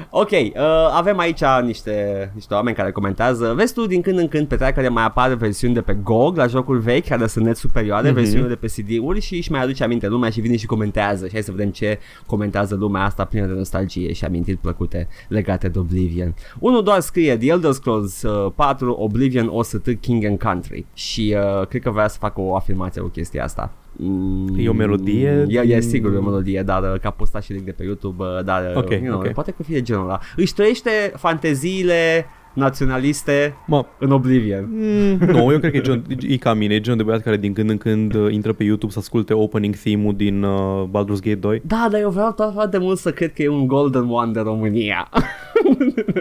ok, 0.10 0.30
uh, 0.32 0.52
avem 0.94 1.18
aici 1.20 1.42
niște, 1.64 2.32
niște 2.34 2.54
oameni 2.54 2.76
care 2.76 2.92
comentează 2.92 3.54
Vezi 3.56 3.74
tu 3.74 3.86
din 3.88 4.02
când 4.02 4.20
în 4.20 4.28
când 4.28 4.48
pe 4.48 4.56
trackere 4.56 4.88
mai 4.88 5.04
apar 5.04 5.34
versiuni 5.34 5.74
de 5.74 5.82
pe 5.82 5.94
GOG 6.04 6.38
la 6.38 6.48
jocuri 6.48 6.80
vechi 6.80 7.08
care 7.08 7.28
sunt 7.28 7.46
net 7.46 7.56
superioare, 7.58 8.02
Mhm. 8.08 8.12
mm-hmm. 8.12 8.16
versiunile 8.22 8.48
de 8.48 8.56
pe 8.56 8.68
CD-uri 8.68 9.20
și 9.22 9.36
își 9.36 9.52
mai 9.52 9.62
aduce 9.62 9.84
aminte 9.84 10.08
lumea 10.08 10.30
și 10.30 10.42
vine 10.42 10.56
și 10.58 10.66
comentează 10.66 11.26
și 11.26 11.32
hai 11.34 11.42
să 11.42 11.52
vedem 11.52 11.70
ce 11.70 12.00
comentează 12.26 12.76
lumea 12.76 13.04
asta 13.04 13.26
plină 13.26 13.46
de 13.46 13.54
nostalgie 13.54 14.14
și 14.14 14.26
amintiri 14.26 14.58
plăcute 14.58 15.08
legate 15.28 15.68
de 15.68 15.80
Oblivion. 15.80 16.36
Unul 16.60 16.84
doar 16.84 17.00
scrie 17.00 17.38
The 17.38 17.50
Elder 17.50 17.72
Scrolls 17.72 18.22
uh, 18.22 18.52
4 18.56 18.92
Oblivion 18.92 19.48
OST 19.52 19.98
King 20.02 20.24
and 20.26 20.40
Country 20.40 20.86
și 20.94 21.36
uh, 21.38 21.68
cred 21.68 21.82
că 21.82 21.90
vrea 21.92 22.08
să 22.08 22.18
facă 22.20 22.42
o 22.42 22.56
afirmație 22.56 23.02
cu 23.02 23.08
chestia 23.08 23.44
asta. 23.44 23.72
Mm, 24.00 24.56
E 24.58 24.70
o 24.70 24.74
melodie? 24.74 25.46
E, 25.48 25.60
e 25.60 25.80
sigur 25.80 26.14
e 26.14 26.18
o 26.18 26.22
melodie, 26.22 26.62
dar 26.62 26.84
uh, 26.94 27.00
că 27.00 27.08
a 27.08 27.12
postat 27.12 27.44
și 27.44 27.52
link 27.52 27.66
de 27.66 27.72
pe 27.72 27.84
YouTube, 27.84 28.24
uh, 28.24 28.44
dar 28.44 28.64
uh, 28.70 28.76
Ok, 28.76 28.90
you 28.90 29.00
know, 29.02 29.20
ok. 29.20 29.28
poate 29.34 29.52
că 29.52 29.64
fie 29.64 29.82
genul 29.82 30.04
ăla. 30.04 30.20
Își 30.36 30.54
trăiește 30.54 30.90
fanteziile 31.16 32.26
naționaliste 32.58 33.56
Mă, 33.68 33.86
în 34.00 34.12
Oblivion. 34.12 34.68
mm, 34.70 35.18
nu, 35.36 35.52
eu 35.52 35.60
cred 35.60 35.72
că 35.72 35.78
e, 35.78 35.82
gen, 35.82 36.04
e 36.28 36.38
ca 36.38 36.54
mine, 36.54 36.74
e 36.74 36.80
genul 36.80 36.98
de 36.98 37.04
băiat 37.04 37.22
care 37.22 37.38
din 37.38 37.54
când 37.54 37.70
în 37.70 37.78
când 37.78 38.14
uh, 38.16 38.34
intră 38.34 38.54
pe 38.54 38.64
YouTube 38.64 38.92
să 38.92 39.00
asculte 39.00 39.34
opening 39.34 39.76
theme-ul 39.76 40.16
din 40.16 40.44
uh, 40.44 40.84
Baldur's 40.90 41.22
Gate 41.22 41.36
2. 41.36 41.62
Da, 41.66 41.88
dar 41.92 42.00
eu 42.02 42.10
vreau 42.10 42.32
tot 42.32 42.54
foarte 42.54 42.78
mult 42.78 42.98
să 43.00 43.12
cred 43.12 43.34
că 43.34 43.42
e 43.42 43.48
un 43.50 43.68
Golden 43.68 44.08
One 44.10 44.32
de 44.32 44.40
România. 44.40 45.10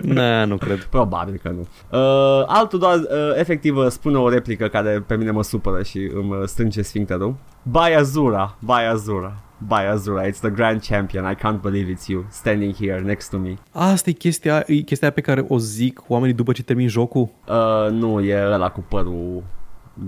Ne, 0.02 0.44
nu 0.44 0.56
cred. 0.56 0.82
Probabil 0.90 1.40
că 1.42 1.48
nu. 1.48 1.60
Uh, 1.98 2.44
altul 2.46 2.78
doar, 2.78 2.94
uh, 2.94 3.04
efectiv, 3.34 3.76
uh, 3.76 3.86
spune 3.88 4.16
o 4.16 4.28
replică 4.28 4.66
care 4.66 5.04
pe 5.06 5.16
mine 5.16 5.30
mă 5.30 5.42
supără 5.42 5.82
și 5.82 6.10
îmi 6.14 6.30
uh, 6.30 6.42
strânge 6.44 6.82
sfincterul. 6.82 7.34
By 7.62 7.94
Azura, 7.98 8.56
by 8.60 8.72
Azura, 8.92 9.36
by 9.58 9.84
Azura, 9.92 10.26
it's 10.26 10.40
the 10.40 10.50
grand 10.50 10.80
champion, 10.82 11.30
I 11.32 11.34
can't 11.34 11.60
believe 11.60 11.92
it's 11.94 12.06
you, 12.08 12.24
standing 12.30 12.74
here 12.74 13.00
next 13.00 13.28
to 13.30 13.38
me. 13.38 13.54
Asta 13.72 14.10
e 14.10 14.12
chestia, 14.12 14.62
e 14.66 14.74
chestia 14.80 15.10
pe 15.10 15.20
care 15.20 15.44
o 15.48 15.58
zic 15.58 16.00
oamenii 16.08 16.34
după 16.34 16.52
ce 16.52 16.62
termin 16.62 16.88
jocul. 16.88 17.28
Uh, 17.48 17.90
nu, 17.90 18.20
e 18.20 18.44
ăla 18.52 18.70
cu 18.70 18.84
părul 18.88 19.42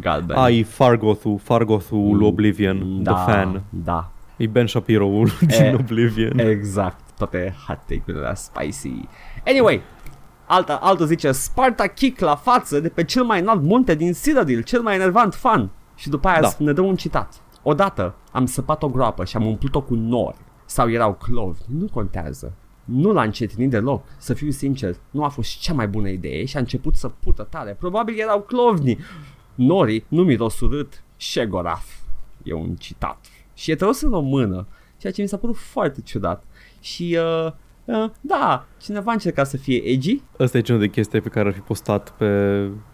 galben. 0.00 0.36
Ai 0.36 0.62
Fargoth-ul, 0.62 1.38
Fargoth-ul 1.42 2.16
lui 2.16 2.26
Oblivion, 2.26 3.02
da, 3.02 3.12
the 3.14 3.32
fan. 3.32 3.62
Da, 3.70 4.10
E 4.36 4.46
Ben 4.46 4.66
Shapiro-ul 4.66 5.28
din 5.56 5.74
Oblivion. 5.80 6.38
exact. 6.38 7.00
Toate 7.18 7.54
hot 7.66 7.78
take-urile 7.86 8.22
la 8.22 8.34
spicy. 8.34 9.08
Anyway, 9.46 9.80
Alta, 10.46 10.74
altul 10.82 11.06
zice 11.06 11.32
Sparta 11.32 11.86
kick 11.86 12.20
la 12.20 12.34
față 12.36 12.80
de 12.80 12.88
pe 12.88 13.04
cel 13.04 13.22
mai 13.22 13.40
înalt 13.40 13.62
munte 13.62 13.94
din 13.94 14.12
Citadel, 14.12 14.62
cel 14.62 14.80
mai 14.80 14.94
enervant 14.94 15.34
fan. 15.34 15.70
Și 15.94 16.08
după 16.08 16.28
aia 16.28 16.40
Da. 16.40 16.50
ne 16.58 16.72
dă 16.72 16.80
un 16.80 16.96
citat. 16.96 17.34
Odată 17.70 18.14
am 18.32 18.46
săpat 18.46 18.82
o 18.82 18.88
groapă 18.88 19.24
și 19.24 19.36
am 19.36 19.46
umplut-o 19.46 19.82
cu 19.82 19.94
nori. 19.94 20.36
Sau 20.66 20.90
erau 20.90 21.14
clovi. 21.14 21.60
Nu 21.66 21.86
contează. 21.92 22.54
Nu 22.84 23.12
l-a 23.12 23.22
încetinit 23.22 23.70
deloc. 23.70 24.04
Să 24.18 24.34
fiu 24.34 24.50
sincer, 24.50 24.96
nu 25.10 25.24
a 25.24 25.28
fost 25.28 25.58
cea 25.58 25.72
mai 25.72 25.88
bună 25.88 26.08
idee 26.08 26.44
și 26.44 26.56
a 26.56 26.60
început 26.60 26.94
să 26.94 27.08
pută 27.08 27.42
tare. 27.42 27.76
Probabil 27.78 28.18
erau 28.18 28.40
clovni. 28.40 28.98
Norii 29.54 30.04
nu 30.08 30.22
miros 30.22 30.60
urât. 30.60 31.02
Șegoraf. 31.16 31.86
E 32.42 32.52
un 32.52 32.74
citat. 32.74 33.26
Și 33.54 33.70
e 33.70 33.74
tradus 33.74 34.00
în 34.00 34.10
română, 34.10 34.66
ceea 34.96 35.12
ce 35.12 35.22
mi 35.22 35.28
s-a 35.28 35.36
părut 35.36 35.56
foarte 35.56 36.00
ciudat. 36.00 36.44
Și, 36.80 37.18
uh, 37.46 37.52
uh, 37.88 38.10
da, 38.20 38.66
cineva 38.80 39.12
încerca 39.12 39.44
să 39.44 39.56
fie 39.56 39.82
edgy. 39.84 40.22
Ăsta 40.38 40.58
e 40.58 40.60
genul 40.60 40.80
de 40.80 40.88
chestie 40.88 41.20
pe 41.20 41.28
care 41.28 41.48
ar 41.48 41.54
fi 41.54 41.60
postat 41.60 42.10
pe 42.10 42.26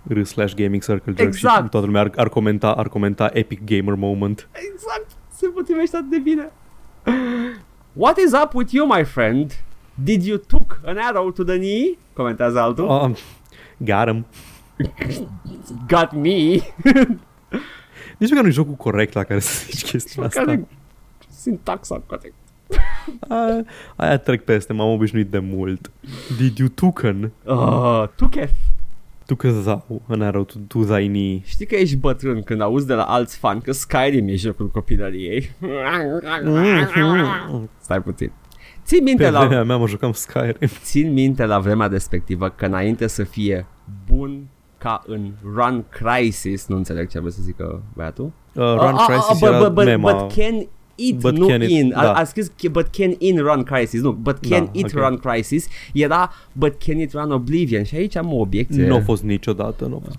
r 0.08 0.22
slash 0.22 0.54
gaming 0.54 0.82
circle 0.82 1.12
jerk 1.16 1.28
Exact. 1.28 1.62
și 1.62 1.68
toată 1.68 1.86
lumea 1.86 2.00
ar, 2.00 2.12
ar, 2.16 2.28
comenta, 2.28 2.72
ar 2.72 2.88
comenta 2.88 3.30
epic 3.32 3.64
gamer 3.64 3.94
moment. 3.94 4.48
Exact, 4.72 5.06
se 5.32 5.46
potrivește 5.46 5.96
atât 5.96 6.10
de 6.10 6.18
bine. 6.18 6.50
What 7.92 8.18
is 8.18 8.32
up 8.42 8.54
with 8.54 8.72
you, 8.72 8.86
my 8.86 9.04
friend? 9.04 9.64
Did 9.94 10.24
you 10.24 10.36
took 10.38 10.80
an 10.84 10.96
arrow 10.98 11.30
to 11.30 11.44
the 11.44 11.56
knee? 11.56 11.98
Comentează 12.12 12.60
altul. 12.60 12.84
Oh. 12.84 13.10
got 13.76 14.06
him. 14.06 14.26
Got 15.88 16.12
me. 16.12 16.58
Nici 18.18 18.30
măcar 18.30 18.42
nu 18.42 18.48
e 18.48 18.50
jocul 18.50 18.74
corect 18.74 19.12
la 19.12 19.24
care 19.24 19.40
să 19.40 19.64
zici 19.70 19.84
chestia 19.84 20.24
asta. 20.24 20.40
Care 20.44 20.66
sintaxa 21.28 22.02
corect. 22.06 22.34
A, 23.28 23.64
aia 24.04 24.18
trec 24.18 24.44
peste, 24.44 24.72
m-am 24.72 24.92
obișnuit 24.92 25.30
de 25.30 25.38
mult. 25.38 25.90
Did 26.38 26.58
you 26.58 26.68
tuken? 26.68 27.30
Uh, 27.44 28.04
Tuketh. 28.16 28.52
Tu 29.26 29.34
că 29.34 29.50
zau 29.50 30.02
an 30.08 30.22
arrow 30.22 30.44
to, 30.44 30.54
to 30.68 30.84
thy 30.84 31.06
knee. 31.06 31.40
Știi 31.44 31.66
că 31.66 31.74
ești 31.74 31.96
bătrân 31.96 32.42
când 32.42 32.60
auzi 32.60 32.86
de 32.86 32.94
la 32.94 33.02
alți 33.02 33.36
fani 33.38 33.60
că 33.60 33.72
Skyrim 33.72 34.28
e 34.28 34.36
jocul 34.36 34.68
copilăriei. 34.68 35.50
Stai 37.80 38.02
puțin. 38.02 38.32
Țin 38.84 39.02
minte 39.02 39.22
Pe 39.22 39.30
la... 39.30 39.38
vremea 39.46 39.64
mea 39.64 39.76
mă 39.76 39.86
jucam 39.86 40.12
Skyrim. 40.12 40.70
țin 40.82 41.12
minte 41.12 41.44
la 41.44 41.58
vremea 41.58 41.86
respectivă 41.86 42.48
că 42.48 42.66
înainte 42.66 43.06
să 43.06 43.24
fie 43.24 43.66
bun 44.06 44.46
ca 44.78 45.02
în 45.06 45.30
Run 45.54 45.84
Crisis, 45.88 46.66
nu 46.66 46.76
înțeleg 46.76 47.08
ce 47.08 47.18
vreau 47.18 47.32
să 47.32 47.38
zică 47.42 47.82
băiatul. 47.94 48.24
Uh, 48.24 48.62
Run 48.62 48.94
Ah, 48.94 48.98
ah, 48.98 49.04
Crisis 49.08 49.42
ah, 49.42 49.48
era 49.48 49.58
but, 49.58 49.74
but, 49.74 49.84
mema. 49.84 50.12
but 50.12 50.32
can 50.32 50.66
it, 50.94 51.18
But 51.20 51.36
nu 51.38 51.46
can 51.46 51.60
it- 51.62 51.68
in. 51.68 51.92
A, 51.94 52.02
da. 52.02 52.12
a 52.12 52.24
scris 52.24 52.46
că- 52.62 52.68
but 52.70 52.86
can 52.96 53.14
in 53.18 53.38
Run 53.38 53.62
Crisis, 53.62 54.00
nu, 54.02 54.12
but 54.12 54.38
can 54.48 54.64
Da, 54.64 54.70
it 54.72 54.84
ok. 54.84 55.06
Run 55.08 55.16
Crisis, 55.16 55.66
era 55.92 56.30
but 56.52 56.74
can 56.86 56.98
it 56.98 57.12
Run 57.12 57.30
Oblivion 57.30 57.82
și 57.84 57.94
aici 57.96 58.16
am 58.16 58.32
o 58.32 58.36
obiecție. 58.40 58.86
Nu 58.86 58.94
a 58.96 59.00
fost 59.00 59.22
niciodată, 59.22 59.84
nu 59.86 59.96
a 59.96 60.00
fost. 60.04 60.18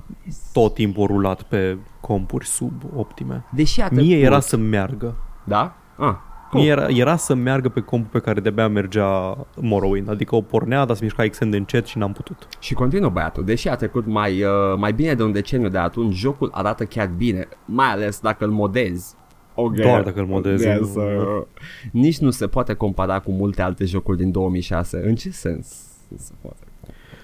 Tot 0.53 0.73
timpul 0.73 1.07
rulat 1.07 1.41
pe 1.41 1.77
compuri 2.01 2.45
sub 2.45 2.81
optime. 2.95 3.45
Deși 3.55 3.81
a 3.81 3.87
Mie 3.91 4.05
trecut. 4.05 4.23
era 4.25 4.39
să 4.39 4.57
meargă. 4.57 5.15
Da? 5.43 5.75
Ah, 5.97 6.13
Cool. 6.49 6.63
Mie 6.63 6.71
era, 6.71 6.87
era 6.87 7.15
să 7.15 7.33
meargă 7.33 7.69
pe 7.69 7.79
compul 7.79 8.09
pe 8.11 8.19
care 8.19 8.39
de-abia 8.39 8.67
mergea 8.67 9.37
Morrowind, 9.61 10.09
adică 10.09 10.35
o 10.35 10.41
pornea, 10.41 10.85
dar 10.85 10.95
se 10.95 11.03
mișca 11.03 11.23
extrem 11.23 11.49
de 11.49 11.57
încet 11.57 11.85
și 11.85 11.97
n-am 11.97 12.11
putut. 12.11 12.47
Și 12.59 12.73
continuă 12.73 13.09
băiatul, 13.09 13.43
deși 13.45 13.67
a 13.67 13.75
trecut 13.75 14.05
mai, 14.05 14.43
uh, 14.43 14.49
mai 14.77 14.93
bine 14.93 15.13
de 15.13 15.23
un 15.23 15.31
deceniu 15.31 15.69
de 15.69 15.77
atunci, 15.77 16.13
jocul 16.15 16.49
arată 16.53 16.83
chiar 16.85 17.09
bine, 17.17 17.47
mai 17.65 17.87
ales 17.87 18.19
dacă 18.19 18.45
îl 18.45 18.51
modezi. 18.51 19.13
Okay. 19.55 19.85
Doar 19.85 20.01
dacă 20.03 20.19
îl 20.19 20.25
modezi. 20.25 20.65
Yes, 20.65 20.95
uh, 20.95 21.43
nici 21.91 22.17
nu 22.17 22.29
se 22.31 22.47
poate 22.47 22.73
compara 22.73 23.19
cu 23.19 23.31
multe 23.31 23.61
alte 23.61 23.85
jocuri 23.85 24.17
din 24.17 24.31
2006. 24.31 25.01
În 25.05 25.15
ce 25.15 25.29
sens? 25.29 25.67
Nu 26.07 26.17
se 26.19 26.31
poate. 26.41 26.57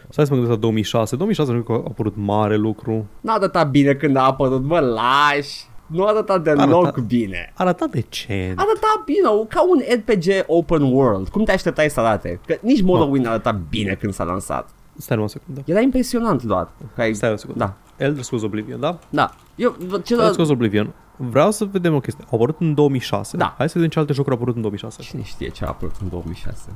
Stai 0.09 0.25
să 0.25 0.33
mă 0.33 0.39
gândesc 0.39 0.49
la 0.55 0.61
2006. 0.61 1.15
2006 1.15 1.51
nu 1.51 1.61
că 1.61 1.71
a 1.71 1.75
apărut 1.75 2.13
mare 2.17 2.55
lucru. 2.55 3.07
Nu 3.21 3.33
arăta 3.33 3.63
bine 3.63 3.93
când 3.93 4.15
a 4.15 4.23
apărut, 4.25 4.63
mă 4.63 4.79
lași. 4.79 5.69
Nu 5.87 6.05
arăta 6.05 6.37
deloc 6.37 6.85
Arăta- 6.87 7.05
bine. 7.07 7.51
Arăta 7.55 7.85
decent. 7.91 8.59
Arăta 8.59 9.03
bine, 9.05 9.45
ca 9.47 9.63
un 9.69 9.81
RPG 9.95 10.43
open 10.47 10.81
world. 10.81 11.29
Cum 11.29 11.43
te 11.43 11.51
așteptai 11.51 11.89
să 11.89 11.99
arate? 11.99 12.39
Că 12.45 12.55
nici 12.61 12.81
Morrowind 12.81 13.27
arăta 13.27 13.51
bine 13.69 13.93
când 13.99 14.13
s-a 14.13 14.23
lansat. 14.23 14.69
Stai 14.97 15.17
numai 15.17 15.31
o 15.35 15.39
secundă. 15.39 15.61
Era 15.65 15.79
impresionant 15.81 16.43
doar. 16.43 16.69
Că 16.95 17.01
ai... 17.01 17.13
Stai 17.13 17.31
o 17.31 17.35
secundă. 17.35 17.59
Da, 17.59 17.77
Elder 18.01 18.23
Scrolls 18.23 18.45
Oblivion, 18.45 18.79
da? 18.79 18.99
da. 19.09 19.35
Eu, 19.55 19.75
ce 20.03 20.13
Elder 20.13 20.29
Scrolls 20.29 20.49
Oblivion. 20.49 20.93
Vreau 21.17 21.51
să 21.51 21.65
vedem 21.65 21.93
o 21.95 21.99
chestie. 21.99 22.25
Au 22.29 22.37
apărut 22.37 22.59
în 22.59 22.73
2006. 22.73 23.37
Da. 23.37 23.55
Hai 23.57 23.67
să 23.69 23.73
vedem 23.75 23.89
ce 23.89 23.99
alte 23.99 24.13
jocuri 24.13 24.35
au 24.35 24.37
apărut 24.41 24.55
în 24.55 24.61
2006. 24.61 25.01
Cine 25.01 25.23
știe 25.23 25.49
ce 25.49 25.65
a 25.65 25.67
apărut 25.67 25.95
în 26.01 26.09
2006? 26.09 26.69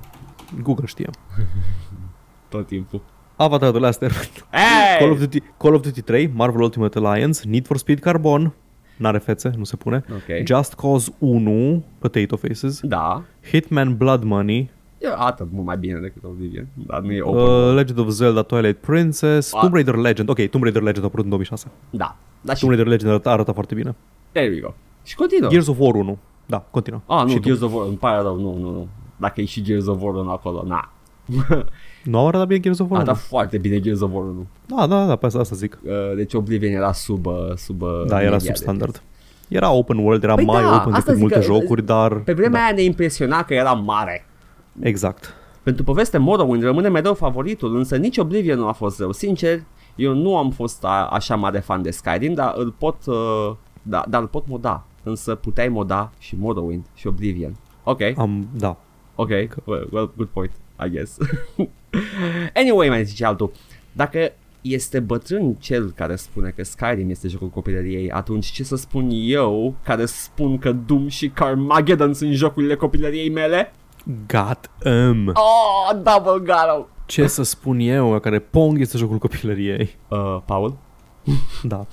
Google 0.62 0.86
știe. 0.86 1.10
Tot 2.50 2.68
timpul. 2.68 3.02
Avatar 3.36 3.70
The 3.72 3.80
Last 3.80 4.02
Airbender. 4.02 4.46
Hey! 4.50 5.00
Call 5.00 5.12
of, 5.12 5.20
Duty, 5.20 5.40
Call 5.58 5.74
of 5.74 5.82
Duty 5.82 6.02
3, 6.02 6.32
Marvel 6.34 6.62
Ultimate 6.62 6.98
Alliance, 7.00 7.42
Need 7.48 7.66
for 7.66 7.78
Speed 7.78 8.00
Carbon, 8.00 8.54
n-are 8.98 9.18
fețe, 9.18 9.52
nu 9.58 9.64
se 9.64 9.76
pune, 9.76 10.04
Ok. 10.10 10.46
Just 10.46 10.74
Cause 10.74 11.12
1, 11.18 11.86
Potato 12.00 12.36
Faces, 12.36 12.80
Da. 12.82 13.24
Hitman 13.50 13.98
Blood 13.98 14.24
Money, 14.24 14.72
E 15.06 15.14
arată 15.18 15.48
mult 15.52 15.66
mai 15.66 15.78
bine 15.78 16.00
decât 16.00 16.24
Oblivion, 16.24 16.68
dar 16.74 17.00
nu 17.02 17.12
e 17.12 17.22
open. 17.22 17.42
uh, 17.42 17.74
Legend 17.76 18.00
of 18.00 18.08
Zelda 18.10 18.42
Twilight 18.42 18.78
Princess, 18.82 19.54
A- 19.54 19.60
Tomb 19.60 19.74
Raider 19.74 19.96
Legend, 19.96 20.30
ok, 20.30 20.38
Tomb 20.50 20.64
Raider 20.64 20.82
Legend 20.82 21.04
a 21.04 21.08
apărut 21.08 21.24
în 21.24 21.30
2006. 21.30 21.68
Da. 21.90 22.16
Dar 22.42 22.56
și 22.56 22.62
Tomb 22.62 22.74
Raider 22.76 22.92
Legend 22.94 23.12
arată, 23.12 23.30
arată 23.30 23.52
foarte 23.52 23.76
bine. 23.76 23.96
there 24.32 24.50
we 24.54 24.60
go. 24.60 24.74
Și 25.04 25.16
continuă. 25.16 25.50
Gears 25.50 25.68
of 25.68 25.76
War 25.80 25.94
1, 25.96 26.18
da, 26.46 26.66
continuă. 26.72 27.02
Ah, 27.06 27.22
nu, 27.24 27.30
și 27.30 27.36
tu? 27.36 27.42
Gears 27.42 27.62
of 27.62 27.74
War, 27.74 27.88
îmi 27.88 27.98
pare 27.98 28.22
rău, 28.22 28.36
nu, 28.40 28.58
nu, 28.58 28.72
nu. 28.72 28.88
Dacă 29.18 29.42
e 29.42 29.46
și 29.46 29.62
Gears 29.62 29.86
of 29.88 30.02
War 30.02 30.14
1 30.14 30.32
acolo, 30.32 30.64
na. 30.68 30.90
Nu 32.04 32.18
au 32.20 32.28
arătat 32.28 32.48
bine 32.48 32.60
Gears 32.60 32.80
of 32.80 32.90
War 32.90 33.02
1? 33.02 33.10
Arată 33.10 33.26
foarte 33.28 33.58
bine 33.58 33.80
Gears 33.80 34.00
of 34.02 34.12
War 34.14 34.24
1. 34.24 34.46
Da, 34.66 34.88
da, 34.88 35.06
da, 35.06 35.16
pe 35.16 35.26
asta, 35.26 35.40
asta 35.40 35.56
zic. 35.56 35.80
Uh, 35.84 35.92
deci 36.16 36.34
Oblivion 36.34 36.72
era 36.74 36.92
sub, 36.92 37.26
uh, 37.26 37.34
sub 37.56 37.82
uh, 37.82 37.90
Da, 38.08 38.22
era 38.22 38.30
media 38.32 38.40
sub 38.40 38.48
de- 38.48 38.54
standard. 38.54 39.02
Era 39.48 39.72
open 39.72 39.98
world, 39.98 40.24
era 40.24 40.36
Păi 40.36 40.46
mai 40.46 40.64
da, 40.64 40.68
open 40.76 40.94
asta 40.94 40.98
decât 40.98 41.14
zic 41.14 41.22
multe 41.22 41.36
că- 41.40 41.42
jocuri, 41.42 41.86
dar... 41.86 42.14
Pe 42.16 42.34
vremea 42.34 42.60
da, 42.60 42.66
aia 42.66 42.74
ne 42.76 42.82
impresiona 42.84 43.44
că 43.44 43.54
era 43.54 43.72
mare. 43.72 44.26
Exact. 44.80 45.34
Pentru 45.64 45.84
poveste 45.84 46.18
Morrowind 46.18 46.64
rămâne 46.64 46.90
mereu 46.90 47.14
favoritul, 47.14 47.76
însă 47.76 47.96
nici 47.96 48.18
Oblivion 48.18 48.60
nu 48.60 48.68
a 48.68 48.72
fost 48.72 49.00
rău. 49.00 49.12
Sincer, 49.12 49.64
eu 49.96 50.14
nu 50.14 50.38
am 50.38 50.52
fost 50.52 50.84
a, 50.84 51.06
așa 51.06 51.36
mare 51.36 51.60
fan 51.60 51.82
de 51.82 51.92
Skyrim, 51.92 52.34
dar 52.34 52.54
îl 52.58 52.72
pot, 52.72 53.06
uh, 53.06 53.52
da, 53.82 54.06
dar 54.10 54.22
îl 54.22 54.28
pot 54.28 54.48
moda. 54.48 54.86
Însă 55.04 55.36
puteai 55.36 55.68
moda 55.68 56.12
și 56.20 56.36
Morrowind 56.36 56.86
și 56.94 57.08
Oblivion. 57.08 57.56
Ok, 57.84 58.02
Am, 58.18 58.48
da. 58.58 58.78
ok, 59.16 59.30
well, 59.64 59.88
well 59.92 60.12
good 60.16 60.28
point, 60.28 60.52
I 60.86 60.90
guess. 60.90 61.18
anyway, 62.62 62.90
mai 62.90 63.06
zice 63.06 63.26
altul, 63.26 63.52
dacă 63.92 64.32
este 64.62 65.00
bătrân 65.00 65.54
cel 65.54 65.92
care 65.92 66.16
spune 66.16 66.50
că 66.50 66.64
Skyrim 66.64 67.10
este 67.10 67.28
jocul 67.28 67.50
copilăriei, 67.50 68.12
atunci 68.12 68.46
ce 68.46 68.64
să 68.64 68.76
spun 68.76 69.10
eu 69.12 69.76
care 69.84 70.06
spun 70.06 70.58
că 70.58 70.72
Doom 70.72 71.08
și 71.08 71.30
Carmageddon 71.30 72.14
sunt 72.14 72.34
jocurile 72.34 72.76
copilăriei 72.76 73.30
mele? 73.30 73.72
Got 74.28 74.70
em. 74.84 75.28
Oh, 75.34 75.96
double 76.04 76.54
got 76.54 76.88
Ce 77.06 77.28
să 77.28 77.44
spun 77.44 77.80
eu, 77.80 78.20
care 78.20 78.40
Pong 78.40 78.80
este 78.80 78.98
jocul 78.98 79.18
copilăriei. 79.18 79.98
Uh, 80.08 80.38
Paul? 80.46 80.78
Da. 81.64 81.86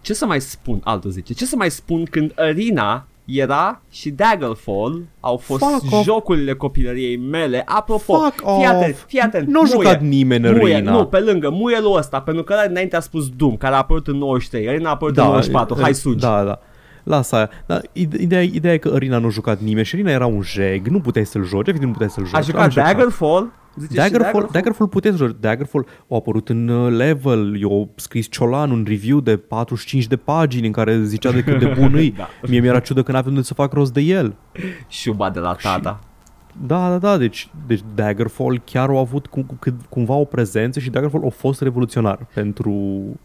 Ce 0.00 0.14
să 0.14 0.26
mai 0.26 0.40
spun? 0.40 0.80
Altul 0.84 1.10
zice. 1.10 1.32
Ce 1.32 1.44
să 1.44 1.56
mai 1.56 1.70
spun 1.70 2.04
când 2.04 2.32
Arena 2.36 3.06
era 3.24 3.80
și 3.90 4.10
Daggerfall 4.10 5.02
au 5.20 5.36
fost 5.36 5.62
Fuck 5.62 5.92
off. 5.92 6.04
jocurile 6.04 6.54
copilăriei 6.54 7.16
mele. 7.16 7.62
Apropo, 7.66 8.14
Fuck 8.18 8.34
fii 8.56 8.66
atent, 8.66 8.92
off. 8.94 9.04
fii 9.06 9.20
atent. 9.20 9.48
Nu 9.48 9.60
a 9.60 9.62
muie, 9.62 9.72
jucat 9.74 10.00
nimeni 10.00 10.48
în 10.48 10.56
muie, 10.56 10.74
Arena. 10.74 10.92
Nu, 10.92 11.04
pe 11.06 11.18
lângă, 11.18 11.50
muielul 11.50 11.96
ăsta, 11.96 12.20
pentru 12.20 12.42
că 12.44 12.52
ăla 12.52 12.62
înainte 12.62 12.96
a 12.96 13.00
spus 13.00 13.28
Doom, 13.28 13.56
care 13.56 13.74
a 13.74 13.78
apărut 13.78 14.06
în 14.06 14.16
93, 14.16 14.68
Arena 14.68 14.88
a 14.88 14.92
apărut 14.92 15.16
în 15.16 15.24
94, 15.24 15.80
hai 15.80 15.94
sugi. 15.94 16.20
Da, 16.20 16.44
da. 16.44 16.58
Lasă 17.10 17.36
aia. 17.36 17.50
Da, 17.66 17.80
ide- 17.92 18.22
ideea, 18.22 18.42
ideea 18.42 18.74
e 18.74 18.78
că 18.78 18.90
Arena 18.94 19.18
nu 19.18 19.26
a 19.26 19.30
jucat 19.30 19.60
nimeni 19.60 19.84
și 19.86 19.94
Arena 19.94 20.10
era 20.10 20.26
un 20.26 20.42
jeg. 20.42 20.86
Nu 20.86 21.00
puteai 21.00 21.26
să-l 21.26 21.44
joci, 21.44 21.66
efectiv 21.68 21.86
nu 21.86 21.92
puteai 21.92 22.10
să-l 22.10 22.24
joci. 22.24 22.34
A 22.34 22.36
Am 22.36 22.42
jucat 22.42 22.74
Daggerfall? 22.74 23.52
Zice 23.76 23.92
și 23.92 23.96
Daggerfall, 23.98 24.48
Daggerfall 24.52 24.88
puteți 24.88 25.16
să 25.16 25.24
joci. 25.24 25.36
Daggerfall 25.40 25.86
a 26.10 26.14
apărut 26.14 26.48
în 26.48 26.68
uh, 26.68 26.92
level. 26.96 27.60
Eu 27.60 27.72
am 27.78 27.90
scris 27.94 28.26
Ciolan 28.30 28.70
un 28.70 28.84
review 28.88 29.20
de 29.20 29.36
45 29.36 30.06
de 30.06 30.16
pagini 30.16 30.66
în 30.66 30.72
care 30.72 31.02
zicea 31.02 31.30
de 31.32 31.42
cât 31.42 31.58
de 31.58 31.74
bun 31.78 31.94
e. 31.98 32.12
Da. 32.16 32.28
Mie 32.48 32.60
mi-era 32.60 32.78
ciudă 32.80 33.02
că 33.02 33.12
n-aveam 33.12 33.32
unde 33.34 33.46
să 33.46 33.54
fac 33.54 33.72
rost 33.72 33.92
de 33.92 34.00
el. 34.00 34.34
Șuba 34.88 35.30
de 35.30 35.38
la 35.38 35.56
tata. 35.62 35.98
Da, 36.66 36.88
da, 36.88 36.98
da, 36.98 37.16
deci, 37.16 37.50
deci 37.66 37.80
Daggerfall 37.94 38.62
chiar 38.64 38.88
au 38.88 38.98
avut 38.98 39.26
cum, 39.26 39.42
cum, 39.42 39.58
cumva 39.88 40.14
o 40.14 40.24
prezență 40.24 40.80
și 40.80 40.90
Daggerfall 40.90 41.24
a 41.26 41.28
fost 41.28 41.60
revoluționar 41.60 42.26
pentru 42.34 42.72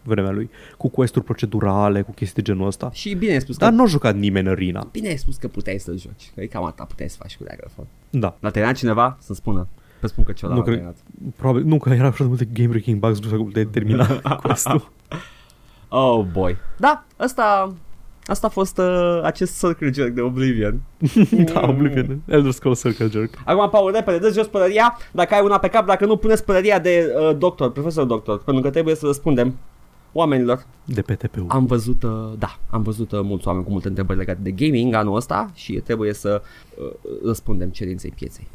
vremea 0.02 0.30
lui, 0.30 0.50
cu 0.76 0.88
quest 0.88 1.18
procedurale, 1.18 2.02
cu 2.02 2.12
chestii 2.12 2.42
de 2.42 2.50
genul 2.52 2.66
ăsta. 2.66 2.90
Și 2.92 3.14
bine 3.14 3.32
ai 3.32 3.40
spus 3.40 3.56
Dar 3.56 3.68
că 3.68 3.74
nu 3.74 3.82
a 3.82 3.86
jucat 3.86 4.14
nimeni 4.16 4.46
în 4.46 4.52
Arena. 4.52 4.88
Bine 4.92 5.08
ai 5.08 5.16
spus 5.16 5.36
că 5.36 5.48
puteai 5.48 5.78
să-l 5.78 5.98
joci. 5.98 6.30
Că 6.34 6.40
e 6.42 6.46
cam 6.46 6.64
atât 6.64 6.86
puteai 6.86 7.08
să 7.08 7.16
faci 7.20 7.36
cu 7.36 7.44
Daggerfall. 7.44 7.86
Da, 8.10 8.36
L-a 8.40 8.50
terminat 8.50 8.76
cineva? 8.76 9.16
Să-mi 9.20 9.36
spună. 9.36 9.66
Să 10.00 10.06
spun 10.06 10.24
că 10.24 10.32
ce 10.32 10.46
Nu 10.46 10.54
l-a 10.54 10.62
cred. 10.62 10.74
terminat. 10.74 10.96
probabil, 11.36 11.64
nu 11.64 11.78
că 11.78 11.90
era 11.90 12.06
așa 12.06 12.22
de 12.22 12.28
multe 12.28 12.44
game 12.52 12.68
breaking 12.68 12.98
bugs 13.00 13.20
nu 13.30 13.48
de 13.52 13.64
termina 13.64 14.06
quest-ul. 14.42 14.92
Oh 15.88 16.24
boy. 16.32 16.56
Da, 16.78 17.04
asta, 17.16 17.74
asta 18.26 18.46
a 18.46 18.50
fost 18.50 18.78
uh, 18.78 19.20
acest 19.22 19.58
circle 19.58 19.92
jerk 19.92 20.14
de 20.14 20.20
Oblivion. 20.20 20.80
da, 21.52 21.68
Oblivion, 21.68 22.20
Elder 22.26 22.50
Scrolls 22.50 22.80
Circle 22.80 23.08
Jerk. 23.08 23.34
Acum, 23.44 23.68
Paul, 23.70 23.92
repede, 23.92 24.18
dă 24.18 24.30
jos 24.32 24.46
pălăria, 24.46 24.98
dacă 25.12 25.34
ai 25.34 25.44
una 25.44 25.58
pe 25.58 25.68
cap, 25.68 25.86
dacă 25.86 26.06
nu, 26.06 26.16
puneți 26.16 26.44
pălăria 26.44 26.78
de 26.78 27.14
uh, 27.18 27.36
doctor, 27.38 27.72
profesor 27.72 28.04
doctor, 28.04 28.42
pentru 28.42 28.62
că 28.62 28.70
trebuie 28.70 28.94
să 28.94 29.06
răspundem 29.06 29.54
oamenilor. 30.16 30.66
De 30.84 31.02
pe 31.02 31.14
TPU. 31.14 31.44
Am 31.48 31.66
văzut, 31.66 32.02
uh, 32.02 32.10
da, 32.38 32.58
am 32.70 32.82
văzut 32.82 33.12
uh, 33.12 33.20
mulți 33.22 33.46
oameni 33.46 33.64
cu 33.64 33.70
multe 33.70 33.88
întrebări 33.88 34.18
legate 34.18 34.40
de 34.42 34.50
gaming 34.50 34.94
anul 34.94 35.16
ăsta 35.16 35.50
și 35.54 35.72
trebuie 35.72 36.12
să 36.12 36.42
uh, 36.78 36.92
răspundem 37.24 37.68
cerinței 37.68 38.10
pieței. 38.10 38.46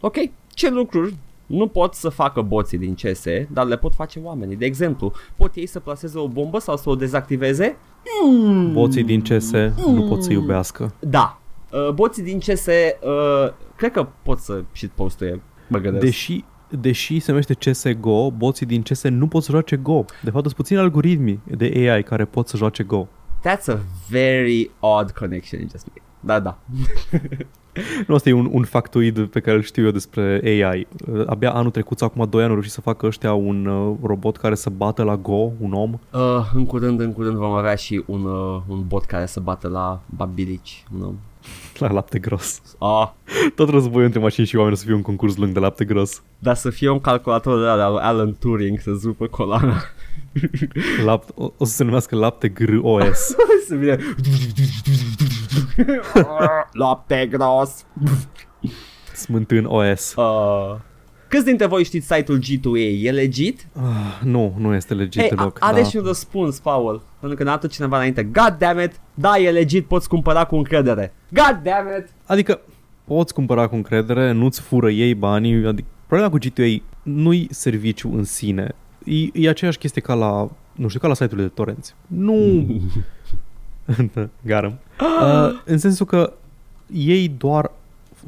Ok, 0.00 0.16
ce 0.48 0.70
lucruri 0.70 1.14
nu 1.46 1.66
pot 1.66 1.94
să 1.94 2.08
facă 2.08 2.40
boții 2.42 2.78
din 2.78 2.94
CS, 2.94 3.24
dar 3.50 3.66
le 3.66 3.76
pot 3.76 3.94
face 3.94 4.20
oamenii. 4.22 4.56
De 4.56 4.64
exemplu, 4.64 5.12
pot 5.36 5.54
ei 5.54 5.66
să 5.66 5.80
placeze 5.80 6.18
o 6.18 6.28
bombă 6.28 6.58
sau 6.58 6.76
să 6.76 6.90
o 6.90 6.94
dezactiveze? 6.94 7.76
Mm. 8.24 8.72
Boții 8.72 9.04
din 9.04 9.20
CS 9.20 9.50
nu 9.76 10.06
pot 10.08 10.22
să 10.22 10.32
iubească. 10.32 10.94
Da. 10.98 11.40
Uh, 11.70 11.92
boții 11.92 12.22
din 12.22 12.38
CS, 12.38 12.66
uh, 12.66 13.52
cred 13.76 13.92
că 13.92 14.08
pot 14.22 14.38
să 14.38 14.62
shitpostuie, 14.72 15.42
mă 15.68 15.78
gândesc. 15.78 16.04
Deși, 16.04 16.44
deși 16.68 17.20
se 17.20 17.30
numește 17.30 17.54
CSGO, 17.54 18.30
boții 18.30 18.66
din 18.66 18.82
CS 18.82 19.02
nu 19.02 19.26
pot 19.26 19.42
să 19.42 19.50
joace 19.50 19.76
Go. 19.76 20.04
De 20.22 20.30
fapt, 20.30 20.44
sunt 20.44 20.56
puțini 20.56 20.78
algoritmi 20.78 21.40
de 21.56 21.72
AI 21.74 22.02
care 22.02 22.24
pot 22.24 22.48
să 22.48 22.56
joace 22.56 22.82
Go. 22.82 23.06
That's 23.48 23.66
a 23.66 23.78
very 24.08 24.70
odd 24.80 25.10
connection 25.10 25.60
you 25.60 25.68
just 25.70 25.86
made. 25.86 26.02
Da, 26.20 26.40
da. 26.40 26.58
Nu, 28.06 28.14
asta 28.14 28.28
e 28.28 28.32
un, 28.32 28.48
un 28.52 28.64
factoid 28.64 29.26
pe 29.26 29.40
care 29.40 29.56
îl 29.56 29.62
știu 29.62 29.84
eu 29.84 29.90
despre 29.90 30.40
AI. 30.44 30.86
Uh, 31.12 31.22
Abia 31.26 31.52
anul 31.52 31.70
trecut, 31.70 31.98
sau 31.98 32.08
acum 32.14 32.26
2 32.30 32.40
ani, 32.40 32.48
au 32.48 32.54
reușit 32.54 32.72
să 32.72 32.80
facă 32.80 33.06
ăștia 33.06 33.32
un 33.32 33.66
uh, 33.66 33.96
robot 34.02 34.36
care 34.36 34.54
să 34.54 34.70
bată 34.70 35.02
la 35.02 35.16
Go, 35.16 35.50
un 35.60 35.72
om. 35.72 35.92
Uh, 36.12 36.20
în 36.54 36.66
curând, 36.66 37.00
în 37.00 37.12
curând 37.12 37.36
vom 37.36 37.52
avea 37.52 37.74
și 37.74 38.02
un, 38.06 38.24
uh, 38.24 38.60
un 38.68 38.84
bot 38.86 39.04
care 39.04 39.26
să 39.26 39.40
bată 39.40 39.68
la 39.68 40.00
babilici. 40.16 40.84
Nu? 40.98 41.14
La 41.78 41.92
lapte 41.92 42.18
gros. 42.18 42.62
Ah, 42.78 43.08
Tot 43.54 43.68
războiul 43.68 44.04
între 44.04 44.20
mașini 44.20 44.46
și 44.46 44.56
oameni 44.56 44.74
o 44.74 44.78
să 44.78 44.84
fie 44.84 44.94
un 44.94 45.02
concurs 45.02 45.36
lung 45.36 45.52
de 45.52 45.58
lapte 45.60 45.84
gros. 45.84 46.22
dar 46.38 46.54
să 46.56 46.70
fie 46.70 46.88
un 46.88 47.00
calculator 47.00 47.58
de 47.58 47.64
la 47.64 47.84
Alan 47.84 48.36
Turing 48.38 48.80
să 48.80 48.92
zupă 48.92 49.26
coloana. 49.26 49.82
Lapt, 51.04 51.28
o, 51.34 51.52
o 51.56 51.64
să 51.64 51.72
se 51.74 51.84
numească 51.84 52.16
lapte 52.16 52.48
GROS. 52.48 53.34
să 53.68 53.76
fie... 53.80 53.98
Lapte 56.72 57.26
gros. 57.30 57.84
Smântân 59.14 59.64
OS. 59.64 60.14
Uh, 60.16 60.76
câți 61.28 61.44
dintre 61.44 61.66
voi 61.66 61.84
știți 61.84 62.14
site-ul 62.14 62.38
G2A? 62.42 63.02
E 63.02 63.10
legit? 63.10 63.66
Ah, 63.76 64.20
nu, 64.22 64.54
nu 64.58 64.74
este 64.74 64.94
legit 64.94 65.20
Hey, 65.20 65.28
deloc. 65.28 65.56
are 65.60 65.80
da. 65.82 65.88
și 65.88 65.96
un 65.96 66.04
răspuns, 66.04 66.58
Paul. 66.58 67.02
Pentru 67.20 67.38
că 67.38 67.44
n-a 67.44 67.56
dat 67.56 67.70
cineva 67.70 67.96
înainte. 67.96 68.22
God 68.22 68.56
damn 68.58 68.80
it, 68.80 68.92
da, 69.14 69.38
e 69.38 69.50
legit, 69.50 69.86
poți 69.86 70.08
cumpăra 70.08 70.44
cu 70.44 70.56
încredere. 70.56 71.12
God 71.28 71.60
damn 71.62 71.88
it! 71.98 72.08
Adică 72.26 72.60
poți 73.04 73.34
cumpăra 73.34 73.66
cu 73.66 73.74
încredere, 73.74 74.32
nu-ți 74.32 74.60
fură 74.60 74.90
ei 74.90 75.14
banii. 75.14 75.66
Adică, 75.66 75.88
problema 76.06 76.30
cu 76.30 76.38
GTA 76.38 76.82
nu-i 77.02 77.46
serviciu 77.50 78.12
în 78.14 78.24
sine. 78.24 78.74
E, 79.04 79.14
e 79.32 79.48
aceeași 79.48 79.78
chestie 79.78 80.02
ca 80.02 80.14
la, 80.14 80.50
nu 80.72 80.88
știu, 80.88 81.00
ca 81.00 81.08
la 81.08 81.14
site-urile 81.14 81.46
de 81.46 81.52
torenți. 81.54 81.94
Nu... 82.06 82.34
Garam. 84.46 84.78
Uh, 85.00 85.60
în 85.64 85.78
sensul 85.78 86.06
că 86.06 86.32
ei 86.92 87.28
doar 87.38 87.70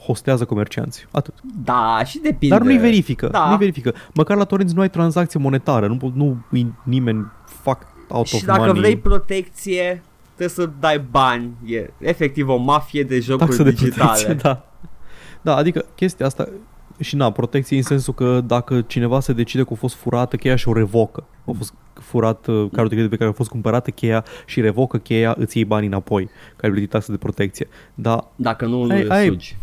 hostează 0.05 0.45
comercianți. 0.45 1.07
Atât. 1.11 1.35
Da, 1.65 2.03
și 2.05 2.19
depinde. 2.19 2.55
Dar 2.57 2.65
nu-i 2.65 2.77
verifică. 2.79 3.27
Da. 3.27 3.47
Nu-i 3.49 3.57
verifică. 3.57 3.95
Măcar 4.15 4.37
la 4.37 4.45
torrenți 4.45 4.75
nu 4.75 4.81
ai 4.81 4.91
tranzacție 4.91 5.41
monetară. 5.41 5.87
Nu, 5.87 5.97
po- 5.97 6.15
nu 6.15 6.37
îi 6.51 6.73
nimeni 6.83 7.27
fac 7.45 7.87
out 8.09 8.27
Și 8.27 8.35
of 8.35 8.45
dacă 8.45 8.59
money. 8.61 8.81
vrei 8.81 8.97
protecție, 8.99 10.03
trebuie 10.25 10.49
să 10.49 10.71
dai 10.81 10.99
bani. 11.11 11.51
E 11.67 11.91
efectiv 11.99 12.49
o 12.49 12.57
mafie 12.57 13.03
de 13.03 13.21
jocuri 13.21 13.47
taxă 13.47 13.63
de 13.63 13.71
digitale. 13.71 14.09
protecție, 14.09 14.35
da. 14.35 14.65
Da, 15.41 15.57
adică 15.57 15.85
chestia 15.95 16.27
asta 16.27 16.49
și 17.01 17.17
na, 17.17 17.31
protecție 17.31 17.77
în 17.77 17.83
sensul 17.83 18.15
că 18.15 18.41
dacă 18.47 18.81
cineva 18.81 19.21
se 19.21 19.33
decide 19.33 19.63
că 19.63 19.69
a 19.73 19.77
fost 19.77 19.95
furată 19.95 20.37
cheia 20.37 20.57
și 20.57 20.69
o 20.69 20.73
revocă, 20.73 21.25
a 21.45 21.53
fost 21.57 21.75
furat 21.95 22.47
uh, 22.47 22.55
cardul 22.73 22.89
de 22.89 22.95
credit 22.95 23.11
pe 23.11 23.17
care 23.17 23.31
a 23.31 23.33
fost 23.33 23.51
cumpărată 23.51 23.91
cheia 23.91 24.25
și 24.47 24.61
revocă 24.61 24.99
cheia, 24.99 25.35
îți 25.39 25.57
iei 25.57 25.67
banii 25.67 25.89
înapoi, 25.89 26.29
că 26.57 26.65
ai 26.67 26.71
plătit 26.71 26.91
taxă 26.91 27.11
de 27.11 27.17
protecție. 27.19 27.69
Dar 27.95 28.25
Dacă 28.37 28.67
nu 28.67 28.83
Ai- 28.91 29.03
îl 29.03 29.11
ai- 29.11 29.27
sugi. 29.27 29.57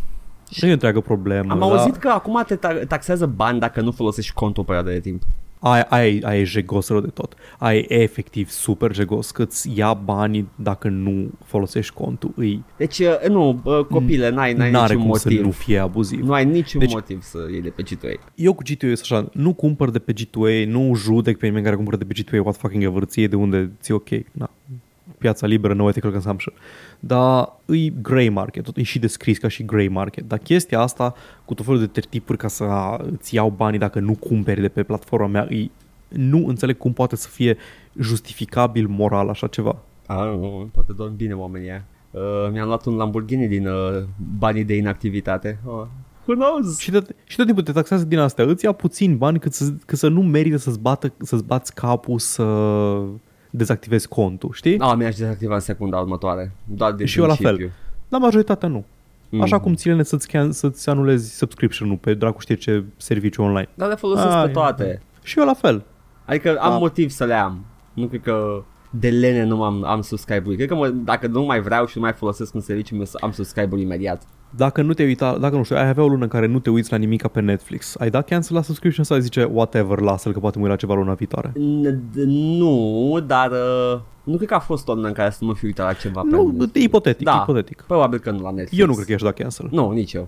nu 0.62 0.68
e 0.68 0.70
o 0.70 0.74
întreagă 0.74 1.00
problemă. 1.02 1.52
Am 1.52 1.60
dar 1.60 1.70
auzit 1.70 1.96
că 1.96 2.08
acum 2.10 2.44
te 2.48 2.56
ta- 2.56 2.88
taxează 2.88 3.26
bani 3.26 3.60
dacă 3.60 3.82
nu 3.82 3.92
folosești 3.92 4.34
contul 4.34 4.62
o 4.62 4.66
perioadă 4.66 4.90
de 4.92 5.00
timp. 5.00 5.22
Aia, 5.62 5.86
aia, 5.90 6.20
aia 6.28 6.40
e 6.40 6.44
jegos 6.44 6.88
rău 6.88 7.00
de 7.02 7.08
tot. 7.08 7.34
Aia 7.58 7.78
e 7.78 7.86
efectiv 8.02 8.50
super 8.50 8.94
jegos, 8.94 9.32
că 9.32 9.42
îți 9.42 9.70
ia 9.78 9.94
banii 9.94 10.50
dacă 10.56 10.88
nu 10.88 11.30
folosești 11.46 11.94
contul. 11.94 12.32
Îi 12.36 12.64
Deci, 12.78 13.00
uh, 13.00 13.28
nu, 13.30 13.62
uh, 13.64 13.86
copile, 13.86 14.30
n-ai, 14.30 14.54
n-ai 14.54 14.72
n-are 14.72 14.94
niciun 14.94 14.98
cum 14.98 15.08
motiv. 15.08 15.38
să 15.38 15.44
nu 15.46 15.52
fie 15.52 15.78
abuziv. 15.78 16.20
Nu 16.20 16.34
ai 16.34 16.46
niciun 16.46 16.80
Deci- 16.80 16.92
motiv 16.94 17.22
să 17.22 17.38
iei 17.52 17.62
de 17.62 17.70
pe 17.70 17.84
G2. 17.84 18.20
Eu 18.36 18.54
cu 18.54 18.64
G2A 18.64 18.80
sunt 18.80 19.00
așa, 19.00 19.30
nu 19.34 19.54
cumpăr 19.54 19.90
de 19.90 20.00
pe 20.00 20.14
G2A, 20.14 20.66
nu 20.68 20.96
judec 20.96 21.38
pe 21.38 21.46
nimeni 21.46 21.64
care 21.64 21.76
cumpără 21.76 21.98
de 21.98 22.06
pe 22.06 22.14
G2A 22.22 22.44
what 22.44 22.56
fucking 22.56 22.84
ever, 22.84 23.04
ție 23.04 23.28
de 23.28 23.36
unde 23.36 23.72
ți 23.82 23.92
ok, 23.92 24.10
na, 24.32 24.50
piața 25.20 25.48
liberă, 25.48 25.74
no 25.74 25.90
ethical 25.90 26.12
consumption. 26.12 26.54
Dar 27.00 27.54
îi 27.66 27.94
grey 28.02 28.30
market, 28.30 28.64
tot 28.64 28.78
e 28.78 28.84
și 28.84 29.00
descris 29.00 29.38
ca 29.38 29.48
și 29.48 29.66
grey 29.66 29.88
market. 29.88 30.28
Dar 30.28 30.38
chestia 30.38 30.80
asta 30.80 31.14
cu 31.46 31.54
tot 31.54 31.66
felul 31.66 31.80
de 31.80 31.88
tertipuri 31.88 32.38
ca 32.38 32.48
să 32.48 32.66
îți 33.12 33.36
iau 33.36 33.50
banii 33.50 33.80
dacă 33.80 34.00
nu 34.00 34.16
cumperi 34.16 34.62
de 34.62 34.70
pe 34.70 34.84
platforma 34.84 35.28
mea, 35.28 35.46
îi, 35.50 35.72
nu 36.08 36.48
înțeleg 36.48 36.78
cum 36.78 36.94
poate 36.94 37.16
să 37.16 37.28
fie 37.28 37.58
justificabil 38.00 38.88
moral 38.88 39.30
așa 39.30 39.48
ceva. 39.48 39.76
Ah, 40.06 40.18
nu, 40.18 40.70
poate 40.74 40.94
dorm 40.94 41.16
bine 41.16 41.34
oamenii 41.34 41.68
ăia. 41.68 41.86
Uh, 42.12 42.52
mi-am 42.52 42.68
luat 42.68 42.86
un 42.86 42.96
Lamborghini 42.96 43.48
din 43.48 43.68
uh, 43.68 44.04
banii 44.38 44.64
de 44.64 44.76
inactivitate. 44.76 45.60
Oh. 45.66 45.86
Who 46.26 46.34
knows? 46.34 46.80
Și, 46.80 46.92
de, 46.92 47.06
și 47.24 47.36
tot 47.36 47.46
timpul 47.46 47.64
te 47.64 47.72
taxează 47.72 48.04
din 48.06 48.18
astea. 48.18 48.46
Îți 48.46 48.66
ia 48.66 48.72
puțin 48.72 49.18
bani 49.18 49.40
cât 49.40 49.54
să, 49.54 49.74
cât 49.86 49.98
să 49.98 50.08
nu 50.08 50.22
merită 50.22 50.58
să-ți, 50.58 50.80
bată, 50.80 51.14
să-ți 51.18 51.44
bați 51.44 51.74
capul 51.74 52.20
să 52.20 52.44
dezactivezi 53.50 54.08
contul, 54.08 54.50
știi? 54.54 54.80
Ah, 54.80 54.94
mi-aș 54.98 55.16
dezactiva 55.16 55.54
în 55.54 55.60
secunda 55.60 55.98
următoare. 56.00 56.52
Doar 56.64 56.92
de 56.92 57.06
Și 57.06 57.20
eu 57.20 57.26
la 57.26 57.34
fel. 57.36 57.44
principiu. 57.54 57.72
La 58.10 58.18
majoritatea 58.18 58.68
nu. 58.68 58.86
Mm. 59.30 59.42
Așa 59.42 59.60
cum 59.60 59.76
ține 59.76 60.04
să-ți, 60.04 60.28
can- 60.28 60.50
să-ți 60.50 60.90
anulezi 60.90 61.36
subscription-ul 61.38 61.96
pe 61.98 62.14
dracu 62.14 62.40
știe 62.42 62.56
ce 62.56 62.84
serviciu 62.98 63.42
online. 63.42 63.70
Dar 63.74 63.88
le 63.90 63.96
folosesc 63.96 64.28
Ah, 64.28 64.42
pe 64.44 64.50
e. 64.50 64.54
toate. 64.54 65.02
Și 65.24 65.40
eu 65.40 65.46
la 65.46 65.54
fel. 65.54 65.84
Adică 66.26 66.58
am 66.60 66.72
Da. 66.72 66.78
motiv 66.78 67.10
să 67.10 67.26
le 67.26 67.34
am. 67.34 67.66
Nu 67.94 68.06
cred 68.08 68.22
că 68.22 68.64
de 68.90 69.10
lene 69.10 69.44
nu 69.44 69.64
am, 69.64 69.84
am 69.84 70.02
subscribe-uri. 70.02 70.56
Cred 70.56 70.68
că 70.68 70.76
mă, 70.76 70.88
dacă 70.88 71.28
nu 71.28 71.44
mai 71.44 71.62
vreau 71.62 71.86
și 71.86 71.98
nu 71.98 72.04
mai 72.04 72.14
folosesc 72.14 72.54
un 72.54 72.62
serviciu, 72.62 72.96
mi 72.96 73.04
am 73.22 73.32
subscribe-uri 73.32 73.82
imediat. 73.82 74.22
Dacă 74.56 74.82
nu 74.82 74.94
te 74.94 75.04
uita, 75.04 75.38
dacă 75.38 75.56
nu 75.56 75.64
știu, 75.64 75.76
ai 75.76 75.88
avea 75.88 76.04
o 76.04 76.08
lună 76.08 76.24
în 76.24 76.30
care 76.30 76.46
nu 76.48 76.60
te 76.60 76.70
uiți 76.70 76.92
la 76.92 76.98
nimica 76.98 77.28
pe 77.28 77.40
Netflix, 77.42 77.96
ai 78.00 78.10
dat 78.10 78.28
cancel 78.28 78.56
la 78.56 78.62
subscription 78.62 79.04
sau 79.06 79.16
ai 79.16 79.22
zice 79.22 79.44
whatever, 79.44 80.00
lasă-l 80.00 80.34
că 80.34 80.40
poate 80.40 80.58
mă 80.58 80.64
uit 80.64 80.72
la 80.74 80.78
ceva 80.80 80.94
luna 80.94 81.14
viitoare? 81.14 81.50
N- 81.50 81.94
d- 81.94 82.26
nu, 82.26 83.20
dar 83.28 83.52
uh, 83.52 84.00
nu 84.24 84.36
cred 84.36 84.48
că 84.48 84.54
a 84.56 84.60
fost 84.60 84.88
o 84.88 84.94
lună 84.94 85.08
în 85.08 85.14
care 85.14 85.30
să 85.30 85.38
nu 85.42 85.48
mă 85.48 85.54
fi 85.54 85.66
uitat 85.66 85.86
la 85.86 85.94
ceva. 85.94 86.22
pe 86.22 86.28
Nu, 86.36 86.44
Netflix. 86.46 86.76
e 86.76 86.80
ipotetic, 86.80 87.26
Da. 87.26 87.40
ipotetic. 87.44 87.84
Probabil 87.88 88.20
că 88.20 88.32
nu 88.32 88.42
la 88.42 88.52
Netflix. 88.52 88.82
Eu 88.82 88.88
nu 88.88 88.94
cred 88.94 89.06
că 89.06 89.12
i-aș 89.12 89.22
da 89.22 89.32
cancel. 89.32 89.68
Nu, 89.72 89.92
nici 89.92 90.14
eu. 90.14 90.28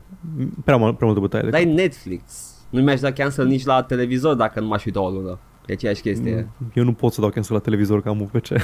Prea, 0.64 0.78
mult, 0.78 0.95
prea 0.95 1.07
multă 1.07 1.22
bătaie 1.22 1.43
de 1.43 1.49
Dar 1.49 1.59
cap. 1.62 1.70
e 1.70 1.74
Netflix. 1.74 2.24
Nu 2.70 2.82
mi-aș 2.82 2.99
da 2.99 3.12
cancel 3.12 3.45
nici 3.45 3.66
la 3.66 3.82
televizor 3.84 4.36
dacă 4.36 4.59
nu 4.59 4.68
m-aș 4.68 4.86
uita 4.86 5.01
o 5.01 5.09
lună. 5.09 5.39
E 5.66 5.74
aceeași 5.74 6.01
chestie. 6.01 6.49
Eu 6.74 6.84
nu 6.84 6.93
pot 6.93 7.14
să 7.14 7.22
dau 7.22 7.30
cancel 7.30 7.53
la 7.55 7.59
televizor 7.62 8.01
că 8.01 8.09
am 8.09 8.22
UVC 8.22 8.51
Ah. 8.51 8.59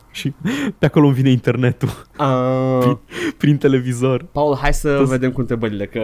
și 0.10 0.34
pe 0.78 0.86
acolo 0.86 1.06
îmi 1.06 1.14
vine 1.14 1.30
internetul 1.30 2.06
Ah. 2.16 2.92
prin 3.36 3.56
televizor. 3.56 4.24
Paul, 4.32 4.56
hai 4.56 4.72
să 4.74 4.96
Toți- 4.96 5.10
vedem 5.10 5.32
cu 5.32 5.40
întrebările, 5.40 5.86
că 5.86 6.00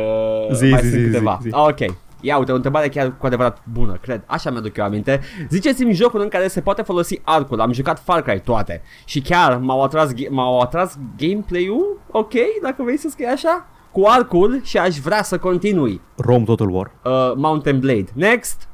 Zi, 0.52 0.68
mai 0.70 0.80
zi, 0.82 0.88
sunt 0.90 1.00
zi, 1.02 1.06
câteva. 1.10 1.38
zi, 1.42 1.48
zi. 1.48 1.54
Ah, 1.54 1.66
ok. 1.68 1.96
Ia 2.22 2.38
uite, 2.38 2.52
o 2.52 2.54
întrebare 2.54 2.88
chiar 2.88 3.16
cu 3.16 3.26
adevărat 3.26 3.62
bună, 3.72 3.98
cred. 4.02 4.22
Așa 4.26 4.50
mi-aduc 4.50 4.76
eu 4.76 4.84
aminte. 4.84 5.20
Ziceți-mi 5.48 5.92
jocul 5.92 6.20
în 6.20 6.28
care 6.28 6.48
se 6.48 6.60
poate 6.60 6.82
folosi 6.82 7.20
arcul. 7.24 7.60
Am 7.60 7.72
jucat 7.72 8.02
Far 8.02 8.22
Cry 8.22 8.40
toate. 8.40 8.82
Și 9.04 9.20
chiar 9.20 9.56
m-au 9.58 9.82
atras, 9.82 10.12
ga- 10.12 10.28
m-au 10.30 10.58
atras 10.60 10.98
gameplay-ul, 11.18 12.00
ok, 12.10 12.32
dacă 12.62 12.82
vrei 12.82 12.96
să 12.96 13.08
scrii 13.10 13.26
așa, 13.26 13.66
cu 13.92 14.02
arcul 14.06 14.60
și 14.62 14.78
aș 14.78 14.96
vrea 14.96 15.22
să 15.22 15.38
continui. 15.38 16.00
Rome 16.16 16.44
Total 16.44 16.68
War. 16.70 16.90
Uh, 17.04 17.32
Mountain 17.36 17.78
Blade. 17.78 18.04
Next! 18.14 18.68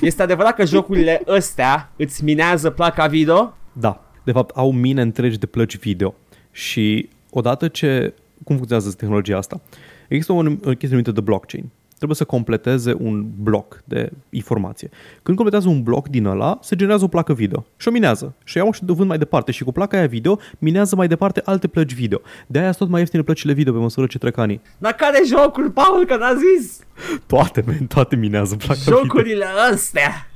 Este 0.00 0.22
adevărat 0.22 0.54
că 0.54 0.64
jocurile 0.64 1.22
astea 1.26 1.92
îți 1.96 2.24
minează 2.24 2.70
placa 2.70 3.06
video? 3.06 3.56
Da. 3.72 4.04
De 4.24 4.32
fapt, 4.32 4.56
au 4.56 4.72
mine 4.72 5.02
întregi 5.02 5.38
de 5.38 5.46
plăci 5.46 5.78
video. 5.78 6.14
Și 6.50 7.08
odată 7.30 7.68
ce... 7.68 8.14
Cum 8.44 8.56
funcționează 8.56 8.92
tehnologia 8.96 9.36
asta? 9.36 9.60
Există 10.08 10.32
o, 10.32 10.36
o 10.36 10.42
chestie 10.50 10.88
numită 10.88 11.12
de 11.12 11.20
blockchain. 11.20 11.70
Trebuie 11.96 12.16
să 12.16 12.24
completeze 12.24 12.94
un 12.98 13.26
bloc 13.36 13.82
de 13.84 14.10
informație. 14.30 14.88
Când 15.22 15.36
completează 15.36 15.68
un 15.68 15.82
bloc 15.82 16.08
din 16.08 16.24
ăla, 16.24 16.58
se 16.62 16.76
generează 16.76 17.04
o 17.04 17.08
placă 17.08 17.32
video 17.32 17.66
și 17.76 17.88
o 17.88 17.90
minează. 17.90 18.34
Și 18.44 18.56
o 18.56 18.60
iau 18.60 18.72
și 18.72 18.82
o 18.88 18.94
vând 18.94 19.08
mai 19.08 19.18
departe 19.18 19.52
și 19.52 19.64
cu 19.64 19.72
placa 19.72 19.96
aia 19.96 20.06
video 20.06 20.38
minează 20.58 20.96
mai 20.96 21.08
departe 21.08 21.42
alte 21.44 21.66
plăci 21.68 21.94
video. 21.94 22.20
De 22.46 22.58
aia 22.58 22.66
sunt 22.66 22.78
tot 22.78 22.88
mai 22.88 23.00
ieftine 23.00 23.22
plăcile 23.22 23.52
video 23.52 23.72
pe 23.72 23.78
măsură 23.78 24.06
ce 24.06 24.18
trec 24.18 24.36
anii. 24.36 24.60
Dar 24.78 24.92
care 24.92 25.22
jocuri, 25.26 25.70
Paul, 25.70 26.04
că 26.06 26.16
n-a 26.16 26.32
zis? 26.34 26.78
Toate, 27.26 27.62
man, 27.66 27.86
toate 27.86 28.16
minează 28.16 28.56
placa 28.56 28.80
video. 28.84 28.98
Jocurile 28.98 29.44
astea! 29.72 30.26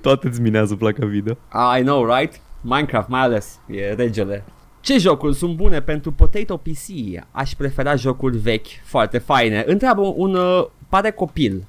Toate 0.00 0.28
îți 0.28 0.40
minează 0.40 0.74
placa 0.74 1.06
video. 1.06 1.38
I 1.78 1.82
know, 1.82 2.04
right? 2.16 2.40
Minecraft 2.60 3.08
mai 3.08 3.20
ales, 3.20 3.60
e 3.66 3.92
regele. 3.92 4.44
Ce 4.80 4.98
jocuri 4.98 5.34
sunt 5.34 5.56
bune 5.56 5.80
pentru 5.80 6.12
Potato 6.12 6.56
PC? 6.56 6.86
Aș 7.30 7.52
prefera 7.54 7.94
jocuri 7.94 8.36
vechi, 8.36 8.66
foarte 8.84 9.18
faine. 9.18 9.64
Întreabă 9.66 10.00
un, 10.00 10.14
un 10.16 10.34
uh, 10.34 10.66
pare 10.88 11.10
copil. 11.10 11.64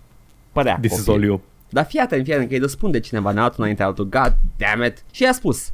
Părea 0.52 0.78
This 0.82 0.92
is 0.92 0.98
copil. 0.98 1.14
all 1.14 1.24
you. 1.24 1.42
Dar 1.70 1.86
fii 1.86 2.00
atent, 2.00 2.24
fii 2.24 2.34
atent, 2.34 2.48
că 2.50 2.54
îi 2.54 2.62
răspunde 2.62 3.00
cineva 3.00 3.32
nealtul 3.32 3.60
înainte 3.60 3.84
altul. 3.84 4.10
God 4.10 4.36
damn 4.58 4.86
it. 4.86 5.04
Și 5.12 5.24
i-a 5.24 5.32
spus. 5.32 5.72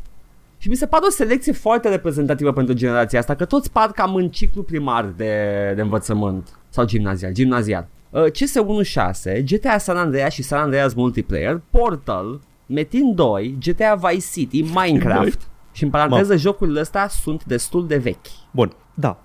Și 0.58 0.70
mi 0.70 0.76
se 0.76 0.86
pare 0.86 1.04
o 1.08 1.10
selecție 1.10 1.52
foarte 1.52 1.90
reprezentativă 1.90 2.52
pentru 2.52 2.74
generația 2.74 3.20
asta, 3.20 3.36
că 3.36 3.46
toți 3.46 3.72
par 3.72 3.92
cam 3.92 4.16
în 4.16 4.30
ciclu 4.30 4.64
primar 4.64 5.06
de, 5.06 5.34
de 5.76 5.82
învățământ. 5.82 6.50
Sau 6.70 6.86
gimnazial, 6.86 7.32
gimnazial. 7.32 7.88
Uh, 8.10 8.24
CS1.6, 8.24 9.44
GTA 9.46 9.78
San 9.78 9.98
Andreas 9.98 10.34
și 10.34 10.42
San 10.44 10.60
Andreas 10.60 10.94
Multiplayer, 10.94 11.62
Portal, 11.72 12.40
Metin 12.66 13.16
2, 13.16 13.58
GTA 13.60 13.96
Vice 13.96 14.26
City, 14.34 14.62
Minecraft. 14.82 15.42
Și 15.76 15.84
în 15.84 15.90
paranteză, 15.90 16.36
jocurile 16.36 16.80
astea 16.80 17.08
sunt 17.08 17.44
destul 17.44 17.88
de 17.88 17.98
vechi. 17.98 18.26
Bun, 18.52 18.72
da. 18.94 19.18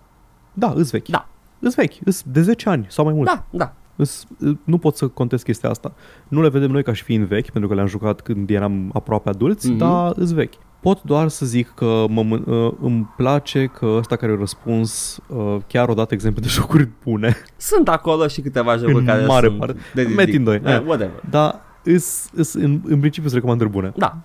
Da, 0.53 0.73
îs 0.77 0.91
vechi. 0.91 1.09
Da. 1.09 1.29
Îs 1.59 1.75
vechi, 1.75 1.93
îs 2.05 2.23
de 2.27 2.43
10 2.43 2.69
ani 2.69 2.87
sau 2.89 3.05
mai 3.05 3.15
mult. 3.15 3.27
Da, 3.27 3.45
da. 3.51 3.73
Îs, 3.97 4.27
nu 4.65 4.79
pot 4.79 4.97
să 4.97 5.09
contest 5.09 5.45
chestia 5.45 5.71
asta. 5.71 5.93
Nu 6.29 6.43
le 6.43 6.49
vedem 6.49 6.71
noi 6.71 6.83
ca 6.83 6.93
și 6.93 7.03
fiind 7.03 7.27
vechi, 7.27 7.51
pentru 7.51 7.69
că 7.69 7.75
le-am 7.77 7.87
jucat 7.87 8.21
când 8.21 8.51
eram 8.51 8.91
aproape 8.95 9.29
adulți, 9.29 9.67
Mhm. 9.67 9.75
mm-hmm. 9.77 9.79
dar 9.81 10.13
îs 10.17 10.33
vechi. 10.33 10.53
Pot 10.81 11.03
doar 11.03 11.29
să 11.29 11.47
zic 11.47 11.73
că 11.75 12.05
mă, 12.09 12.23
mân- 12.25 12.45
uh, 12.47 12.73
îmi 12.81 13.13
place 13.17 13.67
că 13.67 13.87
ăsta 13.87 14.17
care 14.17 14.33
a 14.33 14.37
răspuns 14.39 15.19
uh, 15.29 15.57
chiar 15.67 15.89
o 15.89 15.95
dat 15.95 16.13
exemple 16.13 16.41
de 16.43 16.49
jocuri 16.59 16.89
bune, 17.05 17.37
Sunt 17.57 17.89
acolo 17.89 18.27
și 18.27 18.41
câteva 18.41 18.77
jocuri 18.77 18.99
În 18.99 19.05
care 19.05 19.25
mare 19.27 19.47
sunt 19.47 19.59
parte. 19.59 19.77
de 19.95 20.03
Metin 20.17 20.45
2, 20.45 20.61
Eh, 20.65 20.73
eh. 20.75 20.83
whatever. 20.87 21.23
dar 21.31 21.61
îs, 21.85 22.29
îs, 22.35 22.55
în, 22.55 22.71
în 22.85 22.99
principiu 22.99 23.23
sunt 23.29 23.33
recomandări 23.33 23.71
bune. 23.71 23.93
Da. 23.97 24.17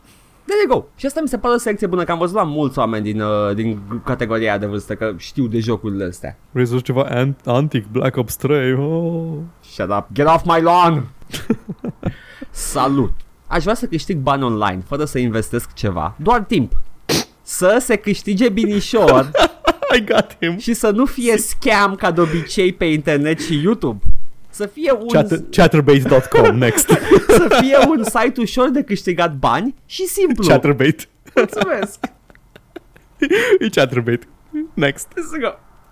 There 0.45 0.59
you 0.67 0.79
go. 0.79 0.85
Și 0.95 1.05
asta 1.05 1.21
mi 1.21 1.27
se 1.27 1.37
pare 1.37 1.53
o 1.53 1.57
selecție 1.57 1.87
bună, 1.87 2.03
că 2.03 2.11
am 2.11 2.17
văzut 2.17 2.35
la 2.35 2.43
mulți 2.43 2.79
oameni 2.79 3.03
din, 3.03 3.21
uh, 3.21 3.55
din 3.55 3.79
categoria 4.03 4.49
aia 4.49 4.57
de 4.57 4.65
vârstă, 4.65 4.95
că 4.95 5.13
știu 5.17 5.47
de 5.47 5.59
jocurile 5.59 6.05
astea. 6.05 6.37
Vrei 6.51 6.65
să 6.65 6.73
joci 6.73 6.85
ceva 6.85 7.07
Ant- 7.25 7.43
Antic, 7.45 7.85
Black 7.91 8.17
Ops 8.17 8.35
3? 8.35 8.73
Oh. 8.73 9.31
Shut 9.71 9.89
up, 9.89 10.05
get 10.13 10.25
off 10.27 10.43
my 10.45 10.61
lawn! 10.61 11.07
Salut! 12.51 13.11
Aș 13.47 13.61
vrea 13.63 13.75
să 13.75 13.85
câștig 13.85 14.17
bani 14.17 14.43
online, 14.43 14.83
fără 14.87 15.05
să 15.05 15.17
investesc 15.19 15.73
ceva, 15.73 16.15
doar 16.17 16.39
timp. 16.41 16.71
Să 17.41 17.77
se 17.79 17.95
câștige 17.95 18.49
binișor 18.49 19.31
I 19.97 20.03
got 20.03 20.37
him. 20.41 20.57
și 20.57 20.73
să 20.73 20.89
nu 20.89 21.05
fie 21.05 21.37
scam 21.37 21.95
ca 21.95 22.11
de 22.11 22.21
obicei 22.21 22.73
pe 22.73 22.85
internet 22.85 23.39
și 23.39 23.61
YouTube. 23.63 23.99
Să 24.55 24.65
fie 24.65 24.91
un, 24.91 25.07
Chat- 25.17 25.49
chatterbait.com, 25.51 26.55
next. 26.65 26.87
să 27.27 27.57
fie 27.61 27.77
un 27.87 28.03
site 28.03 28.41
ușor 28.41 28.69
de 28.69 28.83
câștigat 28.83 29.33
bani 29.35 29.75
și 29.85 30.05
simplu. 30.05 30.47
Chatterbait. 30.47 31.07
Mulțumesc! 31.35 31.99
E 33.59 33.69
Chatterbait. 33.69 34.27
Next. 34.73 35.07
Să 35.15 35.37
go. 35.41 35.47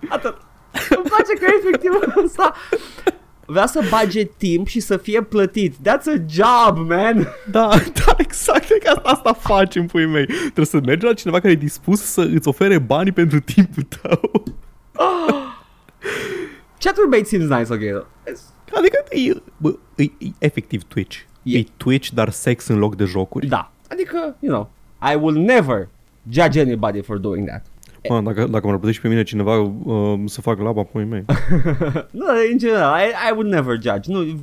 Atât. 0.10 0.38
Îmi 0.90 1.04
place 1.04 1.34
că 1.40 1.46
efectiv 1.60 1.92
asta 2.26 2.54
vrea 3.46 3.66
să 3.66 3.82
bage 3.90 4.24
timp 4.24 4.68
și 4.68 4.80
să 4.80 4.98
fie 4.98 5.22
plătit. 5.22 5.76
That's 5.76 6.06
a 6.06 6.22
job, 6.30 6.78
man. 6.90 7.28
Da, 7.52 7.70
da, 8.06 8.16
exact, 8.18 8.68
că 8.68 8.90
asta, 8.90 9.02
asta 9.10 9.34
faci 9.34 9.76
în 9.76 9.86
puii 9.86 10.06
mei. 10.08 10.26
Trebuie 10.26 10.66
să 10.66 10.80
mergi 10.86 11.06
la 11.06 11.14
cineva 11.14 11.40
care 11.40 11.54
e 11.54 11.56
dispus 11.56 12.02
să 12.02 12.22
îți 12.34 12.48
ofere 12.48 12.80
banii 12.80 13.12
pentru 13.12 13.40
timpul 13.40 13.84
tău. 14.02 14.44
Chaturbate 16.80 17.24
seems 17.24 17.50
nice, 17.50 17.74
ok. 17.74 18.06
It's- 18.30 18.52
Adică 18.78 18.98
e, 19.10 19.42
bă, 19.58 19.74
e, 19.96 20.04
e 20.04 20.28
efectiv 20.38 20.84
Twitch. 20.84 21.18
E. 21.44 21.58
E. 21.58 21.64
Twitch, 21.78 22.10
dar 22.10 22.30
sex 22.30 22.68
în 22.68 22.78
loc 22.78 22.96
de 22.96 23.04
jocuri. 23.04 23.48
Da. 23.48 23.72
Adică, 23.92 24.36
you 24.40 24.52
know, 24.54 24.70
I 25.14 25.16
will 25.22 25.38
never 25.38 25.88
judge 26.30 26.60
anybody 26.62 27.02
for 27.02 27.18
doing 27.18 27.48
that. 27.48 27.66
Mă, 28.10 28.22
dacă, 28.22 28.48
dacă 28.48 28.68
mă 28.68 28.78
plătești 28.78 29.02
pe 29.02 29.08
mine 29.08 29.24
cineva 29.24 29.60
uh, 29.60 30.20
să 30.26 30.42
fac 30.42 30.60
laba 30.60 30.84
pe 30.84 31.00
mei. 31.00 31.26
nu, 32.12 32.26
în 32.52 32.58
general, 32.58 33.00
I, 33.00 33.30
I 33.30 33.32
would 33.32 33.48
never 33.48 33.74
judge. 33.82 34.12
Nu, 34.12 34.40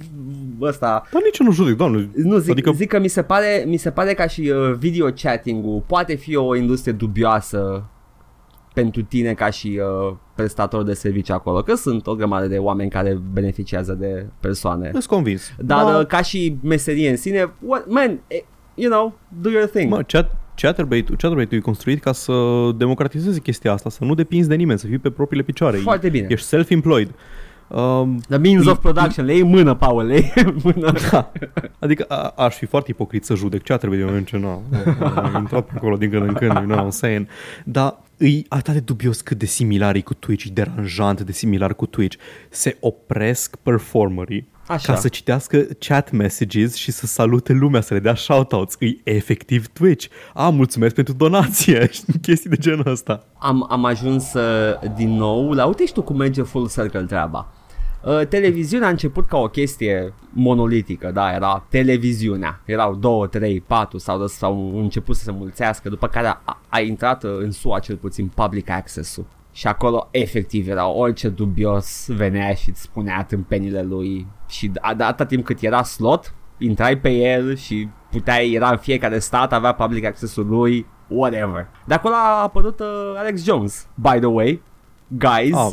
ăsta, 0.60 1.02
Dar 1.12 1.22
nici 1.24 1.38
eu 1.38 1.46
nu 1.46 1.52
judec, 1.52 1.76
doamne. 1.76 2.08
nu 2.14 2.36
zic, 2.38 2.50
adică... 2.50 2.50
Adică- 2.50 2.72
zic 2.72 2.88
că 2.88 2.98
mi 2.98 3.08
se 3.08 3.22
pare, 3.22 3.64
mi 3.66 3.76
se 3.76 3.90
pare 3.90 4.14
ca 4.14 4.26
și 4.26 4.40
uh, 4.40 4.74
video 4.78 5.06
chatting-ul 5.22 5.82
poate 5.86 6.14
fi 6.14 6.36
o 6.36 6.54
industrie 6.56 6.92
dubioasă 6.92 7.84
pentru 8.74 9.02
tine 9.02 9.32
ca 9.34 9.50
și 9.50 9.80
uh, 10.08 10.14
prestator 10.34 10.82
de 10.82 10.92
servicii 10.94 11.34
acolo, 11.34 11.60
că 11.62 11.74
sunt 11.74 12.06
o 12.06 12.14
grămadă 12.14 12.46
de 12.46 12.58
oameni 12.58 12.90
care 12.90 13.20
beneficiază 13.32 13.92
de 13.92 14.26
persoane. 14.40 14.88
Sunt 14.92 15.04
convins. 15.04 15.52
Dar 15.58 15.84
Da. 15.84 15.98
uh, 15.98 16.06
ca 16.06 16.22
și 16.22 16.56
meserie 16.62 17.10
în 17.10 17.16
sine, 17.16 17.52
what, 17.66 17.84
man, 17.88 18.20
eh, 18.26 18.40
you 18.74 18.90
know, 18.90 19.18
do 19.40 19.50
your 19.50 19.66
thing. 19.68 19.90
Mă, 19.90 20.02
chat, 20.06 20.36
Chatterbait, 20.54 21.06
Chatterbait 21.08 21.52
e 21.52 21.58
construit 21.58 22.00
ca 22.02 22.12
să 22.12 22.32
democratizeze 22.76 23.40
chestia 23.40 23.72
asta, 23.72 23.90
să 23.90 24.04
nu 24.04 24.14
depinzi 24.14 24.48
de 24.48 24.54
nimeni, 24.54 24.78
să 24.78 24.86
fii 24.86 24.98
pe 24.98 25.10
propriile 25.10 25.44
picioare. 25.44 25.76
Foarte 25.76 26.08
bine. 26.08 26.26
Ești 26.30 26.46
self-employed. 26.46 27.10
Um, 27.68 28.18
The 28.28 28.36
means 28.38 28.66
E- 28.66 28.70
of 28.70 28.78
production, 28.78 29.24
le 29.24 29.32
iei 29.32 29.40
în 29.40 29.48
mână, 29.48 29.74
Paul, 29.74 30.06
le 30.06 30.14
iei 30.14 30.32
în 30.34 30.56
mână. 30.62 30.92
da. 31.10 31.32
Adică 31.78 32.04
a, 32.08 32.32
aș 32.36 32.56
fi 32.56 32.66
foarte 32.66 32.90
ipocrit 32.90 33.24
să 33.24 33.34
judec 33.34 33.62
Chatterbait 33.62 33.98
din 34.00 34.08
moment 34.08 34.26
ce 34.26 34.36
nu. 34.36 34.62
Am 35.14 35.34
intrat 35.38 35.64
pe 35.64 35.72
acolo 35.76 35.96
din 35.96 36.10
când 36.10 36.22
în 36.28 36.32
când, 36.34 36.52
you 36.52 36.62
know 36.64 36.76
what 36.76 36.86
I'm 36.86 36.96
saying. 36.96 37.26
Dar 37.64 37.98
e 38.20 38.42
atât 38.48 38.72
de 38.72 38.80
dubios 38.80 39.20
cât 39.20 39.38
de 39.38 39.46
similar 39.46 39.94
e 39.94 40.00
cu 40.00 40.14
Twitch, 40.14 40.44
e 40.44 40.50
deranjant 40.52 41.20
de 41.20 41.32
similar 41.32 41.74
cu 41.74 41.86
Twitch. 41.86 42.16
Se 42.48 42.76
opresc 42.80 43.56
performerii 43.56 44.48
Așa. 44.66 44.92
ca 44.92 44.98
să 44.98 45.08
citească 45.08 45.66
chat 45.78 46.10
messages 46.10 46.74
și 46.74 46.90
să 46.90 47.06
salute 47.06 47.52
lumea, 47.52 47.80
să 47.80 47.94
le 47.94 48.00
dea 48.00 48.14
shoutouts. 48.14 48.76
E 48.78 48.96
efectiv 49.04 49.66
Twitch. 49.66 50.06
A, 50.34 50.48
mulțumesc 50.48 50.94
pentru 50.94 51.14
donație 51.14 51.88
și 51.92 52.02
chestii 52.22 52.50
de 52.50 52.56
genul 52.56 52.86
ăsta. 52.86 53.24
am, 53.38 53.66
am 53.70 53.84
ajuns 53.84 54.32
uh, 54.32 54.90
din 54.96 55.10
nou 55.16 55.52
la 55.52 55.64
uite 55.64 55.86
și 55.86 55.92
tu 55.92 56.02
cum 56.02 56.16
merge 56.16 56.42
full 56.42 56.68
circle 56.68 57.02
treaba. 57.02 57.52
Uh, 58.04 58.26
televiziunea 58.28 58.86
a 58.86 58.90
început 58.90 59.26
ca 59.26 59.38
o 59.38 59.48
chestie 59.48 60.14
monolitică, 60.32 61.10
da, 61.10 61.32
era 61.32 61.64
televiziunea. 61.68 62.60
Erau 62.64 62.94
două, 62.94 63.26
trei, 63.26 63.60
patru 63.60 63.98
sau 63.98 64.26
sau 64.26 64.78
început 64.78 65.16
să 65.16 65.22
se 65.24 65.30
mulțească, 65.30 65.88
după 65.88 66.08
care 66.08 66.26
a, 66.26 66.60
a 66.68 66.80
intrat 66.80 67.24
uh, 67.24 67.30
în 67.38 67.50
SUA 67.50 67.78
cel 67.78 67.96
puțin 67.96 68.30
public 68.34 68.70
access-ul. 68.70 69.26
Și 69.52 69.66
acolo 69.66 70.08
efectiv 70.10 70.68
era 70.68 70.88
orice 70.88 71.28
dubios 71.28 72.06
venea 72.08 72.54
și 72.54 72.68
îți 72.68 72.80
spunea 72.80 73.24
tâmpenile 73.24 73.82
lui 73.82 74.26
și 74.48 74.68
de 74.68 74.80
de 74.96 75.02
atâta 75.02 75.24
timp 75.24 75.44
cât 75.44 75.60
era 75.60 75.82
slot, 75.82 76.34
intrai 76.58 76.98
pe 76.98 77.10
el 77.10 77.56
și 77.56 77.88
puteai, 78.10 78.52
era 78.52 78.70
în 78.70 78.76
fiecare 78.76 79.18
stat, 79.18 79.52
avea 79.52 79.72
public 79.72 80.04
access-ul 80.04 80.46
lui, 80.46 80.86
whatever. 81.08 81.68
De 81.84 81.94
acolo 81.94 82.14
a 82.14 82.42
apărut 82.42 82.80
uh, 82.80 83.14
Alex 83.16 83.44
Jones, 83.44 83.88
by 83.94 84.18
the 84.18 84.26
way, 84.26 84.62
guys. 85.06 85.54
Ah, 85.54 85.70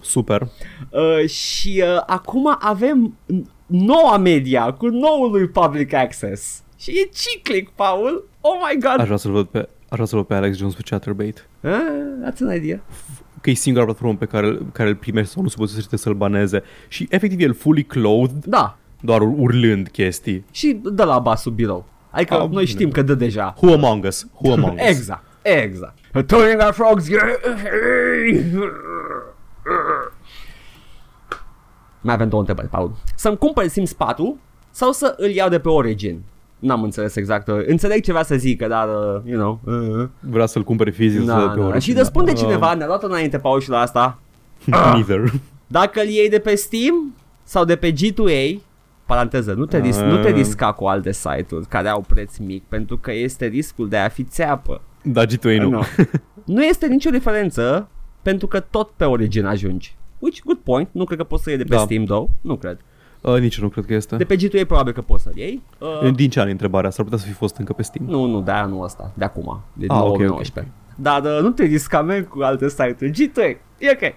super. 0.00 0.48
Uh, 0.90 1.28
și 1.28 1.82
uh, 1.86 2.02
acum 2.06 2.56
avem 2.60 3.16
n- 3.32 3.42
noua 3.66 4.16
media 4.18 4.72
cu 4.72 4.86
noul 4.88 5.30
lui 5.30 5.46
public 5.48 5.92
access. 5.92 6.62
Și 6.78 6.90
e 6.90 7.08
ciclic, 7.14 7.68
Paul. 7.68 8.28
Oh 8.40 8.52
my 8.68 8.80
god. 8.80 8.98
Aș 9.00 9.04
vrea 9.04 9.16
să-l 9.16 9.32
văd 9.32 9.46
pe, 9.46 9.58
aș 9.58 9.68
vrea 9.90 10.04
să-l 10.04 10.18
văd 10.18 10.26
pe 10.26 10.34
Alex 10.34 10.56
Jones 10.56 10.74
pe 10.74 10.82
Chatterbait. 10.84 11.48
Uh, 11.60 11.70
that's 12.30 12.38
an 12.40 12.54
idea. 12.54 12.80
că 13.40 13.50
e 13.50 13.54
singura 13.54 13.84
platformă 13.84 14.16
pe 14.16 14.24
care, 14.26 14.58
care 14.72 14.88
îl 14.88 14.94
primești 14.96 15.32
sau 15.32 15.42
nu 15.42 15.48
se 15.48 15.54
poate 15.58 15.96
să-l 15.96 16.14
baneze 16.14 16.62
și 16.88 17.06
efectiv 17.10 17.40
el 17.40 17.54
fully 17.54 17.82
clothed, 17.84 18.44
Da. 18.44 18.78
doar 19.00 19.20
urlând 19.20 19.88
chestii. 19.88 20.44
Și 20.50 20.80
dă 20.82 21.04
la 21.04 21.18
basul 21.18 21.52
birou. 21.52 21.84
Adică 22.10 22.34
Ah, 22.34 22.40
noi 22.40 22.48
bine. 22.48 22.64
știm 22.64 22.90
că 22.90 23.02
dă 23.02 23.14
deja. 23.14 23.54
Who 23.60 23.72
among 23.72 24.04
us? 24.04 24.26
Who 24.42 24.52
among 24.52 24.72
us? 24.80 24.86
Exact. 24.88 25.24
Exact. 25.42 25.94
Turning 26.26 26.60
our 26.62 26.72
frogs. 26.72 27.08
Mai 32.00 32.14
avem 32.14 32.28
două 32.28 32.40
întrebări, 32.40 32.68
Paul. 32.68 32.92
Să-mi 33.16 33.36
cumpăr 33.36 33.66
Sims 33.66 33.92
4 33.92 34.38
sau 34.70 34.92
să 34.92 35.14
îl 35.16 35.28
iau 35.28 35.48
de 35.48 35.58
pe 35.58 35.68
Origin? 35.68 36.22
N-am 36.58 36.82
înțeles 36.82 37.16
exact. 37.16 37.48
uh, 37.48 37.62
Înțeleg 37.66 38.02
ce 38.02 38.10
vrea 38.12 38.22
să 38.24 38.34
zică, 38.36 38.66
dar, 38.66 38.88
uh, 38.88 39.20
you 39.24 39.38
know. 39.38 39.60
Uh, 40.00 40.08
Vrea 40.20 40.46
să-l 40.46 40.62
cumpere 40.62 40.90
fizic 40.90 41.20
na, 41.20 41.40
să 41.40 41.46
pe 41.48 41.60
na. 41.60 41.66
oricine. 41.66 41.78
Și 41.92 41.98
răspunde 41.98 42.30
Uh, 42.30 42.36
cineva, 42.36 42.74
ne-a 42.74 42.86
luat 42.86 43.02
înainte, 43.02 43.38
Paul, 43.38 43.60
și 43.60 43.68
la 43.68 43.78
asta. 43.80 44.18
Neither. 44.94 45.22
Dacă 45.66 46.00
îl 46.00 46.06
iei 46.08 46.28
de 46.28 46.38
pe 46.38 46.54
Steam 46.54 47.14
sau 47.42 47.64
de 47.64 47.76
pe 47.76 47.92
G2A, 47.92 48.60
paranteză, 49.06 49.52
nu 49.52 49.66
te, 49.66 49.78
ris- 49.78 49.98
Ah. 49.98 50.04
nu 50.06 50.22
te 50.22 50.30
risca 50.30 50.72
cu 50.72 50.84
alte 50.84 51.12
site-uri 51.12 51.66
care 51.66 51.88
au 51.88 52.04
preț 52.08 52.36
mic, 52.36 52.62
pentru 52.68 52.98
că 52.98 53.12
este 53.12 53.46
riscul 53.46 53.88
de 53.88 53.96
a 53.96 54.08
fi 54.08 54.24
țeapă. 54.24 54.80
Da, 55.02 55.24
G2A 55.26 55.56
nu. 55.60 55.68
Nu. 55.70 55.82
nu 56.54 56.64
este 56.64 56.86
nicio 56.86 57.10
diferență 57.10 57.88
pentru 58.22 58.46
că 58.46 58.60
tot 58.60 58.90
pe 58.96 59.04
Origin 59.04 59.44
ajungi. 59.46 59.96
Which, 60.18 60.40
good 60.44 60.58
point. 60.58 60.88
Nu 60.92 61.04
cred 61.04 61.18
că 61.18 61.24
poți 61.24 61.42
să 61.42 61.48
iei 61.48 61.58
de 61.58 61.64
pe 61.64 61.74
Da. 61.74 61.80
Steam, 61.80 62.04
though. 62.04 62.28
Nu 62.40 62.56
cred. 62.56 62.78
Uh, 63.20 63.38
nici 63.40 63.56
eu 63.56 63.64
nu 63.64 63.68
cred 63.70 63.84
că 63.86 63.94
este. 63.94 64.16
De 64.16 64.24
pe 64.24 64.36
G2A 64.36 64.66
probabil 64.66 64.92
că 64.92 65.00
poți 65.02 65.22
să-l 65.22 65.32
iei. 65.36 65.62
Uh, 66.02 66.14
Din 66.14 66.30
ce 66.30 66.40
an 66.40 66.48
e 66.48 66.50
întrebarea? 66.50 66.90
S-ar 66.90 67.04
putea 67.04 67.18
să 67.20 67.26
fi 67.26 67.32
fost 67.32 67.56
încă 67.56 67.72
pe 67.72 67.82
Steam. 67.82 68.06
nu, 68.08 68.24
nu, 68.24 68.40
de 68.40 68.50
anul 68.50 68.84
ăsta. 68.84 69.10
De 69.14 69.24
acum. 69.24 69.60
De 69.72 69.86
Ah, 69.88 69.96
ok, 70.00 70.06
ok. 70.08 70.16
2019. 70.16 70.72
Dar 70.96 71.22
uh, 71.24 71.38
nu 71.42 71.50
te 71.50 71.64
risca, 71.64 72.00
man, 72.02 72.24
cu 72.24 72.40
alte 72.42 72.68
site-uri. 72.68 73.10
G2A. 73.10 73.56
E 73.78 73.90
ok. 73.92 74.14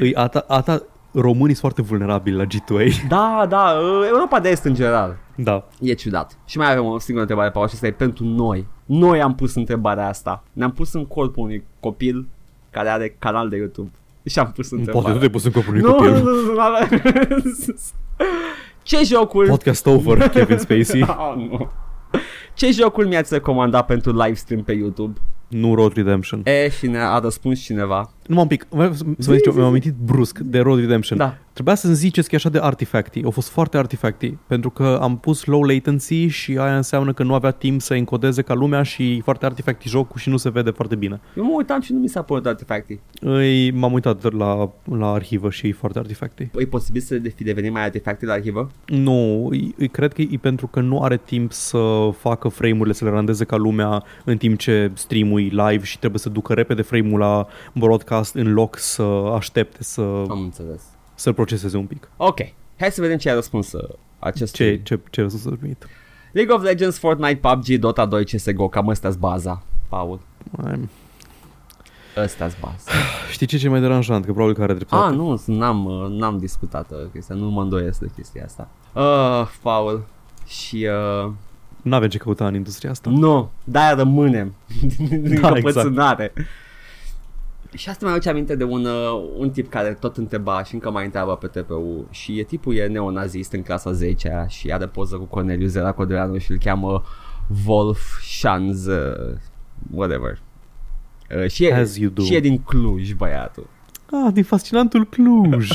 Îi 0.00 0.14
ata, 0.14 0.44
ata, 0.48 0.82
românii 1.12 1.54
sunt 1.54 1.58
foarte 1.58 1.82
vulnerabili 1.82 2.36
la 2.36 2.44
G2A. 2.44 3.08
Da, 3.08 3.46
da, 3.48 3.70
uh, 3.80 4.06
Europa 4.08 4.40
de 4.40 4.48
Est 4.48 4.64
în 4.64 4.74
general. 4.74 5.16
Da. 5.36 5.68
E 5.80 5.92
ciudat. 5.92 6.38
Și 6.44 6.58
mai 6.58 6.72
avem 6.72 6.84
o 6.84 6.98
singură 6.98 7.20
întrebare, 7.20 7.50
Paul, 7.50 7.68
și 7.68 7.74
asta 7.74 7.86
e 7.86 7.92
pentru 7.92 8.24
noi. 8.24 8.66
Noi 8.84 9.22
am 9.22 9.34
pus 9.34 9.54
întrebarea 9.54 10.08
asta. 10.08 10.44
Ne-am 10.52 10.72
pus 10.72 10.92
în 10.92 11.06
corpul 11.06 11.42
unui 11.44 11.64
copil 11.80 12.26
care 12.70 12.88
are 12.88 13.16
canal 13.18 13.48
de 13.48 13.56
YouTube. 13.56 13.90
Și 14.24 14.38
am 14.38 14.52
pus 14.52 14.70
întrebarea. 14.70 15.00
Poate 15.00 15.12
tu 15.12 15.18
te-ai 15.18 15.30
pus 15.30 15.44
în 15.44 15.50
corpul 15.50 15.72
unui 15.74 15.84
nu, 15.84 15.92
copil. 15.92 16.10
nu, 16.10 16.18
nu, 16.18 16.30
nu, 16.30 16.52
nu. 16.52 17.54
Ce 18.82 19.02
jocuri... 19.04 19.48
Podcast 19.48 19.86
over, 19.86 20.28
Kevin 20.28 20.58
Spacey. 20.58 21.02
Oh, 21.18 21.34
nu. 21.36 21.70
Ce 22.54 22.70
jocuri 22.70 23.08
mi-ați 23.08 23.34
recomandat 23.34 23.86
pentru 23.86 24.12
livestream 24.12 24.62
pe 24.62 24.72
YouTube? 24.72 25.20
nu 25.48 25.74
Road 25.74 25.92
Redemption. 25.92 26.40
E, 26.44 26.68
și 26.68 26.86
ne-a 26.86 27.18
răspuns 27.18 27.60
cineva. 27.60 28.10
Numai 28.26 28.42
un 28.42 28.48
pic, 28.48 28.66
vreau 28.68 28.92
să 28.92 29.04
să 29.18 29.30
vă 29.30 29.36
zic, 29.36 29.54
mi-am 29.54 29.66
amintit 29.66 29.94
brusc 29.94 30.38
de 30.38 30.58
Road 30.58 30.78
Redemption. 30.78 31.18
Da. 31.18 31.38
Trebuia 31.54 31.74
să-mi 31.74 31.94
ziceți 31.94 32.28
că 32.28 32.34
e 32.34 32.38
așa 32.38 32.48
de 32.48 32.58
artifacty. 32.62 33.20
Au 33.24 33.30
fost 33.30 33.48
foarte 33.48 33.76
artifacty. 33.76 34.30
Pentru 34.46 34.70
că 34.70 34.98
am 35.02 35.18
pus 35.18 35.44
low 35.44 35.62
latency 35.62 36.26
și 36.26 36.56
aia 36.58 36.76
înseamnă 36.76 37.12
că 37.12 37.22
nu 37.22 37.34
avea 37.34 37.50
timp 37.50 37.80
să 37.80 37.94
encodeze 37.94 38.42
ca 38.42 38.54
lumea 38.54 38.82
și 38.82 39.12
e 39.16 39.20
foarte 39.20 39.44
artifacty 39.46 39.88
jocul 39.88 40.18
și 40.20 40.28
nu 40.28 40.36
se 40.36 40.50
vede 40.50 40.70
foarte 40.70 40.94
bine. 40.94 41.20
Eu 41.36 41.44
mă 41.44 41.52
uitam 41.56 41.80
și 41.80 41.92
nu 41.92 41.98
mi 41.98 42.08
s-a 42.08 42.22
părut 42.22 42.46
artefactii. 42.46 43.00
Îi, 43.20 43.70
m-am 43.70 43.92
uitat 43.92 44.32
la, 44.32 44.70
la 44.84 45.12
arhivă 45.12 45.50
și 45.50 45.66
e 45.68 45.72
foarte 45.72 45.98
artifacty. 45.98 46.48
E 46.58 46.66
posibil 46.66 47.00
să 47.00 47.18
de- 47.18 47.28
fi 47.28 47.44
devenit 47.44 47.72
mai 47.72 47.82
artefactii 47.84 48.26
la 48.26 48.32
arhivă? 48.32 48.70
Nu, 48.86 49.46
îi, 49.50 49.74
îi 49.78 49.88
cred 49.88 50.12
că 50.12 50.20
e 50.22 50.38
pentru 50.40 50.66
că 50.66 50.80
nu 50.80 51.02
are 51.02 51.16
timp 51.16 51.52
să 51.52 52.10
facă 52.18 52.48
frame-urile, 52.48 52.92
să 52.94 53.04
le 53.04 53.10
randeze 53.10 53.44
ca 53.44 53.56
lumea 53.56 54.04
în 54.24 54.36
timp 54.36 54.58
ce 54.58 54.90
stream-ul 54.94 55.40
e 55.40 55.42
live 55.68 55.84
și 55.84 55.98
trebuie 55.98 56.20
să 56.20 56.28
ducă 56.28 56.52
repede 56.52 56.82
frame-ul 56.82 57.18
la 57.18 57.46
broadcast 57.74 58.34
în 58.34 58.52
loc 58.52 58.78
să 58.78 59.02
aștepte 59.34 59.82
să, 59.82 60.00
Am 60.28 60.40
înțeles. 60.42 60.82
Să-l 61.14 61.34
proceseze 61.34 61.76
un 61.76 61.86
pic. 61.86 62.08
Ok. 62.16 62.38
Hai 62.78 62.90
să 62.90 63.00
vedem 63.00 63.16
ce 63.16 63.30
a 63.30 63.34
răspuns 63.34 63.72
uh, 63.72 63.88
acest 64.18 64.54
Ce, 64.54 64.80
ce, 64.82 65.00
ce 65.10 65.20
răspuns 65.20 65.42
să 65.42 65.50
primit? 65.50 65.86
League 66.32 66.54
of 66.54 66.62
Legends, 66.62 66.98
Fortnite, 66.98 67.36
PUBG, 67.48 67.66
Dota 67.78 68.06
2, 68.06 68.24
CSGO, 68.24 68.68
cam 68.68 68.86
ăsta-s 68.88 69.16
baza, 69.16 69.62
Paul. 69.88 70.20
Mai- 70.50 70.88
Ăsta-s 72.16 72.56
baza. 72.60 72.90
Știi 73.32 73.46
ce 73.46 73.56
e 73.56 73.58
cel 73.58 73.70
mai 73.70 73.80
deranjant? 73.80 74.24
Că 74.24 74.30
probabil 74.32 74.54
că 74.56 74.62
are 74.62 74.74
dreptate. 74.74 75.06
Ah, 75.10 75.14
nu, 75.16 75.42
n-am, 75.46 75.84
uh, 75.84 76.06
n-am 76.10 76.38
discutat 76.38 76.90
uh, 76.90 76.98
chestia, 77.12 77.34
nu 77.34 77.48
mă 77.50 77.62
îndoiesc 77.62 78.00
de 78.00 78.10
chestia 78.16 78.44
asta. 78.44 78.68
Uh, 78.92 79.48
Paul. 79.62 80.04
Și, 80.46 80.86
uh, 81.26 81.32
Nu 81.82 81.94
avem 81.94 82.08
ce 82.08 82.18
căuta 82.18 82.46
în 82.46 82.54
industria 82.54 82.90
asta. 82.90 83.10
nu, 83.10 83.50
de-aia 83.64 83.94
rămânem. 83.94 84.54
Din 84.96 85.38
Da, 85.40 85.52
căpățânare. 85.52 86.32
Și 87.74 87.88
asta 87.88 88.06
mi-aduce 88.06 88.28
aminte 88.28 88.56
de 88.56 88.64
un, 88.64 88.84
uh, 88.84 89.30
un 89.36 89.50
tip 89.50 89.68
care 89.70 89.96
tot 90.00 90.16
întreba 90.16 90.64
și 90.64 90.74
încă 90.74 90.90
mai 90.90 91.04
întreabă 91.04 91.36
pe 91.36 91.46
TPU 91.46 92.06
și 92.10 92.38
e 92.38 92.42
tipul 92.42 92.76
e 92.76 92.86
neonazist 92.86 93.52
în 93.52 93.62
clasa 93.62 93.92
10 93.92 94.46
și 94.48 94.72
are 94.72 94.86
poză 94.86 95.16
cu 95.16 95.24
Corneliu 95.24 95.66
Zeracodeanu 95.66 96.38
și 96.38 96.50
îl 96.50 96.58
cheamă 96.58 97.02
Wolf 97.66 98.00
Shanz, 98.22 98.86
uh, 98.86 99.36
whatever. 99.90 100.38
Uh, 101.36 101.50
și, 101.50 101.64
e, 101.64 101.74
As 101.74 101.96
you 101.96 102.10
do. 102.10 102.22
și 102.22 102.34
e 102.34 102.40
din 102.40 102.58
Cluj, 102.58 103.12
băiatul. 103.12 103.66
Ah, 104.10 104.32
din 104.32 104.44
fascinantul 104.44 105.06
Cluj. 105.06 105.70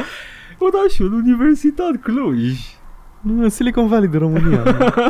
Orașul 0.58 1.12
Universitar 1.12 1.90
Cluj. 2.02 2.75
Nu, 3.26 3.48
Silicon 3.48 3.86
Valley 3.88 4.08
de 4.08 4.18
România. 4.18 4.62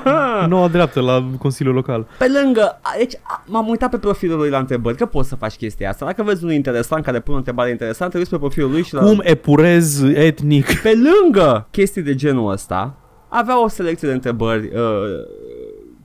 Noua 0.49 0.69
dreaptă 0.69 1.01
la 1.01 1.29
Consiliul 1.39 1.75
Local. 1.75 2.07
Pe 2.19 2.27
lângă, 2.43 2.79
a, 2.83 2.91
deci 2.99 3.15
a, 3.23 3.45
m-am 3.47 3.69
uitat 3.69 3.91
pe 3.91 3.97
profilul 3.97 4.39
lui 4.39 4.51
la 4.51 4.59
întrebări, 4.59 4.97
că 4.97 5.07
poți 5.07 5.29
să 5.29 5.35
faci 5.35 5.55
chestia 5.55 5.89
asta. 5.89 6.05
Dacă 6.05 6.23
vezi 6.23 6.43
unul 6.43 6.55
interesant 6.55 7.05
care 7.05 7.21
pune 7.21 7.35
o 7.35 7.39
întrebare 7.39 7.71
interesantă, 7.71 8.19
uiți 8.19 8.31
pe 8.31 8.37
profilul 8.37 8.71
lui 8.71 8.83
și 8.83 8.95
la... 8.95 9.01
Cum 9.01 9.21
epurez 9.23 10.03
etnic? 10.03 10.81
Pe 10.81 10.93
lângă 10.93 11.67
chestii 11.71 12.03
de 12.03 12.15
genul 12.15 12.51
ăsta, 12.51 12.95
avea 13.29 13.63
o 13.63 13.69
selecție 13.69 14.09
de 14.09 14.15
întrebări 14.15 14.67
uh, 14.67 14.75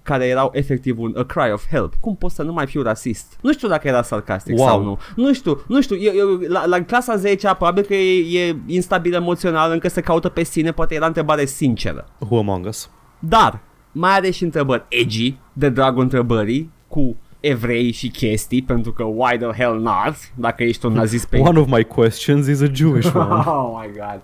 care 0.03 0.25
erau 0.25 0.49
efectiv 0.53 0.99
un 0.99 1.13
a 1.17 1.23
cry 1.23 1.51
of 1.51 1.67
help. 1.67 1.93
Cum 1.99 2.15
pot 2.15 2.31
să 2.31 2.43
nu 2.43 2.53
mai 2.53 2.65
fiu 2.67 2.81
rasist? 2.81 3.37
Nu 3.41 3.53
știu 3.53 3.67
dacă 3.67 3.87
era 3.87 4.01
sarcastic 4.01 4.57
Wow. 4.57 4.67
sau 4.67 4.83
nu. 4.83 4.99
Nu 5.15 5.33
știu, 5.33 5.61
nu 5.67 5.81
știu. 5.81 5.95
Eu, 5.95 6.13
eu, 6.15 6.39
la, 6.47 6.65
la 6.65 6.81
clasa 6.83 7.15
10 7.15 7.47
probabil 7.47 7.83
că 7.83 7.93
e, 7.93 8.47
e 8.49 8.55
instabil 8.65 9.13
emoțional, 9.13 9.71
încă 9.71 9.87
se 9.87 10.01
caută 10.01 10.29
pe 10.29 10.43
sine, 10.43 10.71
poate 10.71 10.95
era 10.95 11.05
întrebare 11.05 11.45
sinceră. 11.45 12.07
Who 12.19 12.37
Among 12.37 12.65
Us? 12.65 12.89
Dar 13.19 13.59
mai 13.91 14.11
are 14.15 14.29
și 14.29 14.43
întrebări 14.43 14.85
edgy, 14.89 15.37
de 15.53 15.69
dragul 15.69 16.01
întrebării, 16.01 16.71
cu 16.87 17.15
evrei 17.41 17.91
și 17.91 18.09
chestii, 18.09 18.61
pentru 18.61 18.91
că 18.93 19.03
why 19.03 19.37
the 19.37 19.63
hell 19.63 19.79
not, 19.79 20.15
dacă 20.35 20.63
ești 20.63 20.85
un 20.85 20.93
nazist 20.93 21.25
pe 21.25 21.37
One 21.37 21.59
of 21.59 21.67
my 21.67 21.83
questions 21.83 22.47
is 22.47 22.61
a 22.61 22.69
Jewish 22.73 23.13
one. 23.15 23.43
Oh 23.45 23.81
my 23.81 23.91
god. 23.93 24.21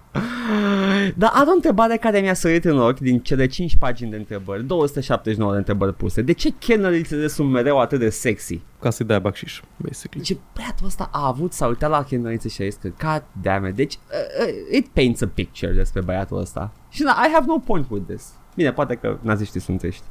Dar 1.15 1.31
are 1.33 1.49
o 1.49 1.53
întrebare 1.53 1.97
care 1.97 2.19
mi-a 2.19 2.33
sărit 2.33 2.65
în 2.65 2.79
ochi 2.79 2.99
din 2.99 3.19
cele 3.19 3.45
5 3.47 3.75
pagini 3.75 4.09
de 4.09 4.15
întrebări, 4.17 4.63
279 4.63 5.51
de 5.51 5.57
întrebări 5.57 5.93
puse. 5.93 6.21
De 6.21 6.31
ce 6.31 6.49
kennerile 6.59 7.27
sunt 7.27 7.49
mereu 7.49 7.79
atât 7.79 7.99
de 7.99 8.09
sexy? 8.09 8.61
Ca 8.79 8.89
să-i 8.89 9.05
dai 9.05 9.19
bacșiș, 9.19 9.61
basically. 9.77 10.27
Deci 10.27 10.37
băiatul 10.55 10.85
ăsta 10.85 11.09
a 11.11 11.27
avut, 11.27 11.53
s-a 11.53 11.67
uitat 11.67 11.89
la 11.89 12.03
kennerile 12.03 12.49
și 12.49 12.61
a 12.61 12.65
zis 12.65 12.75
că 12.75 12.87
god 12.87 13.23
damn 13.41 13.67
it. 13.67 13.75
Deci 13.75 13.93
uh, 13.93 14.47
uh, 14.47 14.77
it 14.77 14.87
paints 14.87 15.21
a 15.21 15.27
picture 15.33 15.71
despre 15.71 16.01
băiatul 16.01 16.39
ăsta. 16.39 16.71
Și 16.89 17.03
na, 17.03 17.11
I 17.11 17.31
have 17.33 17.45
no 17.47 17.57
point 17.57 17.85
with 17.89 18.05
this. 18.07 18.33
Bine, 18.55 18.71
poate 18.71 18.95
că 18.95 19.17
naziștii 19.21 19.59
sunt 19.59 19.83
ești. 19.83 20.03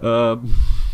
Uh, 0.00 0.38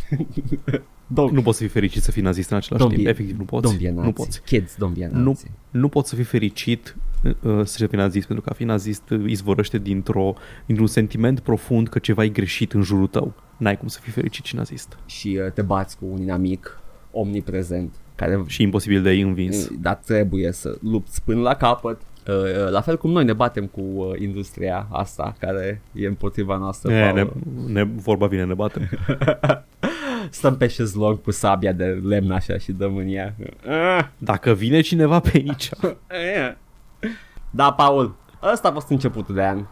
don't, 1.12 1.30
Nu 1.32 1.42
poți 1.42 1.56
să 1.56 1.62
fii 1.62 1.72
fericit 1.72 2.02
să 2.02 2.10
fii 2.10 2.22
nazist 2.22 2.50
în 2.50 2.56
același 2.56 2.84
Don't 2.84 2.88
timp. 2.88 3.02
be- 3.02 3.08
Efectiv, 3.10 3.38
nu 3.38 3.44
poți. 3.44 3.74
don't 3.74 3.80
be 3.80 3.88
a 3.88 3.92
nazi. 3.92 4.06
nu 4.06 4.12
poți. 4.12 4.42
Kids, 4.42 4.74
don't 4.74 4.96
be 4.98 5.04
a 5.04 5.08
Nu, 5.12 5.22
nazi. 5.22 5.50
nu 5.70 5.88
poți 5.88 6.08
să 6.08 6.14
fii 6.14 6.24
fericit 6.24 6.96
uh, 7.42 7.60
să 7.64 7.86
fii 7.86 7.98
nazist, 7.98 8.26
pentru 8.26 8.44
că 8.44 8.50
a 8.50 8.54
fi 8.54 8.64
nazist 8.64 9.10
uh, 9.10 9.24
izvorăște 9.26 9.78
dintr-o, 9.78 10.34
dintr-un 10.66 10.86
sentiment 10.88 11.40
profund 11.40 11.88
că 11.88 11.98
ceva 11.98 12.24
e 12.24 12.28
greșit 12.28 12.72
în 12.72 12.82
jurul 12.82 13.06
tău. 13.06 13.32
N-ai 13.56 13.78
cum 13.78 13.88
să 13.88 13.98
fii 14.02 14.12
fericit 14.12 14.44
și 14.44 14.54
nazist. 14.56 14.98
Și 15.06 15.38
uh, 15.46 15.52
te 15.52 15.62
bați 15.62 15.98
cu 15.98 16.04
un 16.10 16.20
inamic 16.22 16.80
omniprezent 17.10 17.94
care 18.14 18.42
Și 18.46 18.62
imposibil 18.62 19.02
de 19.02 19.10
învins. 19.10 19.68
dar 19.80 19.94
trebuie 19.94 20.52
să 20.52 20.76
lupți 20.82 21.22
până 21.22 21.40
la 21.40 21.54
capăt. 21.54 22.00
Uh, 22.28 22.34
uh, 22.34 22.70
La 22.70 22.80
fel 22.80 22.96
cum 22.98 23.10
noi 23.10 23.24
ne 23.24 23.32
batem 23.32 23.66
cu 23.66 23.80
uh, 23.80 24.20
industria 24.20 24.86
asta 24.90 25.34
care 25.38 25.80
e 25.92 26.06
împotriva 26.06 26.56
noastră. 26.56 26.92
E, 26.92 27.12
ne, 27.12 27.24
Paul. 27.24 27.32
ne, 27.66 27.82
vorba 27.82 28.26
vine, 28.26 28.44
ne 28.44 28.54
batem. 28.54 28.88
Stăm 30.30 30.56
pe 30.56 30.66
șezlong 30.66 31.22
cu 31.22 31.30
sabia 31.30 31.72
de 31.72 31.84
lemn 31.84 32.30
așa 32.30 32.58
și 32.58 32.72
dăm 32.72 32.96
în 32.96 33.08
ea. 33.08 33.34
Ah, 33.68 34.04
Dacă 34.18 34.52
vine 34.52 34.80
cineva 34.80 35.20
pe 35.20 35.30
aici, 35.34 35.70
eh. 36.06 36.54
Da, 37.50 37.72
Paul, 37.72 38.14
ăsta 38.52 38.68
a 38.68 38.72
fost 38.72 38.88
începutul 38.90 39.34
de 39.34 39.42
an. 39.44 39.64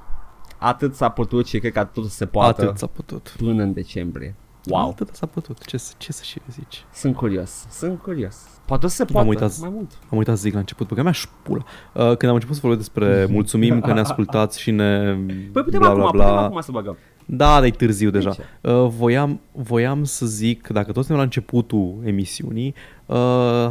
Atât 0.59 0.95
s-a 0.95 1.09
putut 1.09 1.47
și 1.47 1.59
cred 1.59 1.73
că 1.73 1.79
atât 1.79 2.05
se 2.05 2.27
poate 2.27 2.63
atât 2.63 2.79
s-a 2.79 2.87
putut. 2.87 3.35
până 3.37 3.63
în 3.63 3.73
decembrie. 3.73 4.35
Wow, 4.69 4.89
Atât 4.89 5.09
s-a 5.13 5.27
putut. 5.27 5.65
Ce, 5.65 5.77
să- 5.77 5.93
ce 5.97 6.13
să 6.13 6.23
și 6.25 6.41
zici? 6.51 6.85
sunt 6.95 7.15
curios, 7.17 7.67
sunt 7.71 7.99
curios. 8.03 8.37
Poate 8.65 8.87
o 8.87 8.89
să 8.89 8.95
se 8.97 9.05
poată 9.05 9.29
uitat. 9.29 9.59
mai 9.59 9.71
mult. 9.73 9.91
Am 10.11 10.19
uitat 10.19 10.37
să 10.37 10.43
zic 10.43 10.53
la 10.53 10.59
început, 10.59 10.89
băga 10.89 11.03
mea 11.03 11.13
șpula. 11.13 11.65
Uh, 11.93 12.03
când 12.03 12.23
am 12.25 12.35
început 12.35 12.55
să 12.55 12.61
vorbesc 12.67 12.91
despre 12.93 13.25
mulțumim 13.37 13.81
că 13.81 13.93
ne 13.93 14.01
ascultați 14.01 14.61
și 14.61 14.71
ne 14.71 15.15
Păi 15.53 15.63
putem 15.63 15.79
bla 15.81 15.89
acum, 15.89 16.01
bla 16.01 16.11
putem 16.11 16.27
bla. 16.27 16.41
acum 16.45 16.61
să 16.61 16.71
băgăm. 16.73 16.97
Da, 17.29 17.55
dar 17.55 17.65
e 17.65 17.71
târziu 17.71 18.11
deja. 18.11 18.31
ce? 18.31 18.43
Uh, 18.61 18.87
voiam, 18.89 19.41
voiam 19.53 20.05
să 20.05 20.27
zic, 20.27 20.63
că 20.63 20.73
dacă 20.73 20.87
toți 20.87 20.97
suntem 20.99 21.17
la 21.17 21.23
începutul 21.23 22.01
emisiunii, 22.05 22.75
uh, 23.07 23.17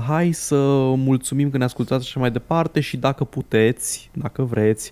hai 0.08 0.32
să 0.32 0.56
mulțumim 0.96 1.50
că 1.50 1.58
ne 1.58 1.64
ascultați 1.64 2.04
și 2.06 2.10
așa 2.10 2.20
mai 2.20 2.32
departe 2.32 2.80
și 2.80 2.98
dacă 2.98 3.24
puteți, 3.24 4.10
dacă 4.14 4.44
vreți, 4.44 4.92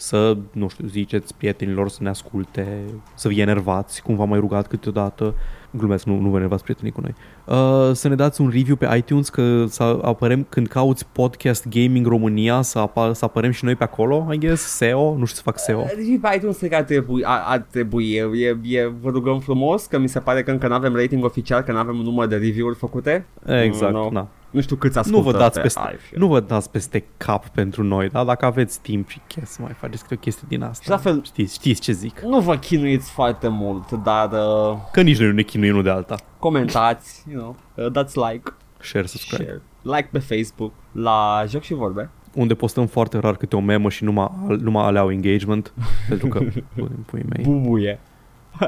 să, 0.00 0.36
nu 0.52 0.68
știu, 0.68 0.86
ziceți 0.86 1.34
prietenilor 1.34 1.88
să 1.88 1.98
ne 2.02 2.08
asculte, 2.08 2.84
să 3.14 3.28
fie 3.28 3.42
enervați, 3.42 4.02
cum 4.02 4.16
v-am 4.16 4.28
mai 4.28 4.38
rugat 4.38 4.66
câteodată. 4.66 5.34
Glumesc, 5.70 6.04
nu, 6.04 6.20
nu 6.20 6.28
vă 6.28 6.36
enervați 6.36 6.62
prietenii 6.62 6.92
cu 6.92 7.00
noi. 7.00 7.14
Uh, 7.44 7.94
să 7.94 8.08
ne 8.08 8.14
dați 8.14 8.40
un 8.40 8.48
review 8.48 8.76
pe 8.76 8.88
iTunes, 8.96 9.28
că 9.28 9.64
să 9.68 9.98
apărem 10.02 10.46
când 10.48 10.66
cauți 10.66 11.06
podcast 11.12 11.68
Gaming 11.68 12.06
România, 12.06 12.62
să, 12.62 12.78
apa, 12.78 13.12
să 13.12 13.24
apărem 13.24 13.50
și 13.50 13.64
noi 13.64 13.74
pe 13.74 13.84
acolo, 13.84 14.28
I 14.32 14.38
guess, 14.38 14.62
SEO, 14.62 15.16
nu 15.16 15.24
știu 15.24 15.36
să 15.36 15.42
fac 15.42 15.58
SEO. 15.58 15.84
Deci 15.96 16.20
pe 16.20 16.36
iTunes 16.36 16.56
cred 16.56 16.70
că 16.70 16.76
ar 16.76 16.82
trebui, 16.82 17.24
ar, 17.24 17.42
ar 17.46 17.66
trebui 17.70 18.12
e, 18.12 18.28
e, 18.34 18.78
e, 18.78 18.92
vă 19.00 19.10
rugăm 19.10 19.38
frumos 19.38 19.86
că 19.86 19.98
mi 19.98 20.08
se 20.08 20.18
pare 20.18 20.42
că 20.42 20.50
încă 20.50 20.68
nu 20.68 20.74
avem 20.74 20.94
rating 20.94 21.24
oficial, 21.24 21.62
că 21.62 21.72
nu 21.72 21.78
avem 21.78 21.98
un 21.98 22.04
număr 22.04 22.26
de 22.26 22.36
review-uri 22.36 22.76
făcute. 22.76 23.26
Exact, 23.46 23.92
Nu, 23.92 24.10
nu. 24.10 24.28
Na. 24.50 24.56
Nu 24.58 24.60
știu 24.60 24.76
câți 24.76 24.94
Nu 24.94 25.00
ascultă 25.00 25.30
vă, 25.30 25.38
dați 25.38 25.54
pe 25.54 25.60
peste, 25.60 25.80
iPhone. 25.80 25.98
nu 26.14 26.26
vă 26.26 26.40
dați 26.40 26.70
peste 26.70 27.04
cap 27.16 27.48
pentru 27.48 27.82
noi, 27.82 28.08
dar 28.08 28.24
dacă 28.24 28.44
aveți 28.44 28.80
timp 28.80 29.08
și 29.08 29.20
chef 29.26 29.46
să 29.46 29.58
mai 29.62 29.72
faceți 29.78 30.02
câte 30.02 30.14
o 30.14 30.18
chestie 30.18 30.44
din 30.48 30.62
asta, 30.62 30.82
Și 30.82 30.90
la 30.90 30.96
fel- 30.96 31.22
știți, 31.24 31.54
știți 31.54 31.80
ce 31.80 31.92
zic. 31.92 32.20
Nu 32.20 32.40
vă 32.40 32.56
chinuiți 32.56 33.10
foarte 33.10 33.48
mult, 33.48 33.90
dar 33.92 34.30
uh, 34.32 34.76
Că 34.92 35.00
nici 35.02 35.18
noi 35.18 35.26
nu 35.28 35.32
ne 35.34 35.42
chinuim 35.42 35.70
unul 35.70 35.82
de 35.82 35.90
alta. 35.90 36.14
comentați, 36.38 37.24
you 37.32 37.40
know, 37.40 37.56
uh, 37.86 37.92
dați 37.92 38.18
like, 38.18 38.52
Share, 38.80 39.06
subscribe. 39.06 39.42
share, 39.44 39.62
like 39.82 40.08
pe 40.12 40.18
Facebook 40.18 40.72
la 40.92 41.44
Joc 41.48 41.62
și 41.62 41.74
Vorbe. 41.74 42.10
Unde 42.34 42.54
postăm 42.54 42.86
foarte 42.86 43.18
rar 43.18 43.36
câte 43.36 43.56
o 43.56 43.60
memă 43.60 43.88
și 43.88 44.04
numai, 44.04 44.30
numai 44.60 44.84
alea 44.84 45.00
au 45.00 45.10
engagement, 45.10 45.72
pentru 46.08 46.28
că, 46.28 46.38
pui, 46.38 46.88
pui 47.06 47.22
mei, 47.28 47.44
Bubuie. 47.44 48.00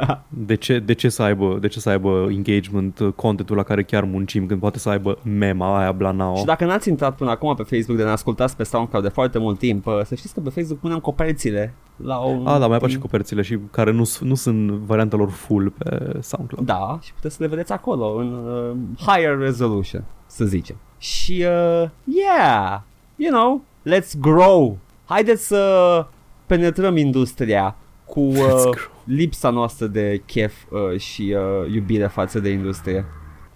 de 0.28 0.54
ce, 0.54 0.78
de, 0.78 0.92
ce 0.92 1.08
să 1.08 1.22
aibă, 1.22 1.58
de 1.60 1.68
ce 1.68 1.80
să 1.80 1.88
aibă 1.88 2.26
engagement 2.30 2.98
uh, 2.98 3.12
contentul 3.16 3.56
la 3.56 3.62
care 3.62 3.82
chiar 3.82 4.04
muncim 4.04 4.46
când 4.46 4.60
poate 4.60 4.78
să 4.78 4.88
aibă 4.88 5.18
mema 5.22 5.78
aia 5.78 5.92
blanao? 5.92 6.36
Și 6.36 6.44
dacă 6.44 6.64
n-ați 6.64 6.88
intrat 6.88 7.16
până 7.16 7.30
acum 7.30 7.54
pe 7.54 7.62
Facebook 7.62 7.98
de 7.98 8.04
ne 8.04 8.10
ascultați 8.10 8.56
pe 8.56 8.62
SoundCloud 8.62 9.04
de 9.04 9.10
foarte 9.10 9.38
mult 9.38 9.58
timp, 9.58 9.86
uh, 9.86 10.00
să 10.04 10.14
știți 10.14 10.34
că 10.34 10.40
pe 10.40 10.50
Facebook 10.50 10.78
punem 10.78 10.98
coperțile 10.98 11.74
la 11.96 12.18
un... 12.18 12.46
A, 12.46 12.58
da, 12.58 12.66
mai 12.66 12.76
apar 12.76 12.90
și 12.90 12.98
coperțile 12.98 13.42
și 13.42 13.58
care 13.70 13.92
nu, 13.92 14.04
s- 14.04 14.20
nu 14.20 14.34
sunt 14.34 14.70
varianta 14.70 15.16
lor 15.16 15.30
full 15.30 15.70
pe 15.78 16.18
SoundCloud. 16.20 16.66
Da, 16.66 16.98
și 17.02 17.12
puteți 17.14 17.34
să 17.36 17.42
le 17.42 17.48
vedeți 17.48 17.72
acolo, 17.72 18.14
în 18.14 18.32
uh, 18.32 18.76
higher 19.06 19.38
resolution, 19.38 20.04
să 20.26 20.44
zicem. 20.44 20.76
Și, 20.98 21.32
uh, 21.32 21.88
yeah, 22.04 22.80
you 23.16 23.30
know, 23.32 23.62
let's 23.90 24.18
grow. 24.20 24.78
Haideți 25.04 25.46
să 25.46 26.06
penetrăm 26.46 26.96
industria 26.96 27.76
cu 28.04 28.20
uh, 28.20 28.36
Let's 28.36 28.62
grow. 28.70 28.91
Lipsa 29.04 29.50
noastră 29.50 29.86
de 29.86 30.22
chef 30.26 30.54
uh, 30.70 30.98
și 31.00 31.34
uh, 31.36 31.72
iubire 31.74 32.06
față 32.06 32.40
de 32.40 32.48
industrie. 32.48 33.04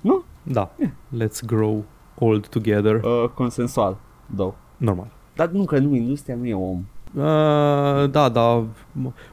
Nu? 0.00 0.24
Da, 0.42 0.70
let's 1.16 1.40
grow 1.46 1.84
old 2.18 2.46
together. 2.46 2.94
Uh, 3.02 3.24
consensual, 3.34 3.96
două. 4.34 4.54
Normal. 4.76 5.06
Dar 5.34 5.48
nu 5.48 5.64
că 5.64 5.78
nu, 5.78 5.94
industria 5.94 6.34
nu 6.34 6.46
e 6.46 6.54
om. 6.54 6.84
Uh, 7.14 7.22
da, 8.10 8.28
da. 8.28 8.64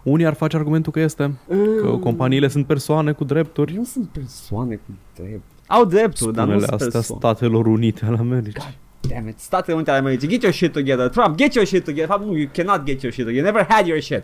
Unii 0.03 0.26
ar 0.26 0.34
face 0.34 0.57
argumentul 0.57 0.91
că 0.91 0.99
este 0.99 1.34
că 1.48 1.56
Mm. 1.88 1.99
companiile 1.99 2.48
sunt 2.48 2.65
persoane 2.65 3.11
cu 3.11 3.23
drepturi. 3.23 3.73
Nu 3.76 3.84
sunt 3.84 4.07
persoane 4.07 4.76
cu 4.76 4.91
drept. 5.15 5.44
Au 5.68 5.85
drepturi, 5.85 6.34
dar 6.34 6.45
nu 6.48 6.52
Spune-le 6.52 6.60
sunt 6.65 6.72
astea 6.81 6.90
persoane. 6.99 7.22
Statelor 7.22 7.65
Unite 7.65 8.06
ale 8.06 8.18
Americii. 8.19 8.77
Damn 9.10 9.27
it, 9.27 9.40
Statele 9.40 9.76
Unite 9.76 9.90
ale 9.90 9.99
Americii, 9.99 10.27
get 10.27 10.41
your 10.41 10.53
shit 10.53 10.72
together. 10.72 11.10
Trump, 11.10 11.35
get 11.35 11.53
your 11.53 11.65
shit 11.68 11.84
together. 11.84 12.07
Fapt, 12.07 12.23
nu, 12.26 12.35
you 12.38 12.49
cannot 12.52 12.84
get 12.85 13.02
your 13.02 13.14
shit 13.14 13.26
together. 13.26 13.34
You 13.45 13.52
never 13.53 13.73
had 13.73 13.88
your 13.88 13.99
shit. 14.02 14.23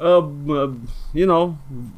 Uh, 0.00 0.24
uh, 0.46 0.70
you 1.12 1.26
know, 1.26 1.54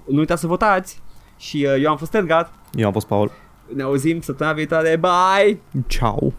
nu 0.06 0.18
uitați 0.18 0.40
să 0.40 0.46
votați. 0.46 1.00
Și 1.36 1.66
uh, 1.68 1.82
eu 1.82 1.90
am 1.90 1.96
fost 1.96 2.14
Edgar. 2.14 2.50
Eu 2.74 2.86
am 2.86 2.92
fost 2.92 3.06
Paul. 3.06 3.30
Ne 3.74 3.82
auzim 3.82 4.20
săptămâna 4.20 4.56
viitoare. 4.56 5.00
Bye! 5.00 5.60
Ciao. 5.86 6.30